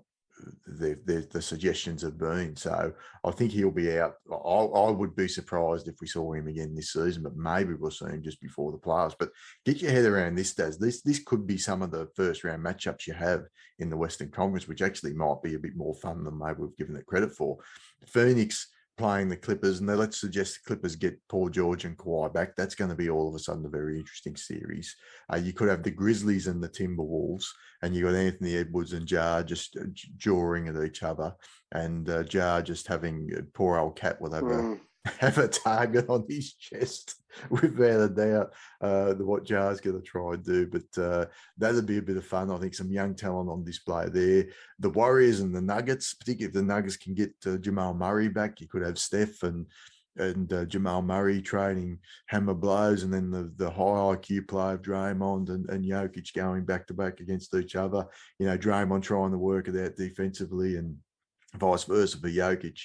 the, 0.65 0.99
the 1.05 1.27
the 1.31 1.41
suggestions 1.41 2.01
have 2.01 2.17
been. 2.17 2.55
So 2.55 2.93
I 3.23 3.31
think 3.31 3.51
he'll 3.51 3.71
be 3.71 3.97
out. 3.97 4.15
I, 4.31 4.35
I 4.35 4.89
would 4.89 5.15
be 5.15 5.27
surprised 5.27 5.87
if 5.87 5.95
we 6.01 6.07
saw 6.07 6.33
him 6.33 6.47
again 6.47 6.75
this 6.75 6.93
season, 6.93 7.23
but 7.23 7.35
maybe 7.35 7.73
we'll 7.73 7.91
see 7.91 8.05
him 8.05 8.23
just 8.23 8.41
before 8.41 8.71
the 8.71 8.77
playoffs. 8.77 9.15
But 9.17 9.29
get 9.65 9.81
your 9.81 9.91
head 9.91 10.05
around 10.05 10.35
this, 10.35 10.53
Daz. 10.53 10.77
This 10.77 11.01
this 11.01 11.19
could 11.23 11.45
be 11.45 11.57
some 11.57 11.81
of 11.81 11.91
the 11.91 12.07
first 12.15 12.43
round 12.43 12.63
matchups 12.63 13.07
you 13.07 13.13
have 13.13 13.43
in 13.79 13.89
the 13.89 13.97
Western 13.97 14.29
Conference, 14.29 14.67
which 14.67 14.81
actually 14.81 15.13
might 15.13 15.41
be 15.43 15.55
a 15.55 15.59
bit 15.59 15.75
more 15.75 15.95
fun 15.95 16.23
than 16.23 16.37
maybe 16.37 16.59
we've 16.59 16.77
given 16.77 16.95
it 16.95 17.05
credit 17.05 17.31
for. 17.31 17.57
Phoenix 18.07 18.69
playing 18.97 19.29
the 19.29 19.37
Clippers, 19.37 19.79
and 19.79 19.87
let's 19.87 20.19
suggest 20.19 20.55
the 20.55 20.67
Clippers 20.67 20.95
get 20.95 21.19
Paul 21.27 21.49
George 21.49 21.85
and 21.85 21.97
Kawhi 21.97 22.33
back. 22.33 22.55
That's 22.55 22.75
going 22.75 22.89
to 22.89 22.95
be 22.95 23.09
all 23.09 23.27
of 23.27 23.35
a 23.35 23.39
sudden 23.39 23.65
a 23.65 23.69
very 23.69 23.97
interesting 23.97 24.35
series. 24.35 24.95
Uh, 25.31 25.37
you 25.37 25.53
could 25.53 25.69
have 25.69 25.83
the 25.83 25.91
Grizzlies 25.91 26.47
and 26.47 26.61
the 26.61 26.69
Timberwolves, 26.69 27.45
and 27.81 27.95
you 27.95 28.05
got 28.05 28.15
Anthony 28.15 28.55
Edwards 28.57 28.93
and 28.93 29.09
Ja 29.09 29.41
just 29.43 29.77
uh, 29.77 29.85
jawing 30.17 30.67
at 30.67 30.83
each 30.83 31.03
other, 31.03 31.33
and 31.71 32.09
uh, 32.09 32.23
Ja 32.29 32.61
just 32.61 32.87
having 32.87 33.29
uh, 33.35 33.41
poor 33.53 33.77
old 33.77 33.95
cat 33.95 34.17
a 34.21 34.29
Mm. 34.53 34.79
have 35.19 35.37
a 35.37 35.47
target 35.47 36.09
on 36.09 36.25
his 36.29 36.53
chest 36.53 37.15
without 37.49 38.01
a 38.01 38.09
doubt 38.09 38.53
uh, 38.81 39.13
what 39.15 39.43
Ja's 39.43 39.81
going 39.81 39.97
to 39.97 40.01
try 40.01 40.33
and 40.33 40.43
do. 40.43 40.67
But 40.67 41.01
uh, 41.01 41.25
that'd 41.57 41.85
be 41.85 41.97
a 41.97 42.01
bit 42.01 42.17
of 42.17 42.25
fun. 42.25 42.51
I 42.51 42.57
think 42.57 42.73
some 42.73 42.91
young 42.91 43.13
talent 43.15 43.49
on 43.49 43.65
display 43.65 44.07
there. 44.09 44.45
The 44.79 44.89
Warriors 44.89 45.41
and 45.41 45.53
the 45.53 45.61
Nuggets, 45.61 46.13
particularly 46.13 46.47
if 46.47 46.53
the 46.53 46.63
Nuggets 46.63 46.97
can 46.97 47.13
get 47.13 47.33
uh, 47.45 47.57
Jamal 47.57 47.93
Murray 47.93 48.29
back, 48.29 48.61
you 48.61 48.67
could 48.67 48.83
have 48.83 48.97
Steph 48.97 49.43
and 49.43 49.65
and 50.15 50.53
uh, 50.53 50.63
Jamal 50.65 51.01
Murray 51.01 51.41
trading 51.41 51.97
hammer 52.27 52.53
blows, 52.53 53.03
and 53.03 53.11
then 53.11 53.31
the 53.31 53.51
the 53.57 53.69
high 53.69 54.15
IQ 54.15 54.47
play 54.47 54.73
of 54.73 54.81
Draymond 54.81 55.49
and, 55.49 55.67
and 55.69 55.83
Jokic 55.83 56.33
going 56.35 56.65
back 56.65 56.87
to 56.87 56.93
back 56.93 57.19
against 57.19 57.53
each 57.55 57.75
other. 57.75 58.05
You 58.39 58.45
know, 58.45 58.57
Draymond 58.57 59.01
trying 59.01 59.31
to 59.31 59.37
work 59.37 59.67
it 59.67 59.83
out 59.83 59.95
defensively 59.95 60.77
and 60.77 60.97
vice 61.55 61.85
versa 61.85 62.19
for 62.19 62.29
Jokic. 62.29 62.79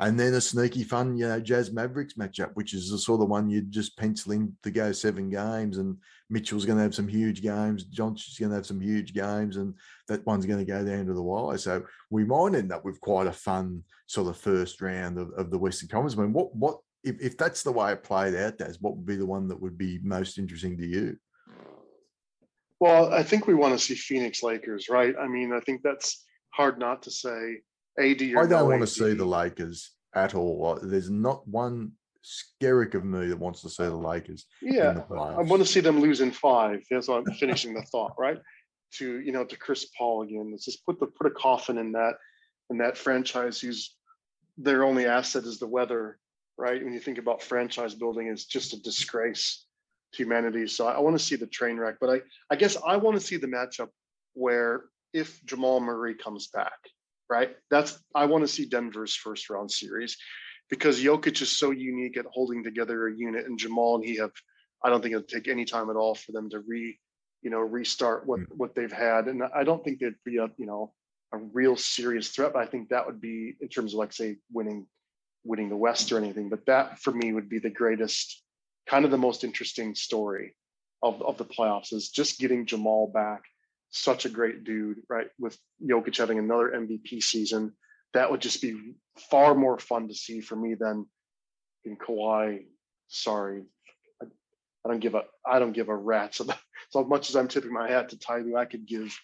And 0.00 0.18
then 0.18 0.34
a 0.34 0.40
sneaky 0.40 0.84
fun, 0.84 1.16
you 1.16 1.28
know, 1.28 1.38
Jazz 1.38 1.70
Mavericks 1.72 2.14
matchup, 2.14 2.50
which 2.54 2.74
is 2.74 2.90
the 2.90 2.98
sort 2.98 3.20
of 3.20 3.28
one 3.28 3.48
you'd 3.48 3.70
just 3.70 3.96
pencil 3.96 4.32
in 4.32 4.56
to 4.62 4.70
go 4.70 4.90
seven 4.90 5.30
games. 5.30 5.78
And 5.78 5.96
Mitchell's 6.28 6.64
going 6.64 6.78
to 6.78 6.82
have 6.82 6.94
some 6.94 7.06
huge 7.06 7.42
games. 7.42 7.84
Johnson's 7.84 8.38
going 8.38 8.50
to 8.50 8.56
have 8.56 8.66
some 8.66 8.80
huge 8.80 9.14
games. 9.14 9.58
And 9.58 9.74
that 10.08 10.26
one's 10.26 10.46
going 10.46 10.58
to 10.58 10.64
go 10.64 10.84
down 10.84 11.06
to 11.06 11.14
the 11.14 11.22
wire. 11.22 11.58
So 11.58 11.84
we 12.10 12.24
might 12.24 12.54
end 12.54 12.72
up 12.72 12.84
with 12.84 13.00
quite 13.00 13.26
a 13.26 13.32
fun 13.32 13.84
sort 14.06 14.28
of 14.28 14.36
first 14.36 14.80
round 14.80 15.18
of, 15.18 15.30
of 15.36 15.50
the 15.50 15.58
Western 15.58 15.88
Conference. 15.88 16.18
I 16.18 16.22
mean, 16.22 16.32
what, 16.32 16.54
what, 16.56 16.78
if, 17.04 17.20
if 17.20 17.38
that's 17.38 17.62
the 17.62 17.72
way 17.72 17.92
it 17.92 18.02
played 18.02 18.34
out, 18.34 18.58
Daz, 18.58 18.78
what 18.80 18.96
would 18.96 19.06
be 19.06 19.16
the 19.16 19.26
one 19.26 19.46
that 19.48 19.60
would 19.60 19.78
be 19.78 20.00
most 20.02 20.38
interesting 20.38 20.76
to 20.78 20.86
you? 20.86 21.16
Well, 22.80 23.12
I 23.12 23.22
think 23.22 23.46
we 23.46 23.54
want 23.54 23.78
to 23.78 23.84
see 23.84 23.94
Phoenix 23.94 24.42
Lakers, 24.42 24.88
right? 24.88 25.14
I 25.20 25.28
mean, 25.28 25.52
I 25.52 25.60
think 25.60 25.82
that's 25.82 26.24
hard 26.50 26.80
not 26.80 27.02
to 27.02 27.10
say. 27.12 27.60
AD 27.98 28.22
or 28.22 28.40
I 28.40 28.46
don't 28.46 28.50
no 28.50 28.64
want 28.64 28.80
to 28.80 28.86
see 28.86 29.14
the 29.14 29.24
Lakers 29.24 29.90
at 30.14 30.34
all. 30.34 30.78
There's 30.82 31.10
not 31.10 31.46
one 31.46 31.92
skerrick 32.24 32.94
of 32.94 33.04
me 33.04 33.26
that 33.26 33.38
wants 33.38 33.62
to 33.62 33.68
see 33.68 33.84
the 33.84 33.96
Lakers 33.96 34.46
Yeah, 34.60 34.92
the 34.92 35.14
I 35.14 35.42
want 35.42 35.60
to 35.62 35.68
see 35.68 35.80
them 35.80 36.00
lose 36.00 36.20
in 36.20 36.30
five. 36.30 36.82
That's 36.90 37.08
why 37.08 37.18
I'm 37.18 37.24
finishing 37.38 37.74
the 37.74 37.82
thought, 37.82 38.14
right? 38.18 38.38
To 38.94 39.20
you 39.20 39.32
know, 39.32 39.44
to 39.44 39.56
Chris 39.56 39.88
Paul 39.96 40.22
again. 40.22 40.50
Let's 40.50 40.64
just 40.64 40.84
put 40.86 41.00
the 41.00 41.06
put 41.06 41.26
a 41.26 41.30
coffin 41.30 41.78
in 41.78 41.92
that 41.92 42.14
in 42.70 42.78
that 42.78 42.96
franchise 42.96 43.60
whose 43.60 43.96
their 44.56 44.84
only 44.84 45.06
asset 45.06 45.44
is 45.44 45.58
the 45.58 45.66
weather, 45.66 46.18
right? 46.58 46.82
When 46.82 46.92
you 46.92 47.00
think 47.00 47.18
about 47.18 47.42
franchise 47.42 47.94
building, 47.94 48.28
it's 48.28 48.44
just 48.44 48.74
a 48.74 48.82
disgrace 48.82 49.64
to 50.12 50.18
humanity. 50.18 50.66
So 50.66 50.86
I, 50.86 51.00
want 51.00 51.18
to 51.18 51.24
see 51.24 51.36
the 51.36 51.46
train 51.46 51.78
wreck, 51.78 51.96
but 52.00 52.10
I 52.10 52.20
I 52.50 52.56
guess 52.56 52.76
I 52.86 52.96
want 52.96 53.18
to 53.18 53.26
see 53.26 53.36
the 53.36 53.46
matchup 53.46 53.88
where 54.34 54.84
if 55.12 55.44
Jamal 55.44 55.80
Murray 55.80 56.14
comes 56.14 56.48
back, 56.48 56.78
right? 57.32 57.50
That's 57.70 57.98
I 58.14 58.26
want 58.26 58.44
to 58.44 58.48
see 58.48 58.66
Denver's 58.66 59.14
first 59.14 59.48
round 59.48 59.70
series 59.70 60.16
because 60.68 61.02
Jokic 61.02 61.40
is 61.40 61.50
so 61.50 61.70
unique 61.70 62.16
at 62.18 62.26
holding 62.36 62.62
together 62.62 63.06
a 63.08 63.16
unit, 63.16 63.46
and 63.46 63.58
Jamal 63.58 63.96
and 63.96 64.04
he 64.04 64.16
have. 64.16 64.32
I 64.84 64.90
don't 64.90 65.00
think 65.00 65.14
it'll 65.14 65.34
take 65.34 65.48
any 65.48 65.64
time 65.64 65.88
at 65.90 65.96
all 65.96 66.14
for 66.14 66.32
them 66.32 66.50
to 66.50 66.58
re, 66.60 66.98
you 67.40 67.50
know, 67.50 67.60
restart 67.78 68.26
what 68.26 68.40
Mm. 68.40 68.56
what 68.60 68.74
they've 68.74 68.98
had, 69.08 69.28
and 69.30 69.42
I 69.60 69.64
don't 69.64 69.82
think 69.82 69.98
they'd 69.98 70.24
be 70.24 70.36
a 70.36 70.48
you 70.58 70.66
know 70.70 70.92
a 71.32 71.38
real 71.38 71.76
serious 71.76 72.28
threat. 72.34 72.52
But 72.52 72.62
I 72.64 72.66
think 72.66 72.90
that 72.90 73.06
would 73.06 73.20
be 73.20 73.56
in 73.60 73.68
terms 73.68 73.94
of 73.94 73.98
like 74.02 74.12
say 74.12 74.36
winning 74.52 74.86
winning 75.44 75.70
the 75.70 75.82
West 75.86 76.12
or 76.12 76.18
anything. 76.18 76.48
But 76.50 76.66
that 76.66 76.98
for 77.02 77.12
me 77.20 77.32
would 77.32 77.48
be 77.48 77.60
the 77.60 77.70
greatest, 77.82 78.42
kind 78.92 79.04
of 79.06 79.10
the 79.10 79.24
most 79.28 79.42
interesting 79.48 79.94
story 79.94 80.54
of 81.02 81.22
of 81.22 81.38
the 81.38 81.50
playoffs 81.54 81.92
is 81.98 82.10
just 82.10 82.38
getting 82.42 82.66
Jamal 82.66 83.06
back. 83.22 83.42
Such 83.92 84.24
a 84.24 84.30
great 84.30 84.64
dude, 84.64 85.02
right? 85.08 85.28
With 85.38 85.56
Jokic 85.84 86.16
having 86.16 86.38
another 86.38 86.70
MVP 86.70 87.22
season, 87.22 87.74
that 88.14 88.30
would 88.30 88.40
just 88.40 88.60
be 88.60 88.94
far 89.30 89.54
more 89.54 89.78
fun 89.78 90.08
to 90.08 90.14
see 90.14 90.40
for 90.40 90.56
me 90.56 90.74
than 90.74 91.06
in 91.84 91.96
Kawhi. 91.96 92.64
Sorry, 93.08 93.62
I, 94.22 94.26
I 94.84 94.88
don't 94.88 95.00
give 95.00 95.14
a 95.14 95.24
I 95.46 95.58
don't 95.58 95.72
give 95.72 95.88
a 95.88 95.94
rat's 95.94 96.40
about 96.40 96.58
so 96.90 97.04
much 97.04 97.28
as 97.28 97.36
I'm 97.36 97.48
tipping 97.48 97.72
my 97.72 97.88
hat 97.88 98.08
to 98.10 98.18
Ty 98.18 98.38
Lue, 98.38 98.56
I 98.56 98.64
could 98.64 98.86
give 98.86 99.14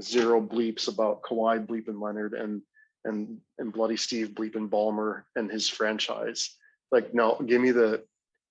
zero 0.00 0.40
bleeps 0.40 0.88
about 0.88 1.22
Kawhi 1.22 1.66
bleeping 1.66 2.00
Leonard 2.00 2.34
and 2.34 2.62
and 3.04 3.38
and 3.58 3.72
Bloody 3.72 3.96
Steve 3.96 4.28
bleeping 4.30 4.68
Ballmer 4.68 5.22
and 5.36 5.50
his 5.50 5.68
franchise. 5.68 6.56
Like, 6.90 7.14
no, 7.14 7.40
give 7.44 7.60
me 7.60 7.72
the 7.72 8.04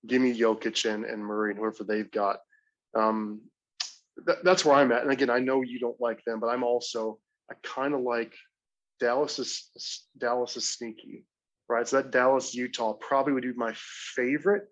give 0.06 0.22
me 0.22 0.38
Jokic 0.38 0.92
and, 0.92 1.06
and 1.06 1.24
Murray 1.24 1.52
and 1.52 1.60
whoever 1.60 1.84
they've 1.84 2.12
got. 2.12 2.40
Um, 2.96 3.42
that, 4.26 4.44
that's 4.44 4.66
where 4.66 4.76
I'm 4.76 4.92
at. 4.92 5.04
And 5.04 5.12
again, 5.12 5.30
I 5.30 5.40
know 5.40 5.62
you 5.62 5.80
don't 5.80 6.00
like 6.00 6.24
them, 6.26 6.40
but 6.40 6.48
I'm 6.48 6.64
also 6.64 7.20
I 7.50 7.56
kind 7.64 7.94
of 7.94 8.02
like 8.02 8.34
Dallas 9.00 9.40
is 9.40 9.70
Dallas 10.18 10.58
is 10.58 10.68
sneaky, 10.68 11.26
right? 11.70 11.88
So 11.88 11.98
that 11.98 12.12
Dallas 12.12 12.54
Utah 12.54 12.94
probably 12.94 13.34
would 13.34 13.44
be 13.44 13.54
my 13.54 13.74
favorite 13.76 14.68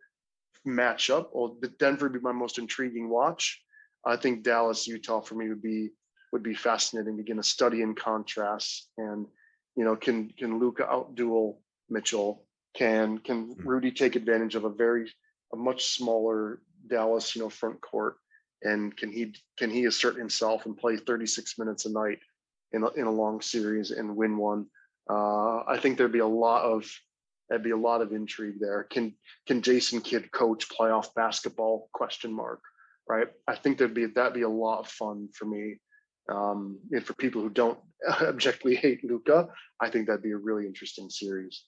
matchup. 0.68 1.28
Or 1.32 1.56
the 1.62 1.70
Denver 1.80 2.06
would 2.06 2.14
be 2.14 2.20
my 2.20 2.32
most 2.32 2.58
intriguing 2.58 3.10
watch. 3.10 3.62
I 4.06 4.16
think 4.16 4.44
Dallas 4.44 4.88
Utah 4.88 5.22
for 5.22 5.36
me 5.36 5.50
would 5.50 5.62
be 5.62 5.90
would 6.32 6.44
be 6.44 6.54
fascinating. 6.54 7.20
Again, 7.20 7.40
a 7.40 7.44
study 7.44 7.82
in 7.82 7.96
contrast, 7.96 8.90
and 8.98 9.26
you 9.76 9.84
know, 9.84 9.96
can 9.96 10.32
can 10.38 10.60
Luka 10.60 10.84
outduel 10.84 11.58
Mitchell? 11.90 12.46
Can 12.76 13.18
can 13.18 13.56
Hmm. 13.56 13.68
Rudy 13.68 13.92
take 13.92 14.16
advantage 14.16 14.56
of 14.56 14.64
a 14.64 14.70
very 14.70 15.12
a 15.54 15.58
much 15.58 15.86
smaller 15.86 16.62
Dallas, 16.88 17.36
you 17.36 17.42
know, 17.42 17.50
front 17.50 17.82
court? 17.82 18.18
And 18.64 18.96
can 18.96 19.12
he 19.12 19.34
can 19.58 19.70
he 19.70 19.86
assert 19.86 20.18
himself 20.18 20.66
and 20.66 20.78
play 20.78 20.98
36 20.98 21.58
minutes 21.58 21.86
a 21.86 21.92
night 21.92 22.20
in 22.74 22.84
a, 22.84 22.90
in 22.92 23.06
a 23.06 23.12
long 23.12 23.42
series 23.42 23.92
and 23.92 24.16
win 24.16 24.38
one? 24.38 24.66
Uh, 25.10 25.64
I 25.68 25.80
think 25.82 25.98
there'd 25.98 26.12
be 26.12 26.20
a 26.20 26.28
lot 26.28 26.64
of 26.64 26.86
there'd 27.50 27.64
be 27.64 27.72
a 27.72 27.78
lot 27.78 28.02
of 28.02 28.12
intrigue 28.12 28.60
there. 28.60 28.84
Can 28.84 29.16
can 29.48 29.62
Jason 29.62 30.02
Kidd 30.02 30.32
coach 30.32 30.68
playoff 30.70 31.14
basketball? 31.16 31.90
Question 31.94 32.34
mark. 32.34 32.62
Right. 33.08 33.28
I 33.48 33.56
think 33.56 33.78
there'd 33.78 33.94
be 33.94 34.06
that'd 34.08 34.34
be 34.34 34.44
a 34.44 34.50
lot 34.50 34.80
of 34.80 34.88
fun 34.88 35.30
for 35.34 35.46
me. 35.46 35.78
Um, 36.30 36.80
and 36.92 37.04
for 37.04 37.14
people 37.14 37.42
who 37.42 37.50
don't 37.50 37.80
objectively 38.22 38.76
hate 38.76 39.04
Luka, 39.04 39.48
I 39.80 39.90
think 39.90 40.08
that'd 40.08 40.22
be 40.22 40.32
a 40.32 40.38
really 40.38 40.66
interesting 40.68 41.10
series. 41.10 41.64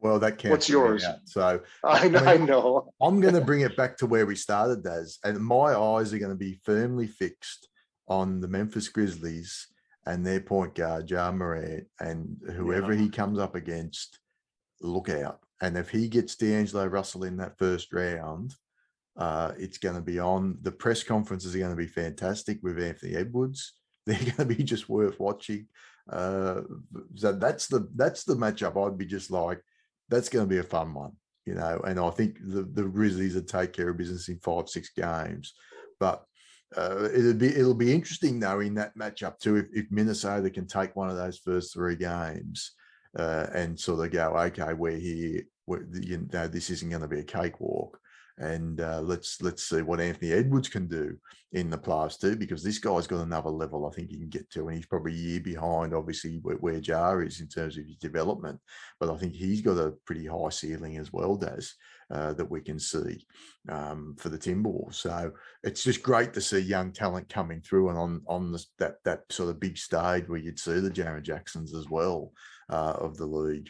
Well, 0.00 0.18
that 0.18 0.38
counts. 0.38 0.50
What's 0.50 0.68
yours? 0.68 1.04
out. 1.04 1.18
So 1.24 1.60
I 1.84 2.08
know. 2.08 2.18
I 2.18 2.36
know. 2.36 2.92
I'm 3.00 3.20
going 3.20 3.34
to 3.40 3.40
bring 3.40 3.62
it 3.62 3.76
back 3.76 3.96
to 3.98 4.06
where 4.06 4.26
we 4.26 4.36
started, 4.36 4.82
Daz, 4.84 5.18
and 5.24 5.38
my 5.38 5.74
eyes 5.74 6.12
are 6.12 6.18
going 6.18 6.30
to 6.30 6.36
be 6.36 6.60
firmly 6.64 7.06
fixed 7.06 7.68
on 8.08 8.40
the 8.40 8.48
Memphis 8.48 8.88
Grizzlies 8.88 9.66
and 10.06 10.24
their 10.24 10.40
point 10.40 10.74
guard, 10.74 11.10
Ja 11.10 11.32
Morant, 11.32 11.84
and 11.98 12.36
whoever 12.54 12.92
Yeah. 12.92 13.00
he 13.00 13.08
comes 13.08 13.38
up 13.38 13.54
against, 13.56 14.18
look 14.80 15.08
out. 15.08 15.40
And 15.60 15.76
if 15.76 15.90
he 15.90 16.08
gets 16.08 16.36
D'Angelo 16.36 16.86
Russell 16.86 17.24
in 17.24 17.38
that 17.38 17.58
first 17.58 17.92
round, 17.92 18.54
uh, 19.16 19.52
it's 19.58 19.78
going 19.78 19.96
to 19.96 20.02
be 20.02 20.18
on. 20.20 20.58
The 20.60 20.70
press 20.70 21.02
conferences 21.02 21.54
are 21.56 21.58
going 21.58 21.70
to 21.70 21.76
be 21.76 21.86
fantastic 21.86 22.58
with 22.62 22.78
Anthony 22.78 23.16
Edwards. 23.16 23.72
They're 24.06 24.16
going 24.18 24.36
to 24.36 24.44
be 24.44 24.62
just 24.62 24.88
worth 24.88 25.18
watching. 25.18 25.66
Uh, 26.08 26.60
so 27.16 27.32
that's 27.32 27.66
the 27.66 27.88
that's 27.96 28.22
the 28.24 28.36
matchup. 28.36 28.76
I'd 28.76 28.98
be 28.98 29.06
just 29.06 29.30
like, 29.30 29.60
that's 30.08 30.28
going 30.28 30.44
to 30.44 30.48
be 30.48 30.58
a 30.58 30.64
fun 30.64 30.94
one, 30.94 31.12
you 31.44 31.54
know. 31.54 31.80
And 31.86 31.98
I 31.98 32.10
think 32.10 32.38
the 32.40 32.62
the 32.62 32.84
Grizzlies 32.84 33.34
would 33.34 33.48
take 33.48 33.72
care 33.72 33.90
of 33.90 33.96
business 33.96 34.28
in 34.28 34.38
five 34.38 34.68
six 34.68 34.90
games, 34.90 35.54
but 35.98 36.24
uh, 36.76 37.08
it'll 37.14 37.34
be 37.34 37.48
it'll 37.48 37.74
be 37.74 37.92
interesting 37.92 38.40
though 38.40 38.60
in 38.60 38.74
that 38.74 38.96
matchup 38.96 39.38
too 39.38 39.56
if, 39.56 39.66
if 39.72 39.86
Minnesota 39.90 40.50
can 40.50 40.66
take 40.66 40.96
one 40.96 41.08
of 41.08 41.16
those 41.16 41.38
first 41.38 41.72
three 41.72 41.96
games 41.96 42.72
uh, 43.18 43.46
and 43.54 43.78
sort 43.78 44.04
of 44.04 44.12
go 44.12 44.36
okay 44.36 44.72
we're 44.72 44.98
here 44.98 45.42
we're, 45.66 45.86
you 45.92 46.28
know 46.32 46.48
this 46.48 46.70
isn't 46.70 46.90
going 46.90 47.02
to 47.02 47.08
be 47.08 47.20
a 47.20 47.24
cakewalk 47.24 47.98
and 48.38 48.80
uh, 48.80 49.00
let's 49.00 49.40
let's 49.40 49.62
see 49.62 49.82
what 49.82 50.00
Anthony 50.00 50.32
Edwards 50.32 50.68
can 50.68 50.86
do 50.86 51.16
in 51.52 51.70
the 51.70 51.78
playoffs 51.78 52.20
too 52.20 52.36
because 52.36 52.62
this 52.62 52.78
guy's 52.78 53.06
got 53.06 53.22
another 53.22 53.48
level 53.48 53.86
I 53.86 53.94
think 53.94 54.10
he 54.10 54.18
can 54.18 54.28
get 54.28 54.50
to 54.50 54.68
and 54.68 54.76
he's 54.76 54.86
probably 54.86 55.12
a 55.12 55.16
year 55.16 55.40
behind 55.40 55.94
obviously 55.94 56.40
where, 56.42 56.56
where 56.56 56.76
Ja 56.76 57.16
is 57.18 57.40
in 57.40 57.48
terms 57.48 57.78
of 57.78 57.86
his 57.86 57.96
development 57.96 58.60
but 59.00 59.10
I 59.10 59.16
think 59.16 59.32
he's 59.32 59.62
got 59.62 59.78
a 59.78 59.94
pretty 60.04 60.26
high 60.26 60.50
ceiling 60.50 60.98
as 60.98 61.12
well 61.12 61.36
Daz 61.36 61.74
uh, 62.10 62.32
that 62.34 62.50
we 62.50 62.60
can 62.60 62.78
see 62.78 63.24
um, 63.68 64.14
for 64.18 64.28
the 64.28 64.38
Timberwolves. 64.38 64.94
So 64.94 65.32
it's 65.64 65.82
just 65.82 66.02
great 66.02 66.32
to 66.34 66.40
see 66.40 66.58
young 66.58 66.92
talent 66.92 67.28
coming 67.28 67.60
through 67.60 67.88
and 67.88 67.98
on 67.98 68.22
on 68.28 68.52
this, 68.52 68.70
that 68.78 68.96
that 69.04 69.24
sort 69.30 69.50
of 69.50 69.60
big 69.60 69.76
stage 69.76 70.28
where 70.28 70.38
you'd 70.38 70.58
see 70.58 70.78
the 70.78 70.90
Jaren 70.90 71.22
Jacksons 71.22 71.74
as 71.74 71.88
well 71.88 72.32
uh, 72.70 72.94
of 72.98 73.16
the 73.16 73.26
league 73.26 73.68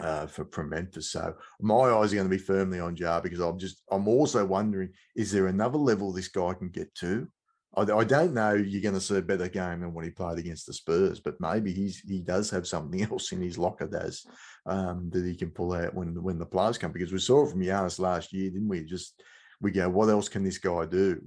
uh, 0.00 0.26
for 0.26 0.64
Memphis. 0.64 1.12
So 1.12 1.34
my 1.60 1.74
eyes 1.74 2.12
are 2.12 2.16
going 2.16 2.28
to 2.28 2.36
be 2.36 2.38
firmly 2.38 2.80
on 2.80 2.96
Ja 2.96 3.20
because 3.20 3.40
I'm 3.40 3.58
just 3.58 3.82
I'm 3.90 4.08
also 4.08 4.44
wondering 4.44 4.90
is 5.14 5.30
there 5.30 5.46
another 5.46 5.78
level 5.78 6.12
this 6.12 6.28
guy 6.28 6.54
can 6.54 6.68
get 6.68 6.94
to? 6.96 7.28
I, 7.76 7.82
I 7.82 8.04
don't 8.04 8.34
know. 8.34 8.54
You're 8.54 8.82
going 8.82 8.94
to 8.94 9.00
see 9.00 9.16
a 9.16 9.22
better 9.22 9.48
game 9.48 9.80
than 9.80 9.94
what 9.94 10.04
he 10.04 10.10
played 10.10 10.38
against 10.38 10.66
the 10.66 10.72
Spurs, 10.72 11.20
but 11.20 11.40
maybe 11.40 11.72
he's 11.72 12.00
he 12.00 12.20
does 12.20 12.50
have 12.50 12.66
something 12.66 13.02
else 13.10 13.32
in 13.32 13.40
his 13.40 13.58
locker, 13.58 13.86
does 13.86 14.26
um, 14.66 15.10
that 15.12 15.24
he 15.24 15.34
can 15.34 15.50
pull 15.50 15.72
out 15.72 15.94
when 15.94 16.20
when 16.22 16.38
the 16.38 16.46
players 16.46 16.78
come. 16.78 16.92
Because 16.92 17.12
we 17.12 17.18
saw 17.18 17.46
it 17.46 17.50
from 17.50 17.60
Giannis 17.60 17.98
last 17.98 18.32
year, 18.32 18.50
didn't 18.50 18.68
we? 18.68 18.84
Just 18.84 19.22
we 19.60 19.70
go, 19.70 19.88
what 19.88 20.08
else 20.08 20.28
can 20.28 20.44
this 20.44 20.58
guy 20.58 20.86
do? 20.86 21.20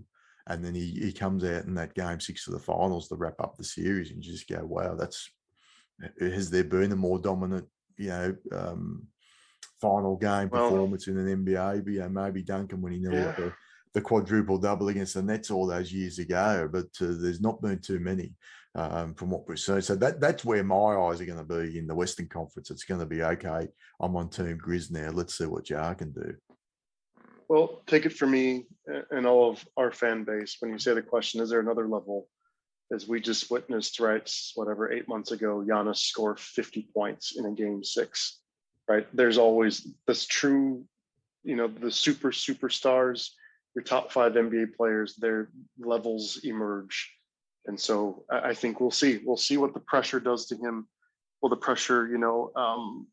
And 0.48 0.64
then 0.64 0.76
he 0.76 0.92
he 0.92 1.12
comes 1.12 1.44
out 1.44 1.66
in 1.66 1.76
that 1.76 1.94
game 1.94 2.20
six 2.20 2.48
of 2.48 2.54
the 2.54 2.60
finals 2.60 3.08
to 3.10 3.16
wrap 3.16 3.40
up 3.40 3.58
the 3.58 3.64
series, 3.64 4.12
and 4.12 4.22
just 4.22 4.48
go, 4.48 4.66
wow, 4.66 4.96
that's 4.96 5.30
has 6.20 6.50
there 6.50 6.64
been 6.64 6.92
a 6.92 6.96
more 6.96 7.20
dominant, 7.20 7.66
you 7.98 8.10
know, 8.10 8.36
um, 8.52 9.08
final 9.82 10.16
game 10.18 10.50
Well- 10.50 10.70
performance 10.70 11.08
in 11.08 11.18
an 11.18 11.46
NBA? 11.46 11.84
But, 11.84 11.92
you 11.94 12.00
know, 12.00 12.10
maybe 12.10 12.44
Duncan 12.44 12.82
when 12.82 12.94
he 12.94 13.00
nearly 13.00 13.18
Yeah. 13.18 13.32
the, 13.34 13.54
the 13.94 14.02
quadruple 14.02 14.58
double 14.58 14.90
against 14.90 15.16
the 15.16 15.24
Nets 15.24 15.50
all 15.52 15.68
those 15.68 15.92
years 15.92 16.20
ago, 16.20 16.70
but 16.72 16.86
uh, 17.02 17.16
there's 17.20 17.42
not 17.42 17.62
been 17.62 17.80
too 17.80 18.00
many 18.00 18.36
um, 18.76 19.16
from 19.16 19.32
what 19.32 19.48
we've 19.48 19.60
seen. 19.60 19.82
So 19.82 19.96
that 19.96 20.20
that's 20.20 20.46
where 20.46 20.64
my 20.64 20.96
eyes 20.96 21.20
are 21.20 21.26
going 21.26 21.40
to 21.40 21.44
be 21.44 21.80
in 21.80 21.88
the 21.88 21.96
Western 21.96 22.28
Conference. 22.28 22.70
It's 22.70 22.84
going 22.84 23.00
to 23.00 23.08
be 23.08 23.24
okay. 23.24 23.68
I'm 24.00 24.16
on 24.16 24.30
Team 24.30 24.60
Grizz 24.60 24.92
now. 24.92 25.10
Let's 25.10 25.38
see 25.38 25.46
what 25.46 25.68
Ja 25.70 25.94
can 25.96 26.12
do. 26.12 26.36
Well, 27.50 27.82
take 27.88 28.06
it 28.06 28.14
from 28.14 28.32
me 28.32 28.68
and 29.10 29.26
all 29.26 29.50
of 29.50 29.66
our 29.78 29.92
fan 29.92 30.26
base. 30.26 30.58
When 30.60 30.72
you 30.72 30.78
say 30.80 30.94
the 30.94 31.02
question, 31.02 31.42
is 31.42 31.50
there 31.50 31.62
another 31.62 31.88
level? 31.88 32.28
As 32.92 33.08
we 33.08 33.20
just 33.20 33.52
witnessed, 33.52 34.00
right, 34.00 34.30
whatever, 34.56 34.92
eight 34.92 35.10
months 35.10 35.32
ago, 35.32 35.64
Giannis 35.68 35.98
scored 35.98 36.40
50 36.40 36.88
points 36.94 37.38
in 37.38 37.46
a 37.46 37.52
game 37.52 37.84
six, 37.84 38.40
right? 38.88 39.06
There's 39.14 39.38
always 39.38 39.88
this 40.06 40.26
true, 40.26 40.86
you 41.44 41.56
know, 41.56 41.68
the 41.68 41.92
super 41.92 42.30
superstars, 42.30 43.30
your 43.76 43.84
top 43.84 44.12
five 44.12 44.34
NBA 44.34 44.76
players, 44.76 45.16
their 45.16 45.50
levels 45.78 46.40
emerge. 46.44 47.14
And 47.66 47.78
so 47.78 48.24
I, 48.32 48.54
think 48.54 48.80
we'll 48.80 48.92
see. 48.92 49.20
We'll 49.26 49.36
see 49.36 49.58
what 49.58 49.74
the 49.74 49.82
pressure 49.82 50.22
does 50.22 50.46
to 50.48 50.56
him. 50.56 50.88
Will 51.42 51.50
the 51.50 51.58
pressure, 51.58 52.08
you 52.08 52.18
know, 52.18 52.52
um, 52.56 53.08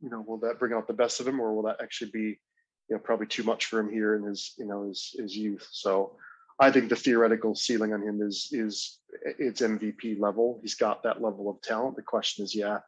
you 0.00 0.10
know, 0.10 0.24
will 0.26 0.38
that 0.38 0.58
bring 0.58 0.72
out 0.72 0.88
the 0.88 0.92
best 0.92 1.20
of 1.20 1.28
him, 1.28 1.40
or 1.40 1.54
will 1.54 1.62
that 1.62 1.76
actually 1.80 2.10
be 2.10 2.40
you 2.88 2.96
know 2.96 2.98
probably 2.98 3.26
too 3.26 3.42
much 3.42 3.66
for 3.66 3.80
him 3.80 3.90
here 3.90 4.16
in 4.16 4.24
his 4.24 4.54
you 4.58 4.66
know 4.66 4.86
his 4.88 5.14
his 5.18 5.36
youth 5.36 5.66
so 5.70 6.16
i 6.60 6.70
think 6.70 6.88
the 6.88 6.96
theoretical 6.96 7.54
ceiling 7.54 7.92
on 7.92 8.02
him 8.02 8.20
is 8.22 8.48
is 8.52 8.98
it's 9.38 9.60
mvp 9.60 10.18
level. 10.18 10.58
He's 10.62 10.74
got 10.74 11.02
that 11.02 11.22
level 11.22 11.48
of 11.48 11.60
talent. 11.62 11.96
The 11.96 12.02
question 12.02 12.44
is 12.44 12.54
yeah 12.54 12.78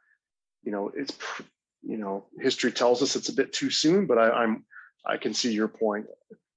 you 0.62 0.72
know 0.72 0.90
it's 0.94 1.16
you 1.82 1.96
know 1.96 2.26
history 2.40 2.72
tells 2.72 3.02
us 3.02 3.16
it's 3.16 3.28
a 3.28 3.34
bit 3.34 3.52
too 3.52 3.70
soon 3.70 4.06
but 4.06 4.18
I, 4.18 4.30
i'm 4.30 4.64
i 5.06 5.16
can 5.16 5.34
see 5.34 5.52
your 5.52 5.68
point. 5.68 6.06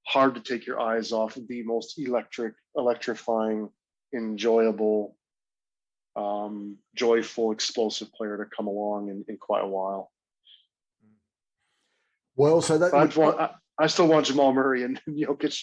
Hard 0.07 0.33
to 0.35 0.41
take 0.41 0.65
your 0.65 0.79
eyes 0.79 1.11
off 1.11 1.37
of 1.37 1.47
the 1.47 1.61
most 1.63 1.99
electric 1.99 2.55
electrifying 2.75 3.69
enjoyable 4.13 5.15
um 6.15 6.77
joyful 6.95 7.51
explosive 7.51 8.11
player 8.13 8.37
to 8.37 8.45
come 8.55 8.67
along 8.67 9.09
in, 9.09 9.23
in 9.27 9.37
quite 9.37 9.63
a 9.63 9.67
while. 9.67 10.11
Well, 12.35 12.61
so 12.61 12.77
that 12.77 12.93
I, 12.93 13.05
want, 13.05 13.39
I, 13.39 13.49
I 13.77 13.87
still 13.87 14.07
want 14.07 14.27
Jamal 14.27 14.53
Murray 14.53 14.83
and 14.83 14.99
Jokic 15.09 15.61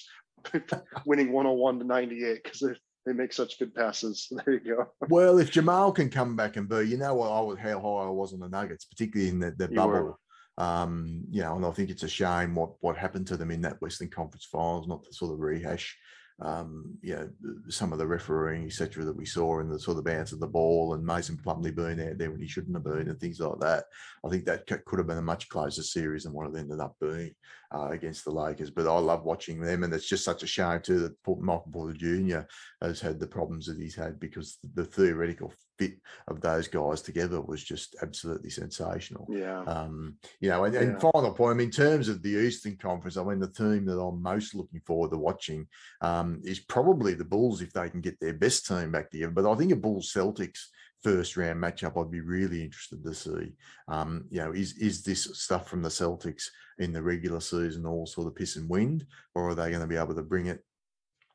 winning 1.06 1.32
101 1.32 1.78
to 1.81 1.85
98 1.85 2.40
because 2.43 2.60
they, 2.60 2.74
they 3.06 3.12
make 3.12 3.32
such 3.32 3.59
good 3.59 3.74
passes. 3.74 4.28
There 4.44 4.55
you 4.55 4.77
go. 4.77 4.86
Well, 5.09 5.39
if 5.39 5.51
Jamal 5.51 5.93
can 5.93 6.10
come 6.10 6.36
back 6.36 6.56
and 6.56 6.68
be, 6.68 6.89
you 6.89 6.97
know 6.97 7.14
what, 7.14 7.31
I 7.31 7.40
was 7.40 7.59
how 7.59 7.81
high 7.81 8.06
I 8.06 8.10
was 8.10 8.32
on 8.32 8.40
the 8.40 8.48
Nuggets, 8.48 8.85
particularly 8.85 9.31
in 9.31 9.39
the, 9.40 9.51
the 9.52 9.68
You 9.70 9.82
were. 9.82 10.02
bubble. 10.02 10.20
Um, 10.59 11.24
you 11.31 11.43
know, 11.43 11.56
and 11.56 11.66
I 11.66 11.70
think 11.70 11.90
it's 11.90 12.02
a 12.02 12.09
shame 12.09 12.55
what 12.55 12.70
what 12.81 12.97
happened 12.97 13.27
to 13.27 13.36
them 13.36 13.51
in 13.51 13.60
that 13.62 13.81
Western 13.82 14.09
Conference 14.09 14.47
Finals. 14.51 14.89
Not 14.89 15.05
to 15.05 15.12
sort 15.12 15.32
of 15.35 15.39
rehash, 15.40 15.94
um, 16.40 16.97
you 17.02 17.14
know, 17.14 17.28
some 17.68 17.93
of 17.93 17.98
the 17.98 18.06
refereeing, 18.06 18.64
etc., 18.64 19.05
that 19.05 19.16
we 19.16 19.27
saw 19.27 19.60
and 19.60 19.70
the 19.70 19.78
sort 19.78 19.98
of 19.98 20.05
bounce 20.05 20.32
of 20.32 20.40
the 20.40 20.47
ball 20.47 20.94
and 20.94 21.05
Mason 21.05 21.36
Plumlee 21.36 21.74
being 21.77 22.01
out 22.09 22.16
there 22.16 22.31
when 22.31 22.40
he 22.40 22.48
shouldn't 22.48 22.74
have 22.74 22.85
been 22.85 23.09
and 23.09 23.20
things 23.20 23.39
like 23.39 23.59
that. 23.60 23.85
I 24.24 24.31
think 24.31 24.47
that 24.47 24.66
could 24.66 24.98
have 24.98 25.06
been 25.06 25.18
a 25.18 25.23
much 25.23 25.48
closer 25.51 25.82
series 25.82 26.24
than 26.24 26.32
what 26.32 26.48
it 26.48 26.59
ended 26.59 26.81
up 26.81 26.97
being 27.02 27.35
uh, 27.77 27.89
against 27.90 28.24
the 28.24 28.31
Lakers. 28.31 28.70
But 28.70 28.86
I 28.86 28.98
love 28.98 29.24
watching 29.24 29.61
them, 29.61 29.85
and 29.85 29.93
it's 29.93 30.09
just 30.09 30.24
such 30.24 30.43
a 30.43 30.47
shame 30.47 30.81
too 30.81 31.01
that 31.01 31.16
Michael 31.40 31.70
Porter 31.73 31.97
Jr. 31.97 32.40
has 32.81 33.01
had 33.01 33.19
the 33.20 33.27
problems 33.27 33.66
that 33.66 33.78
he's 33.78 33.94
had 33.94 34.19
because 34.19 34.59
the 34.74 34.85
theoretical 34.85 35.53
fit 35.78 35.98
of 36.28 36.40
those 36.40 36.69
guys 36.69 37.03
together 37.03 37.40
was 37.40 37.62
just 37.62 37.97
absolutely 38.03 38.51
sensational. 38.51 39.27
Yeah. 39.31 39.62
Um, 39.65 40.16
you 40.40 40.48
know, 40.48 40.65
and, 40.65 40.74
and 40.74 41.01
final 41.01 41.32
point, 41.32 41.55
I 41.55 41.59
mean, 41.59 41.66
in 41.66 41.73
terms 41.73 42.09
of 42.09 42.23
the 42.23 42.31
Eastern 42.31 42.77
Conference, 42.77 43.16
I 43.16 43.24
mean, 43.24 43.40
the 43.40 43.48
team 43.48 43.85
that 43.86 44.01
I'm 44.01 44.23
most 44.23 44.55
looking 44.55 44.81
forward 44.81 45.11
to 45.11 45.19
watching 45.19 45.66
um, 46.01 46.40
is 46.44 46.61
probably 46.61 47.15
the 47.15 47.24
Bulls 47.24 47.61
if 47.61 47.73
they 47.73 47.90
can 47.90 48.01
get 48.01 48.19
their 48.20 48.35
best 48.35 48.66
team 48.66 48.93
back 48.93 49.11
together. 49.11 49.32
But 49.32 49.51
I 49.51 49.55
think 49.55 49.73
a 49.73 49.77
Bulls 49.77 50.12
Celtics 50.12 50.66
first 51.02 51.36
round 51.36 51.62
matchup, 51.62 52.01
I'd 52.01 52.10
be 52.10 52.20
really 52.20 52.62
interested 52.62 53.02
to 53.05 53.14
see. 53.14 53.55
Um, 53.89 54.27
you 54.31 54.40
know, 54.40 54.52
is 54.52 54.74
is 54.78 55.02
this 55.02 55.24
stuff 55.39 55.68
from 55.68 55.82
the 55.82 55.89
Celtics 55.89 56.44
in 56.78 56.93
the 56.93 57.02
regular 57.02 57.40
season 57.40 57.86
all 57.86 58.06
sort 58.06 58.27
of 58.27 58.35
piss 58.35 58.56
and 58.56 58.68
wind, 58.68 59.06
or 59.35 59.48
are 59.48 59.55
they 59.55 59.70
going 59.70 59.82
to 59.82 59.86
be 59.86 59.97
able 59.97 60.14
to 60.14 60.23
bring 60.23 60.47
it? 60.47 60.60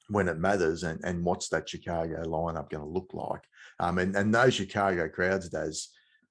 when 0.10 0.28
it 0.28 0.38
matters 0.38 0.84
and, 0.84 1.00
and 1.06 1.24
what's 1.24 1.48
that 1.48 1.70
Chicago 1.70 2.22
lineup 2.26 2.70
going 2.70 2.84
to 2.84 2.90
look 2.90 3.12
like? 3.14 3.44
Um, 3.80 3.98
and, 3.98 4.14
and 4.14 4.36
those 4.36 4.54
Chicago 4.54 5.08
crowds, 5.08 5.48
does 5.48 5.90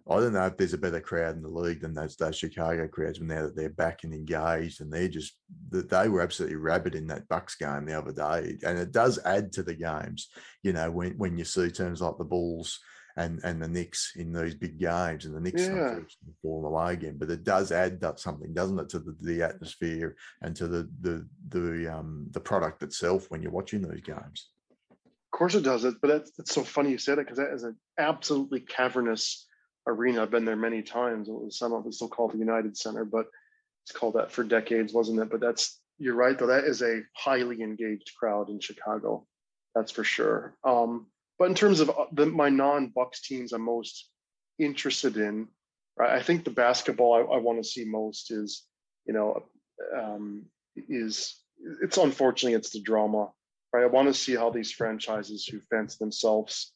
I 0.09 0.17
don't 0.17 0.33
know 0.33 0.47
if 0.47 0.57
there's 0.57 0.73
a 0.73 0.79
better 0.79 1.01
crowd 1.01 1.37
in 1.37 1.43
the 1.43 1.49
league 1.49 1.83
than 1.83 1.95
those 1.95 2.17
those 2.17 2.37
Chicago 2.37 2.89
crowds 2.89 3.19
when 3.19 3.29
now 3.29 3.43
that 3.43 3.55
they're 3.55 3.69
back 3.69 4.03
and 4.03 4.15
engaged 4.15 4.81
and 4.81 4.93
they're 4.93 5.09
just 5.09 5.35
they 5.71 6.09
were 6.09 6.23
absolutely 6.23 6.57
rabid 6.57 6.95
in 6.95 7.07
that 7.09 7.29
Bucks 7.29 7.55
game 7.55 7.85
the 7.85 7.99
other 7.99 8.13
day. 8.13 8.59
And 8.65 8.79
it 8.79 8.93
does 8.93 9.19
add 9.25 9.53
to 9.53 9.63
the 9.63 9.75
games, 9.75 10.29
you 10.63 10.73
know, 10.73 10.91
when 10.91 11.13
when 11.19 11.37
you 11.37 11.45
see 11.45 11.71
teams 11.71 12.01
like 12.01 12.19
the 12.19 12.25
Bulls 12.25 12.81
and 13.17 13.41
and 13.45 13.63
the 13.63 13.69
Knicks 13.69 14.13
in 14.17 14.33
these 14.33 14.55
big 14.55 14.79
games 14.79 15.25
and 15.25 15.35
the 15.35 15.41
Knicks 15.41 15.67
Yeah. 15.67 15.99
falling 16.43 16.65
away 16.65 16.93
again. 16.93 17.17
But 17.19 17.31
it 17.31 17.45
does 17.45 17.73
add 17.73 18.01
that 18.01 18.21
something, 18.21 18.53
doesn't 18.55 18.79
it, 18.79 18.89
to 18.91 18.99
the, 18.99 19.17
the 19.21 19.43
atmosphere 19.43 20.17
and 20.43 20.55
to 20.57 20.69
the 20.69 20.89
the 21.01 21.27
the 21.49 21.89
um 21.95 22.27
the 22.31 22.41
product 22.41 22.83
itself 22.83 23.31
when 23.31 23.43
you're 23.43 23.53
watching 23.53 23.83
those 23.83 24.01
games. 24.01 24.51
Of 25.33 25.39
course 25.39 25.55
it 25.55 25.63
does 25.63 25.85
it, 25.85 25.95
but 26.03 26.09
that's, 26.09 26.31
that's 26.33 26.53
so 26.53 26.65
funny 26.65 26.91
you 26.91 26.99
said 26.99 27.19
it 27.19 27.25
because 27.27 27.39
that 27.39 27.53
is 27.55 27.63
an 27.63 27.77
absolutely 27.99 28.61
cavernous 28.61 29.47
arena. 29.87 30.23
I've 30.23 30.31
been 30.31 30.45
there 30.45 30.57
many 30.57 30.83
times. 30.83 31.29
It 31.29 31.33
was 31.33 31.57
some 31.57 31.73
of 31.73 31.87
it's 31.87 31.97
still 31.97 32.09
called 32.09 32.33
the 32.33 32.39
United 32.39 32.77
Center, 32.77 33.05
but 33.05 33.27
it's 33.85 33.97
called 33.97 34.15
that 34.15 34.33
for 34.33 34.43
decades, 34.45 34.93
wasn't 34.93 35.21
it? 35.21 35.31
But 35.31 35.41
that's 35.41 35.81
you're 35.99 36.15
right 36.17 36.39
though. 36.39 36.49
That 36.49 36.65
is 36.65 36.83
a 36.83 37.03
highly 37.17 37.63
engaged 37.63 38.13
crowd 38.19 38.51
in 38.51 38.59
Chicago. 38.61 39.27
That's 39.75 39.93
for 39.93 40.03
sure. 40.05 40.57
Um, 40.65 41.07
but 41.41 41.49
in 41.49 41.55
terms 41.55 41.81
of 41.81 41.89
uh, 41.91 42.05
the, 42.13 42.27
my 42.27 42.51
non-Bucks 42.51 43.23
teams, 43.23 43.55
I'm 43.55 43.63
most 43.63 44.11
interested 44.59 45.17
in. 45.17 45.49
right? 45.99 46.13
I 46.13 46.23
think 46.23 46.45
the 46.45 46.51
basketball 46.51 47.15
I, 47.15 47.21
I 47.37 47.39
want 47.39 47.63
to 47.63 47.69
see 47.69 47.85
most 47.87 48.31
is, 48.31 48.67
you 49.07 49.15
know, 49.15 49.43
um, 49.99 50.45
is 50.77 51.37
it's 51.83 51.97
unfortunately 51.97 52.55
it's 52.57 52.71
the 52.71 52.83
drama, 52.83 53.31
right? 53.73 53.85
I 53.85 53.87
want 53.87 54.09
to 54.09 54.15
see 54.15 54.37
how 54.37 54.51
these 54.51 54.71
franchises 54.71 55.47
who 55.47 55.61
fence 55.61 55.97
themselves, 55.97 56.73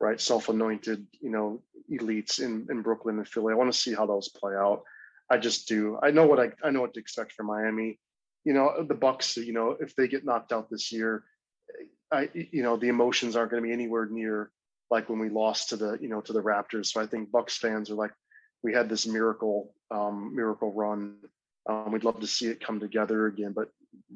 right, 0.00 0.20
self-anointed, 0.20 1.06
you 1.20 1.30
know, 1.30 1.60
elites 1.90 2.40
in 2.40 2.68
in 2.70 2.82
Brooklyn 2.82 3.18
and 3.18 3.28
Philly. 3.28 3.52
I 3.52 3.56
want 3.56 3.72
to 3.72 3.78
see 3.78 3.94
how 3.94 4.06
those 4.06 4.28
play 4.28 4.54
out. 4.54 4.84
I 5.28 5.38
just 5.38 5.66
do. 5.66 5.98
I 6.02 6.12
know 6.12 6.26
what 6.26 6.38
I 6.38 6.52
I 6.62 6.70
know 6.70 6.82
what 6.82 6.94
to 6.94 7.00
expect 7.00 7.32
from 7.32 7.46
Miami. 7.46 7.98
You 8.44 8.52
know, 8.52 8.84
the 8.88 8.94
Bucks. 8.94 9.36
You 9.36 9.52
know, 9.52 9.76
if 9.80 9.96
they 9.96 10.06
get 10.06 10.24
knocked 10.24 10.52
out 10.52 10.70
this 10.70 10.92
year, 10.92 11.24
I 12.14 12.28
you 12.32 12.62
know 12.62 12.76
the 12.76 12.88
emotions 12.88 13.36
aren't 13.36 13.50
going 13.50 13.62
to 13.62 13.66
be 13.66 13.72
anywhere 13.72 14.06
near 14.06 14.50
like 14.90 15.08
when 15.08 15.18
we 15.18 15.28
lost 15.28 15.70
to 15.70 15.76
the 15.76 15.98
you 16.00 16.08
know 16.08 16.20
to 16.22 16.32
the 16.32 16.42
Raptors. 16.42 16.86
So 16.86 17.00
I 17.00 17.06
think 17.06 17.30
Bucks 17.30 17.56
fans 17.58 17.90
are 17.90 17.94
like, 17.94 18.12
we 18.62 18.72
had 18.72 18.88
this 18.88 19.06
miracle 19.06 19.74
um, 19.90 20.34
miracle 20.34 20.72
run. 20.72 21.16
Um, 21.68 21.92
we'd 21.92 22.04
love 22.04 22.20
to 22.20 22.26
see 22.26 22.48
it 22.48 22.64
come 22.64 22.78
together 22.78 23.26
again, 23.26 23.52
but 23.52 23.68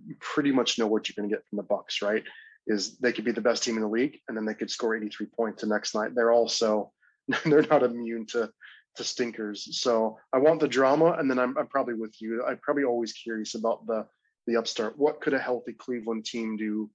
you 0.07 0.15
pretty 0.21 0.53
much 0.53 0.79
know 0.79 0.87
what 0.87 1.09
you're 1.09 1.21
going 1.21 1.31
to 1.31 1.35
get 1.35 1.47
from 1.49 1.57
the 1.57 1.63
Bucks, 1.63 2.03
right? 2.03 2.23
Is 2.67 2.99
they 2.99 3.13
could 3.13 3.25
be 3.25 3.33
the 3.33 3.41
best 3.41 3.63
team 3.63 3.77
in 3.77 3.83
the 3.83 3.89
league, 3.89 4.19
and 4.29 4.37
then 4.37 4.45
they 4.45 4.55
could 4.55 4.71
score 4.71 4.95
83 4.95 5.27
points 5.27 5.63
the 5.63 5.69
next 5.69 5.95
night. 5.95 6.15
They're 6.15 6.33
also 6.33 6.93
they're 7.45 7.63
not 7.63 7.83
immune 7.83 8.27
to 8.27 8.51
to 8.97 9.05
stinkers. 9.05 9.81
So 9.81 10.19
I 10.33 10.39
want 10.39 10.61
the 10.61 10.69
drama, 10.69 11.17
and 11.19 11.31
then 11.31 11.39
I'm, 11.39 11.57
I'm 11.57 11.69
probably 11.69 11.95
with 11.95 12.15
you. 12.21 12.45
I'm 12.45 12.59
probably 12.59 12.85
always 12.85 13.13
curious 13.13 13.55
about 13.55 13.87
the 13.87 14.07
the 14.47 14.57
upstart. 14.57 14.99
What 14.99 15.21
could 15.21 15.35
a 15.35 15.39
healthy 15.39 15.73
Cleveland 15.73 16.25
team 16.25 16.57
do? 16.57 16.91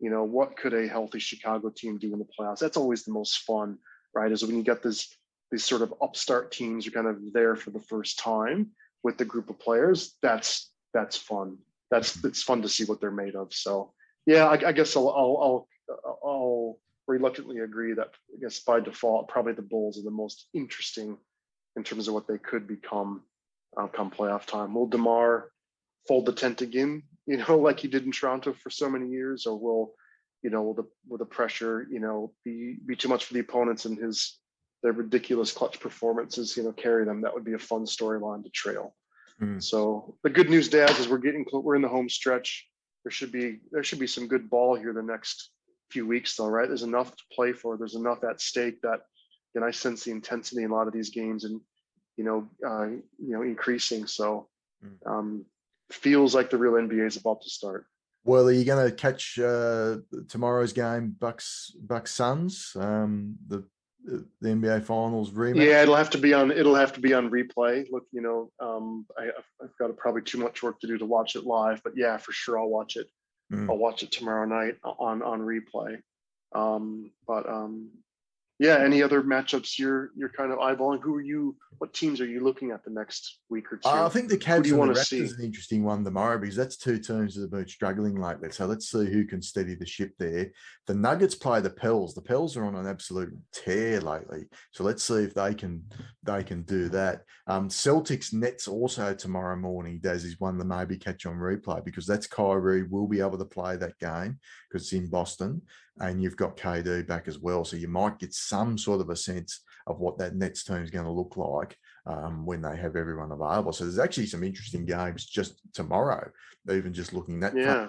You 0.00 0.10
know, 0.10 0.24
what 0.24 0.56
could 0.56 0.74
a 0.74 0.86
healthy 0.86 1.18
Chicago 1.18 1.70
team 1.70 1.98
do 1.98 2.12
in 2.12 2.18
the 2.18 2.26
playoffs? 2.38 2.58
That's 2.58 2.76
always 2.76 3.04
the 3.04 3.12
most 3.12 3.38
fun, 3.38 3.78
right? 4.14 4.30
Is 4.30 4.44
when 4.44 4.56
you 4.56 4.62
get 4.62 4.82
this 4.82 5.14
these 5.50 5.64
sort 5.64 5.82
of 5.82 5.94
upstart 6.02 6.52
teams 6.52 6.86
are 6.86 6.90
kind 6.90 7.06
of 7.06 7.32
there 7.32 7.56
for 7.56 7.70
the 7.70 7.80
first 7.80 8.18
time 8.18 8.70
with 9.02 9.16
the 9.16 9.24
group 9.24 9.50
of 9.50 9.58
players. 9.58 10.16
That's 10.22 10.70
that's 10.94 11.16
fun. 11.16 11.58
That's 11.90 12.22
it's 12.24 12.42
fun 12.42 12.62
to 12.62 12.68
see 12.68 12.84
what 12.84 13.00
they're 13.00 13.10
made 13.10 13.34
of. 13.34 13.52
So 13.52 13.92
yeah, 14.26 14.46
I, 14.46 14.68
I 14.68 14.72
guess 14.72 14.96
I'll, 14.96 15.08
I'll 15.08 15.66
I'll 15.88 16.18
I'll 16.24 16.78
reluctantly 17.06 17.60
agree 17.60 17.94
that 17.94 18.10
I 18.34 18.40
guess 18.40 18.60
by 18.60 18.80
default 18.80 19.28
probably 19.28 19.54
the 19.54 19.62
Bulls 19.62 19.98
are 19.98 20.02
the 20.02 20.10
most 20.10 20.48
interesting 20.54 21.16
in 21.76 21.82
terms 21.82 22.08
of 22.08 22.14
what 22.14 22.28
they 22.28 22.38
could 22.38 22.66
become 22.66 23.22
uh, 23.76 23.86
come 23.86 24.10
playoff 24.10 24.44
time. 24.44 24.74
Will 24.74 24.86
Demar 24.86 25.50
fold 26.06 26.26
the 26.26 26.32
tent 26.32 26.60
again? 26.60 27.02
You 27.28 27.36
know, 27.36 27.58
like 27.68 27.78
he 27.80 27.88
did 27.88 28.04
in 28.04 28.12
Toronto 28.12 28.52
for 28.52 28.70
so 28.70 28.88
many 28.90 29.08
years, 29.08 29.46
or 29.46 29.56
will 29.56 29.94
you 30.42 30.50
know 30.50 30.62
will 30.62 30.74
the 30.74 30.86
will 31.06 31.18
the 31.18 31.24
pressure 31.24 31.86
you 31.90 32.00
know 32.00 32.32
be 32.44 32.76
be 32.86 32.96
too 32.96 33.08
much 33.08 33.24
for 33.26 33.34
the 33.34 33.40
opponents 33.40 33.84
and 33.84 33.98
his 33.98 34.38
their 34.82 34.92
ridiculous 34.92 35.52
clutch 35.52 35.78
performances 35.80 36.56
you 36.56 36.62
know 36.64 36.72
carry 36.72 37.04
them? 37.04 37.20
That 37.20 37.34
would 37.34 37.44
be 37.44 37.54
a 37.54 37.58
fun 37.58 37.84
storyline 37.84 38.42
to 38.44 38.50
trail. 38.50 38.94
Mm. 39.40 39.62
So 39.62 40.16
the 40.24 40.30
good 40.30 40.50
news, 40.50 40.68
Daz, 40.68 40.98
is 40.98 41.08
we're 41.08 41.18
getting 41.18 41.44
we're 41.52 41.76
in 41.76 41.82
the 41.82 41.88
home 41.96 42.08
stretch. 42.08 42.66
There 43.04 43.12
should 43.12 43.30
be 43.30 43.60
there 43.70 43.84
should 43.84 44.00
be 44.00 44.06
some 44.06 44.26
good 44.26 44.50
ball 44.50 44.74
here 44.74 44.92
the 44.92 45.02
next 45.02 45.50
few 45.90 46.06
weeks, 46.06 46.36
though, 46.36 46.48
right? 46.48 46.68
There's 46.68 46.82
enough 46.82 47.14
to 47.14 47.22
play 47.32 47.52
for. 47.52 47.76
There's 47.76 47.94
enough 47.94 48.24
at 48.24 48.40
stake 48.40 48.80
that, 48.82 49.00
and 49.54 49.64
I 49.64 49.70
sense 49.70 50.04
the 50.04 50.10
intensity 50.10 50.62
in 50.62 50.70
a 50.70 50.74
lot 50.74 50.86
of 50.86 50.92
these 50.92 51.10
games, 51.10 51.44
and 51.44 51.60
you 52.16 52.24
know, 52.24 52.48
uh, 52.66 52.86
you 52.86 53.32
know, 53.34 53.42
increasing. 53.42 54.06
So, 54.06 54.48
Mm. 54.84 55.06
um, 55.06 55.44
feels 55.90 56.34
like 56.34 56.50
the 56.50 56.58
real 56.58 56.72
NBA 56.72 57.06
is 57.06 57.16
about 57.16 57.40
to 57.42 57.50
start. 57.50 57.86
Well, 58.24 58.48
are 58.48 58.52
you 58.52 58.64
going 58.64 58.84
to 58.88 58.94
catch 58.94 59.38
uh, 59.38 59.98
tomorrow's 60.28 60.72
game, 60.72 61.16
Bucks 61.18 61.72
Bucks 61.80 62.12
Suns, 62.12 62.72
um, 62.78 63.36
the 63.46 63.64
the 64.04 64.48
NBA 64.48 64.84
Finals 64.84 65.30
rematch? 65.30 65.64
Yeah, 65.64 65.82
it'll 65.82 65.96
have 65.96 66.10
to 66.10 66.18
be 66.18 66.34
on. 66.34 66.50
It'll 66.50 66.74
have 66.74 66.92
to 66.94 67.00
be 67.00 67.14
on 67.14 67.30
replay. 67.30 67.86
Look, 67.90 68.04
you 68.12 68.20
know, 68.20 68.50
um, 68.60 69.06
I, 69.18 69.24
I've- 69.24 69.44
I've 69.62 69.76
got 69.78 69.96
probably 69.96 70.22
too 70.22 70.38
much 70.38 70.62
work 70.62 70.78
to 70.80 70.86
do 70.86 70.98
to 70.98 71.04
watch 71.06 71.36
it 71.36 71.44
live, 71.44 71.82
but 71.82 71.94
yeah, 71.96 72.16
for 72.16 72.32
sure, 72.32 72.58
I'll 72.58 72.68
watch 72.68 72.96
it. 72.96 73.08
Mm. 73.52 73.68
I'll 73.70 73.78
watch 73.78 74.02
it 74.02 74.12
tomorrow 74.12 74.46
night 74.46 74.76
on 74.84 75.22
on 75.22 75.40
replay. 75.40 76.00
Um, 76.54 77.10
but 77.26 77.48
um, 77.48 77.90
yeah, 78.58 78.78
any 78.78 79.02
other 79.02 79.22
matchups 79.22 79.78
you're 79.78 80.10
you're 80.16 80.30
kind 80.30 80.52
of 80.52 80.58
eyeballing? 80.58 81.00
Who 81.00 81.14
are 81.14 81.22
you? 81.22 81.56
What 81.78 81.94
teams 81.94 82.20
are 82.20 82.26
you 82.26 82.40
looking 82.40 82.72
at 82.72 82.84
the 82.84 82.90
next 82.90 83.38
week 83.48 83.72
or 83.72 83.76
two? 83.76 83.88
Uh, 83.88 84.06
I 84.06 84.08
think 84.08 84.28
the 84.28 84.36
Cavs 84.36 84.64
do 84.64 84.70
you 84.70 84.74
and 84.74 84.82
the 84.82 84.88
wanna 84.88 84.92
Raptors 84.94 85.04
see? 85.06 85.20
is 85.20 85.38
an 85.38 85.44
interesting 85.44 85.84
one 85.84 86.02
tomorrow 86.02 86.38
because 86.38 86.56
that's 86.56 86.76
two 86.76 86.98
teams 86.98 87.36
that 87.36 87.42
have 87.42 87.50
been 87.52 87.68
struggling 87.68 88.20
lately. 88.20 88.50
So 88.50 88.66
let's 88.66 88.90
see 88.90 89.06
who 89.06 89.24
can 89.26 89.40
steady 89.42 89.76
the 89.76 89.86
ship 89.86 90.12
there. 90.18 90.50
The 90.88 90.94
Nuggets 90.94 91.36
play 91.36 91.60
the 91.60 91.70
Pels. 91.70 92.14
The 92.14 92.22
Pels 92.22 92.56
are 92.56 92.64
on 92.64 92.74
an 92.74 92.88
absolute 92.88 93.32
tear 93.52 94.00
lately. 94.00 94.46
So 94.72 94.82
let's 94.82 95.04
see 95.04 95.22
if 95.22 95.34
they 95.34 95.54
can 95.54 95.84
they 96.24 96.42
can 96.42 96.62
do 96.62 96.88
that. 96.88 97.22
Um, 97.46 97.68
Celtics 97.68 98.32
Nets 98.32 98.66
also 98.66 99.14
tomorrow 99.14 99.56
morning. 99.56 100.00
Daz 100.02 100.24
is 100.24 100.40
one 100.40 100.58
that 100.58 100.64
maybe 100.64 100.98
catch 100.98 101.26
on 101.26 101.36
replay 101.36 101.84
because 101.84 102.06
that's 102.06 102.26
Kyrie 102.26 102.82
will 102.82 103.06
be 103.06 103.20
able 103.20 103.38
to 103.38 103.44
play 103.44 103.76
that 103.76 103.98
game 104.00 104.40
because 104.68 104.82
it's 104.82 104.92
in 104.92 105.08
Boston 105.08 105.62
and 106.00 106.22
you've 106.22 106.36
got 106.36 106.56
KD 106.56 107.06
back 107.06 107.28
as 107.28 107.38
well. 107.38 107.64
So 107.64 107.76
you 107.76 107.88
might 107.88 108.18
get 108.18 108.34
some 108.34 108.78
sort 108.78 109.00
of 109.00 109.10
a 109.10 109.16
sense 109.16 109.60
of 109.86 110.00
what 110.00 110.18
that 110.18 110.34
Nets 110.34 110.64
team 110.64 110.82
is 110.82 110.90
going 110.90 111.04
to 111.04 111.10
look 111.10 111.36
like 111.36 111.76
um, 112.06 112.44
when 112.44 112.62
they 112.62 112.76
have 112.76 112.96
everyone 112.96 113.32
available. 113.32 113.72
So 113.72 113.84
there's 113.84 113.98
actually 113.98 114.26
some 114.26 114.44
interesting 114.44 114.84
games 114.84 115.26
just 115.26 115.60
tomorrow, 115.74 116.30
even 116.70 116.92
just 116.92 117.12
looking 117.12 117.40
that 117.40 117.56
yeah, 117.56 117.88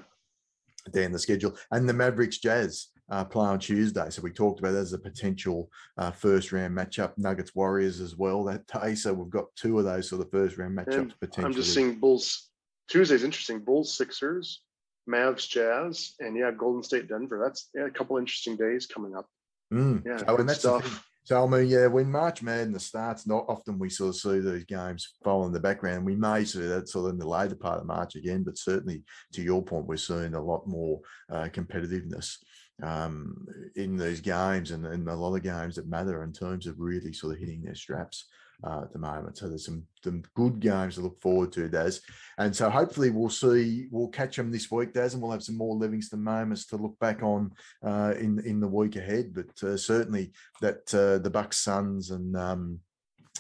down 0.92 1.12
the 1.12 1.20
schedule. 1.20 1.56
And 1.72 1.88
the 1.88 1.94
Mavericks 1.94 2.38
Jazz 2.38 2.88
uh, 3.10 3.26
play 3.26 3.48
on 3.48 3.60
Tuesday. 3.60 4.10
So 4.10 4.22
we 4.22 4.32
talked 4.32 4.60
about 4.60 4.74
that 4.74 4.80
as 4.80 4.94
a 4.94 5.00
potential 5.00 5.70
uh, 5.98 6.12
first 6.12 6.52
round 6.52 6.78
matchup. 6.78 7.18
Nuggets 7.18 7.56
Warriors 7.56 8.00
as 8.00 8.16
well 8.16 8.44
that 8.46 8.68
day. 8.68 8.96
So 8.96 9.14
we've 9.14 9.30
got 9.30 9.54
two 9.56 9.80
of 9.80 9.86
those 9.86 10.10
sort 10.10 10.22
of 10.22 10.32
first 10.32 10.58
round 10.58 10.78
matchups 10.78 10.98
And 10.98 11.20
potentially. 11.20 11.46
I'm 11.46 11.54
just 11.54 11.74
seeing 11.74 12.00
Bulls. 12.00 12.50
Tuesday's 12.90 13.24
interesting. 13.24 13.60
Bulls, 13.60 13.96
Sixers, 13.96 14.62
Mavs, 15.10 15.48
Jazz, 15.48 16.14
and 16.20 16.38
yeah, 16.38 16.52
Golden 16.52 16.84
State, 16.84 17.08
Denver. 17.08 17.42
That's 17.44 17.70
yeah, 17.76 17.86
a 17.86 17.92
couple 17.92 18.18
interesting 18.18 18.56
days 18.56 18.86
coming 18.86 19.16
up. 19.16 19.26
Mm. 19.74 20.06
Yeah, 20.06 20.18
so, 20.18 20.26
good 20.26 20.40
and 20.42 20.50
that's 20.50 20.60
stuff. 20.60 21.06
So 21.24 21.44
I 21.44 21.48
mean, 21.48 21.68
yeah, 21.68 21.88
when 21.88 22.10
March 22.10 22.42
Madness 22.42 22.88
starts, 22.88 23.28
not 23.28 23.46
often 23.48 23.78
we 23.78 23.90
sort 23.90 24.10
of 24.10 24.16
see 24.16 24.40
these 24.40 24.66
games 24.66 25.16
fall 25.24 25.46
in 25.46 25.54
the 25.54 25.60
background. 25.60 26.06
We 26.06 26.16
may 26.16 26.44
see 26.44 26.62
that 26.62 26.90
sort 26.90 27.06
of 27.06 27.14
in 27.14 27.20
the 27.20 27.28
later 27.28 27.56
part 27.56 27.80
of 27.80 27.86
March 27.86 28.16
again, 28.16 28.44
but 28.44 28.58
certainly 28.58 29.04
to 29.34 29.42
your 29.42 29.62
point, 29.62 29.86
we're 29.86 29.98
seeing 29.98 30.34
a 30.34 30.42
lot 30.42 30.68
more 30.68 31.02
uh, 31.32 31.50
competitiveness 31.52 32.38
um, 32.82 33.46
in 33.76 33.96
these 33.96 34.22
games 34.22 34.72
and 34.72 34.86
in 34.86 35.08
a 35.08 35.16
lot 35.16 35.36
of 35.36 35.44
games 35.44 35.76
that 35.76 35.88
matter 35.88 36.24
in 36.24 36.32
terms 36.32 36.66
of 36.66 36.80
really 36.80 37.14
sort 37.14 37.34
of 37.34 37.40
hitting 37.40 37.62
their 37.62 37.76
straps 37.76 38.26
uh, 38.64 38.82
at 38.84 38.94
the 38.94 39.00
moment. 39.00 39.38
So 39.38 39.48
there's 39.48 39.66
some 39.66 39.86
some 40.04 40.24
good 40.36 40.60
games 40.60 40.96
to 40.96 41.02
look 41.02 41.20
forward 41.22 41.52
to, 41.54 41.70
Daz. 41.70 42.02
And 42.38 42.56
so 42.56 42.70
hopefully 42.70 43.10
we'll 43.10 43.30
see 43.30 43.88
we'll 43.92 44.10
catch 44.10 44.36
them 44.36 44.52
this 44.52 44.70
week, 44.72 44.94
Daz, 44.94 45.14
and 45.14 45.22
we'll 45.22 45.32
have 45.32 45.44
some 45.44 45.58
more 45.58 45.76
Levingston 45.76 46.20
moments 46.20 46.66
to 46.68 46.78
look 46.78 46.98
back 47.00 47.24
on 47.24 47.52
uh, 47.84 48.14
in 48.20 48.40
in 48.46 48.60
the 48.60 48.68
week 48.68 48.96
ahead. 48.96 49.34
But 49.34 49.68
uh, 49.68 49.78
certainly 49.78 50.32
that 50.62 50.94
uh, 50.94 51.20
the 51.20 51.30
Bucks 51.30 51.58
Suns 51.58 52.12
and 52.12 52.36
um, 52.36 52.80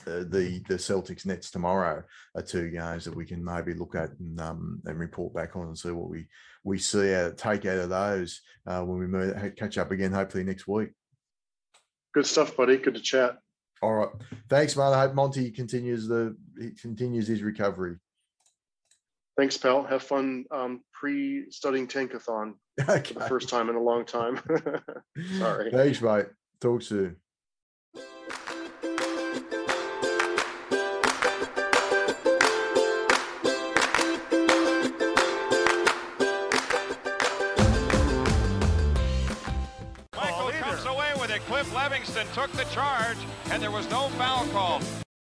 uh, 0.07 0.23
the 0.29 0.61
the 0.67 0.75
Celtics 0.75 1.25
Nets 1.25 1.51
tomorrow 1.51 2.03
are 2.35 2.41
two 2.41 2.69
games 2.69 3.05
that 3.05 3.15
we 3.15 3.25
can 3.25 3.43
maybe 3.43 3.73
look 3.73 3.95
at 3.95 4.11
and 4.19 4.39
um, 4.39 4.81
and 4.85 4.97
report 4.97 5.33
back 5.33 5.55
on 5.55 5.67
and 5.67 5.77
see 5.77 5.91
what 5.91 6.09
we 6.09 6.27
we 6.63 6.77
see 6.77 7.13
out 7.13 7.37
take 7.37 7.65
out 7.65 7.77
of 7.77 7.89
those 7.89 8.41
uh, 8.67 8.81
when 8.81 8.99
we 8.99 9.07
move, 9.07 9.35
catch 9.57 9.77
up 9.77 9.91
again 9.91 10.11
hopefully 10.11 10.43
next 10.43 10.67
week. 10.67 10.89
Good 12.13 12.25
stuff, 12.25 12.55
buddy. 12.55 12.77
Good 12.77 12.95
to 12.95 13.01
chat. 13.01 13.37
All 13.81 13.93
right, 13.93 14.09
thanks, 14.49 14.75
man. 14.75 14.93
I 14.93 15.01
hope 15.01 15.13
Monty 15.13 15.51
continues 15.51 16.07
the 16.07 16.35
he 16.59 16.71
continues 16.71 17.27
his 17.27 17.41
recovery. 17.41 17.97
Thanks, 19.37 19.55
pal. 19.55 19.83
Have 19.83 20.03
fun 20.03 20.43
um, 20.51 20.81
pre-studying 20.91 21.87
Tankathon 21.87 22.55
okay. 22.89 23.13
for 23.13 23.19
the 23.19 23.29
first 23.29 23.47
time 23.47 23.69
in 23.69 23.75
a 23.75 23.81
long 23.81 24.05
time. 24.05 24.41
Sorry. 25.37 25.71
Thanks, 25.71 26.01
mate. 26.01 26.25
Talk 26.59 26.81
soon. 26.81 27.15
Cliff 41.49 41.73
Levingston 41.73 42.31
took 42.35 42.51
the 42.51 42.63
charge, 42.65 43.17
and 43.49 43.59
there 43.59 43.71
was 43.71 43.89
no 43.89 44.09
foul 44.09 44.45
call. 44.49 44.79